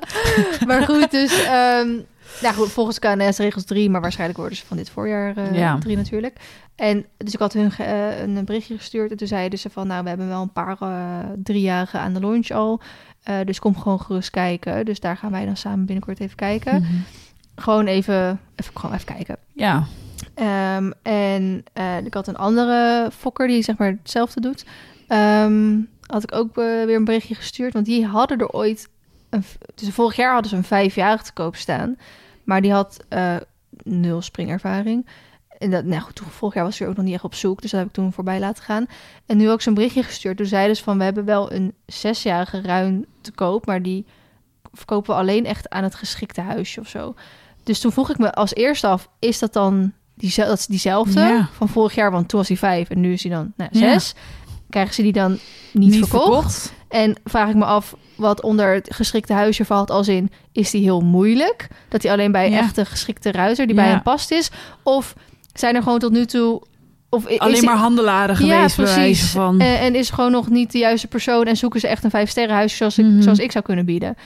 maar 0.66 0.82
goed, 0.82 1.10
dus 1.10 1.44
ehm, 1.44 1.88
nou 2.42 2.54
goed, 2.54 2.68
volgens 2.72 2.98
KNS 2.98 3.38
regels 3.38 3.64
drie, 3.64 3.90
maar 3.90 4.00
waarschijnlijk 4.00 4.38
worden 4.38 4.56
ze 4.58 4.66
van 4.66 4.76
dit 4.76 4.90
voorjaar 4.90 5.36
eh, 5.36 5.54
Ja. 5.58 5.78
drie 5.78 5.96
natuurlijk. 5.96 6.36
En 6.76 7.04
dus 7.16 7.32
ik 7.32 7.38
had 7.38 7.52
hun 7.52 7.72
eh, 7.78 8.20
een 8.22 8.44
berichtje 8.44 8.76
gestuurd 8.76 9.10
en 9.10 9.16
toen 9.16 9.26
zeiden 9.26 9.58
ze 9.58 9.70
van, 9.70 9.86
nou, 9.86 10.02
we 10.02 10.08
hebben 10.08 10.28
wel 10.28 10.42
een 10.42 10.52
paar 10.52 10.76
eh 10.80 11.18
driejarigen 11.42 12.00
aan 12.00 12.12
de 12.14 12.20
launch 12.20 12.50
al, 12.50 12.80
Eh, 13.22 13.36
dus 13.44 13.58
kom 13.58 13.76
gewoon 13.78 14.00
gerust 14.00 14.30
kijken. 14.30 14.84
Dus 14.84 15.00
daar 15.00 15.16
gaan 15.16 15.30
wij 15.30 15.44
dan 15.44 15.56
samen 15.56 15.84
binnenkort 15.84 16.20
even 16.20 16.36
kijken. 16.36 16.80
Mhm. 16.82 16.92
Gewoon 17.56 17.86
even, 17.86 18.40
even, 18.56 18.72
gewoon 18.78 18.94
even 18.94 19.14
kijken. 19.14 19.36
Ja. 19.54 19.84
Ehm, 20.34 20.90
en 21.02 21.64
eh, 21.72 21.96
ik 22.04 22.14
had 22.14 22.26
een 22.26 22.36
andere 22.36 23.10
fokker 23.12 23.46
die 23.46 23.62
zeg 23.62 23.76
maar 23.76 23.88
hetzelfde 23.88 24.40
doet. 24.40 24.64
Ehm, 25.08 25.80
had 26.06 26.22
ik 26.22 26.34
ook 26.34 26.48
eh, 26.48 26.64
weer 26.84 26.96
een 26.96 27.04
berichtje 27.04 27.34
gestuurd. 27.34 27.72
Want 27.72 27.86
die 27.86 28.06
hadden 28.06 28.38
er 28.38 28.48
ooit... 28.48 28.88
Een, 29.30 29.44
dus 29.74 29.88
vorig 29.88 30.16
jaar 30.16 30.32
hadden 30.32 30.50
ze 30.50 30.56
een 30.56 30.64
vijfjarige 30.64 31.24
te 31.24 31.32
koop 31.32 31.56
staan. 31.56 31.96
Maar 32.44 32.60
die 32.60 32.72
had 32.72 33.04
eh, 33.08 33.36
nul 33.82 34.22
springervaring. 34.22 35.06
En 35.58 35.70
dat, 35.70 35.84
nou 35.84 36.02
goed, 36.02 36.14
toen, 36.14 36.26
vorig 36.26 36.54
jaar 36.54 36.64
was 36.64 36.78
hij 36.78 36.88
ook 36.88 36.96
nog 36.96 37.04
niet 37.04 37.14
echt 37.14 37.24
op 37.24 37.34
zoek. 37.34 37.62
Dus 37.62 37.70
dat 37.70 37.80
heb 37.80 37.88
ik 37.88 37.94
toen 37.94 38.12
voorbij 38.12 38.40
laten 38.40 38.64
gaan. 38.64 38.86
En 39.26 39.36
nu 39.36 39.50
ook 39.50 39.60
zo'n 39.60 39.74
berichtje 39.74 40.02
gestuurd. 40.02 40.36
Toen 40.36 40.46
zeiden 40.46 40.76
ze 40.76 40.82
van, 40.82 40.98
we 40.98 41.04
hebben 41.04 41.24
wel 41.24 41.52
een 41.52 41.74
zesjarige 41.86 42.60
ruin 42.60 43.06
te 43.20 43.32
koop. 43.32 43.66
Maar 43.66 43.82
die 43.82 44.06
verkopen 44.72 45.14
we 45.14 45.20
alleen 45.20 45.46
echt 45.46 45.70
aan 45.70 45.82
het 45.82 45.94
geschikte 45.94 46.40
huisje 46.40 46.80
of 46.80 46.88
zo. 46.88 47.14
Dus 47.62 47.80
toen 47.80 47.92
vroeg 47.92 48.10
ik 48.10 48.18
me 48.18 48.32
als 48.32 48.54
eerste 48.54 48.86
af, 48.86 49.08
is 49.18 49.38
dat 49.38 49.52
dan 49.52 49.92
diezelfde, 50.22 50.50
dat 50.52 50.60
is 50.60 50.66
diezelfde 50.66 51.20
Ja. 51.20 51.48
van 51.52 51.68
vorig 51.68 51.94
jaar? 51.94 52.10
Want 52.10 52.28
toen 52.28 52.38
was 52.38 52.48
hij 52.48 52.56
vijf 52.56 52.90
en 52.90 53.00
nu 53.00 53.12
is 53.12 53.22
hij 53.22 53.32
dan 53.32 53.52
nou, 53.56 53.70
Ja. 53.72 53.78
zes. 53.92 54.14
Krijgen 54.70 54.94
ze 54.94 55.02
die 55.02 55.12
dan 55.12 55.38
niet, 55.72 55.96
verkocht? 55.96 56.22
verkocht? 56.24 56.72
En 56.88 57.20
vraag 57.24 57.48
ik 57.48 57.54
me 57.54 57.64
af 57.64 57.94
wat 58.14 58.42
onder 58.42 58.74
het 58.74 58.94
geschikte 58.94 59.32
huisje 59.32 59.64
valt 59.64 59.90
als 59.90 60.08
in... 60.08 60.30
is 60.52 60.70
die 60.70 60.82
heel 60.82 61.00
moeilijk? 61.00 61.68
Dat 61.88 62.02
hij 62.02 62.12
alleen 62.12 62.32
bij 62.32 62.46
een 62.46 62.52
Ja. 62.52 62.58
echte 62.58 62.84
geschikte 62.84 63.32
ruiter 63.32 63.66
die 63.66 63.74
Ja. 63.76 63.82
bij 63.82 63.90
hem 63.90 64.02
past 64.02 64.30
is? 64.30 64.50
Of 64.82 65.14
zijn 65.52 65.74
er 65.74 65.82
gewoon 65.82 65.98
tot 65.98 66.12
nu 66.12 66.26
toe... 66.26 66.62
Of 67.10 67.26
is 67.26 67.38
Alleen 67.38 67.54
die- 67.54 67.64
maar 67.64 67.76
handelaren 67.76 68.36
geweest, 68.36 68.76
bij 68.76 68.84
wijze 68.84 69.26
van. 69.26 69.60
En 69.60 69.94
is 69.94 70.10
gewoon 70.10 70.30
nog 70.30 70.48
niet 70.48 70.72
de 70.72 70.78
juiste 70.78 71.06
persoon... 71.08 71.44
en 71.44 71.56
zoeken 71.56 71.80
ze 71.80 71.88
echt 71.88 72.04
een 72.04 72.10
vijfsterrenhuisje 72.10 72.76
zoals, 72.76 72.98
ik, 72.98 73.04
Mhm. 73.04 73.22
zoals 73.22 73.38
ik 73.38 73.52
zou 73.52 73.64
kunnen 73.64 73.84
bieden. 73.84 74.16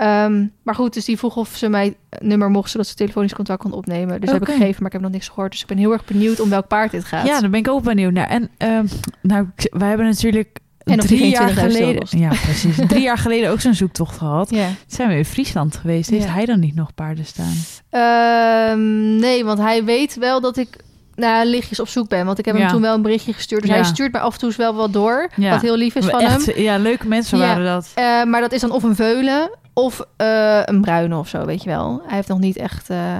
Ehm, 0.00 0.46
maar 0.62 0.74
goed, 0.74 0.94
dus 0.94 1.04
die 1.04 1.18
vroeg 1.18 1.36
of 1.36 1.56
ze 1.56 1.68
mij 1.68 1.96
nummer 2.18 2.50
mocht... 2.50 2.70
zodat 2.70 2.86
ze 2.86 2.94
telefonisch 2.94 3.34
contact 3.34 3.62
kon 3.62 3.72
opnemen. 3.72 4.20
Dus 4.20 4.30
heb 4.30 4.40
ik 4.42 4.48
gegeven, 4.48 4.76
maar 4.78 4.86
ik 4.86 4.92
heb 4.92 5.00
nog 5.00 5.10
niks 5.10 5.28
gehoord. 5.28 5.50
Dus 5.50 5.60
ik 5.60 5.66
ben 5.66 5.76
heel 5.76 5.92
erg 5.92 6.04
benieuwd 6.04 6.40
om 6.40 6.48
welk 6.50 6.66
paard 6.66 6.90
dit 6.90 7.04
gaat. 7.04 7.26
ja, 7.26 7.40
daar 7.40 7.50
ben 7.50 7.60
ik 7.60 7.68
ook 7.68 7.82
benieuwd 7.82 8.12
naar. 8.12 8.28
En 8.28 8.50
ehm, 8.56 8.86
nou, 9.22 9.46
wij 9.70 9.88
hebben 9.88 10.06
natuurlijk 10.06 10.58
En 10.84 10.98
drie 10.98 11.28
jaar 11.30 11.48
20.000 11.50 11.56
euro 11.56 11.68
geleden... 11.68 12.06
Ja, 12.18 12.28
precies. 12.28 12.76
drie 12.88 13.02
jaar 13.02 13.18
geleden 13.18 13.50
ook 13.50 13.60
zo'n 13.60 13.74
zoektocht 13.74 14.18
gehad. 14.18 14.48
zijn 14.86 15.08
we 15.08 15.14
in 15.14 15.24
Friesland 15.24 15.76
geweest. 15.76 16.10
Heeft 16.10 16.28
hij 16.28 16.44
dan 16.44 16.60
niet 16.60 16.74
nog 16.74 16.94
paarden 16.94 17.24
staan? 17.26 17.54
Ehm, 17.90 19.16
nee, 19.16 19.44
want 19.44 19.58
hij 19.58 19.84
weet 19.84 20.16
wel 20.16 20.40
dat 20.40 20.56
ik 20.56 20.76
naar 21.14 21.46
lichtjes 21.46 21.80
op 21.80 21.88
zoek 21.88 22.08
ben. 22.08 22.26
Want 22.26 22.38
ik 22.38 22.44
heb 22.44 22.54
Ja. 22.54 22.60
hem 22.60 22.70
toen 22.70 22.80
wel 22.80 22.94
een 22.94 23.02
berichtje 23.02 23.32
gestuurd. 23.32 23.60
Dus 23.60 23.70
Ja. 23.70 23.76
hij 23.76 23.84
stuurt 23.84 24.12
mij 24.12 24.20
af 24.20 24.32
en 24.32 24.38
toe 24.38 24.52
wel 24.56 24.74
wat 24.74 24.92
door. 24.92 25.30
Ja. 25.36 25.50
Wat 25.50 25.62
heel 25.62 25.76
lief 25.76 25.94
is 25.94 26.04
van 26.06 26.20
Echt, 26.20 26.46
hem. 26.46 26.62
Ja, 26.62 26.76
leuke 26.78 27.08
mensen 27.08 27.38
waren 27.38 27.64
dat. 27.64 27.90
Eh, 27.94 28.24
maar 28.24 28.40
dat 28.40 28.52
is 28.52 28.60
dan 28.60 28.70
of 28.70 28.82
een 28.82 28.96
veulen 28.96 29.50
of 29.84 30.00
eh, 30.16 30.60
een 30.64 30.80
bruine 30.80 31.16
of 31.16 31.28
zo, 31.28 31.44
weet 31.44 31.62
je 31.62 31.68
wel. 31.68 32.02
Hij 32.06 32.16
heeft 32.16 32.28
nog 32.28 32.38
niet 32.38 32.56
echt 32.56 32.90
eh, 32.90 33.18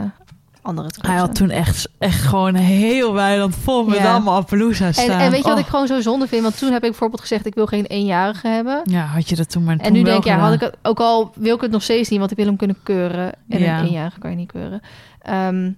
andere 0.62 0.88
Hij 1.00 1.16
had 1.16 1.34
toen 1.34 1.50
echt, 1.50 1.88
echt 1.98 2.22
gewoon 2.22 2.54
heel 2.54 3.12
weiland 3.12 3.56
vol 3.56 3.84
met 3.84 3.98
Ja. 3.98 4.10
allemaal 4.12 4.34
Appaloosa's 4.36 4.96
en, 4.96 5.04
staan. 5.04 5.20
en 5.20 5.30
weet 5.30 5.42
je 5.42 5.48
wat 5.48 5.52
Oh. 5.58 5.60
ik 5.60 5.66
gewoon 5.66 5.86
zo 5.86 6.00
zonde 6.00 6.26
vind? 6.26 6.42
Want 6.42 6.58
toen 6.58 6.72
heb 6.72 6.82
ik 6.82 6.90
bijvoorbeeld 6.90 7.20
gezegd... 7.20 7.46
ik 7.46 7.54
wil 7.54 7.66
geen 7.66 7.84
eenjarige 7.86 8.48
hebben. 8.48 8.80
Ja, 8.84 9.04
had 9.04 9.28
je 9.28 9.36
dat 9.36 9.50
toen 9.50 9.64
maar 9.64 9.76
En 9.76 9.82
toen 9.82 9.92
nu 9.92 10.02
wel 10.02 10.12
denk 10.12 10.24
ik, 10.24 10.30
ja, 10.30 10.38
had 10.38 10.52
ik 10.52 10.60
het, 10.60 10.76
ook 10.82 11.00
al 11.00 11.32
wil 11.34 11.54
ik 11.54 11.60
het 11.60 11.70
nog 11.70 11.82
steeds 11.82 12.08
niet, 12.08 12.18
want 12.18 12.30
ik 12.30 12.36
wil 12.36 12.46
hem 12.46 12.56
kunnen 12.56 12.76
keuren. 12.82 13.32
En 13.48 13.58
Ja. 13.60 13.78
een 13.78 13.86
eenjarige 13.86 14.18
kan 14.18 14.30
je 14.30 14.36
niet 14.36 14.52
keuren. 14.52 14.80
Ehm, 15.22 15.70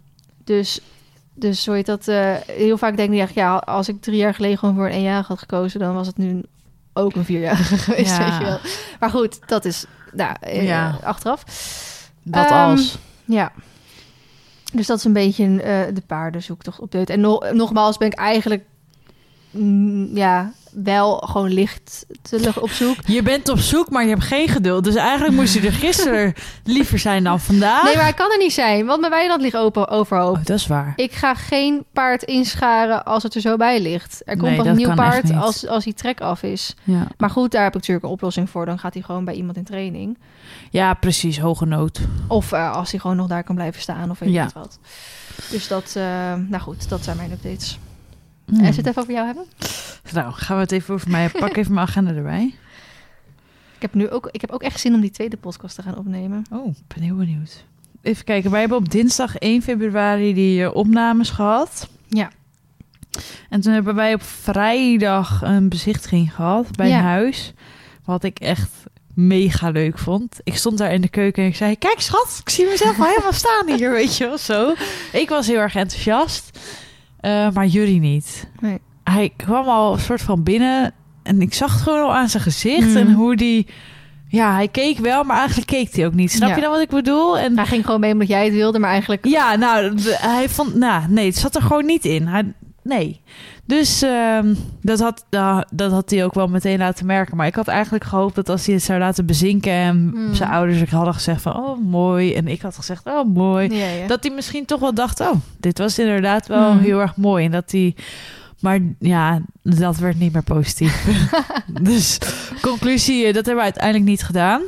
dus, 0.45 0.81
dus 1.35 1.63
zo 1.63 1.73
heet 1.73 1.87
dat. 1.87 2.09
eh, 2.09 2.35
heel 2.47 2.79
vaak 2.79 2.97
denk 2.97 3.13
ik, 3.13 3.19
echt, 3.19 3.35
ja, 3.35 3.57
als 3.57 3.89
ik 3.89 4.01
drie 4.01 4.17
jaar 4.17 4.35
geleden 4.35 4.59
gewoon 4.59 4.75
voor 4.75 4.87
een 4.87 4.93
eenjarige 4.93 5.29
had 5.29 5.39
gekozen, 5.39 5.81
dan 5.81 5.95
was 5.95 6.07
het 6.07 6.17
nu 6.17 6.43
ook 6.93 7.15
een 7.15 7.25
vierjarige 7.25 7.77
geweest, 7.85 8.17
Ja. 8.17 8.29
weet 8.29 8.39
je 8.39 8.45
wel. 8.45 8.59
Maar 9.01 9.11
goed, 9.11 9.39
dat 9.49 9.65
is 9.65 9.85
nou, 10.13 10.37
eh, 10.41 10.65
Ja. 10.67 10.99
achteraf. 11.03 11.45
Dat 12.23 12.45
Ehm, 12.51 12.55
als. 12.55 12.99
Ja. 13.25 13.53
Dus 14.73 14.87
dat 14.87 14.99
is 14.99 15.05
een 15.05 15.13
beetje 15.13 15.63
eh, 15.63 15.95
de 15.95 16.03
paardenzoektocht 16.07 16.81
op 16.81 16.91
dit. 16.93 17.11
En 17.11 17.21
no- 17.21 17.43
nogmaals 17.53 17.97
ben 17.99 18.09
ik 18.09 18.15
eigenlijk 18.19 18.65
mm, 19.51 20.17
ja, 20.17 20.53
wel 20.75 21.17
gewoon 21.17 21.53
licht 21.53 22.07
te 22.23 22.53
op 22.61 22.71
zoek. 22.71 22.97
Je 23.17 23.23
bent 23.23 23.49
op 23.49 23.59
zoek, 23.59 23.91
maar 23.91 24.03
je 24.03 24.09
hebt 24.09 24.25
geen 24.25 24.49
geduld. 24.49 24.85
Dus 24.85 24.95
eigenlijk 24.95 25.35
moest 25.37 25.55
je 25.55 25.61
er 25.61 25.73
gisteren 25.73 26.33
liever 26.65 26.99
zijn 26.99 27.25
dan 27.25 27.41
vandaag. 27.41 27.83
Nee, 27.85 27.95
maar 27.95 28.05
hij 28.05 28.13
kan 28.13 28.31
er 28.33 28.39
niet 28.39 28.53
zijn, 28.53 28.87
want 28.87 29.01
mijn 29.01 29.13
weiland 29.13 29.41
ligt 29.43 29.57
open 29.57 29.89
overhoop. 29.89 30.37
Oh, 30.37 30.45
dat 30.45 30.57
is 30.59 30.67
waar. 30.67 30.93
Ik 30.97 31.13
ga 31.13 31.35
geen 31.35 31.85
paard 31.93 32.23
inscharen 32.23 33.05
als 33.05 33.23
het 33.23 33.35
er 33.35 33.41
zo 33.41 33.57
bij 33.57 33.81
ligt. 33.81 34.23
Er 34.25 34.37
komt 34.37 34.49
Nee, 34.49 34.57
dat 34.57 34.67
een 34.67 34.77
nieuw 34.77 34.95
paard 34.95 35.33
als, 35.35 35.67
als 35.67 35.85
die 35.85 35.95
trek 35.95 36.21
af 36.21 36.43
is. 36.43 36.75
Ja. 36.85 37.07
Maar 37.17 37.31
goed, 37.31 37.51
daar 37.51 37.63
heb 37.63 37.75
ik 37.75 37.79
natuurlijk 37.79 38.07
een 38.07 38.13
oplossing 38.13 38.51
voor. 38.51 38.67
Dan 38.67 38.79
gaat 38.79 38.95
hij 38.95 39.03
gewoon 39.03 39.25
bij 39.25 39.35
iemand 39.35 39.57
in 39.57 39.65
training. 39.65 40.19
ja, 40.71 40.95
precies. 40.95 41.39
Hoge 41.39 41.65
nood. 41.65 42.01
Of 42.29 42.53
eh, 42.53 42.73
als 42.73 42.91
hij 42.91 43.01
gewoon 43.01 43.17
nog 43.17 43.27
daar 43.27 43.45
kan 43.45 43.55
blijven 43.55 43.81
staan 43.81 44.11
of 44.11 44.19
weet 44.19 44.33
Ja. 44.33 44.49
wat. 44.55 44.79
Dus 45.51 45.69
dat, 45.69 45.93
eh, 45.97 46.03
nou 46.49 46.59
goed, 46.63 46.89
dat 46.89 47.05
zijn 47.05 47.17
mijn 47.17 47.31
updates. 47.33 47.79
Hmm. 48.45 48.55
En 48.65 48.73
zullen 48.75 48.75
we 48.75 48.77
het 48.77 48.87
even 48.87 49.03
over 49.03 49.15
jou 49.15 49.27
hebben? 49.27 49.45
Nou, 50.13 50.33
gaan 50.33 50.57
we 50.57 50.63
het 50.63 50.73
even 50.73 50.95
over 50.95 51.11
mij. 51.11 51.29
Pak 51.29 51.57
even 51.57 51.75
mijn 51.75 51.87
agenda 51.87 52.13
erbij. 52.15 52.55
Ik 53.77 53.89
heb 53.89 53.95
nu 53.95 54.11
ook, 54.11 54.29
ik 54.31 54.41
heb 54.41 54.51
ook 54.51 54.63
echt 54.63 54.81
zin 54.81 54.95
om 54.95 55.01
die 55.01 55.11
tweede 55.11 55.37
podcast 55.37 55.75
te 55.75 55.83
gaan 55.83 55.97
opnemen. 55.97 56.45
Oh, 56.53 56.67
ik 56.67 56.95
ben 56.95 57.03
heel 57.05 57.17
benieuwd. 57.17 57.65
Even 58.03 58.25
kijken. 58.25 58.51
Wij 58.51 58.61
hebben 58.61 58.79
op 58.79 58.91
dinsdag 58.91 59.37
1 59.37 59.63
februari 59.63 60.35
die 60.35 60.65
eh, 60.65 60.75
opnames 60.75 61.31
gehad. 61.31 61.89
Ja. 62.09 62.31
En 63.49 63.61
toen 63.61 63.73
hebben 63.73 63.95
wij 63.95 64.15
op 64.15 64.23
vrijdag 64.23 65.43
een 65.43 65.69
bezichtiging 65.69 66.35
gehad 66.35 66.77
bij 66.77 66.89
Ja. 66.89 66.99
een 66.99 67.05
huis. 67.05 67.53
Wat 68.05 68.25
ik 68.25 68.39
echt 68.39 68.71
mega 69.15 69.71
leuk 69.71 69.99
vond. 69.99 70.41
Ik 70.45 70.57
stond 70.57 70.79
daar 70.79 70.93
in 70.93 71.01
de 71.01 71.09
keuken 71.09 71.43
en 71.43 71.49
ik 71.49 71.57
zei... 71.57 71.77
Kijk 71.79 72.01
schat, 72.01 72.39
ik 72.41 72.49
zie 72.51 72.67
mezelf 72.67 72.99
al 72.99 73.07
helemaal 73.07 73.33
staan 73.33 73.69
hier, 73.77 73.91
weet 74.01 74.17
je 74.17 74.25
wel, 74.27 74.39
zo. 74.39 74.75
Ik 75.13 75.29
was 75.29 75.47
heel 75.47 75.59
erg 75.59 75.75
enthousiast. 75.75 76.59
Eh, 77.23 77.51
maar 77.51 77.67
jullie 77.67 78.01
niet. 78.01 78.49
Nee. 78.61 78.79
Hij 79.05 79.33
kwam 79.37 79.67
al 79.69 79.93
een 79.93 79.99
soort 80.01 80.23
van 80.23 80.43
binnen... 80.43 80.93
En 81.23 81.41
ik 81.41 81.55
zag 81.55 81.73
het 81.73 81.83
gewoon 81.83 82.03
al 82.03 82.15
aan 82.15 82.29
zijn 82.29 82.43
gezicht 82.43 82.89
Mm. 82.89 82.97
en 82.97 83.13
hoe 83.13 83.37
die... 83.37 83.67
Ja, 84.29 84.55
hij 84.55 84.69
keek 84.69 84.99
wel, 84.99 85.25
maar 85.25 85.37
eigenlijk 85.37 85.67
keek 85.67 85.95
hij 85.95 86.07
ook 86.07 86.15
niet. 86.15 86.33
Snap 86.33 86.49
Ja. 86.49 86.55
je 86.55 86.61
dan 86.61 86.71
wat 86.71 86.81
ik 86.81 86.89
bedoel? 86.89 87.39
En 87.39 87.57
Hij 87.57 87.67
ging 87.67 87.85
gewoon 87.85 88.01
mee 88.01 88.13
omdat 88.13 88.29
jij 88.29 88.45
het 88.45 88.53
wilde, 88.55 88.79
maar 88.79 88.91
eigenlijk... 88.91 89.27
ja, 89.27 89.57
nou, 89.57 89.99
hij 90.09 90.49
vond... 90.49 90.75
Nou, 90.75 91.03
nee, 91.09 91.27
het 91.27 91.37
zat 91.37 91.55
er 91.55 91.63
gewoon 91.63 91.87
niet 91.87 92.05
in. 92.05 92.27
Hij, 92.27 92.53
nee. 92.83 93.21
Dus 93.65 94.03
ehm, 94.03 94.55
dat, 94.81 95.01
had, 95.01 95.25
da- 95.29 95.67
dat 95.73 95.91
had 95.93 96.11
hij 96.11 96.25
ook 96.25 96.35
wel 96.35 96.49
meteen 96.49 96.79
laten 96.79 97.07
merken. 97.07 97.37
Maar 97.37 97.47
ik 97.47 97.55
had 97.55 97.69
eigenlijk 97.69 98.05
gehoopt 98.05 98.35
dat 98.35 98.49
als 98.49 98.67
hij 98.67 98.75
het 98.75 98.85
zou 98.85 98.99
laten 98.99 99.27
bezinken... 99.27 99.73
en 99.73 99.97
Mm. 100.15 100.35
zijn 100.35 100.51
ouders 100.51 100.81
ook 100.81 100.89
hadden 100.89 101.15
gezegd 101.15 101.43
van... 101.43 101.57
oh, 101.57 101.79
mooi. 101.87 102.35
En 102.35 102.49
ik 102.49 102.63
had 102.63 102.77
gezegd, 102.77 103.07
oh, 103.07 103.35
mooi. 103.35 103.75
Ja, 103.75 103.87
ja. 103.89 104.07
Dat 104.07 104.23
hij 104.25 104.35
misschien 104.35 104.65
toch 104.65 104.81
wel 104.81 104.95
dacht... 104.95 105.21
oh, 105.21 105.35
dit 105.61 105.79
was 105.79 105.99
inderdaad 105.99 106.47
wel 106.47 106.73
Mm. 106.73 106.79
heel 106.81 107.01
erg 107.01 107.17
mooi. 107.17 107.45
En 107.45 107.51
dat 107.51 107.71
hij... 107.71 107.95
Maar 108.61 108.79
ja, 108.99 109.41
dat 109.63 109.97
werd 109.97 110.19
niet 110.19 110.33
meer 110.33 110.43
positief. 110.43 111.07
dus 111.83 112.19
conclusie, 112.61 113.19
eh, 113.27 113.35
dat 113.35 113.35
hebben 113.47 113.57
we 113.57 113.63
uiteindelijk 113.63 114.05
niet 114.05 114.23
gedaan. 114.23 114.61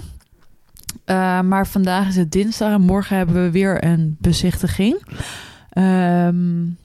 Uh, 1.07 1.41
maar 1.41 1.67
vandaag 1.67 2.09
is 2.09 2.17
het 2.17 2.33
dinsdag 2.33 2.73
en 2.73 2.81
morgen 2.81 3.17
hebben 3.17 3.43
we 3.45 3.51
weer 3.51 3.85
een 3.85 4.17
bezichtiging. 4.21 5.03
Um, 5.79 6.77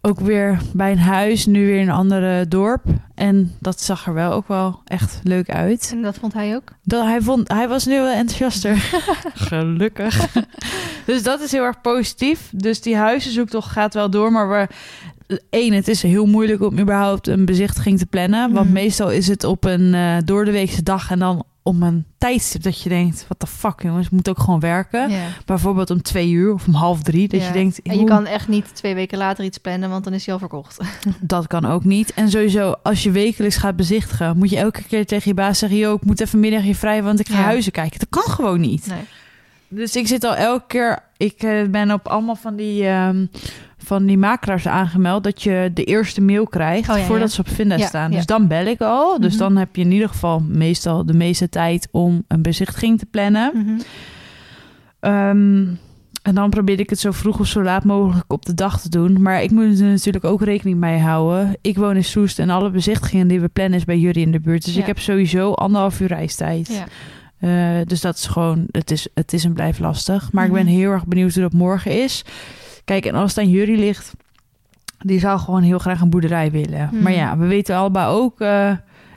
ook 0.00 0.20
weer 0.20 0.58
bij 0.72 0.92
een 0.92 0.98
huis, 0.98 1.46
nu 1.46 1.66
weer 1.66 1.80
in 1.80 1.88
een 1.88 1.94
andere 1.94 2.48
dorp. 2.48 2.82
En 3.14 3.56
dat 3.58 3.80
zag 3.80 4.06
er 4.06 4.14
wel 4.14 4.32
ook 4.32 4.48
wel 4.48 4.80
echt 4.84 5.20
leuk 5.22 5.50
uit. 5.50 5.90
En 5.92 6.02
dat 6.02 6.18
vond 6.18 6.32
hij 6.32 6.54
ook? 6.56 6.72
Dat, 6.82 7.04
hij, 7.04 7.20
vond, 7.20 7.48
hij 7.48 7.68
was 7.68 7.86
nu 7.86 8.00
wel 8.00 8.12
enthousiaster. 8.12 8.76
Gelukkig. 9.34 10.26
dus 11.06 11.22
dat 11.22 11.40
is 11.40 11.52
heel 11.52 11.64
erg 11.64 11.80
positief. 11.80 12.50
Dus 12.52 12.80
die 12.80 12.96
huizenzoektocht 12.96 13.70
gaat 13.70 13.94
wel 13.94 14.10
door. 14.10 14.32
Maar 14.32 14.48
we, 14.48 14.66
één, 15.50 15.72
het 15.72 15.88
is 15.88 16.02
heel 16.02 16.26
moeilijk 16.26 16.62
om 16.62 16.78
überhaupt 16.78 17.26
een 17.28 17.44
bezichtiging 17.44 17.98
te 17.98 18.06
plannen. 18.06 18.52
Want 18.52 18.64
Mhm. 18.64 18.74
meestal 18.74 19.10
is 19.10 19.26
het 19.28 19.44
op 19.44 19.64
een 19.64 19.94
eh 19.94 20.16
door 20.24 20.44
de 20.44 20.50
weekse 20.50 20.82
dag 20.82 21.10
en 21.10 21.18
dan 21.18 21.44
om 21.62 21.82
een 21.82 22.04
tijdstip 22.18 22.62
dat 22.62 22.82
je 22.82 22.88
denkt... 22.88 23.24
wat 23.28 23.40
de 23.40 23.46
fuck 23.46 23.82
jongens, 23.82 24.10
moet 24.10 24.28
ook 24.28 24.38
gewoon 24.40 24.60
werken. 24.60 25.10
Bijvoorbeeld 25.46 25.90
om 25.90 26.02
twee 26.02 26.30
uur 26.30 26.52
of 26.52 26.66
om 26.66 26.74
half 26.74 27.02
drie. 27.02 27.28
Dat 27.28 27.44
je 27.46 27.52
denkt, 27.52 27.82
En 27.82 27.98
je 27.98 28.04
kan 28.04 28.26
echt 28.26 28.48
niet 28.48 28.74
twee 28.74 28.94
weken 28.94 29.18
later 29.18 29.44
iets 29.44 29.58
plannen, 29.58 29.90
want 29.90 30.04
dan 30.04 30.12
is 30.12 30.24
hij 30.24 30.34
al 30.34 30.40
verkocht. 30.40 30.78
dat 31.20 31.46
kan 31.46 31.64
ook 31.64 31.84
niet. 31.84 32.14
En 32.14 32.30
sowieso, 32.30 32.74
als 32.82 33.02
je 33.02 33.10
wekelijks 33.10 33.56
gaat 33.56 33.76
bezichtigen... 33.76 34.36
moet 34.38 34.50
je 34.50 34.56
elke 34.56 34.82
keer 34.82 35.06
tegen 35.06 35.28
je 35.28 35.34
baas 35.34 35.58
zeggen... 35.58 35.78
yo, 35.78 35.94
ik 35.94 36.04
moet 36.04 36.20
even 36.20 36.40
middagje 36.40 36.74
vrij, 36.74 37.02
want 37.02 37.20
ik 37.20 37.28
ga 37.28 37.38
Ja. 37.38 37.44
huizen 37.44 37.72
kijken. 37.72 37.98
Dat 37.98 38.08
kan 38.22 38.32
gewoon 38.32 38.60
niet. 38.60 38.86
Nee. 38.86 38.98
Dus 39.68 39.96
ik 39.96 40.06
zit 40.06 40.24
al 40.24 40.34
elke 40.34 40.64
keer... 40.66 40.98
Ik 41.16 41.42
eh, 41.42 41.64
ben 41.70 41.90
op 41.92 42.08
allemaal 42.08 42.36
van 42.36 42.56
die, 42.56 42.86
ehm, 42.86 43.26
van 43.90 44.06
die 44.06 44.18
makelaars 44.18 44.66
aangemeld... 44.68 45.24
dat 45.24 45.42
je 45.42 45.70
de 45.74 45.84
eerste 45.84 46.20
mail 46.20 46.46
krijgt 46.46 46.88
Oh, 46.90 46.96
ja, 46.96 47.02
voordat 47.04 47.28
ja. 47.28 47.34
ze 47.34 47.40
op 47.40 47.48
Vinda 47.48 47.76
Ja, 47.76 47.86
staan. 47.86 48.10
Dus 48.10 48.26
dan 48.26 48.46
bel 48.46 48.66
ik 48.66 48.80
al. 48.80 49.20
Dus 49.20 49.30
Mhm. 49.32 49.42
dan 49.42 49.56
heb 49.56 49.76
je 49.76 49.82
in 49.82 49.92
ieder 49.92 50.08
geval 50.08 50.40
meestal 50.48 51.06
de 51.06 51.12
meeste 51.14 51.48
tijd... 51.48 51.88
om 51.90 52.24
een 52.28 52.42
bezichtiging 52.42 52.98
te 52.98 53.06
plannen. 53.06 53.50
Mhm. 53.54 53.80
Ehm, 55.00 55.64
en 56.22 56.34
dan 56.34 56.50
probeer 56.50 56.80
ik 56.80 56.90
het 56.90 56.98
zo 56.98 57.10
vroeg 57.10 57.40
of 57.40 57.46
zo 57.46 57.62
laat 57.62 57.84
mogelijk 57.84 58.32
op 58.32 58.46
de 58.46 58.54
dag 58.54 58.80
te 58.80 58.88
doen. 58.88 59.22
Maar 59.22 59.42
ik 59.42 59.50
moet 59.50 59.80
er 59.80 59.86
natuurlijk 59.86 60.24
ook 60.24 60.42
rekening 60.42 60.78
mee 60.78 60.98
houden. 60.98 61.56
Ik 61.60 61.76
woon 61.76 61.96
in 61.96 62.04
Soest 62.04 62.38
en 62.38 62.50
alle 62.50 62.70
bezichtigingen 62.70 63.28
die 63.28 63.40
we 63.40 63.48
plannen 63.48 63.78
is 63.78 63.84
bij 63.84 63.98
jullie 63.98 64.24
in 64.24 64.32
de 64.32 64.40
buurt. 64.40 64.64
Dus 64.64 64.76
ik 64.76 64.86
heb 64.86 64.98
sowieso 64.98 65.52
anderhalf 65.52 66.00
uur 66.00 66.08
reistijd. 66.08 66.68
Ja. 66.72 66.84
Eh, 67.38 67.86
dus 67.86 68.00
dat 68.00 68.16
is 68.16 68.26
gewoon, 68.26 68.66
het 68.70 68.90
is, 68.90 69.08
het 69.14 69.32
is 69.32 69.44
en 69.44 69.52
blijft 69.52 69.78
lastig. 69.78 70.32
Maar 70.32 70.46
ik 70.46 70.52
ben 70.52 70.64
Mhm. 70.64 70.74
heel 70.74 70.90
erg 70.90 71.06
benieuwd 71.06 71.32
hoe 71.34 71.42
dat 71.42 71.52
morgen 71.52 72.02
is. 72.02 72.24
Kijk, 72.90 73.06
en 73.06 73.14
als 73.14 73.34
het 73.34 73.44
aan 73.44 73.50
jullie 73.50 73.76
ligt, 73.76 74.12
die 74.98 75.18
zou 75.18 75.38
gewoon 75.38 75.62
heel 75.62 75.78
graag 75.78 76.00
een 76.00 76.10
boerderij 76.10 76.50
willen. 76.50 76.88
Mhm. 76.92 77.02
Maar 77.02 77.12
ja, 77.12 77.38
we 77.38 77.46
weten 77.46 77.76
allebei 77.76 78.06
ook. 78.08 78.40
eh, 78.40 78.72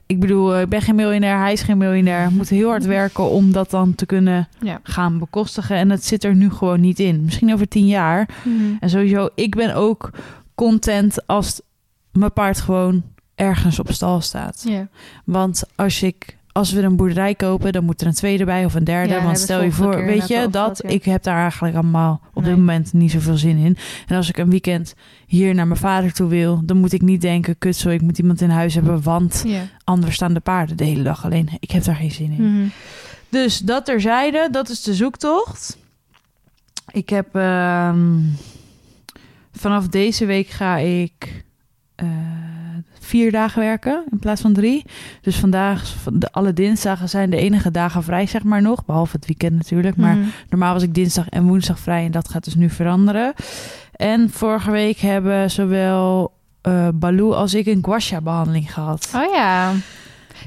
ik 0.06 0.20
bedoel, 0.20 0.56
eh, 0.56 0.62
ik 0.62 0.70
ben 0.70 0.82
geen 0.82 0.96
miljonair, 0.96 1.38
hij 1.40 1.54
is 1.54 1.62
geen 1.62 1.78
miljonair. 1.78 2.28
We 2.28 2.34
moeten 2.36 2.56
heel 2.56 2.70
hard 2.70 2.86
werken 3.00 3.30
om 3.30 3.52
dat 3.52 3.70
dan 3.70 3.96
te 3.96 4.06
kunnen 4.06 4.48
Ja. 4.62 4.80
gaan 4.84 5.20
bekostigen. 5.20 5.76
En 5.76 5.88
dat 5.90 6.04
zit 6.04 6.24
er 6.24 6.36
nu 6.36 6.52
gewoon 6.52 6.80
niet 6.82 7.00
in. 7.00 7.24
Misschien 7.24 7.54
over 7.54 7.68
tien 7.68 7.88
jaar. 7.88 8.30
Mhm. 8.44 8.54
En 8.80 8.90
sowieso, 8.90 9.30
ik 9.36 9.56
ben 9.56 9.76
ook 9.76 10.10
content 10.56 11.28
als 11.28 11.62
mijn 12.12 12.34
paard 12.34 12.60
gewoon 12.62 13.04
ergens 13.36 13.80
op 13.80 13.92
stal 13.92 14.22
staat. 14.22 14.68
Want 15.26 15.64
als 15.76 16.04
ik 16.04 16.38
als 16.54 16.72
we 16.72 16.82
een 16.82 16.96
boerderij 16.96 17.36
kopen, 17.36 17.72
dan 17.72 17.84
moet 17.84 18.02
er 18.02 18.08
een 18.08 18.14
tweede 18.14 18.46
bij 18.46 18.66
of 18.66 18.74
een 18.74 18.84
derde. 18.84 19.14
Ja, 19.14 19.24
want 19.24 19.40
stel 19.40 19.62
je 19.64 19.72
voor, 19.72 20.06
weet 20.06 20.28
je, 20.28 20.48
dat 20.52 20.80
ja. 20.84 20.90
ik 20.90 21.04
heb 21.04 21.24
daar 21.24 21.42
eigenlijk 21.42 21.76
allemaal 21.76 22.22
op 22.34 22.42
Nee. 22.42 22.50
dit 22.52 22.60
moment 22.60 22.94
niet 22.94 23.12
zoveel 23.12 23.38
zin 23.38 23.58
in. 23.58 23.78
En 24.08 24.16
als 24.16 24.30
ik 24.30 24.38
een 24.38 24.50
weekend 24.50 24.94
hier 25.28 25.56
naar 25.56 25.68
mijn 25.68 25.80
vader 25.80 26.14
toe 26.14 26.28
wil, 26.30 26.62
dan 26.66 26.78
moet 26.78 26.94
ik 26.94 27.02
niet 27.02 27.22
denken, 27.22 27.58
kut 27.58 27.76
zo, 27.76 27.90
ik 27.90 28.02
moet 28.02 28.18
iemand 28.18 28.42
in 28.42 28.50
huis 28.50 28.74
hebben, 28.74 29.02
want 29.04 29.44
Ja. 29.48 29.62
anders 29.84 30.16
staan 30.16 30.34
de 30.34 30.40
paarden 30.40 30.78
de 30.78 30.84
hele 30.84 31.04
dag 31.04 31.26
alleen. 31.26 31.50
Ik 31.60 31.72
heb 31.72 31.84
daar 31.84 31.96
geen 31.96 32.12
zin 32.12 32.32
in. 32.32 32.42
Mhm. 32.54 32.68
Dus 33.30 33.60
dat 33.60 33.86
terzijde, 33.86 34.48
dat 34.52 34.70
is 34.70 34.82
de 34.82 34.94
zoektocht. 34.94 35.78
Ik 36.92 37.10
heb 37.10 37.36
ehm, 37.36 38.20
vanaf 39.52 39.88
deze 39.88 40.26
week 40.26 40.48
ga 40.48 40.78
ik 40.78 41.44
eh, 41.96 42.08
vier 43.14 43.32
dagen 43.32 43.60
werken 43.62 44.04
in 44.12 44.20
plaats 44.20 44.42
van 44.42 44.54
drie. 44.54 44.86
Dus 45.22 45.36
vandaag, 45.36 45.94
de, 46.14 46.32
alle 46.32 46.54
dinsdagen 46.54 47.10
zijn 47.10 47.30
de 47.30 47.38
enige 47.38 47.72
dagen 47.72 48.04
vrij, 48.04 48.26
zeg 48.28 48.44
maar 48.44 48.62
nog. 48.62 48.86
Behalve 48.86 49.16
het 49.16 49.26
weekend 49.26 49.54
natuurlijk. 49.58 49.96
Maar 49.96 50.16
Mhm. 50.16 50.28
normaal 50.50 50.74
was 50.74 50.84
ik 50.84 50.94
dinsdag 50.94 51.30
en 51.30 51.44
woensdag 51.48 51.80
vrij 51.80 52.06
en 52.06 52.12
dat 52.12 52.30
gaat 52.30 52.44
dus 52.44 52.56
nu 52.56 52.70
veranderen. 52.70 53.34
En 53.96 54.30
vorige 54.32 54.72
week 54.72 54.98
hebben 54.98 55.52
zowel 55.52 56.32
eh 56.62 56.88
Baloo 56.94 57.34
als 57.34 57.54
ik 57.54 57.66
een 57.66 57.84
guasha-behandeling 57.86 58.74
gehad. 58.74 59.12
Oh 59.16 59.34
ja. 59.34 59.72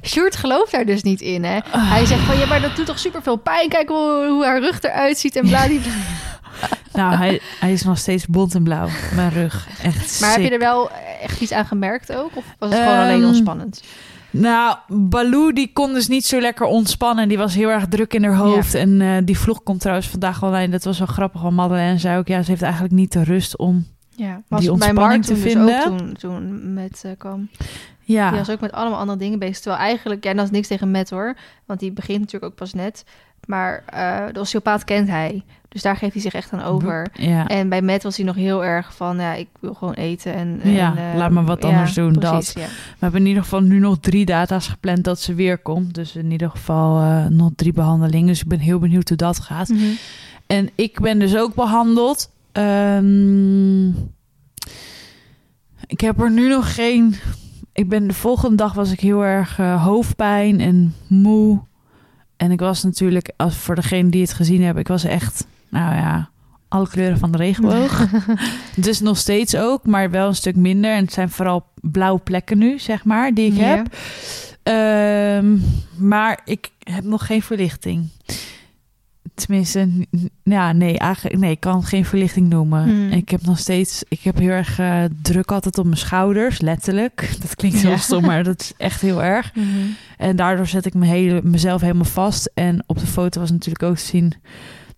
Sjoerd 0.03 0.37
gelooft 0.37 0.73
daar 0.73 0.85
dus 0.87 1.03
niet 1.03 1.21
in, 1.21 1.45
hè? 1.45 1.59
Hij 1.71 2.05
zegt 2.07 2.21
van, 2.23 2.39
ja, 2.39 2.47
maar 2.47 2.61
dat 2.61 2.77
doet 2.77 2.87
toch 2.87 2.99
superveel 2.99 3.37
pijn? 3.37 3.69
Kijk 3.69 3.89
hoe, 3.89 4.27
hoe 4.29 4.45
haar 4.45 4.61
rug 4.61 4.83
eruit 4.83 5.19
ziet 5.19 5.37
en 5.37 5.47
bladibla. 5.49 5.93
Nou, 6.93 7.15
hij, 7.15 7.41
hij 7.61 7.73
is 7.73 7.83
nog 7.83 7.99
steeds 7.99 8.27
bont 8.27 8.55
en 8.55 8.63
blauw. 8.63 8.89
Mijn 9.15 9.31
rug. 9.31 9.69
Echt 9.83 10.21
Maar 10.21 10.31
heb 10.31 10.41
je 10.41 10.51
er 10.51 10.59
wel 10.59 10.91
echt 11.21 11.41
iets 11.41 11.53
aan 11.53 11.67
gemerkt 11.67 12.13
ook? 12.15 12.37
Of 12.37 12.45
was 12.59 12.71
het 12.71 12.79
gewoon 12.79 12.95
Ehm, 12.95 13.03
alleen 13.03 13.25
ontspannend? 13.25 13.83
Nou, 14.31 14.77
Baloo 14.89 15.53
die 15.53 15.71
kon 15.73 15.93
dus 15.95 16.09
niet 16.09 16.25
zo 16.27 16.41
lekker 16.41 16.67
ontspannen. 16.67 17.29
Die 17.29 17.39
was 17.39 17.55
heel 17.55 17.69
erg 17.69 17.87
druk 17.89 18.15
in 18.15 18.25
haar 18.25 18.35
hoofd. 18.35 18.75
En 18.75 19.01
eh, 19.01 19.17
die 19.25 19.39
vlog 19.39 19.63
komt 19.63 19.81
trouwens 19.81 20.09
vandaag 20.09 20.43
online. 20.43 20.69
Dat 20.69 20.85
was 20.85 20.99
wel 20.99 21.07
grappig. 21.07 21.41
Want 21.41 21.57
Madeleine 21.57 21.99
zei 21.99 22.19
ook... 22.19 22.29
Ja, 22.29 22.43
ze 22.43 22.51
heeft 22.51 22.63
eigenlijk 22.63 22.95
niet 22.95 23.13
de 23.13 23.25
rust 23.25 23.57
om... 23.57 23.87
Ja, 24.11 24.43
die 24.49 24.73
ontspanning 24.73 25.25
te 25.25 25.33
toen 25.33 25.43
vinden. 25.43 25.67
Dus 25.67 25.87
ook 25.87 25.99
toen, 25.99 26.13
toen 26.13 26.73
met 26.75 27.03
eh, 27.05 27.11
kwam. 27.19 27.49
Ja, 28.03 28.29
Die 28.29 28.39
was 28.39 28.51
ook 28.51 28.61
met 28.61 28.73
allemaal 28.73 28.99
andere 28.99 29.19
dingen 29.19 29.39
bezig. 29.39 29.59
Terwijl 29.59 29.83
eigenlijk, 29.83 30.25
ja, 30.25 30.35
dat 30.35 30.45
is 30.45 30.51
niks 30.51 30.69
tegen 30.69 30.91
Matt 30.91 31.11
hoor. 31.11 31.37
Want 31.67 31.81
die 31.81 31.93
begint 31.93 32.19
natuurlijk 32.19 32.53
ook 32.53 32.59
pas 32.59 32.73
net. 32.73 33.05
Maar 33.47 33.83
eh 33.87 34.25
de 34.33 34.41
osteopaat 34.41 34.85
kent 34.85 35.09
hij. 35.09 35.45
Dus 35.77 35.85
daar 35.85 35.97
geeft 35.97 36.13
hij 36.13 36.23
zich 36.23 36.35
echt 36.35 36.53
aan 36.53 36.63
over. 36.63 37.09
ja. 37.13 37.47
En 37.47 37.69
bij 37.69 37.83
Matt 37.83 38.03
was 38.03 38.17
hij 38.17 38.27
nog 38.27 38.35
heel 38.35 38.65
erg 38.65 38.95
van, 38.95 39.17
ja, 39.17 39.35
ik 39.35 39.49
wil 39.61 39.75
gewoon 39.75 39.95
eten. 39.95 40.35
En, 40.35 40.61
Ja, 40.65 40.97
en, 40.97 41.13
eh, 41.13 41.19
laat 41.19 41.31
me 41.31 41.43
wat 41.45 41.63
ja, 41.63 41.69
anders 41.69 41.95
doen, 41.95 42.19
precies, 42.19 42.53
Ja. 42.53 42.67
We 42.67 42.97
hebben 42.99 43.21
in 43.21 43.27
ieder 43.27 43.43
geval 43.43 43.61
nu 43.61 43.79
nog 43.79 43.99
drie 44.01 44.25
data's 44.25 44.69
gepland 44.69 45.05
dat 45.05 45.21
ze 45.21 45.35
weer 45.35 45.59
komt. 45.59 45.95
Dus 45.95 46.17
in 46.17 46.31
ieder 46.31 46.51
geval 46.51 47.01
eh, 47.01 47.27
nog 47.27 47.51
drie 47.57 47.73
behandelingen. 47.73 48.27
Dus 48.27 48.41
ik 48.41 48.49
ben 48.49 48.59
heel 48.59 48.79
benieuwd 48.79 49.09
hoe 49.09 49.17
dat 49.17 49.39
gaat. 49.39 49.69
Mhm. 49.69 49.85
En 50.47 50.71
ik 50.75 51.01
ben 51.01 51.19
dus 51.19 51.37
ook 51.37 51.55
behandeld. 51.55 52.31
Ehm, 52.53 53.89
ik 55.87 56.01
heb 56.01 56.21
er 56.21 56.31
nu 56.31 56.49
nog 56.49 56.75
geen. 56.75 57.15
Ik 57.73 57.89
ben 57.89 58.07
de 58.07 58.15
volgende 58.15 58.57
dag 58.57 58.73
was 58.73 58.93
ik 58.93 59.01
heel 59.01 59.25
erg 59.25 59.59
eh, 59.59 59.85
hoofdpijn 59.85 60.61
en 60.61 60.95
moe. 61.07 61.61
En 62.37 62.51
ik 62.51 62.61
was 62.61 62.83
natuurlijk, 62.83 63.33
als 63.37 63.55
voor 63.57 63.75
degene 63.75 64.11
die 64.11 64.21
het 64.21 64.33
gezien 64.33 64.63
hebben, 64.63 64.83
ik 64.83 64.89
was 64.89 65.05
echt, 65.05 65.47
nou 65.71 65.95
ja, 65.95 66.29
alle 66.69 66.89
kleuren 66.89 67.19
van 67.19 67.33
de 67.33 67.39
regenboog. 67.39 68.07
dus 68.77 69.01
nog 69.01 69.19
steeds 69.19 69.57
ook, 69.57 69.87
maar 69.87 70.11
wel 70.11 70.29
een 70.29 70.35
stuk 70.35 70.57
minder. 70.57 70.91
En 70.95 71.05
het 71.05 71.13
zijn 71.13 71.31
vooral 71.31 71.67
blauwe 71.81 72.21
plekken 72.21 72.59
nu, 72.59 72.79
zeg 72.79 73.05
maar, 73.05 73.35
die 73.35 73.53
ik 73.53 73.59
heb. 73.59 73.97
Ehm, 74.63 75.57
maar 76.09 76.41
ik 76.45 76.71
heb 76.79 77.05
nog 77.05 77.27
geen 77.27 77.43
verlichting. 77.43 78.09
Tenminste, 79.35 79.89
ja, 80.43 80.73
nee, 80.73 80.99
eigenlijk, 80.99 81.39
nee, 81.39 81.51
ik 81.51 81.61
kan 81.61 81.83
geen 81.83 82.05
verlichting 82.05 82.49
noemen. 82.49 82.83
Hmm. 82.83 83.11
Ik 83.11 83.29
heb 83.29 83.43
nog 83.43 83.59
steeds, 83.59 84.03
ik 84.09 84.21
heb 84.21 84.37
heel 84.39 84.51
erg 84.51 84.79
eh, 84.79 85.05
druk 85.23 85.53
altijd 85.53 85.79
op 85.79 85.85
mijn 85.85 85.97
schouders, 85.97 86.61
letterlijk. 86.61 87.31
Dat 87.43 87.55
klinkt 87.55 87.79
heel 87.81 87.91
Ja. 87.91 87.97
stom, 87.97 88.25
maar 88.25 88.45
dat 88.45 88.61
is 88.61 88.73
echt 88.77 89.01
heel 89.01 89.23
erg. 89.23 89.55
Mhm. 89.55 89.67
En 90.17 90.37
daardoor 90.37 90.67
zet 90.67 90.87
ik 90.87 90.95
me 90.95 91.07
hele, 91.07 91.41
mezelf 91.43 91.81
helemaal 91.81 92.05
vast. 92.05 92.51
En 92.55 92.85
op 92.87 92.99
de 92.99 93.07
foto 93.07 93.41
was 93.41 93.51
natuurlijk 93.51 93.83
ook 93.85 93.97
te 93.97 94.05
zien 94.05 94.33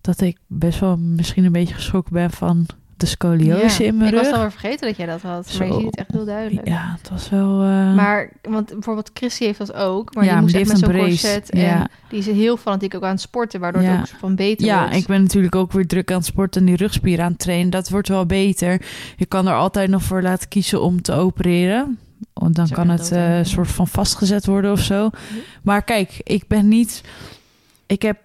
dat 0.01 0.21
ik 0.21 0.37
best 0.47 0.79
wel 0.79 0.97
misschien 0.97 1.43
een 1.45 1.51
beetje 1.51 1.73
geschrokken 1.73 2.13
ben 2.13 2.31
van 2.31 2.65
de 2.97 3.05
scoliose 3.05 3.83
Ja. 3.83 3.89
in 3.89 3.97
mijn 3.97 4.09
ik 4.09 4.15
was 4.15 4.25
rug. 4.25 4.33
alweer 4.35 4.51
vergeten 4.51 4.87
dat 4.87 4.97
jij 4.97 5.05
dat 5.05 5.21
had. 5.21 5.55
Maar 5.57 5.67
je 5.67 5.73
ziet 5.73 5.85
het 5.85 5.95
echt 5.95 6.11
heel 6.11 6.25
duidelijk. 6.25 6.67
Ja, 6.67 6.95
het 7.01 7.09
was 7.09 7.29
wel. 7.29 7.61
eh, 7.61 7.95
Maar, 7.95 8.31
want 8.41 8.69
bijvoorbeeld 8.69 9.11
Chrissy 9.13 9.43
heeft 9.43 9.57
dat 9.57 9.73
ook. 9.73 10.13
Maar 10.15 10.23
Ja, 10.23 10.29
die 10.29 10.31
maar 10.31 10.41
moest 10.41 10.53
die 10.53 10.61
echt 10.63 10.71
heeft 10.71 10.85
met 10.87 10.95
zo'n 10.95 11.07
corset. 11.09 11.49
En 11.49 11.59
Ja. 11.59 11.87
die 12.09 12.19
is 12.19 12.25
heel 12.25 12.57
fanatiek 12.57 12.95
ook 12.95 13.03
aan 13.03 13.09
het 13.11 13.21
sporten. 13.21 13.59
Waardoor 13.59 13.81
Ja. 13.81 13.89
het 13.99 13.99
ook 14.13 14.19
van 14.19 14.35
beter 14.35 14.65
ja, 14.65 14.79
wordt. 14.81 14.95
ik 14.95 15.05
ben 15.07 15.21
natuurlijk 15.21 15.55
ook 15.55 15.71
weer 15.71 15.87
druk 15.87 16.11
aan 16.11 16.17
het 16.17 16.25
sporten 16.25 16.61
en 16.61 16.67
die 16.67 16.75
rugspieren 16.75 17.25
aan 17.25 17.31
het 17.31 17.39
trainen. 17.39 17.69
Dat 17.69 17.89
wordt 17.89 18.07
wel 18.07 18.25
beter. 18.25 18.81
Je 19.17 19.25
kan 19.25 19.47
er 19.47 19.55
altijd 19.55 19.89
nog 19.89 20.03
voor 20.03 20.21
laten 20.21 20.47
kiezen 20.49 20.81
om 20.81 21.01
te 21.01 21.13
opereren. 21.13 21.97
Want 22.33 22.55
dan 22.55 22.69
kan 22.69 22.85
ja, 22.87 22.91
het 22.91 23.11
eh, 23.11 23.39
soort 23.43 23.67
van 23.71 23.87
vastgezet 23.87 24.45
worden 24.45 24.71
of 24.71 24.79
zo. 24.79 25.09
Maar 25.63 25.81
kijk, 25.83 26.19
ik 26.23 26.47
ben 26.47 26.67
niet. 26.67 27.01
Ik 27.85 28.01
heb. 28.01 28.17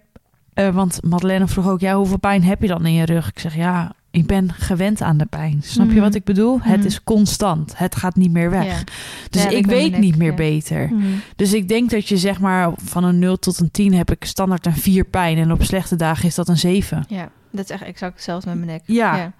Eh, 0.55 0.69
want 0.69 1.01
Madeleine 1.03 1.47
vroeg 1.49 1.69
ook: 1.69 1.81
ja, 1.81 1.97
hoeveel 1.97 2.19
pijn 2.19 2.43
heb 2.45 2.63
je 2.63 2.69
dan 2.69 2.87
in 2.87 2.93
je 2.93 3.05
rug? 3.05 3.29
Ik 3.29 3.39
zeg 3.39 3.55
ja. 3.55 3.93
Ik 4.11 4.27
ben 4.27 4.53
gewend 4.53 5.03
aan 5.03 5.17
de 5.17 5.27
pijn. 5.27 5.59
Snap 5.63 5.87
je 5.87 5.93
Mhm. 5.93 6.03
wat 6.03 6.15
ik 6.15 6.25
bedoel? 6.25 6.59
Het 6.61 6.77
Mhm. 6.77 6.87
is 6.87 7.05
constant. 7.05 7.79
Het 7.79 7.97
gaat 7.97 8.17
niet 8.17 8.31
meer 8.31 8.51
weg. 8.51 8.65
Ja. 8.67 8.85
Dus 9.31 9.43
Ja, 9.43 9.49
ik 9.49 9.67
weet 9.67 9.99
niet 9.99 10.17
meer 10.17 10.31
ja. 10.31 10.35
beter. 10.35 10.89
Mhm. 10.93 11.07
Dus 11.37 11.53
ik 11.53 11.69
denk 11.69 11.91
dat 11.91 12.09
je 12.09 12.17
zeg 12.17 12.41
maar 12.41 12.73
van 12.77 13.05
een 13.05 13.19
0 13.19 13.39
tot 13.39 13.59
een 13.61 13.71
10 13.71 13.95
heb 13.95 14.11
ik 14.11 14.25
standaard 14.25 14.67
een 14.67 14.77
4 14.77 15.05
pijn. 15.05 15.39
En 15.39 15.53
op 15.53 15.63
slechte 15.63 15.97
dagen 15.97 16.25
is 16.27 16.35
dat 16.35 16.49
een 16.49 16.59
7. 16.59 17.05
Ja, 17.09 17.29
dat 17.51 17.65
is 17.65 17.71
echt 17.71 17.83
exact 17.83 18.13
hetzelfde 18.15 18.49
met 18.49 18.57
mijn 18.59 18.71
nek. 18.71 18.83
Ja. 18.85 19.33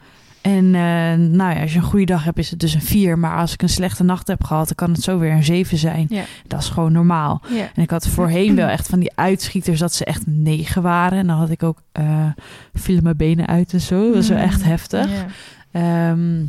En 0.45 0.65
eh, 0.75 0.81
nou 1.37 1.55
ja, 1.55 1.61
als 1.61 1.73
je 1.73 1.79
een 1.79 1.85
goede 1.85 2.05
dag 2.05 2.25
hebt, 2.25 2.39
is 2.39 2.51
het 2.51 2.61
dus 2.61 2.75
een 2.75 2.83
4. 2.83 3.19
Maar 3.19 3.37
als 3.37 3.53
ik 3.53 3.63
een 3.63 3.69
slechte 3.69 4.05
nacht 4.05 4.29
heb 4.29 4.45
gehad, 4.45 4.67
dan 4.67 4.75
kan 4.75 4.91
het 4.93 5.03
zo 5.03 5.19
weer 5.19 5.33
een 5.33 5.45
7 5.45 5.79
zijn. 5.79 6.07
Ja. 6.09 6.23
Dat 6.47 6.61
is 6.61 6.69
gewoon 6.69 6.93
normaal. 6.93 7.43
Ja. 7.49 7.69
En 7.75 7.83
ik 7.83 7.91
had 7.91 8.09
voorheen 8.09 8.55
wel 8.55 8.69
echt 8.69 8.89
van 8.89 8.99
die 8.99 9.13
uitschieters 9.15 9.79
dat 9.79 9.93
ze 9.95 10.05
echt 10.05 10.23
9 10.27 10.83
waren. 10.83 11.19
En 11.19 11.27
dan 11.27 11.37
had 11.37 11.51
ik 11.51 11.63
ook, 11.63 11.79
eh 11.93 12.27
vielen 12.75 13.03
mijn 13.03 13.17
benen 13.17 13.47
uit 13.47 13.73
en 13.73 13.81
zo. 13.81 14.05
Dat 14.07 14.15
was 14.15 14.29
wel 14.29 14.39
echt 14.39 14.61
Mhm. 14.61 14.69
heftig. 14.69 15.09
Ja. 15.11 15.27
Ehm, 15.73 16.43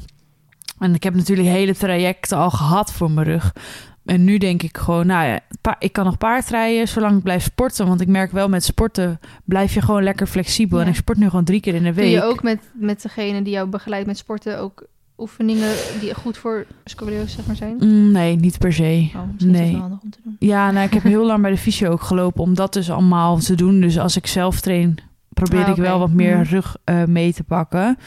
En 0.79 0.93
ik 0.93 1.03
heb 1.03 1.15
natuurlijk 1.15 1.47
hele 1.47 1.75
trajecten 1.75 2.37
al 2.37 2.51
gehad 2.51 2.91
voor 2.93 3.11
mijn 3.11 3.27
rug. 3.27 3.53
En 4.05 4.23
nu 4.23 4.37
denk 4.37 4.63
ik 4.63 4.77
gewoon, 4.77 5.07
nou 5.07 5.27
ja, 5.27 5.39
ik 5.79 5.93
kan 5.93 6.05
nog 6.05 6.17
paardrijden 6.17 6.87
zolang 6.87 7.17
ik 7.17 7.23
blijf 7.23 7.43
sporten. 7.43 7.87
Want 7.87 8.01
ik 8.01 8.07
merk 8.07 8.31
wel 8.31 8.49
met 8.49 8.63
sporten 8.63 9.19
blijf 9.43 9.73
je 9.73 9.81
gewoon 9.81 10.03
lekker 10.03 10.27
flexibel. 10.27 10.77
Ja. 10.77 10.83
En 10.83 10.89
ik 10.89 10.95
sport 10.95 11.17
nu 11.17 11.29
gewoon 11.29 11.45
drie 11.45 11.59
keer 11.59 11.75
in 11.75 11.83
de 11.83 11.91
Doe 11.93 12.01
week. 12.03 12.11
je 12.13 12.23
ook 12.23 12.43
met, 12.43 12.59
met 12.73 13.01
degene 13.01 13.41
die 13.41 13.53
jou 13.53 13.67
begeleidt 13.69 14.07
met 14.07 14.17
sporten 14.17 14.59
ook 14.59 14.85
oefeningen 15.17 15.71
die 15.99 16.13
goed 16.13 16.37
voor 16.37 16.65
scoliose 16.85 17.27
zeg 17.35 17.45
maar 17.45 17.55
zijn? 17.55 17.75
Mm, 17.79 18.11
nee, 18.11 18.35
niet 18.35 18.57
per 18.57 18.73
se. 18.73 19.09
Oh, 19.15 19.21
misschien 19.31 19.53
is 19.53 19.59
Nee. 19.59 19.71
wel 19.71 19.81
handig 19.81 19.99
om 20.01 20.09
te 20.09 20.19
doen. 20.23 20.35
Ja, 20.39 20.71
nou, 20.71 20.85
ik 20.85 20.93
heb 20.93 21.03
heel 21.03 21.25
lang 21.25 21.41
bij 21.41 21.51
de 21.51 21.57
fysio 21.57 21.91
ook 21.91 22.01
gelopen 22.01 22.41
om 22.43 22.53
dat 22.55 22.73
dus 22.73 22.91
allemaal 22.91 23.37
te 23.37 23.55
doen. 23.55 23.81
Dus 23.81 23.99
als 23.99 24.15
ik 24.15 24.27
zelf 24.27 24.61
train, 24.61 24.97
probeer 25.29 25.63
Ah, 25.63 25.69
ik 25.69 25.75
wel 25.75 25.99
wat 25.99 26.11
meer 26.11 26.37
Mhm. 26.37 26.49
rug 26.49 26.75
eh, 26.83 27.03
mee 27.03 27.33
te 27.33 27.43
pakken. 27.43 27.97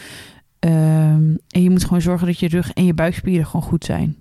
Ehm, 0.59 1.35
en 1.49 1.63
je 1.63 1.71
moet 1.71 1.85
gewoon 1.85 2.01
zorgen 2.01 2.27
dat 2.27 2.39
je 2.39 2.49
rug 2.49 2.73
en 2.73 2.85
je 2.85 2.95
buikspieren 2.95 3.47
gewoon 3.47 3.63
goed 3.67 3.85
zijn. 3.85 4.17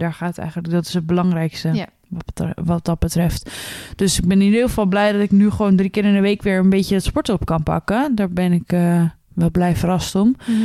Daar 0.00 0.12
gaat 0.12 0.38
eigenlijk, 0.38 0.70
dat 0.70 0.86
is 0.86 0.94
het 0.94 1.06
belangrijkste 1.06 1.68
Ja. 1.72 1.86
wat, 2.08 2.46
wat 2.64 2.84
dat 2.84 2.98
betreft. 2.98 3.50
Dus 3.96 4.18
ik 4.18 4.26
ben 4.26 4.40
in 4.40 4.46
ieder 4.46 4.68
geval 4.68 4.86
blij 4.86 5.12
dat 5.12 5.20
ik 5.20 5.30
nu 5.30 5.50
gewoon 5.50 5.76
drie 5.76 5.90
keer 5.90 6.04
in 6.04 6.14
de 6.14 6.20
week 6.20 6.42
weer 6.42 6.58
een 6.58 6.70
beetje 6.70 6.94
het 6.94 7.04
sporten 7.04 7.34
op 7.34 7.44
kan 7.44 7.62
pakken. 7.62 8.14
Daar 8.14 8.30
ben 8.30 8.52
ik 8.52 8.72
eh, 8.72 9.02
wel 9.34 9.50
blij 9.50 9.76
verrast 9.76 10.14
om. 10.14 10.36
Mhm. 10.46 10.58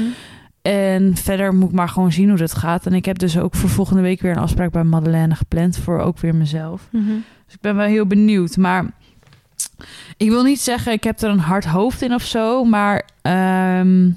En 0.61 1.15
verder 1.15 1.53
moet 1.55 1.69
ik 1.69 1.75
maar 1.75 1.89
gewoon 1.89 2.11
zien 2.11 2.29
hoe 2.29 2.37
dat 2.37 2.53
gaat. 2.53 2.85
En 2.85 2.93
ik 2.93 3.05
heb 3.05 3.17
dus 3.19 3.37
ook 3.37 3.55
voor 3.55 3.69
volgende 3.69 4.01
week 4.01 4.21
weer 4.21 4.31
een 4.31 4.37
afspraak 4.37 4.71
bij 4.71 4.83
Madeleine 4.83 5.35
gepland 5.35 5.77
voor 5.77 5.99
ook 5.99 6.19
weer 6.19 6.35
mezelf. 6.35 6.87
Mhm. 6.91 7.05
Dus 7.45 7.53
ik 7.53 7.61
ben 7.61 7.75
wel 7.75 7.85
heel 7.87 8.05
benieuwd. 8.05 8.57
Maar 8.57 8.85
ik 10.17 10.29
wil 10.29 10.43
niet 10.43 10.59
zeggen, 10.61 10.91
ik 10.91 11.03
heb 11.03 11.21
er 11.21 11.29
een 11.29 11.39
hard 11.39 11.65
hoofd 11.65 12.01
in 12.01 12.13
of 12.13 12.23
zo. 12.23 12.63
Maar 12.63 13.05
ehm, 13.21 14.09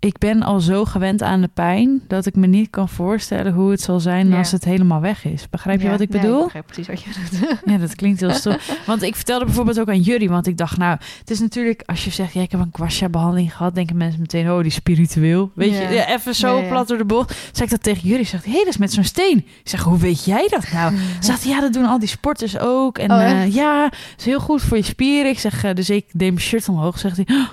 ik 0.00 0.18
ben 0.18 0.42
al 0.42 0.60
zo 0.60 0.84
gewend 0.84 1.22
aan 1.22 1.40
de 1.40 1.50
pijn 1.54 2.02
dat 2.08 2.26
ik 2.26 2.36
me 2.36 2.46
niet 2.46 2.70
kan 2.70 2.88
voorstellen 2.88 3.52
hoe 3.52 3.70
het 3.70 3.80
zal 3.80 4.00
zijn 4.00 4.28
Ja. 4.28 4.38
als 4.38 4.52
het 4.52 4.64
helemaal 4.64 5.00
weg 5.00 5.24
is. 5.24 5.48
Begrijp 5.50 5.78
je 5.78 5.84
Ja, 5.84 5.90
wat 5.90 6.00
ik 6.00 6.12
ja, 6.12 6.20
bedoel? 6.20 6.38
ik 6.38 6.44
begrijp 6.44 6.66
precies 6.66 6.86
wat 6.86 7.02
je 7.02 7.10
doet. 7.30 7.60
Ja, 7.64 7.76
dat 7.78 7.94
klinkt 7.94 8.20
heel 8.20 8.30
stom. 8.30 8.56
Want 8.86 9.02
ik 9.02 9.14
vertelde 9.16 9.44
bijvoorbeeld 9.44 9.80
ook 9.80 9.88
aan 9.88 10.00
jullie, 10.00 10.28
want 10.28 10.46
ik 10.46 10.56
dacht, 10.56 10.76
nou, 10.76 10.98
het 11.18 11.30
is 11.30 11.40
natuurlijk, 11.40 11.82
als 11.86 12.04
je 12.04 12.10
zegt, 12.10 12.32
ja, 12.32 12.40
ik 12.42 12.50
heb 12.50 12.60
een 12.60 12.70
kwasja-behandeling 12.70 13.56
gehad, 13.56 13.74
denken 13.74 13.96
mensen 13.96 14.20
meteen, 14.20 14.50
oh, 14.50 14.62
die 14.62 14.70
spiritueel. 14.70 15.50
Weet 15.54 15.72
Ja. 15.72 15.80
je, 15.88 15.94
ja, 15.94 16.08
even 16.08 16.34
zo 16.34 16.56
Ja, 16.56 16.62
ja. 16.62 16.68
plat 16.68 16.88
door 16.88 16.98
de 16.98 17.04
bocht. 17.04 17.36
Zeg 17.52 17.64
ik 17.64 17.70
dat 17.70 17.82
tegen 17.82 18.08
jullie, 18.08 18.24
zegt, 18.26 18.44
hé, 18.44 18.50
hey, 18.50 18.58
dat 18.60 18.68
is 18.68 18.76
met 18.78 18.92
zo'n 18.92 19.04
steen. 19.04 19.36
Ik 19.38 19.60
zeg, 19.68 19.80
hoe 19.82 19.98
weet 19.98 20.24
jij 20.24 20.46
dat 20.48 20.70
nou? 20.72 20.94
Ze 21.20 21.26
dacht, 21.28 21.44
ja, 21.44 21.60
dat 21.60 21.72
doen 21.72 21.84
al 21.84 21.98
die 21.98 22.08
sporters 22.08 22.58
ook. 22.58 22.98
En 22.98 23.10
Oh, 23.12 23.22
eh, 23.22 23.54
ja, 23.54 23.82
dat 23.82 23.98
is 24.18 24.24
heel 24.24 24.40
goed 24.40 24.62
voor 24.62 24.76
je 24.76 24.82
spieren. 24.82 25.30
Ik 25.30 25.38
zeg, 25.38 25.64
eh, 25.64 25.74
dus 25.74 25.90
ik 25.90 26.04
deed 26.12 26.32
mijn 26.32 26.40
shirt 26.46 26.68
omhoog. 26.68 26.98
Zegt 26.98 27.16
hij, 27.16 27.26
"Oh, 27.28 27.48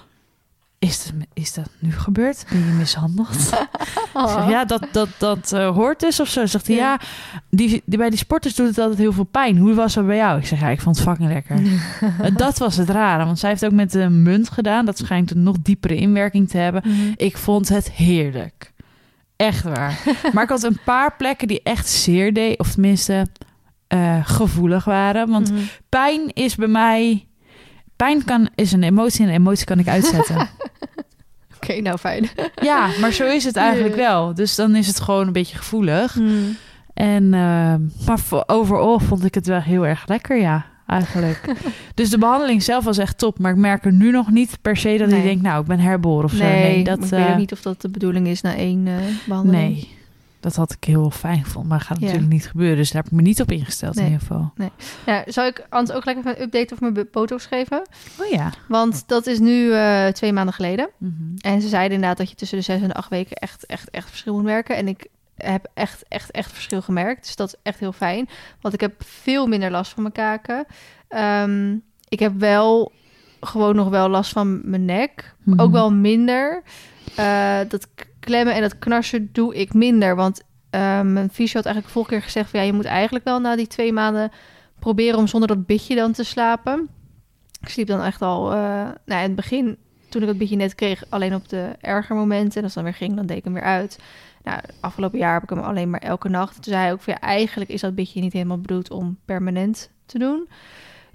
is 0.80 1.04
dat, 1.04 1.14
is 1.34 1.54
dat 1.54 1.70
nu 1.80 1.92
gebeurd? 1.92 2.46
Ben 2.50 2.58
je 2.60 2.66
mishandeld? 2.72 3.36
Zeg, 4.14 4.50
ja, 4.50 4.66
dat, 4.66 4.88
dat, 4.92 5.10
dat 5.18 5.52
eh, 5.52 5.70
hoort 5.70 6.00
dus 6.00 6.20
of 6.20 6.28
zo. 6.28 6.46
Zegt 6.46 6.68
hij, 6.68 6.76
Ja. 6.76 6.82
ja, 6.92 7.00
die, 7.50 7.82
die, 7.86 7.98
bij 7.98 8.10
die 8.10 8.18
sporters 8.20 8.56
doet 8.56 8.68
het 8.68 8.78
altijd 8.78 8.98
heel 8.98 9.14
veel 9.14 9.24
pijn. 9.24 9.58
Hoe 9.58 9.74
was 9.74 9.94
dat 9.94 10.06
bij 10.06 10.16
jou? 10.16 10.40
Ik 10.40 10.46
zeg, 10.46 10.60
ja, 10.60 10.68
ik 10.70 10.82
vond 10.82 10.96
het 10.98 11.08
fucking 11.08 11.30
lekker. 11.30 11.60
Dat 12.44 12.58
was 12.58 12.76
het 12.78 12.90
rare, 12.90 13.26
want 13.26 13.40
zij 13.40 13.50
heeft 13.50 13.66
ook 13.66 13.72
met 13.72 13.92
de 13.92 14.10
munt 14.10 14.50
gedaan. 14.50 14.86
Dat 14.86 14.98
schijnt 14.98 15.32
een 15.32 15.44
nog 15.44 15.56
diepere 15.62 15.96
inwerking 15.96 16.50
te 16.50 16.58
hebben. 16.58 16.82
Mhm. 16.86 17.12
Ik 17.16 17.38
vond 17.38 17.70
het 17.70 17.92
heerlijk. 17.92 18.74
Echt 19.36 19.64
waar. 19.64 20.00
maar 20.34 20.44
ik 20.44 20.50
had 20.50 20.64
een 20.64 20.80
paar 20.86 21.16
plekken 21.16 21.48
die 21.48 21.62
echt 21.64 21.90
zeer 21.90 22.34
deed. 22.34 22.60
Of 22.60 22.72
tenminste 22.72 23.28
eh, 23.88 24.18
gevoelig 24.24 24.86
waren. 24.86 25.30
Want 25.30 25.52
Mhm. 25.52 25.62
pijn 25.90 26.34
is 26.34 26.56
bij 26.56 26.68
mij... 26.68 27.28
Pijn 27.98 28.24
kan, 28.24 28.50
is 28.56 28.72
een 28.72 28.84
emotie 28.84 29.22
en 29.22 29.28
een 29.28 29.36
emotie 29.36 29.66
kan 29.66 29.80
ik 29.80 29.88
uitzetten. 29.88 30.36
Oké, 31.56 31.82
nou 31.82 31.98
fijn. 31.98 32.30
ja, 32.62 32.90
maar 33.02 33.12
zo 33.12 33.26
is 33.26 33.44
het 33.44 33.56
eigenlijk 33.56 33.96
wel. 33.96 34.34
Dus 34.34 34.56
dan 34.56 34.76
is 34.76 34.88
het 34.88 35.00
gewoon 35.00 35.28
een 35.28 35.34
beetje 35.34 35.58
gevoelig. 35.58 36.16
Mhm. 36.16 36.32
En, 36.94 37.34
eh, 37.34 37.76
maar 38.06 38.20
overal 38.46 39.00
vond 39.00 39.26
ik 39.26 39.34
het 39.34 39.48
wel 39.48 39.60
heel 39.62 39.86
erg 39.88 40.08
lekker, 40.08 40.38
ja, 40.40 40.66
eigenlijk. 40.88 41.54
dus 41.94 42.10
de 42.10 42.18
behandeling 42.18 42.64
zelf 42.64 42.84
was 42.84 42.98
echt 42.98 43.18
top. 43.18 43.40
Maar 43.40 43.52
ik 43.52 43.58
merk 43.58 43.86
er 43.86 43.94
nu 43.94 44.12
nog 44.12 44.32
niet 44.32 44.58
per 44.62 44.78
se 44.78 44.98
dat 44.98 45.08
Nee. 45.10 45.20
ik 45.20 45.26
denk, 45.26 45.42
nou, 45.42 45.62
ik 45.62 45.68
ben 45.68 45.80
herboren 45.80 46.24
of 46.26 46.32
zo. 46.32 46.44
Nee, 46.44 46.62
Nee, 46.74 46.84
dat, 46.84 47.04
ik 47.04 47.10
weet 47.10 47.26
eh, 47.26 47.38
niet 47.38 47.52
of 47.52 47.62
dat 47.62 47.82
de 47.82 47.90
bedoeling 47.90 48.28
is 48.28 48.42
na 48.42 48.56
één 48.56 48.88
eh, 48.88 48.94
behandeling. 49.26 49.64
nee, 49.74 49.96
dat 50.48 50.56
had 50.56 50.72
ik 50.72 50.84
heel 50.84 51.10
fijn 51.10 51.44
gevonden. 51.44 51.70
Maar 51.72 51.82
gaat 51.82 51.98
Ja. 52.00 52.06
natuurlijk 52.06 52.32
niet 52.32 52.48
gebeuren. 52.48 52.78
Dus 52.78 52.92
daar 52.92 53.02
heb 53.04 53.12
ik 53.12 53.18
me 53.18 53.24
niet 53.24 53.42
op 53.42 53.52
ingesteld 53.52 53.96
Nee. 53.96 54.06
in 54.06 54.12
ieder 54.12 54.28
geval. 54.28 54.54
Ja, 55.06 55.24
zou 55.28 55.48
ik 55.48 55.66
anders 55.70 55.98
ook 55.98 56.06
lekker 56.06 56.26
een 56.26 56.42
update 56.42 56.74
over 56.74 56.92
mijn 56.92 57.08
botox 57.12 57.46
geven? 57.46 57.82
Oh 58.20 58.26
ja. 58.28 58.52
Want 58.68 59.04
dat 59.08 59.28
is 59.28 59.40
nu 59.40 59.74
eh, 59.74 60.08
twee 60.08 60.34
maanden 60.34 60.54
geleden. 60.54 60.90
Mhm. 60.98 61.14
En 61.38 61.62
ze 61.62 61.68
zeiden 61.68 61.94
inderdaad 61.94 62.18
dat 62.18 62.30
je 62.30 62.36
tussen 62.36 62.58
de 62.58 62.64
zes 62.64 62.82
en 62.82 62.88
de 62.88 62.94
acht 62.94 63.10
weken 63.10 63.36
echt, 63.36 63.66
echt, 63.66 63.90
echt 63.90 64.10
verschil 64.10 64.34
moet 64.34 64.44
merken. 64.44 64.76
En 64.76 64.88
ik 64.88 65.08
heb 65.38 65.68
echt, 65.74 66.04
echt, 66.08 66.32
echt 66.32 66.52
verschil 66.52 66.82
gemerkt. 66.82 67.26
Dus 67.26 67.36
dat 67.36 67.48
is 67.48 67.56
echt 67.64 67.80
heel 67.80 67.92
fijn. 67.94 68.30
Want 68.62 68.74
ik 68.74 68.82
heb 68.82 68.94
veel 69.06 69.48
minder 69.48 69.72
last 69.72 69.92
van 69.94 70.02
mijn 70.02 70.14
kaken. 70.14 70.66
Ehm, 71.08 71.76
ik 72.10 72.20
heb 72.20 72.34
wel 72.40 72.92
gewoon 73.42 73.76
nog 73.76 73.90
wel 73.90 74.10
last 74.10 74.32
van 74.32 74.70
mijn 74.70 74.86
nek. 74.86 75.36
Mhm. 75.44 75.60
Ook 75.60 75.72
wel 75.72 75.92
minder. 75.92 76.64
Eh, 77.16 77.60
dat 77.68 77.88
klemmen 78.28 78.56
en 78.56 78.62
dat 78.62 78.80
knarsen 78.80 79.30
doe 79.32 79.56
ik 79.56 79.74
minder. 79.74 80.16
Want 80.16 80.42
ehm, 80.70 81.14
mijn 81.14 81.30
fysio 81.30 81.56
had 81.56 81.66
eigenlijk 81.66 81.94
vorige 81.94 82.12
keer 82.12 82.22
gezegd... 82.22 82.50
Van, 82.50 82.60
ja, 82.60 82.66
je 82.66 82.74
moet 82.74 82.86
eigenlijk 82.86 83.26
wel 83.26 83.40
na 83.40 83.56
die 83.56 83.68
twee 83.68 83.94
maanden 83.94 84.32
proberen 84.80 85.20
om 85.20 85.28
zonder 85.28 85.48
dat 85.48 85.66
bitje 85.66 85.96
dan 85.96 86.12
te 86.12 86.24
slapen. 86.24 86.90
Ik 87.62 87.70
sliep 87.70 87.88
dan 87.88 88.02
echt 88.02 88.22
al... 88.22 88.52
eh, 88.52 88.58
nou, 89.06 89.22
in 89.22 89.28
het 89.28 89.36
begin, 89.36 89.78
toen 90.10 90.22
ik 90.22 90.28
dat 90.28 90.38
bitje 90.38 90.56
net 90.56 90.76
kreeg... 90.76 91.04
alleen 91.10 91.36
op 91.36 91.50
de 91.50 91.72
erger 91.82 92.16
momenten. 92.16 92.58
En 92.58 92.64
als 92.64 92.76
het 92.76 92.84
dan 92.84 92.84
weer 92.84 92.94
ging, 92.94 93.16
dan 93.16 93.26
deed 93.26 93.38
ik 93.38 93.44
hem 93.44 93.54
weer 93.54 93.64
uit. 93.64 94.00
Nou, 94.44 94.60
afgelopen 94.80 95.20
jaar 95.20 95.34
heb 95.34 95.44
ik 95.44 95.50
hem 95.50 95.60
alleen 95.60 95.90
maar 95.90 96.02
elke 96.02 96.30
nacht. 96.30 96.54
Toen 96.54 96.64
zei 96.64 96.76
hij 96.78 96.92
ook 96.92 97.02
van, 97.02 97.14
ja, 97.14 97.28
eigenlijk 97.28 97.70
is 97.70 97.82
dat 97.82 97.96
bitje 97.96 98.22
niet 98.22 98.34
helemaal 98.34 98.62
bedoeld 98.62 98.92
om 98.92 99.18
permanent 99.26 99.92
te 100.06 100.20
doen. 100.20 100.48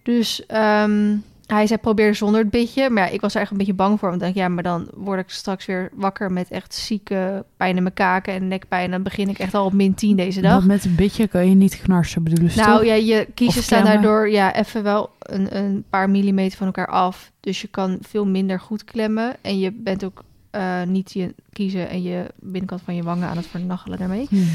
Dus 0.02 0.46
ehm, 0.46 1.16
hij 1.53 1.66
zei, 1.66 1.80
probeer 1.80 2.14
zonder 2.14 2.40
het 2.40 2.50
bitje. 2.50 2.90
Maar 2.90 3.07
ja, 3.07 3.12
ik 3.12 3.20
was 3.20 3.34
er 3.34 3.40
echt 3.40 3.50
een 3.50 3.57
beetje 3.57 3.74
bang 3.74 3.98
voor. 3.98 4.09
Want 4.09 4.20
ik 4.20 4.26
dacht, 4.26 4.38
ja, 4.38 4.48
maar 4.48 4.62
dan 4.62 4.88
word 4.94 5.20
ik 5.20 5.30
straks 5.30 5.66
weer 5.66 5.90
wakker 5.94 6.32
met 6.32 6.50
echt 6.50 6.74
zieke 6.74 7.44
pijn 7.57 7.76
in 7.76 7.82
mijn 7.82 7.94
kaken 7.94 8.34
en 8.34 8.48
nekpijn. 8.48 8.84
En 8.84 8.90
dan 8.90 9.03
begin 9.03 9.28
ik 9.28 9.38
echt 9.38 9.55
al 9.55 9.64
op 9.64 9.72
min 9.72 9.94
10 9.94 10.16
deze 10.16 10.40
dag. 10.40 10.53
Want 10.53 10.66
met 10.66 10.84
een 10.84 10.94
beetje 10.94 11.28
kan 11.28 11.48
je 11.48 11.55
niet 11.55 11.80
knarsen, 11.82 12.22
bedoelen 12.22 12.50
ze 12.50 12.59
Nou 12.61 12.76
toch? 12.76 12.86
ja, 12.86 12.94
je 12.94 13.28
kiezen 13.34 13.62
staan 13.62 13.84
daardoor 13.84 14.30
ja, 14.30 14.55
even 14.55 14.82
wel 14.82 15.11
een, 15.18 15.57
een 15.57 15.84
paar 15.90 16.11
millimeter 16.11 16.59
van 16.59 16.66
elkaar 16.66 16.88
af. 16.88 17.32
Dus 17.40 17.61
je 17.61 17.68
kan 17.68 17.98
veel 18.00 18.26
minder 18.26 18.61
goed 18.61 18.84
klemmen. 18.84 19.36
En 19.40 19.59
je 19.59 19.72
bent 19.72 20.05
ook 20.05 20.24
eh, 20.50 20.82
niet 20.82 21.12
je 21.12 21.34
kiezen 21.53 21.88
en 21.88 22.03
je 22.03 22.26
binnenkant 22.40 22.80
van 22.84 22.94
je 22.94 23.03
wangen 23.03 23.28
aan 23.28 23.36
het 23.36 23.46
vernachelen 23.46 23.98
daarmee. 23.98 24.26
Hmm. 24.28 24.48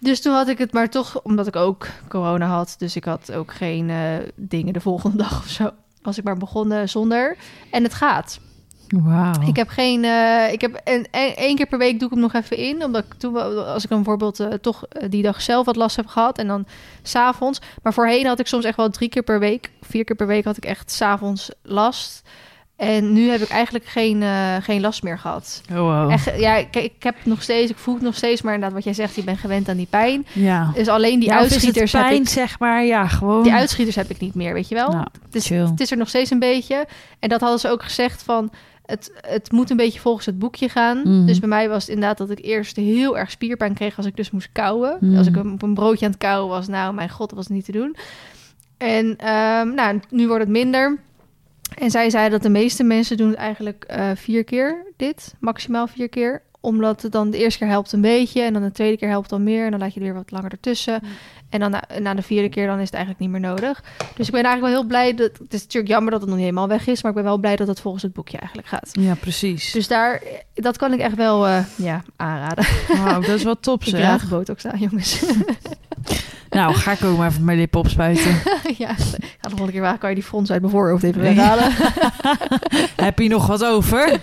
Dus 0.00 0.20
toen 0.20 0.34
had 0.34 0.48
ik 0.48 0.58
het 0.58 0.72
maar 0.72 0.90
toch, 0.90 1.22
omdat 1.22 1.46
ik 1.46 1.56
ook 1.56 1.86
corona 2.08 2.46
had. 2.46 2.74
Dus 2.78 2.96
ik 2.96 3.04
had 3.04 3.32
ook 3.32 3.52
geen 3.52 3.90
eh, 3.90 4.14
dingen 4.34 4.72
de 4.72 4.80
volgende 4.80 5.16
dag 5.24 5.38
of 5.38 5.48
zo. 5.48 5.70
Was 6.02 6.18
ik 6.18 6.24
maar 6.24 6.36
begonnen 6.36 6.88
zonder. 6.88 7.36
En 7.70 7.82
het 7.82 7.94
gaat. 7.94 8.40
Wauw. 8.88 9.32
Ik 9.46 9.56
heb 9.56 9.68
geen. 9.68 10.04
eh, 10.04 10.52
ik 10.52 10.60
heb 10.60 10.80
een, 10.84 11.06
een- 11.10 11.34
één 11.34 11.56
keer 11.56 11.66
per 11.66 11.78
week 11.78 11.98
doe 11.98 12.08
ik 12.08 12.14
hem 12.14 12.22
nog 12.22 12.32
even 12.34 12.56
in. 12.56 12.84
Omdat 12.84 13.04
ik 13.04 13.14
toen, 13.14 13.64
als 13.66 13.82
ik 13.84 13.88
dan 13.88 13.98
bijvoorbeeld 14.02 14.40
eh, 14.40 14.48
toch 14.52 14.86
eh, 14.86 15.08
die 15.10 15.22
dag 15.22 15.42
zelf 15.42 15.66
wat 15.66 15.76
last 15.76 15.96
heb 15.96 16.06
gehad. 16.06 16.38
En 16.38 16.46
dan 16.46 16.66
s'avonds. 17.02 17.60
Maar 17.82 17.92
voorheen 17.94 18.26
had 18.26 18.38
ik 18.38 18.46
soms 18.46 18.64
echt 18.64 18.76
wel 18.76 18.90
drie 18.90 19.08
keer 19.08 19.22
per 19.22 19.38
week. 19.38 19.70
Vier 19.80 20.04
keer 20.04 20.16
per 20.16 20.26
week 20.26 20.44
had 20.44 20.56
ik 20.56 20.64
echt 20.64 20.90
s'avonds 20.90 21.50
last. 21.62 22.22
En 22.80 23.12
nu 23.12 23.28
heb 23.28 23.40
ik 23.40 23.48
eigenlijk 23.48 23.84
geen, 23.84 24.22
eh, 24.22 24.56
geen 24.60 24.80
last 24.80 25.02
meer 25.02 25.18
gehad. 25.18 25.62
Oh, 25.70 25.76
wow. 25.76 26.10
Echt, 26.10 26.38
ja, 26.38 26.56
ik, 26.56 26.76
ik 26.76 27.02
heb 27.02 27.16
het 27.16 27.26
nog 27.26 27.42
steeds, 27.42 27.70
ik 27.70 27.76
voel 27.76 27.94
het 27.94 28.02
nog 28.02 28.14
steeds, 28.14 28.42
maar 28.42 28.54
inderdaad 28.54 28.76
wat 28.76 28.84
jij 28.84 28.94
zegt, 28.94 29.14
je 29.14 29.24
bent 29.24 29.38
gewend 29.38 29.68
aan 29.68 29.76
die 29.76 29.86
pijn. 29.90 30.26
Ja. 30.32 30.70
Dus 30.74 30.88
alleen 30.88 31.20
die 31.20 31.28
Ja, 31.28 31.38
is 31.38 31.44
het 31.44 31.52
uitschieters 31.52 31.92
heb 31.92 32.02
pijn, 32.02 32.20
ik, 32.20 32.28
zeg 32.28 32.58
maar. 32.58 32.84
Ja, 32.84 33.06
gewoon. 33.06 33.42
die 33.42 33.52
uitschieters 33.52 33.96
heb 33.96 34.10
ik 34.10 34.20
niet 34.20 34.34
meer, 34.34 34.54
weet 34.54 34.68
je 34.68 34.74
wel? 34.74 34.90
Nou, 34.90 35.06
Dus 35.30 35.46
chill. 35.46 35.64
het 35.64 35.80
is 35.80 35.90
er 35.90 35.96
nog 35.96 36.08
steeds 36.08 36.30
een 36.30 36.38
beetje. 36.38 36.86
En 37.18 37.28
dat 37.28 37.40
hadden 37.40 37.60
ze 37.60 37.68
ook 37.68 37.82
gezegd 37.82 38.22
van, 38.22 38.50
het, 38.86 39.12
het 39.20 39.52
moet 39.52 39.70
een 39.70 39.76
beetje 39.76 40.00
volgens 40.00 40.26
het 40.26 40.38
boekje 40.38 40.68
gaan. 40.68 40.98
Mhm. 40.98 41.26
Dus 41.26 41.38
bij 41.38 41.48
mij 41.48 41.68
was 41.68 41.82
het 41.82 41.94
inderdaad 41.94 42.18
dat 42.18 42.30
ik 42.30 42.44
eerst 42.44 42.76
heel 42.76 43.18
erg 43.18 43.30
spierpijn 43.30 43.74
kreeg 43.74 43.96
als 43.96 44.06
ik 44.06 44.16
dus 44.16 44.30
moest 44.30 44.48
kauwen. 44.52 44.96
Mhm. 45.00 45.16
Als 45.16 45.26
ik 45.26 45.36
op 45.36 45.62
een 45.62 45.74
broodje 45.74 46.04
aan 46.04 46.12
het 46.12 46.20
kauwen 46.20 46.48
was, 46.48 46.68
nou 46.68 46.94
mijn 46.94 47.10
god, 47.10 47.28
dat 47.28 47.38
was 47.38 47.48
niet 47.48 47.64
te 47.64 47.72
doen. 47.72 47.96
En 48.76 49.16
ehm, 49.16 49.74
nou, 49.74 50.00
nu 50.10 50.26
wordt 50.26 50.42
het 50.42 50.52
minder. 50.52 50.98
En 51.78 51.90
zij 51.90 52.10
zei 52.10 52.28
dat 52.28 52.42
de 52.42 52.48
meeste 52.48 52.84
mensen 52.84 53.16
doen 53.16 53.28
het 53.28 53.36
eigenlijk 53.36 53.84
eh, 53.84 54.10
vier 54.14 54.44
keer 54.44 54.84
dit, 54.96 55.34
maximaal 55.40 55.86
vier 55.86 56.08
keer. 56.08 56.42
Omdat 56.60 57.02
het 57.02 57.12
dan 57.12 57.30
de 57.30 57.38
eerste 57.38 57.58
keer 57.58 57.68
helpt 57.68 57.92
een 57.92 58.00
beetje 58.00 58.42
en 58.42 58.52
dan 58.52 58.62
de 58.62 58.72
tweede 58.72 58.96
keer 58.96 59.08
helpt 59.08 59.30
dan 59.30 59.42
meer. 59.42 59.64
En 59.64 59.70
dan 59.70 59.80
laat 59.80 59.94
je 59.94 60.00
er 60.00 60.06
weer 60.06 60.14
wat 60.14 60.30
langer 60.30 60.50
ertussen. 60.50 61.02
En 61.50 61.60
dan 61.60 61.70
na, 61.70 61.82
na 61.98 62.14
de 62.14 62.22
vierde 62.22 62.48
keer 62.48 62.66
dan 62.66 62.78
is 62.78 62.84
het 62.84 62.94
eigenlijk 62.94 63.22
niet 63.22 63.30
meer 63.30 63.50
nodig. 63.50 63.82
Dus 64.14 64.26
ik 64.26 64.32
ben 64.32 64.44
eigenlijk 64.44 64.60
wel 64.60 64.70
heel 64.70 64.88
blij 64.88 65.14
dat... 65.14 65.38
Het 65.38 65.54
is 65.54 65.60
natuurlijk 65.60 65.92
jammer 65.92 66.10
dat 66.10 66.20
het 66.20 66.28
nog 66.28 66.38
niet 66.38 66.46
helemaal 66.46 66.68
weg 66.68 66.86
is. 66.86 67.02
Maar 67.02 67.10
ik 67.10 67.16
ben 67.16 67.26
wel 67.26 67.38
blij 67.38 67.56
dat 67.56 67.66
het 67.66 67.80
volgens 67.80 68.02
het 68.02 68.12
boekje 68.12 68.38
eigenlijk 68.38 68.68
gaat. 68.68 68.88
Ja, 68.92 69.14
precies. 69.14 69.72
Dus 69.72 69.88
daar, 69.88 70.22
dat 70.54 70.76
kan 70.76 70.92
ik 70.92 71.00
echt 71.00 71.14
wel 71.14 71.46
eh, 71.46 71.64
ja, 71.76 72.02
aanraden. 72.16 72.64
Wauw, 72.88 73.20
dat 73.20 73.30
is 73.30 73.42
wel 73.42 73.60
top, 73.60 73.84
Ik 73.84 73.94
raad 73.94 74.20
zeg. 74.20 74.28
botox 74.28 74.66
aan, 74.66 74.78
jongens. 74.78 75.22
Nou, 76.50 76.74
ga 76.74 76.92
ik 76.92 77.04
ook 77.04 77.18
maar 77.18 77.28
even 77.28 77.44
mijn 77.44 77.58
lippen 77.58 77.80
opspuiten. 77.80 78.30
ja, 78.78 78.94
ga 78.94 79.16
de 79.40 79.48
volgende 79.48 79.72
keer 79.72 79.80
waar 79.80 79.98
kan 79.98 80.08
je 80.08 80.14
die 80.14 80.24
frons 80.24 80.50
uit 80.50 80.60
mijn 80.60 80.72
voorhoofd 80.72 81.02
even 81.02 81.20
weghalen. 81.20 81.72
Heb 82.96 83.18
je 83.18 83.28
nog 83.28 83.46
wat 83.46 83.64
over? 83.64 84.20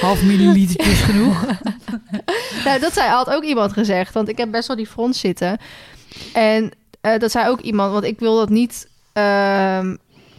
Half 0.00 0.22
millilitertjes 0.22 1.00
genoeg. 1.00 1.44
nou, 2.64 2.80
dat 2.80 2.92
zei, 2.92 3.08
had 3.08 3.30
ook 3.30 3.44
iemand 3.44 3.72
gezegd. 3.72 4.14
Want 4.14 4.28
ik 4.28 4.38
heb 4.38 4.50
best 4.50 4.68
wel 4.68 4.76
die 4.76 4.86
front 4.86 5.16
zitten. 5.16 5.58
En 6.32 6.70
eh, 7.00 7.18
dat 7.18 7.30
zei 7.30 7.48
ook 7.48 7.60
iemand, 7.60 7.92
want 7.92 8.04
ik 8.04 8.18
wil 8.18 8.36
dat 8.36 8.48
niet 8.48 8.88
ehm, 9.12 9.96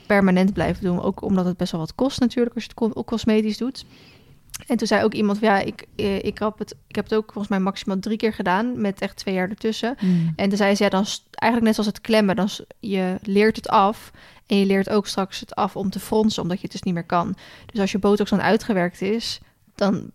permanent 0.07 0.53
blijven 0.53 0.83
doen. 0.83 1.01
Ook 1.01 1.21
omdat 1.21 1.45
het 1.45 1.57
best 1.57 1.71
wel 1.71 1.81
wat 1.81 1.95
kost 1.95 2.19
natuurlijk 2.19 2.55
als 2.55 2.63
je 2.63 2.69
het 2.75 2.93
co- 2.93 3.03
cosmetisch 3.03 3.57
doet. 3.57 3.85
En 4.67 4.77
toen 4.77 4.87
zei 4.87 5.03
ook 5.03 5.13
iemand, 5.13 5.39
ja, 5.39 5.59
ik, 5.59 5.85
eh, 5.95 6.23
ik, 6.23 6.39
heb 6.39 6.57
het, 6.57 6.75
ik 6.87 6.95
heb 6.95 7.03
het 7.03 7.13
ook 7.13 7.25
volgens 7.25 7.47
mij 7.47 7.59
maximaal 7.59 7.99
drie 7.99 8.17
keer 8.17 8.33
gedaan. 8.33 8.81
Met 8.81 9.01
echt 9.01 9.15
twee 9.17 9.33
jaar 9.33 9.49
ertussen. 9.49 9.95
Mm. 10.01 10.33
En 10.35 10.47
toen 10.49 10.57
zei 10.57 10.75
ze, 10.75 10.83
ja, 10.83 10.89
dan 10.89 11.05
eigenlijk 11.29 11.63
net 11.63 11.73
zoals 11.73 11.89
het 11.95 12.01
klemmen. 12.01 12.35
Dan 12.35 12.49
je 12.79 13.15
leert 13.21 13.55
het 13.55 13.67
af. 13.69 14.11
En 14.47 14.57
je 14.57 14.65
leert 14.65 14.89
ook 14.89 15.07
straks 15.07 15.39
het 15.39 15.55
af 15.55 15.75
om 15.75 15.89
te 15.89 15.99
fronsen, 15.99 16.41
omdat 16.41 16.57
je 16.57 16.63
het 16.63 16.71
dus 16.71 16.81
niet 16.81 16.93
meer 16.93 17.03
kan. 17.03 17.35
Dus 17.65 17.79
als 17.79 17.91
je 17.91 17.99
botox 17.99 18.29
dan 18.29 18.41
uitgewerkt 18.41 19.01
is, 19.01 19.39
dan, 19.75 20.11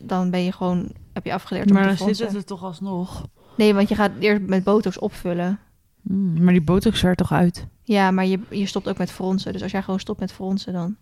dan 0.00 0.30
ben 0.30 0.44
je 0.44 0.52
gewoon, 0.52 0.92
heb 1.12 1.24
je 1.24 1.32
afgeleerd 1.32 1.66
om 1.68 1.72
Maar 1.74 1.82
te 1.82 1.88
dan 1.88 1.96
zit 1.96 2.06
fronsen. 2.06 2.26
het 2.26 2.36
er 2.36 2.44
toch 2.56 2.62
alsnog. 2.62 3.26
Nee, 3.56 3.74
want 3.74 3.88
je 3.88 3.94
gaat 3.94 4.10
eerst 4.18 4.42
met 4.42 4.64
botox 4.64 4.98
opvullen. 4.98 5.58
Mm, 6.02 6.42
maar 6.44 6.52
die 6.52 6.62
botox 6.62 7.02
er 7.02 7.14
toch 7.14 7.32
uit? 7.32 7.66
Ja, 7.82 8.10
maar 8.10 8.26
je, 8.26 8.38
je 8.50 8.66
stopt 8.66 8.88
ook 8.88 8.98
met 8.98 9.10
fronsen. 9.10 9.52
Dus 9.52 9.62
als 9.62 9.70
jij 9.72 9.82
gewoon 9.82 10.00
stopt 10.00 10.20
met 10.20 10.32
fronsen, 10.32 10.72
dan 10.72 10.96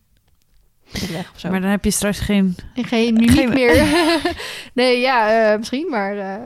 is 0.92 1.00
het 1.00 1.10
weg 1.12 1.30
of 1.34 1.40
zo. 1.40 1.50
Maar 1.50 1.60
dan 1.60 1.70
heb 1.70 1.84
je 1.84 1.90
straks 1.90 2.18
geen... 2.20 2.54
Geen 2.74 3.14
mimiek 3.14 3.30
Geen- 3.38 3.48
meer. 3.48 3.86
nee, 4.74 5.00
ja, 5.00 5.50
eh, 5.52 5.58
misschien, 5.58 5.86
maar 5.90 6.16
eh, 6.18 6.42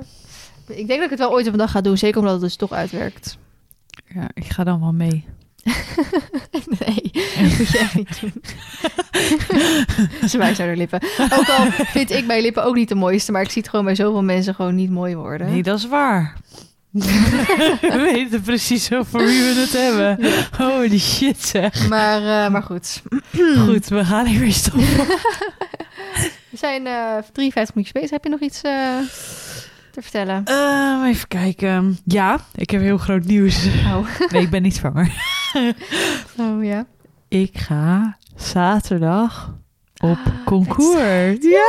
ik 0.66 0.86
denk 0.86 0.88
dat 0.88 1.02
ik 1.04 1.10
het 1.10 1.18
wel 1.18 1.30
ooit 1.32 1.46
op 1.46 1.52
een 1.52 1.58
dag 1.58 1.70
ga 1.70 1.80
doen. 1.80 1.98
Zeker 1.98 2.18
omdat 2.18 2.32
het 2.34 2.42
dus 2.42 2.56
toch 2.56 2.72
uitwerkt. 2.72 3.38
Ja, 4.14 4.28
ik 4.34 4.44
ga 4.44 4.64
dan 4.64 4.80
wel 4.80 4.92
mee. 4.92 5.24
Nee, 6.78 7.10
moet 7.58 7.68
je 7.68 7.78
echt 7.78 7.94
niet 7.94 8.20
doen. 8.20 8.32
Ze 10.30 10.38
wijst 10.38 10.58
naar 10.58 10.66
haar 10.66 10.76
lippen. 10.76 11.02
Ook 11.18 11.48
al 11.48 11.70
vind 11.70 12.10
ik 12.10 12.26
mijn 12.26 12.42
lippen 12.42 12.64
ook 12.64 12.74
niet 12.74 12.88
de 12.88 12.94
mooiste, 12.94 13.32
maar 13.32 13.42
ik 13.42 13.50
zie 13.50 13.62
het 13.62 13.70
gewoon 13.70 13.84
bij 13.84 13.94
zoveel 13.94 14.22
mensen 14.22 14.54
gewoon 14.54 14.74
niet 14.74 14.90
mooi 14.90 15.16
worden. 15.16 15.50
Nee, 15.50 15.62
dat 15.62 15.78
is 15.78 15.88
waar. 15.88 16.36
we 16.94 18.10
weten 18.12 18.42
precies 18.42 18.92
over 18.92 19.26
wie 19.26 19.40
we 19.42 19.60
het 19.60 19.72
hebben. 19.72 20.18
Holy 20.58 20.98
shit 20.98 21.42
zeg. 21.42 21.88
Maar, 21.88 22.44
eh, 22.44 22.52
maar 22.52 22.62
goed. 22.62 23.02
Goed, 23.56 23.88
we 23.88 24.04
gaan 24.04 24.26
hier 24.26 24.40
weer 24.40 24.52
stoppen. 24.52 25.06
We 26.50 26.56
zijn 26.60 26.86
eh 26.86 27.16
53 27.32 27.74
minuutjes 27.74 27.92
bezig. 27.92 28.10
Heb 28.10 28.24
je 28.24 28.30
nog 28.30 28.40
iets 28.40 28.60
eh, 28.62 28.96
te 29.94 30.02
vertellen? 30.02 30.44
Ehm, 30.44 31.04
even 31.04 31.28
kijken. 31.28 31.98
Ja, 32.04 32.40
ik 32.54 32.70
heb 32.70 32.80
heel 32.80 32.98
groot 32.98 33.24
nieuws. 33.24 33.66
Oh, 33.66 34.06
Nee, 34.32 34.42
ik 34.42 34.50
ben 34.50 34.62
niet 34.62 34.74
zwanger. 34.74 35.12
oh 36.40 36.64
ja. 36.64 36.86
Ik 37.28 37.58
ga 37.58 38.16
zaterdag 38.36 39.54
op 40.02 40.18
Ah, 40.24 40.44
concours. 40.44 41.36
Ja. 41.40 41.62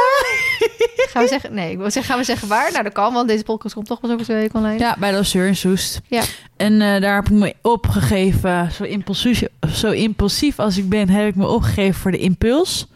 Gaan 1.12 1.24
we 1.24 1.30
zeggen, 1.30 1.54
nee, 1.54 1.72
ik 1.72 1.78
wil 1.78 1.92
zeggen, 1.92 2.12
gaan 2.12 2.18
we 2.20 2.26
zeggen 2.26 2.48
waar? 2.48 2.72
Nou, 2.72 2.84
dat 2.84 2.94
kan, 2.94 3.14
want 3.14 3.28
deze 3.28 3.44
podcast 3.44 3.74
komt 3.74 3.86
toch 3.88 4.00
pas 4.00 4.10
over 4.10 4.24
twee 4.26 4.38
weken 4.38 4.56
online. 4.60 4.80
Ja, 4.80 4.96
bij 5.00 5.12
de 5.12 5.18
Lasseur 5.18 5.48
in 5.48 5.56
Soest. 5.56 6.02
Ja. 6.08 6.24
En 6.58 6.82
eh, 6.82 7.02
daar 7.02 7.16
heb 7.16 7.26
ik 7.26 7.32
me 7.32 7.54
opgegeven. 7.62 8.72
Zo 8.72 8.84
impulsief, 8.84 9.44
zo 9.74 9.92
impulsief 9.92 10.60
als 10.60 10.78
ik 10.78 10.90
ben, 10.90 11.10
heb 11.10 11.28
ik 11.28 11.36
me 11.36 11.48
opgegeven 11.48 12.02
voor 12.02 12.12
de 12.12 12.18
impuls. 12.18 12.88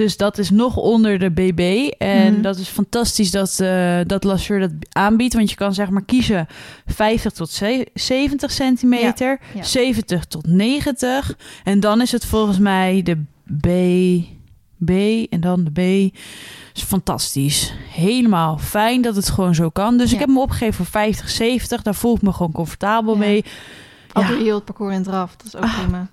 Dus 0.00 0.16
dat 0.16 0.38
is 0.38 0.50
nog 0.50 0.76
onder 0.76 1.18
de 1.18 1.30
BB. 1.30 1.90
En 1.98 2.32
Mhm. 2.32 2.42
dat 2.42 2.56
is 2.58 2.68
fantastisch 2.68 3.30
dat, 3.30 3.60
eh 3.60 3.98
dat 4.06 4.24
Lasseur 4.24 4.60
dat 4.60 4.70
aanbiedt. 4.92 5.34
Want 5.34 5.50
je 5.50 5.56
kan 5.56 5.74
zeg 5.74 5.90
maar 5.90 6.04
kiezen 6.04 6.46
50 6.86 7.32
tot 7.32 7.50
ze- 7.50 7.86
70 7.94 8.50
centimeter, 8.50 9.40
ja. 9.54 9.62
70 9.62 10.24
tot 10.24 10.46
90. 10.46 11.36
En 11.64 11.80
dan 11.80 12.00
is 12.00 12.12
het 12.12 12.24
volgens 12.26 12.58
mij 12.58 13.02
de 13.02 13.16
B, 13.60 13.66
B 14.84 14.90
en 15.32 15.40
dan 15.40 15.64
de 15.64 15.70
B. 15.70 16.12
is 16.74 16.82
fantastisch. 16.82 17.72
Helemaal 17.90 18.58
fijn 18.58 19.02
dat 19.02 19.16
het 19.16 19.28
gewoon 19.30 19.54
zo 19.54 19.68
kan. 19.70 19.96
Dus 19.96 20.08
Ja. 20.08 20.14
ik 20.14 20.20
heb 20.20 20.28
me 20.28 20.40
opgegeven 20.40 20.74
voor 20.74 20.86
50, 20.86 21.28
70. 21.28 21.82
Daar 21.82 21.94
voel 21.94 22.14
ik 22.14 22.22
me 22.22 22.32
gewoon 22.32 22.52
comfortabel 22.52 23.16
mee. 23.16 23.44
Al 24.12 24.22
Ja. 24.22 24.28
heel 24.36 24.54
het 24.54 24.64
parcours 24.64 24.94
in 24.94 25.02
draf. 25.02 25.36
Dat 25.36 25.46
is 25.46 25.56
ook 25.56 25.62
Ah, 25.62 25.78
prima. 25.82 26.08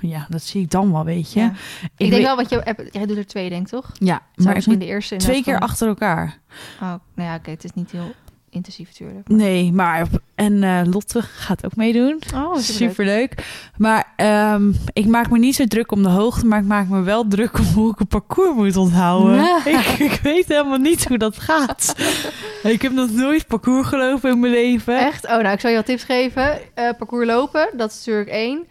Ja, 0.00 0.26
dat 0.28 0.42
zie 0.42 0.62
ik 0.62 0.70
dan 0.70 0.92
wel, 0.92 1.04
weet 1.04 1.32
je. 1.32 1.40
Ja. 1.40 1.46
Ik, 1.82 1.90
denk 1.96 2.10
weet- 2.10 2.22
wel, 2.22 2.36
want 2.36 2.48
je, 2.50 2.60
hebt- 2.64 2.94
jij 2.94 3.06
doet 3.06 3.16
er 3.16 3.26
twee, 3.26 3.48
denk 3.48 3.62
ik, 3.62 3.68
toch? 3.68 3.90
Ja, 3.98 4.22
maar 4.34 4.62
moet 4.66 4.80
de 4.80 4.86
eerste 4.86 5.16
twee 5.16 5.36
inderdaad 5.36 5.44
keer 5.44 5.52
van- 5.58 5.68
achter 5.68 5.88
elkaar. 5.88 6.38
Oh, 6.82 6.94
nou 7.14 7.28
ja, 7.28 7.34
oké, 7.34 7.50
het 7.50 7.64
is 7.64 7.72
niet 7.74 7.90
heel 7.90 8.12
intensief 8.50 8.88
natuurlijk. 8.88 9.28
Nee, 9.28 9.72
maar... 9.72 10.06
En 10.34 10.62
eh, 10.62 10.80
Lotte 10.84 11.22
gaat 11.22 11.64
ook 11.64 11.76
meedoen. 11.76 12.20
Oh, 12.34 12.56
Superleuk. 12.56 13.34
Maar 13.76 14.12
ehm, 14.16 14.72
ik 14.92 15.06
maak 15.06 15.30
me 15.30 15.38
niet 15.38 15.54
zo 15.54 15.64
druk 15.64 15.92
om 15.92 16.02
de 16.02 16.08
hoogte, 16.08 16.46
maar 16.46 16.58
ik 16.60 16.66
maak 16.66 16.88
me 16.88 17.00
wel 17.00 17.28
druk 17.28 17.58
om 17.58 17.64
hoe 17.64 17.90
ik 17.92 18.00
een 18.00 18.06
parcours 18.06 18.54
moet 18.56 18.76
onthouden. 18.76 19.34
Ja. 19.36 19.60
Ik, 19.78 19.86
ik 19.98 20.20
weet 20.22 20.48
helemaal 20.48 20.78
niet 20.78 21.08
hoe 21.08 21.18
dat 21.18 21.38
gaat. 21.38 21.94
ik 22.62 22.82
heb 22.82 22.92
nog 22.92 23.10
nooit 23.12 23.46
parcours 23.46 23.86
gelopen 23.88 24.30
in 24.30 24.40
mijn 24.40 24.52
leven. 24.52 24.98
Echt? 24.98 25.24
Oh, 25.24 25.30
nou, 25.38 25.48
ik 25.48 25.60
zal 25.60 25.70
je 25.70 25.76
wat 25.76 25.86
tips 25.86 26.04
geven. 26.04 26.74
Eh, 26.74 26.90
parcours 26.98 27.26
lopen, 27.26 27.68
dat 27.76 27.90
is 27.90 27.96
natuurlijk 27.96 28.28
één. 28.30 28.66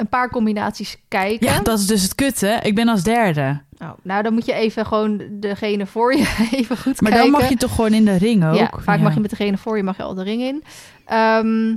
Een 0.00 0.08
paar 0.08 0.30
combinaties 0.30 0.96
kijken. 1.08 1.46
Ja, 1.46 1.60
dat 1.60 1.78
is 1.78 1.86
dus 1.86 2.02
het 2.02 2.14
kutte. 2.14 2.58
Ik 2.62 2.74
ben 2.74 2.88
als 2.88 3.02
derde. 3.02 3.60
Oh, 3.78 3.90
nou, 4.02 4.22
dan 4.22 4.32
moet 4.32 4.46
je 4.46 4.52
even 4.52 4.86
gewoon 4.86 5.22
degene 5.30 5.86
voor 5.86 6.14
je 6.16 6.36
even 6.52 6.76
goed 6.78 7.00
Maar 7.00 7.10
kijken. 7.12 7.30
dan 7.32 7.40
mag 7.40 7.50
je 7.50 7.56
toch 7.56 7.74
gewoon 7.74 7.92
in 7.92 8.04
de 8.04 8.16
ring 8.16 8.44
ook? 8.44 8.54
Ja, 8.54 8.70
vaak 8.78 9.00
mag 9.00 9.14
je 9.14 9.20
met 9.20 9.30
degene 9.30 9.56
voor 9.58 9.76
je 9.76 9.82
mag 9.82 9.96
je 9.96 10.02
al 10.02 10.14
de 10.14 10.22
ring 10.22 10.42
in. 10.42 10.64
Ehm, 11.06 11.74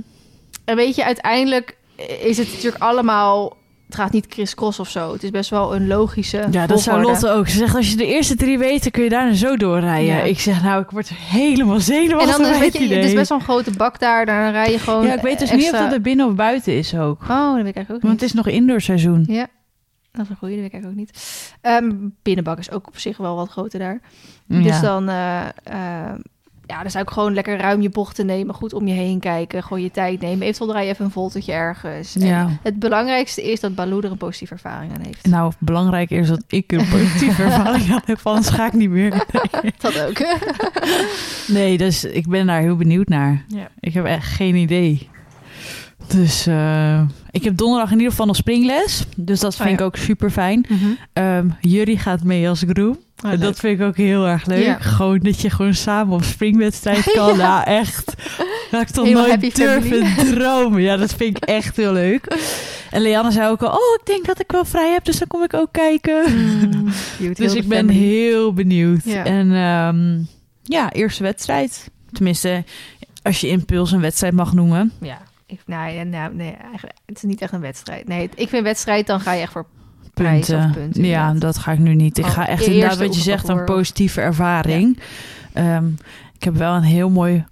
en 0.64 0.76
weet 0.76 0.94
je, 0.94 1.04
uiteindelijk 1.04 1.76
is 2.20 2.38
het 2.38 2.52
natuurlijk 2.52 2.82
allemaal... 2.82 3.56
Het 3.86 3.94
gaat 3.94 4.12
niet 4.12 4.26
crisscross 4.26 4.78
of 4.78 4.88
zo. 4.90 5.12
Het 5.12 5.22
is 5.22 5.30
best 5.30 5.50
wel 5.50 5.74
een 5.74 5.86
logische 5.86 6.46
Ja, 6.50 6.66
dat 6.66 6.80
zou. 6.80 7.02
Lotte 7.02 7.28
ook. 7.30 7.48
Ze 7.48 7.56
zegt, 7.56 7.74
als 7.76 7.90
je 7.90 7.96
de 7.96 8.06
eerste 8.06 8.34
drie 8.36 8.58
weet, 8.58 8.82
dan 8.82 8.90
kun 8.90 9.02
je 9.02 9.08
daarna 9.08 9.34
zo 9.34 9.56
doorrijden. 9.56 10.14
Ja. 10.14 10.20
Ik 10.22 10.40
zeg, 10.40 10.62
nou, 10.62 10.82
ik 10.82 10.90
word 10.90 11.08
helemaal 11.08 11.74
En 11.74 11.80
zenuwachtig 11.82 12.36
dan 12.36 12.50
bij 12.50 12.58
weet 12.58 12.72
je, 12.72 12.94
het 12.94 13.04
is 13.04 13.14
best 13.14 13.28
wel 13.28 13.38
een 13.38 13.44
grote 13.44 13.70
bak 13.70 13.98
daar. 14.00 14.26
Daar 14.26 14.50
rij 14.52 14.70
je 14.70 14.78
gewoon 14.78 15.06
Ja, 15.06 15.14
ik 15.14 15.20
weet 15.22 15.38
dus 15.38 15.50
niet 15.50 15.72
of 15.72 15.78
dat 15.78 15.92
er 15.92 16.00
binnen 16.00 16.26
of 16.26 16.34
buiten 16.34 16.76
is 16.76 16.94
ook. 16.96 17.22
Oh, 17.22 17.28
dat 17.28 17.54
weet 17.54 17.66
ik 17.66 17.74
eigenlijk 17.76 17.90
ook 17.90 18.00
Want 18.00 18.02
niet. 18.02 18.20
het 18.20 18.28
is 18.28 18.32
nog 18.32 18.46
indoorseizoen. 18.48 19.24
Ja, 19.28 19.46
dat 20.12 20.22
is 20.24 20.28
een 20.30 20.36
goede, 20.36 20.54
dat 20.54 20.62
weet 20.62 20.72
ik 20.72 20.72
eigenlijk 20.72 20.86
ook 20.86 20.94
niet. 20.96 21.52
Ehm, 21.60 21.92
binnenbak 22.22 22.58
is 22.58 22.70
ook 22.70 22.86
op 22.86 22.98
zich 22.98 23.16
wel 23.16 23.36
wat 23.36 23.48
groter 23.50 23.78
daar. 23.78 24.00
Dus 24.46 24.64
Ja. 24.64 24.80
dan, 24.80 25.08
eh, 25.08 25.40
eh, 25.62 26.14
ja, 26.66 26.82
dan 26.82 26.90
zou 26.90 27.04
ik 27.04 27.10
gewoon 27.10 27.34
lekker 27.34 27.56
ruim 27.58 27.80
je 27.80 27.88
bochten 27.90 28.26
nemen, 28.26 28.54
goed 28.54 28.72
om 28.72 28.86
je 28.86 28.94
heen 28.94 29.20
kijken, 29.20 29.62
gewoon 29.62 29.82
je 29.82 29.90
tijd 29.90 30.20
nemen. 30.20 30.42
Eventueel 30.42 30.68
draai 30.70 30.86
je 30.86 30.92
even 30.92 31.04
een 31.04 31.10
voltetje 31.10 31.52
ergens. 31.52 32.16
En 32.16 32.26
Ja. 32.26 32.48
Het 32.62 32.78
belangrijkste 32.78 33.50
is 33.50 33.60
dat 33.60 33.74
Baloo 33.74 34.00
er 34.00 34.10
een 34.10 34.16
positieve 34.16 34.52
ervaring 34.54 34.92
aan 34.92 35.02
heeft. 35.04 35.26
Nou, 35.26 35.52
belangrijk 35.58 36.10
is 36.10 36.28
dat 36.28 36.44
ik 36.48 36.72
een 36.72 36.88
positieve 36.88 37.42
ervaring 37.52 37.92
aan 37.92 38.02
heb, 38.04 38.20
anders 38.22 38.48
ga 38.48 38.66
ik 38.66 38.72
niet 38.72 38.90
meer. 38.90 39.26
Dat 39.80 40.00
ook. 40.00 40.18
Nee, 41.46 41.78
dus 41.78 42.04
ik 42.04 42.28
ben 42.28 42.46
daar 42.46 42.60
heel 42.60 42.76
benieuwd 42.76 43.08
naar. 43.08 43.44
Ja. 43.48 43.68
Ik 43.80 43.94
heb 43.94 44.04
echt 44.04 44.26
geen 44.32 44.54
idee. 44.54 45.08
Dus 46.06 46.46
eh, 46.46 47.02
ik 47.30 47.44
heb 47.44 47.56
donderdag 47.56 47.90
in 47.90 47.96
ieder 47.96 48.10
geval 48.10 48.26
nog 48.26 48.36
springles. 48.36 49.04
Dus 49.16 49.40
dat 49.40 49.54
Oh, 49.54 49.60
vind 49.60 49.80
ik 49.80 49.84
ook 49.86 49.96
super 49.96 50.30
fijn. 50.30 50.66
Ehm 51.12 51.48
Jury 51.60 51.96
gaat 51.96 52.22
mee 52.24 52.48
als 52.48 52.64
groep. 52.68 52.98
Oh, 53.24 53.30
En 53.30 53.40
dat 53.40 53.58
vind 53.58 53.80
ik 53.80 53.86
ook 53.86 53.96
heel 53.96 54.26
erg 54.26 54.46
leuk. 54.46 54.64
Ja. 54.64 54.78
Gewoon 54.78 55.18
dat 55.18 55.40
je 55.40 55.50
gewoon 55.50 55.74
samen 55.74 56.14
op 56.14 56.22
springwedstrijd 56.22 57.12
kan. 57.16 57.28
Ja. 57.28 57.36
Nou, 57.36 57.64
echt. 57.64 58.14
Dat 58.70 58.80
ik 58.80 58.88
toch 58.88 59.08
nooit 59.08 59.56
durven 59.56 60.14
dromen. 60.34 60.82
Ja, 60.82 60.96
dat 60.96 61.14
vind 61.14 61.36
ik 61.36 61.44
echt 61.44 61.76
heel 61.76 61.92
leuk. 61.92 62.26
En 62.90 63.00
Leanne 63.02 63.30
zei 63.30 63.50
ook 63.50 63.62
al, 63.62 63.68
oh, 63.68 63.94
ik 64.00 64.06
denk 64.06 64.24
dat 64.26 64.40
ik 64.40 64.52
wel 64.52 64.64
vrij 64.64 64.92
heb, 64.92 65.04
dus 65.04 65.18
dan 65.18 65.26
kom 65.28 65.42
ik 65.42 65.54
ook 65.54 65.72
kijken. 65.72 66.24
Mm, 66.32 66.88
cute, 67.18 67.42
Dus 67.42 67.54
ik 67.54 67.68
ben 67.68 67.78
family. 67.86 67.98
heel 67.98 68.52
benieuwd. 68.52 69.04
Ja. 69.04 69.24
En 69.24 69.52
ehm, 69.52 70.22
ja, 70.62 70.92
eerste 70.92 71.22
wedstrijd. 71.22 71.90
Tenminste, 72.12 72.64
als 73.22 73.40
je 73.40 73.48
impuls 73.48 73.92
een 73.92 74.00
wedstrijd 74.00 74.34
mag 74.34 74.52
noemen. 74.52 74.92
Ja. 75.00 75.18
Ik, 75.46 75.60
nou, 75.66 75.92
ja, 75.92 76.02
nou, 76.02 76.34
nee, 76.34 76.56
eigenlijk, 76.70 76.96
het 77.06 77.16
is 77.16 77.22
niet 77.22 77.40
echt 77.40 77.52
een 77.52 77.60
wedstrijd. 77.60 78.08
Nee, 78.08 78.28
ik 78.34 78.48
vind 78.48 78.62
wedstrijd, 78.62 79.06
dan 79.06 79.20
ga 79.20 79.32
je 79.32 79.42
echt 79.42 79.52
voor 79.52 79.66
prijs 80.14 80.46
Punten. 80.46 80.68
of 80.68 80.74
punten. 80.76 81.04
ja, 81.04 81.32
dat 81.34 81.58
ga 81.58 81.72
ik 81.72 81.78
nu 81.78 81.94
niet. 81.94 82.18
Ik 82.18 82.24
Oh, 82.24 82.30
ga 82.30 82.48
echt 82.48 82.66
inderdaad, 82.66 82.98
wat 82.98 83.14
je 83.14 83.20
zegt, 83.20 83.48
een 83.48 83.64
positieve 83.64 84.20
ervaring. 84.20 84.98
Ehm, 85.52 85.86
ik 86.34 86.42
heb 86.44 86.54
wel 86.56 86.74
een 86.74 86.82
heel 86.82 87.10
mooi 87.10 87.44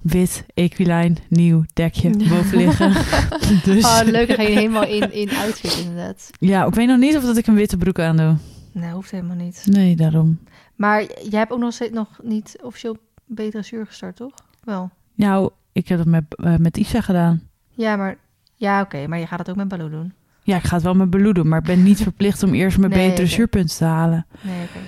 wit 0.00 0.44
equilijn 0.54 1.18
nieuw 1.28 1.64
dekje 1.72 2.10
boven 2.30 2.56
liggen. 2.56 2.92
dus 3.64 3.84
Oh, 3.84 4.00
leuk, 4.04 4.26
dan 4.28 4.36
ga 4.36 4.42
je 4.42 4.48
helemaal 4.58 4.86
in, 4.98 5.12
in 5.12 5.30
outfit 5.36 5.78
inderdaad. 5.84 6.30
ja, 6.38 6.64
ik 6.66 6.74
weet 6.74 6.86
nog 6.86 6.98
niet 6.98 7.16
of 7.16 7.22
dat 7.24 7.36
ik 7.36 7.46
een 7.46 7.54
witte 7.54 7.76
broek 7.76 7.98
aan 7.98 8.16
doe. 8.16 8.36
Nee, 8.72 8.90
hoeft 8.92 9.10
helemaal 9.10 9.36
niet. 9.36 9.62
Nee, 9.70 9.96
daarom. 9.96 10.38
Maar 10.76 11.02
jij 11.02 11.38
hebt 11.38 11.52
ook 11.52 11.58
nog 11.58 11.72
steeds 11.72 11.92
nog 11.94 12.08
niet 12.22 12.56
officieel 12.62 12.96
B-dressuur 13.34 13.86
gestart, 13.86 14.16
toch? 14.16 14.32
Wel. 14.64 14.90
Nou, 15.14 15.50
ik 15.72 15.88
heb 15.88 15.98
het 15.98 16.08
met, 16.08 16.24
eh, 16.28 16.56
met 16.56 16.76
Isa 16.76 17.00
gedaan. 17.00 17.42
Ja, 17.70 17.96
maar... 17.96 18.16
Ja, 18.56 18.80
oké, 18.80 19.06
maar 19.06 19.18
je 19.18 19.26
gaat 19.26 19.38
het 19.38 19.50
ook 19.50 19.56
met 19.56 19.68
Baloo 19.68 19.88
doen. 19.90 20.12
Ja, 20.42 20.56
ik 20.56 20.62
ga 20.64 20.74
het 20.74 20.84
wel 20.84 20.94
met 20.94 21.10
Baloo 21.10 21.32
doen, 21.32 21.48
maar 21.48 21.58
ik 21.58 21.64
ben 21.64 21.82
niet 21.82 22.02
verplicht 22.08 22.42
om 22.42 22.54
eerst 22.54 22.78
mijn 22.78 22.90
Nee, 22.92 23.08
betere 23.08 23.26
oké. 23.26 23.34
zuurpunten 23.34 23.76
te 23.76 23.84
halen. 23.84 24.26
Nee, 24.40 24.62
oké. 24.62 24.78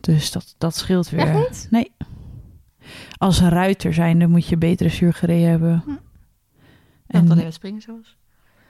Dus 0.00 0.30
dat, 0.32 0.54
dat 0.58 0.76
scheelt 0.76 1.10
weer. 1.10 1.20
Echt 1.20 1.34
niet? 1.34 1.66
Nee. 1.70 1.92
Als 3.16 3.40
ruiter 3.40 3.94
zijnde 3.94 4.26
moet 4.26 4.46
je 4.46 4.56
betere 4.56 4.88
zuur 4.88 5.14
gereden 5.14 5.48
hebben. 5.50 5.82
Hm. 5.84 5.90
En 7.06 7.22
Dat 7.22 7.30
alleen 7.30 7.44
met 7.44 7.54
springen 7.54 7.80
zoals. 7.80 8.16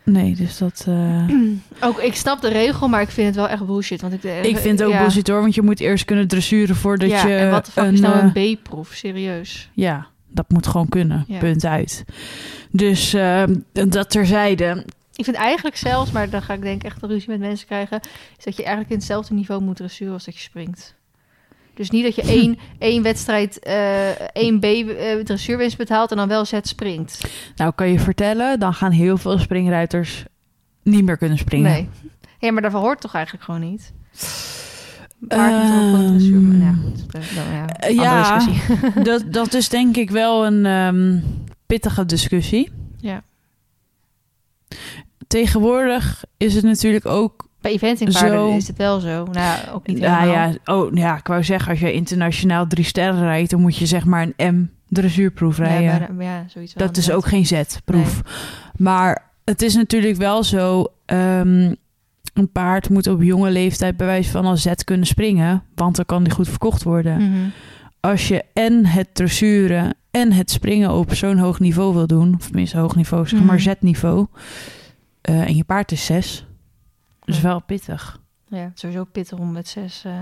Nee, 0.05 0.35
dus 0.35 0.59
dat... 0.59 0.85
eh, 0.89 1.29
Ook, 1.89 1.99
ik 1.99 2.15
snap 2.15 2.41
de 2.41 2.49
regel, 2.49 2.89
maar 2.89 3.01
ik 3.03 3.09
vind 3.09 3.27
het 3.27 3.37
wel 3.37 3.49
echt 3.49 3.67
bullshit. 3.67 4.01
Want 4.01 4.13
ik, 4.13 4.25
eh, 4.25 4.45
ik 4.45 4.57
vind 4.57 4.79
het 4.79 4.89
ook 4.89 4.95
ja. 4.95 5.01
bullshit 5.01 5.29
hoor, 5.29 5.41
want 5.41 5.55
je 5.55 5.63
moet 5.63 5.81
eerst 5.81 6.05
kunnen 6.05 6.29
dressuren 6.29 6.77
voordat 6.77 7.09
ja, 7.11 7.27
je 7.27 7.35
en 7.35 7.51
wat 7.51 7.67
de 7.67 7.73
fuck 7.73 7.85
een... 7.85 7.93
is 7.93 8.01
nou 8.01 8.15
eh, 8.19 8.31
een 8.35 8.57
B-proef? 8.57 8.93
Serieus. 8.95 9.71
ja, 9.75 10.07
dat 10.29 10.49
moet 10.51 10.67
gewoon 10.67 10.89
kunnen. 10.89 11.25
Ja. 11.29 11.39
Punt 11.39 11.65
uit. 11.65 12.05
Dus 12.71 13.15
eh, 13.15 13.43
dat 13.73 14.11
terzijde. 14.11 14.85
Ik 15.21 15.27
vind 15.27 15.37
eigenlijk 15.37 15.77
zelfs, 15.77 16.11
maar 16.11 16.31
dan 16.31 16.43
ga 16.43 16.55
ik 16.55 16.63
denk 16.63 16.83
echt 16.83 17.03
een 17.03 17.09
ruzie 17.09 17.29
met 17.31 17.39
mensen 17.39 17.67
krijgen, 17.67 18.01
is 18.39 18.45
dat 18.45 18.57
je 18.57 18.63
eigenlijk 18.63 18.91
in 18.91 18.97
hetzelfde 18.97 19.35
niveau 19.35 19.63
moet 19.63 19.77
dressuren 19.77 20.13
als 20.15 20.25
dat 20.25 20.35
je 20.35 20.41
springt. 20.41 20.95
Dus 21.75 21.91
niet 21.91 22.05
dat 22.05 22.15
je 22.15 22.23
één, 22.39 22.59
één 22.79 23.03
wedstrijd, 23.03 23.59
eh 23.59 24.09
één 24.33 24.61
B 24.61 24.65
eh, 24.65 25.17
dressuurwinst 25.25 25.77
betaalt 25.77 26.11
en 26.11 26.17
dan 26.17 26.29
wel 26.29 26.45
zet 26.45 26.69
springt. 26.69 27.21
Nou, 27.57 27.73
kan 27.75 27.89
je 27.91 27.99
vertellen, 27.99 28.59
dan 28.59 28.75
gaan 28.75 28.91
heel 28.91 29.17
veel 29.17 29.39
springruiters 29.39 30.25
niet 30.83 31.05
meer 31.05 31.17
kunnen 31.17 31.39
springen. 31.39 31.71
Nee. 31.73 31.89
Ja, 32.39 32.53
maar 32.53 32.63
dat 32.63 32.73
hoort 32.73 33.01
toch 33.01 33.15
eigenlijk 33.15 33.45
gewoon 33.45 33.61
niet? 33.61 33.93
Ehm, 35.29 36.17
dressuur... 36.17 36.41
Nou 37.35 37.53
ja, 37.53 37.67
dat- 37.67 38.49
eh, 38.97 39.05
dat, 39.05 39.25
dat 39.33 39.55
is 39.55 39.69
denk 39.69 39.97
ik 39.97 40.11
wel 40.11 40.47
een 40.47 40.67
ehm, 40.67 41.19
pittige 41.67 42.07
discussie. 42.07 42.73
Ja. 42.99 43.23
Tegenwoordig 45.31 46.25
is 46.37 46.55
het 46.55 46.65
natuurlijk 46.65 47.07
ook... 47.07 47.49
Bij 47.61 47.71
eventingpaarden 47.73 48.39
Zo. 48.51 48.57
is 48.57 48.67
het 48.69 48.77
wel 48.77 49.01
zo. 49.01 49.09
Nou, 49.09 49.33
ja, 49.33 49.59
ook 49.73 49.87
niet 49.87 49.99
Ja, 49.99 50.19
helemaal. 50.19 50.49
ja, 50.65 50.75
oh, 50.75 50.95
ja, 50.95 51.17
ik 51.19 51.27
wou 51.27 51.45
zeggen, 51.45 51.71
als 51.71 51.81
je 51.81 51.93
internationaal 51.93 52.67
drie 52.67 52.85
sterren 52.85 53.21
rijdt... 53.21 53.51
dan 53.51 53.61
moet 53.61 53.77
je 53.77 53.87
zeg 53.87 54.05
maar 54.05 54.29
een 54.37 54.55
M 54.55 54.67
dressuurproef 54.89 55.59
rijden. 55.59 55.83
Ja, 55.83 55.99
bijna- 55.99 56.23
ja, 56.23 56.45
zoiets 56.49 56.75
wel 56.75 56.87
Dat 56.87 56.97
is 56.97 57.11
ook 57.11 57.27
geen 57.27 57.47
Z-proef. 57.47 58.21
Maar 58.77 59.31
het 59.45 59.63
is 59.63 59.75
natuurlijk 59.75 60.17
wel 60.17 60.45
zo... 60.45 60.87
ehm, 61.07 61.75
een 62.35 62.53
paard 62.53 62.91
moet 62.91 63.07
op 63.07 63.23
jonge 63.23 63.51
leeftijd 63.51 63.97
bij 63.97 64.07
wijze 64.07 64.31
van 64.31 64.45
als 64.45 64.63
Z 64.63 64.71
kunnen 64.85 65.07
springen... 65.07 65.63
want 65.75 65.97
dan 65.97 66.05
kan 66.05 66.23
die 66.23 66.33
goed 66.33 66.49
verkocht 66.49 66.83
worden. 66.83 67.17
Mhm. 67.17 67.49
Als 68.01 68.29
je 68.29 68.45
en 68.53 68.87
het 68.87 69.15
dressuren 69.15 69.95
en 70.11 70.33
het 70.33 70.51
springen 70.51 70.93
op 70.93 71.15
zo'n 71.15 71.39
hoog 71.39 71.61
niveau 71.61 71.95
wil 71.95 72.07
doen... 72.07 72.35
of 72.39 72.47
tenminste 72.47 72.79
hoog 72.79 72.97
niveau, 72.97 73.29
zeg 73.29 73.43
maar 73.43 73.57
Mhm. 73.61 73.71
Z-niveau... 73.71 74.27
eh, 75.21 75.41
en 75.49 75.57
je 75.57 75.65
paard 75.65 75.93
is 75.93 76.05
6, 76.05 76.47
dat 77.21 77.29
is 77.29 77.37
Ja. 77.37 77.43
wel 77.49 77.63
pittig. 77.63 78.21
Ja, 78.49 78.71
sowieso 78.75 79.05
pittig 79.05 79.39
om 79.39 79.53
met 79.53 79.69
zes. 79.69 80.05
eh 80.05 80.13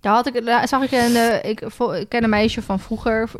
Daar 0.00 0.12
had 0.14 0.26
ik, 0.26 0.44
daar 0.44 0.68
zag 0.68 0.82
ik 0.82 0.90
een, 0.90 1.16
eh, 1.16 1.50
ik, 1.50 1.58
ken 2.08 2.22
een 2.24 2.30
meisje 2.30 2.62
van 2.62 2.80
vroeger, 2.80 3.30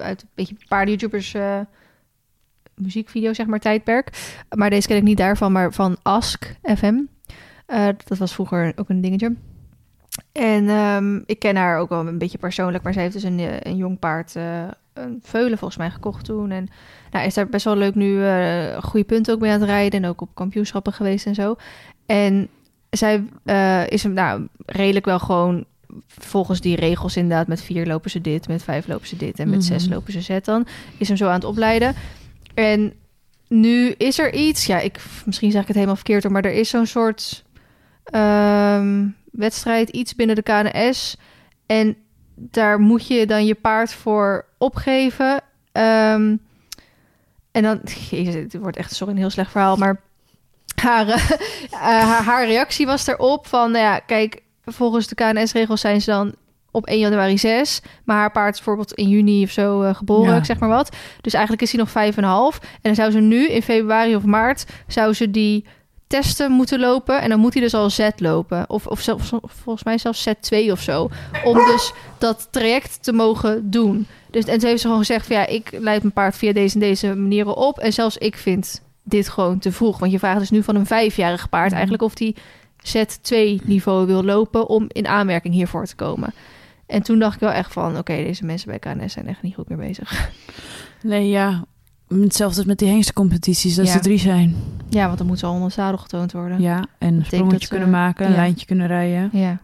uit 0.00 0.22
een 0.22 0.28
beetje 0.34 0.56
paarden-YouTubers 0.68 1.34
eh, 1.34 1.60
muziekvideo, 2.74 3.32
zeg 3.32 3.46
maar, 3.46 3.58
tijdperk. 3.60 4.34
Maar 4.56 4.70
deze 4.70 4.88
ken 4.88 4.96
ik 4.96 5.02
niet 5.02 5.16
daarvan, 5.16 5.52
maar 5.52 5.72
van 5.72 5.96
Ask 6.02 6.54
FM. 6.76 7.00
Dat 8.06 8.18
was 8.18 8.34
vroeger 8.34 8.72
ook 8.76 8.88
een 8.88 9.00
dingetje. 9.00 9.34
En 10.32 10.68
ehm, 10.68 11.16
ik 11.26 11.38
ken 11.38 11.56
haar 11.56 11.78
ook 11.78 11.88
wel 11.88 12.06
een 12.06 12.18
beetje 12.18 12.38
persoonlijk, 12.38 12.84
maar 12.84 12.92
zij 12.92 13.02
heeft 13.02 13.14
dus 13.14 13.22
een, 13.22 13.68
een 13.68 13.76
jong 13.76 13.98
paard, 13.98 14.34
een 14.34 15.20
veulen 15.22 15.58
volgens 15.58 15.78
mij, 15.78 15.90
gekocht 15.90 16.24
toen. 16.24 16.50
En 16.50 16.68
nou, 17.14 17.26
is 17.26 17.34
daar 17.34 17.48
best 17.48 17.64
wel 17.64 17.76
leuk 17.76 17.94
nu 17.94 18.24
eh 18.24 18.82
goede 18.82 19.06
punten 19.06 19.34
ook 19.34 19.40
mee 19.40 19.50
aan 19.52 19.60
het 19.60 19.68
rijden 19.68 20.02
en 20.02 20.08
ook 20.08 20.20
op 20.20 20.34
kampioenschappen 20.34 20.92
geweest 20.92 21.26
en 21.26 21.34
zo. 21.34 21.56
En 22.06 22.48
zij 22.90 23.24
eh, 23.44 23.86
is 23.88 24.02
hem 24.02 24.12
nou 24.12 24.46
redelijk 24.66 25.04
wel 25.04 25.18
gewoon 25.18 25.64
volgens 26.08 26.60
die 26.60 26.76
regels 26.76 27.16
inderdaad 27.16 27.46
met 27.46 27.62
vier 27.62 27.86
lopen 27.86 28.10
ze 28.10 28.20
dit, 28.20 28.48
met 28.48 28.62
vijf 28.62 28.86
lopen 28.86 29.06
ze 29.06 29.16
dit 29.16 29.38
en 29.38 29.48
met 29.50 29.58
Mhm. 29.58 29.66
zes 29.66 29.88
lopen 29.88 30.12
ze 30.12 30.20
zet 30.20 30.44
dan. 30.44 30.66
Is 30.98 31.08
hem 31.08 31.16
zo 31.16 31.26
aan 31.26 31.34
het 31.34 31.44
opleiden. 31.44 31.94
En 32.54 32.92
nu 33.48 33.88
is 33.90 34.18
er 34.18 34.34
iets, 34.34 34.66
ja, 34.66 34.78
ik, 34.80 35.00
misschien 35.24 35.50
zeg 35.50 35.60
ik 35.60 35.66
het 35.66 35.76
helemaal 35.76 35.96
verkeerd 35.96 36.22
hoor, 36.22 36.32
maar 36.32 36.44
er 36.44 36.52
is 36.52 36.68
zo'n 36.68 36.86
soort 36.86 37.44
ehm, 38.04 39.06
wedstrijd, 39.32 39.88
iets 39.88 40.14
binnen 40.14 40.36
de 40.36 40.42
KNS. 40.42 41.16
En 41.66 41.96
daar 42.34 42.80
moet 42.80 43.06
je 43.06 43.26
dan 43.26 43.46
je 43.46 43.54
paard 43.54 43.92
voor 43.92 44.44
opgeven. 44.58 45.40
Ehm, 45.72 46.36
en 47.54 47.62
dan, 47.62 47.80
jezus, 48.10 48.34
het 48.34 48.58
wordt 48.58 48.76
echt, 48.76 48.94
sorry, 48.94 49.12
een 49.12 49.18
heel 49.18 49.30
slecht 49.30 49.50
verhaal, 49.50 49.76
maar 49.76 50.00
haar, 50.80 51.06
eh, 51.08 51.78
haar, 51.80 52.22
haar 52.22 52.46
reactie 52.46 52.86
was 52.86 53.06
erop 53.06 53.46
van, 53.46 53.70
nou 53.70 53.84
ja, 53.84 53.98
kijk, 53.98 54.42
volgens 54.64 55.06
de 55.06 55.14
KNS-regels 55.14 55.80
zijn 55.80 56.00
ze 56.02 56.10
dan 56.10 56.34
op 56.70 56.86
1 56.86 56.98
januari 56.98 57.38
6, 57.38 57.80
maar 58.04 58.16
haar 58.16 58.30
paard 58.32 58.50
is 58.52 58.56
bijvoorbeeld 58.56 58.92
in 58.92 59.08
juni 59.08 59.42
of 59.42 59.50
zo 59.50 59.82
eh, 59.82 59.94
geboren, 59.94 60.34
Ja. 60.34 60.44
zeg 60.44 60.58
maar 60.58 60.68
wat. 60.68 60.96
Dus 61.20 61.32
eigenlijk 61.32 61.62
is 61.62 61.70
hij 61.72 61.80
nog 61.80 61.90
vijf 61.90 62.16
en 62.16 62.22
een 62.22 62.28
half. 62.28 62.58
En 62.60 62.68
dan 62.82 62.94
zou 62.94 63.10
ze 63.10 63.18
nu 63.20 63.48
in 63.48 63.62
februari 63.62 64.16
of 64.16 64.24
maart, 64.24 64.64
zou 64.86 65.12
ze 65.12 65.30
die 65.30 65.64
testen 66.20 66.52
moeten 66.52 66.80
lopen 66.80 67.20
en 67.22 67.28
dan 67.28 67.40
moet 67.40 67.52
hij 67.52 67.62
dus 67.62 67.74
al 67.74 67.90
Z 67.90 68.08
lopen. 68.16 68.70
Of, 68.70 68.86
of 68.86 69.00
zelfs, 69.00 69.32
volgens 69.44 69.84
mij 69.84 69.98
zelfs 69.98 70.28
Z2 70.28 70.70
of 70.70 70.80
zo. 70.80 71.10
Om 71.44 71.54
dus 71.54 71.92
dat 72.18 72.48
traject 72.50 73.02
te 73.02 73.12
mogen 73.12 73.70
doen. 73.70 74.06
Dus, 74.30 74.44
en 74.44 74.60
ze 74.60 74.66
heeft 74.66 74.80
ze 74.80 74.86
gewoon 74.86 75.04
gezegd 75.04 75.26
van 75.26 75.36
ja, 75.36 75.46
ik 75.46 75.70
leid 75.72 76.02
mijn 76.02 76.12
paard 76.14 76.36
via 76.36 76.52
deze 76.52 76.74
en 76.74 76.80
deze 76.80 77.14
manieren 77.14 77.56
op. 77.56 77.78
En 77.78 77.92
zelfs 77.92 78.18
ik 78.18 78.36
vind 78.36 78.82
dit 79.02 79.28
gewoon 79.28 79.58
te 79.58 79.72
vroeg. 79.72 79.98
Want 79.98 80.12
je 80.12 80.18
vraagt 80.18 80.38
dus 80.38 80.50
nu 80.50 80.62
van 80.62 80.74
een 80.74 80.86
vijfjarig 80.86 81.48
paard 81.48 81.64
Mhm. 81.66 81.74
eigenlijk 81.74 82.02
of 82.02 82.14
die 82.14 82.36
Z2 82.82 83.64
niveau 83.64 84.06
wil 84.06 84.24
lopen 84.24 84.68
om 84.68 84.84
in 84.88 85.06
aanmerking 85.06 85.54
hiervoor 85.54 85.86
te 85.86 85.96
komen. 85.96 86.34
En 86.86 87.02
toen 87.02 87.18
dacht 87.18 87.34
ik 87.34 87.40
wel 87.40 87.50
echt 87.50 87.72
van, 87.72 87.98
oké, 87.98 88.16
deze 88.16 88.44
mensen 88.44 88.68
bij 88.68 88.78
KNS 88.78 89.12
zijn 89.12 89.28
echt 89.28 89.42
niet 89.42 89.54
goed 89.54 89.68
meer 89.68 89.78
bezig. 89.78 90.30
Nee, 91.02 91.28
ja. 91.28 91.64
Hetzelfde 92.22 92.56
als 92.58 92.66
met 92.66 92.78
die 92.78 92.88
hengstencompetities, 92.88 93.74
dat 93.74 93.86
Ja. 93.86 93.92
ze 93.92 93.98
drie 93.98 94.18
zijn. 94.18 94.56
Ja, 94.88 95.06
want 95.06 95.18
dan 95.18 95.26
moet 95.26 95.38
ze 95.38 95.46
al 95.46 95.50
onder 95.52 95.66
het 95.66 95.74
zadel 95.74 95.98
getoond 95.98 96.32
worden. 96.32 96.60
Ja, 96.60 96.84
en 96.98 97.14
een 97.14 97.24
sprongetje 97.24 97.58
ze- 97.66 97.68
kunnen 97.68 97.90
maken, 97.90 98.24
een 98.24 98.30
ja. 98.30 98.36
lijntje 98.36 98.66
kunnen 98.66 98.86
rijden. 98.86 99.28
Ja. 99.32 99.58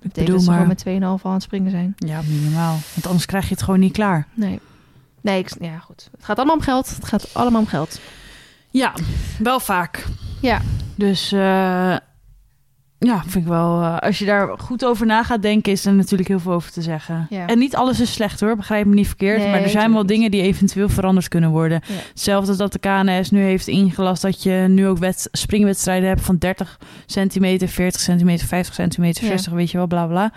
Ik 0.00 0.12
bedoel 0.12 0.26
dat 0.34 0.40
ze 0.42 0.50
maar... 0.50 0.54
gewoon 0.54 0.68
met 0.68 0.78
2,5 1.18 1.22
al 1.24 1.28
aan 1.30 1.32
het 1.36 1.42
springen 1.42 1.70
zijn. 1.70 1.94
Ja, 1.96 2.20
minimaal. 2.28 2.76
Want 2.94 3.06
anders 3.06 3.26
krijg 3.26 3.44
je 3.48 3.54
het 3.54 3.62
gewoon 3.62 3.80
niet 3.80 3.92
klaar. 3.92 4.26
Nee. 4.34 4.60
Nee, 5.20 5.38
ik, 5.38 5.50
ja 5.60 5.78
goed. 5.78 6.08
Het 6.16 6.24
gaat 6.24 6.36
allemaal 6.36 6.56
om 6.56 6.62
geld. 6.62 6.94
Het 6.96 7.04
gaat 7.04 7.34
allemaal 7.34 7.60
om 7.60 7.66
geld. 7.66 8.00
Ja, 8.70 8.92
wel 9.38 9.60
vaak. 9.60 10.06
Ja. 10.40 10.60
Dus 10.94 11.32
eh, 11.32 11.96
ja, 13.04 13.22
vind 13.26 13.44
ik 13.44 13.50
wel... 13.50 13.80
eh, 13.82 13.96
als 13.98 14.18
je 14.18 14.24
daar 14.24 14.48
goed 14.58 14.84
over 14.84 15.06
na 15.06 15.22
gaat 15.22 15.42
denken, 15.42 15.72
is 15.72 15.84
er 15.86 15.92
natuurlijk 15.94 16.28
heel 16.28 16.40
veel 16.40 16.52
over 16.52 16.72
te 16.72 16.82
zeggen. 16.82 17.26
Ja. 17.30 17.46
En 17.46 17.58
niet 17.58 17.76
alles 17.76 18.00
is 18.00 18.12
slecht 18.12 18.40
hoor, 18.40 18.56
begrijp 18.56 18.86
me 18.86 18.94
niet 18.94 19.06
verkeerd. 19.06 19.38
Nee, 19.38 19.50
maar 19.50 19.62
er 19.62 19.68
zijn 19.68 19.92
wel 19.92 20.06
dingen 20.06 20.30
die 20.30 20.42
eventueel 20.42 20.88
veranderd 20.88 21.28
kunnen 21.28 21.50
worden. 21.50 21.80
Ja. 21.86 21.94
Hetzelfde 22.08 22.56
dat 22.56 22.72
de 22.72 22.78
KNS 22.78 23.30
nu 23.30 23.42
heeft 23.42 23.68
ingelast 23.68 24.22
dat 24.22 24.42
je 24.42 24.64
nu 24.68 24.86
ook 24.86 24.98
wet, 24.98 25.28
springwedstrijden 25.32 26.08
hebt 26.08 26.20
van 26.22 26.36
30 26.38 26.78
centimeter, 27.06 27.68
40 27.68 28.00
centimeter, 28.00 28.46
50 28.46 28.74
centimeter, 28.74 29.22
Ja. 29.24 29.28
60, 29.30 29.52
weet 29.52 29.70
je 29.70 29.76
wel, 29.76 29.86
bla 29.86 30.06
bla. 30.06 30.32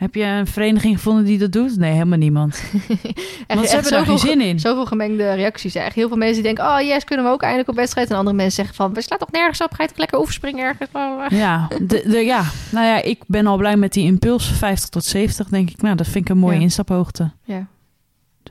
Heb 0.00 0.14
je 0.14 0.24
een 0.24 0.46
vereniging 0.46 0.96
gevonden 0.96 1.24
die 1.24 1.38
dat 1.38 1.52
doet? 1.52 1.76
Nee, 1.78 1.92
helemaal 1.92 2.18
niemand. 2.18 2.62
Echt, 2.88 3.04
Want 3.54 3.68
ze 3.68 3.74
hebben 3.74 3.90
daar 3.92 4.04
geen 4.04 4.18
zoveel, 4.18 4.30
zin 4.32 4.40
in. 4.40 4.60
zoveel 4.60 4.86
gemengde 4.86 5.32
reacties. 5.34 5.74
Echt 5.74 5.94
heel 5.94 6.08
veel 6.08 6.16
mensen 6.16 6.42
die 6.42 6.54
denken, 6.54 6.64
oh 6.74 6.80
yes, 6.80 7.04
kunnen 7.04 7.26
we 7.26 7.32
ook 7.32 7.42
eindelijk 7.42 7.68
op 7.68 7.74
wedstrijd. 7.74 8.10
En 8.10 8.16
andere 8.16 8.36
mensen 8.36 8.54
zeggen 8.54 8.74
van, 8.74 8.94
we 8.94 9.02
slaan 9.02 9.18
toch 9.18 9.30
nergens 9.30 9.60
op. 9.62 9.72
Ga 9.74 9.82
je 9.82 9.88
toch 9.88 9.98
lekker 9.98 10.18
oefenspringen 10.18 10.64
ergens? 10.64 10.88
Ja, 11.28 11.68
de, 11.82 12.02
de, 12.06 12.18
ja, 12.18 12.44
nou 12.70 12.86
ja, 12.86 13.02
ik 13.02 13.22
ben 13.26 13.46
al 13.46 13.56
blij 13.56 13.76
met 13.76 13.92
die 13.92 14.04
impuls 14.04 14.46
50 14.52 14.88
tot 14.88 15.04
70, 15.04 15.48
denk 15.48 15.70
ik. 15.70 15.82
Nou, 15.82 15.96
dat 15.96 16.06
vind 16.06 16.24
ik 16.24 16.30
een 16.30 16.38
mooie 16.38 16.56
Ja. 16.56 16.60
instaphoogte. 16.62 17.30
Ja, 17.44 17.66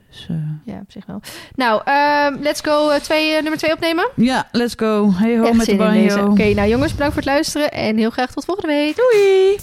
Dus 0.09 0.27
eh, 0.29 0.35
ja, 0.73 0.79
op 0.79 0.91
zich 0.91 1.05
wel. 1.05 1.21
Nou, 1.55 1.81
ehm, 1.85 2.35
let's 2.41 2.61
go 2.61 2.89
eh, 2.89 2.99
twee, 2.99 3.29
eh, 3.31 3.41
nummer 3.41 3.57
twee 3.59 3.73
opnemen. 3.73 4.09
ja, 4.15 4.47
let's 4.51 4.73
go. 4.77 5.11
Hey 5.13 5.37
ho 5.37 5.43
Echt 5.45 5.53
met 5.57 5.65
de 5.65 5.75
banjo. 5.75 6.25
Oké, 6.29 6.53
nou 6.53 6.69
jongens, 6.69 6.91
bedankt 6.91 7.13
voor 7.13 7.23
het 7.23 7.31
luisteren. 7.31 7.71
En 7.71 7.97
heel 7.97 8.09
graag 8.09 8.31
tot 8.31 8.45
volgende 8.45 8.73
week. 8.73 8.95
Doei! 8.95 9.57